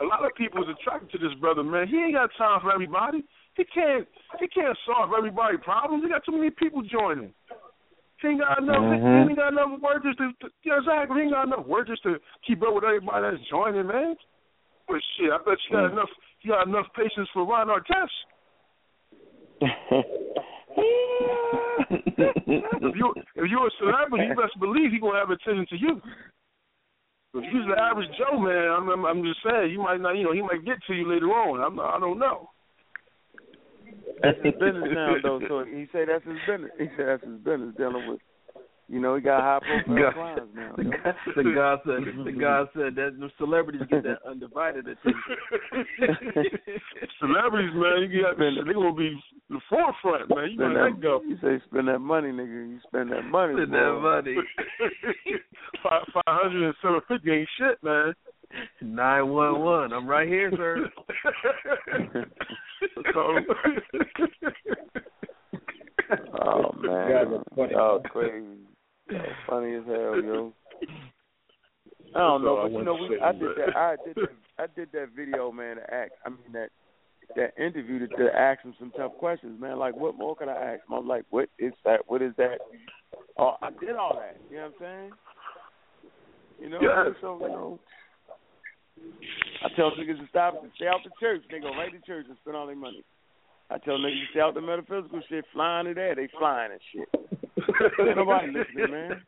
[0.00, 1.86] A lot of people is attracted to this brother, man.
[1.86, 3.22] He ain't got time for everybody.
[3.56, 4.08] He can't.
[4.40, 6.02] He can't solve everybody's problems.
[6.02, 7.32] He got too many people joining.
[8.20, 8.82] He ain't got enough.
[8.82, 9.24] Mhm.
[9.24, 10.32] He ain't got enough workers to.
[10.40, 11.16] to yeah, exactly.
[11.18, 14.16] He ain't got enough workers to keep up with everybody that's joining, man.
[14.88, 16.10] But shit, I bet you got enough.
[16.42, 18.10] You got enough patience for Ron Artest.
[22.86, 26.00] if you if you're a celebrity, you best believe he gonna have attention to you.
[27.34, 30.24] If you're the average Joe, man, I'm, I'm I'm just saying you might not, you
[30.24, 31.60] know, he might get to you later on.
[31.60, 32.50] I'm not, I don't know.
[34.22, 35.40] That's his business now, though.
[35.48, 36.70] So he say that's his business.
[36.78, 38.20] He said that's his business dealing with
[38.88, 40.72] You know, he got high profile God- clients now.
[40.76, 42.40] The God, the God said, the mm-hmm.
[42.40, 45.22] God said that the celebrities get that undivided attention.
[47.20, 50.50] Celebrities, man, you got they gonna be the forefront, man.
[50.50, 51.22] You gotta let go.
[51.26, 52.68] You say spend that money, nigga.
[52.68, 53.54] You spend that money.
[53.54, 53.78] Spend boy.
[53.78, 54.36] that money.
[55.82, 58.12] five five hundred and seven fifty ain't shit, man.
[58.82, 59.92] Nine one one.
[59.94, 60.90] I'm right here, sir.
[63.14, 63.38] so,
[66.42, 68.46] Oh man, guys are y'all crazy.
[69.10, 70.52] Y'all funny as hell, yo.
[72.14, 73.54] I don't That's all know, I but you know, we, I did man.
[73.58, 73.76] that.
[73.76, 74.30] I did that.
[74.58, 75.76] I did that video, man.
[75.76, 76.12] To act.
[76.24, 76.68] I mean that
[77.36, 79.78] that interview to, to ask him some tough questions, man.
[79.78, 80.94] Like, what more can I ask him?
[80.96, 82.00] I'm like, what is that?
[82.06, 82.58] What is that?
[83.38, 84.36] Oh, I did all that.
[84.50, 85.10] You know what I'm saying?
[86.60, 87.16] You know, Yes.
[87.20, 87.78] so you know.
[89.64, 91.42] I tell niggas to stop and stay out the church.
[91.50, 93.02] They go right to church and spend all their money.
[93.70, 96.80] I tell niggas to stay out the metaphysical shit, flying to there, they flying and
[96.92, 97.08] shit.
[98.06, 99.22] Ain't nobody listening, man.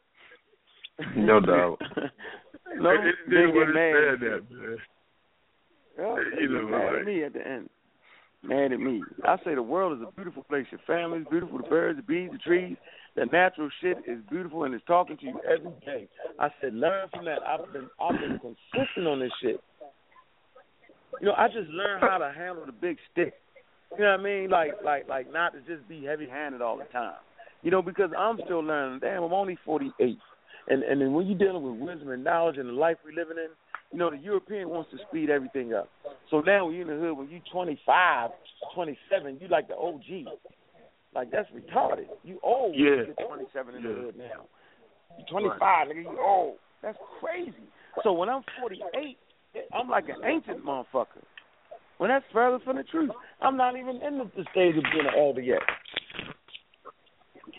[1.16, 1.76] No doubt.
[2.76, 3.92] no, it, it, they did get mad.
[3.94, 4.76] said that, man.
[5.98, 7.70] Yeah, they You get know, mad like- at me at the end.
[8.42, 9.02] Mad at me.
[9.24, 10.66] I say the world is a beautiful place.
[10.70, 11.56] Your family is beautiful.
[11.58, 12.76] The birds, the bees, the trees.
[13.16, 16.06] The natural shit is beautiful and it's talking to you every day.
[16.38, 17.38] I said, learn from that.
[17.42, 19.58] I've been I've been consistent on this shit.
[21.20, 23.32] You know, I just learned how to handle the big stick.
[23.92, 24.50] You know what I mean?
[24.50, 27.16] Like like like not to just be heavy handed all the time.
[27.62, 29.00] You know, because I'm still learning.
[29.00, 30.18] Damn, I'm only forty eight.
[30.68, 33.36] And and then when you're dealing with wisdom and knowledge and the life we're living
[33.38, 33.50] in,
[33.92, 35.88] you know, the European wants to speed everything up.
[36.30, 38.30] So now when you're in the hood, when you're 25,
[38.74, 40.34] 27, you like the OG.
[41.14, 42.06] Like that's retarded.
[42.24, 42.96] You old Yeah.
[42.96, 44.46] you get 27 in the hood now.
[45.16, 46.56] You 25, nigga, you old.
[46.82, 47.54] That's crazy.
[48.02, 49.16] So when I'm 48,
[49.72, 51.24] I'm like an ancient motherfucker.
[51.98, 53.10] When that's further from the truth.
[53.40, 55.60] I'm not even in the, stage of being an elder yet.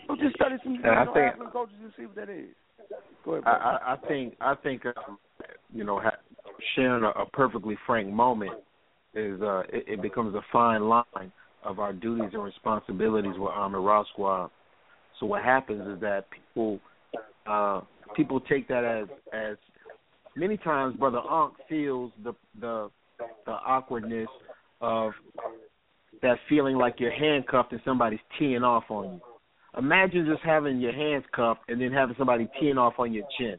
[0.06, 2.50] So just study some I think- African cultures and see what that is.
[3.24, 3.44] Go ahead.
[3.46, 3.50] I.
[3.50, 5.18] I, I think I think um,
[5.72, 6.16] you know ha-
[6.74, 8.52] sharing a, a perfectly frank moment
[9.14, 11.32] is uh it, it becomes a fine line
[11.64, 14.50] of our duties and responsibilities with Amun Ra Squad.
[15.18, 16.80] So what happens is that people
[17.46, 17.80] uh
[18.16, 19.56] people take that as as
[20.36, 22.90] many times brother Ankh feels the the
[23.46, 24.28] the awkwardness
[24.80, 25.12] of
[26.22, 29.20] that feeling like you're handcuffed and somebody's teeing off on you.
[29.78, 33.58] Imagine just having your hands cuffed and then having somebody teeing off on your chin.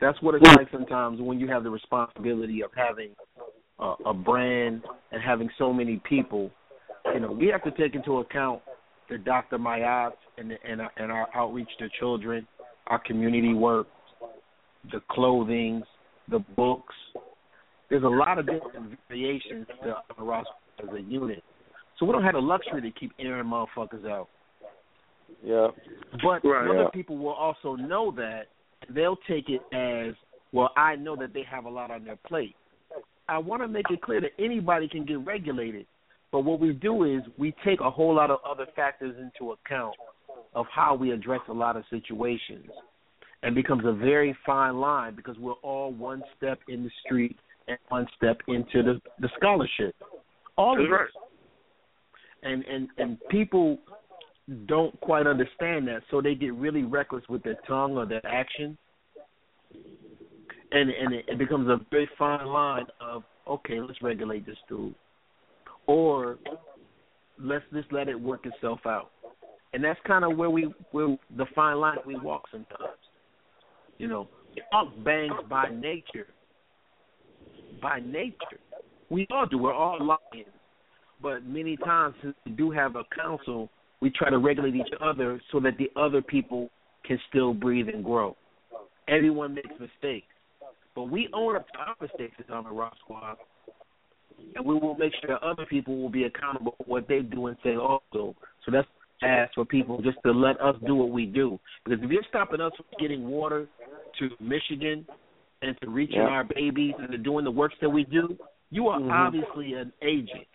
[0.00, 3.14] That's what it's like sometimes when you have the responsibility of having
[3.78, 6.50] a, a brand and having so many people.
[7.14, 8.62] You know, we have to take into account
[9.08, 9.58] the Dr.
[9.58, 12.46] Mayat and the, and, and our outreach to children,
[12.88, 13.86] our community work,
[14.90, 15.82] the clothing,
[16.28, 16.94] the books.
[17.88, 20.50] There's a lot of different variations to the roster
[20.82, 21.42] as a unit.
[21.98, 24.28] So we don't have the luxury to keep airing motherfuckers out.
[25.42, 25.68] Yeah.
[26.22, 26.68] But Right.
[26.68, 26.90] other Yeah.
[26.90, 28.48] people will also know that
[28.88, 30.14] they'll take it as,
[30.52, 32.56] well, I know that they have a lot on their plate.
[33.28, 35.86] I want to make it clear that anybody can get regulated.
[36.30, 39.96] But what we do is we take a whole lot of other factors into account
[40.54, 42.70] of how we address a lot of situations.
[43.42, 47.78] And becomes a very fine line because we're all one step in the street and
[47.88, 49.94] one step into the, the scholarship.
[50.56, 51.22] All of That's us.
[52.42, 53.78] And, and and people
[54.66, 58.78] don't quite understand that, so they get really reckless with their tongue or their action,
[60.70, 64.94] and and it, it becomes a very fine line of okay, let's regulate this dude,
[65.86, 66.38] or
[67.40, 69.10] let's just let it work itself out,
[69.72, 73.00] and that's kind of where we where the fine line we walk sometimes.
[73.98, 74.28] You know,
[74.70, 76.28] punk bangs by nature.
[77.80, 78.60] By nature,
[79.10, 79.58] we all do.
[79.58, 80.48] We're all lions,
[81.22, 85.40] but many times since we do have a council we try to regulate each other
[85.52, 86.70] so that the other people
[87.04, 88.36] can still breathe and grow.
[89.08, 90.26] Everyone makes mistakes,
[90.94, 93.36] but we own up to our mistakes as the Rock Squad,
[94.54, 97.56] and we will make sure other people will be accountable for what they do and
[97.62, 98.34] say also.
[98.64, 98.88] So that's
[99.22, 101.58] ask for people just to let us do what we do.
[101.84, 103.66] Because if you're stopping us from getting water
[104.18, 105.06] to Michigan
[105.62, 106.28] and to reaching Yeah.
[106.28, 108.36] our babies and to doing the works that we do,
[108.70, 109.10] you are Mhm.
[109.10, 110.46] obviously an agent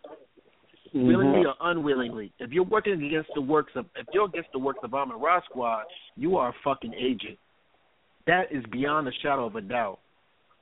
[0.94, 2.32] willingly or unwillingly.
[2.40, 5.42] If you're working against the works of, if you're against the works of Amun Ra
[5.42, 5.86] Squad,
[6.18, 7.40] you are a fucking agent.
[8.26, 10.00] That is beyond a shadow of a doubt.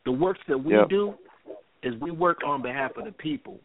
[0.06, 0.90] The works that we Yep.
[0.90, 1.18] do
[1.82, 3.59] is we work on behalf of the people.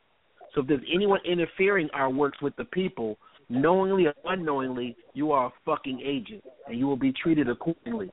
[0.52, 5.46] So if there's anyone interfering our works with the people, knowingly or unknowingly, you are
[5.46, 8.10] a fucking agent, and you will be treated accordingly.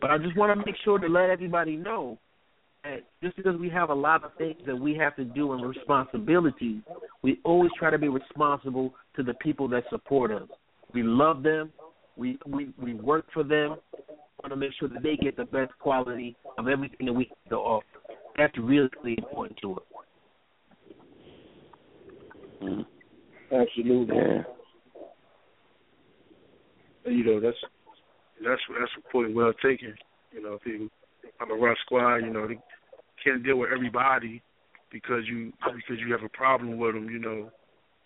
[0.00, 2.18] But I just want to make sure to let everybody know
[2.84, 5.66] that just because we have a lot of things that we have to do and
[5.66, 6.82] responsibilities,
[7.22, 10.48] we always try to be responsible to the people that support us.
[10.94, 11.72] We love them,
[12.16, 13.76] We we we work for them.
[14.42, 17.50] Want to make sure that they get the best quality of everything that we have
[17.50, 17.86] to offer.
[18.36, 19.82] That's really, really important to us.
[22.62, 23.54] Mm-hmm.
[23.54, 24.16] Absolutely.
[24.16, 24.42] Yeah.
[27.06, 27.56] You know, that's
[28.44, 29.94] that's that's a point well taken.
[30.32, 30.88] You know, people
[31.40, 32.58] Amun Ra squad, you know, they
[33.22, 34.42] can't deal with everybody
[34.92, 37.50] because you because you have a problem with them, you know.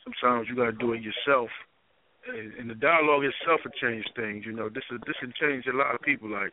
[0.05, 1.49] Sometimes you gotta do it yourself.
[2.27, 4.69] And, and the dialogue itself will change things, you know.
[4.69, 6.53] This is this can change a lot of people like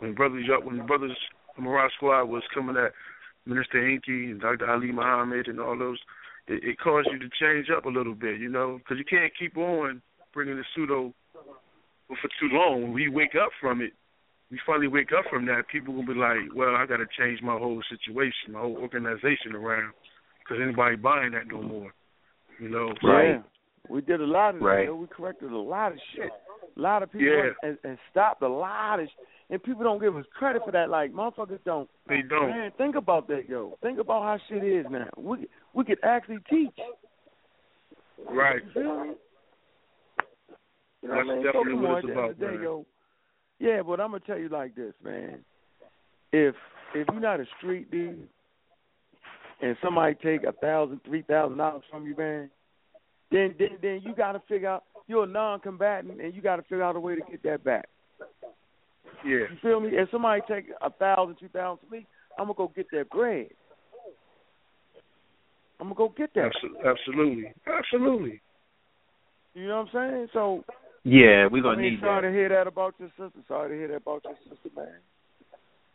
[0.00, 1.16] when brothers when brothers
[1.54, 2.92] from Rock Squad was coming at
[3.46, 4.70] Minister Inky and Dr.
[4.70, 5.98] Ali Muhammad and all those,
[6.46, 9.32] it, it caused you to change up a little bit, you know, because you can't
[9.36, 10.02] keep on
[10.34, 11.12] bringing the pseudo
[12.08, 12.82] for too long.
[12.82, 13.92] When we wake up from it,
[14.50, 17.42] we finally wake up from that, people will be like, well, I got to change
[17.42, 19.92] my whole situation, my whole organization around,
[20.40, 21.92] because anybody buying that no more,
[22.58, 22.92] you know.
[23.02, 23.34] Right.
[23.34, 23.42] Yeah.
[23.90, 24.86] We did a lot of right.
[24.86, 24.94] that.
[24.94, 26.30] We corrected a lot of shit.
[26.76, 27.50] A lot of people Yeah.
[27.62, 30.90] and, and stopped a lot of sh- and people don't give us credit for that.
[30.90, 31.88] Like motherfuckers don't.
[32.06, 32.50] They don't.
[32.50, 33.78] Man, think about that, yo.
[33.82, 35.08] Think about how shit is now.
[35.16, 36.76] We we could actually teach.
[38.30, 38.60] Right.
[38.74, 39.10] You feel me?
[41.02, 41.44] You know That's what I mean?
[41.44, 42.86] definitely so what it's at the end about, of the day, yo.
[43.60, 45.44] Yeah, but I'm gonna tell you like this, man.
[46.32, 46.54] If
[46.94, 48.28] if you're not a street dude
[49.60, 52.50] and somebody take a thousand, three thousand dollars from you, man,
[53.30, 56.82] then then then you gotta figure out you're a non combatant and you gotta figure
[56.82, 57.88] out a way to get that back.
[59.24, 59.46] Yeah.
[59.50, 59.90] You feel me?
[59.92, 62.06] If somebody take a thousand, two thousand from me,
[62.38, 63.48] I'm gonna go get that bread.
[65.80, 66.50] I'm gonna go get that.
[66.84, 67.52] Absolutely.
[67.66, 68.40] Absolutely.
[69.54, 70.28] You know what I'm saying?
[70.32, 70.64] So
[71.08, 72.28] Yeah, we're gonna I mean, need sorry that.
[72.28, 73.40] to hear that about your sister.
[73.48, 75.00] Sorry to hear that about your sister, man.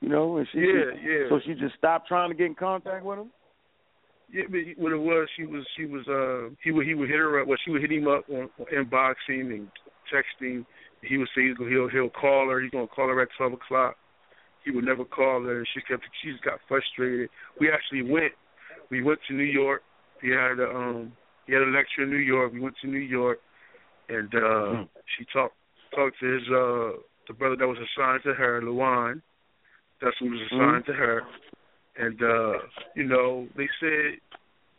[0.01, 1.29] You know, and she Yeah, just, yeah.
[1.29, 3.31] So she just stopped trying to get in contact with him.
[4.33, 7.19] Yeah, but what it was, she was, she was, uh, he would, he would hit
[7.19, 7.47] her up.
[7.47, 9.67] Well, she would hit him up on, on inboxing and
[10.09, 10.65] texting.
[11.03, 12.59] He would say he's gonna, he'll, he'll call her.
[12.59, 13.95] He's gonna call her at twelve o'clock.
[14.65, 15.59] He would never call her.
[15.59, 17.29] And she kept, she just got frustrated.
[17.59, 18.33] We actually went,
[18.89, 19.83] we went to New York.
[20.21, 21.13] He had a, um,
[21.45, 22.51] he had a lecture in New York.
[22.53, 23.39] We went to New York,
[24.15, 24.85] and uh,
[25.17, 25.55] she talked,
[25.95, 29.21] talked to his, uh, the brother that was assigned to her, Luan.
[30.01, 31.23] That's who was assigned to her
[31.97, 32.53] and uh,
[32.95, 34.19] you know, they said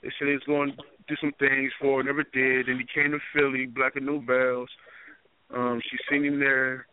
[0.03, 0.77] they said he was going to
[1.09, 2.69] do some things for her, never did.
[2.69, 4.67] And he came to Philly, Black and Nobel.
[5.55, 6.87] Um, she seen him there,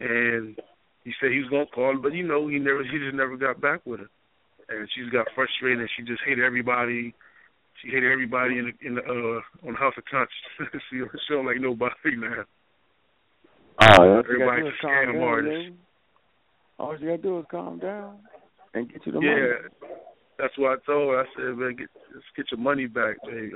[0.00, 0.56] and
[1.04, 3.14] he said he was going to call her, but you know, he never, he just
[3.14, 4.10] never got back with her.
[4.68, 7.14] And she just got frustrated, and she just hated everybody.
[7.82, 10.82] She hated everybody in the, in the uh, on the House of Conscience.
[10.90, 10.96] she,
[11.28, 12.44] she don't like nobody now.
[13.80, 15.52] Oh, all you gotta Everybody's do is a calm scam down, artist.
[15.52, 15.78] man.
[16.78, 18.18] All you gotta do is calm down
[18.74, 19.94] and get you the yeah, money.
[20.38, 21.20] that's what I told her.
[21.20, 23.52] I said, man, get, let's get your money back, man.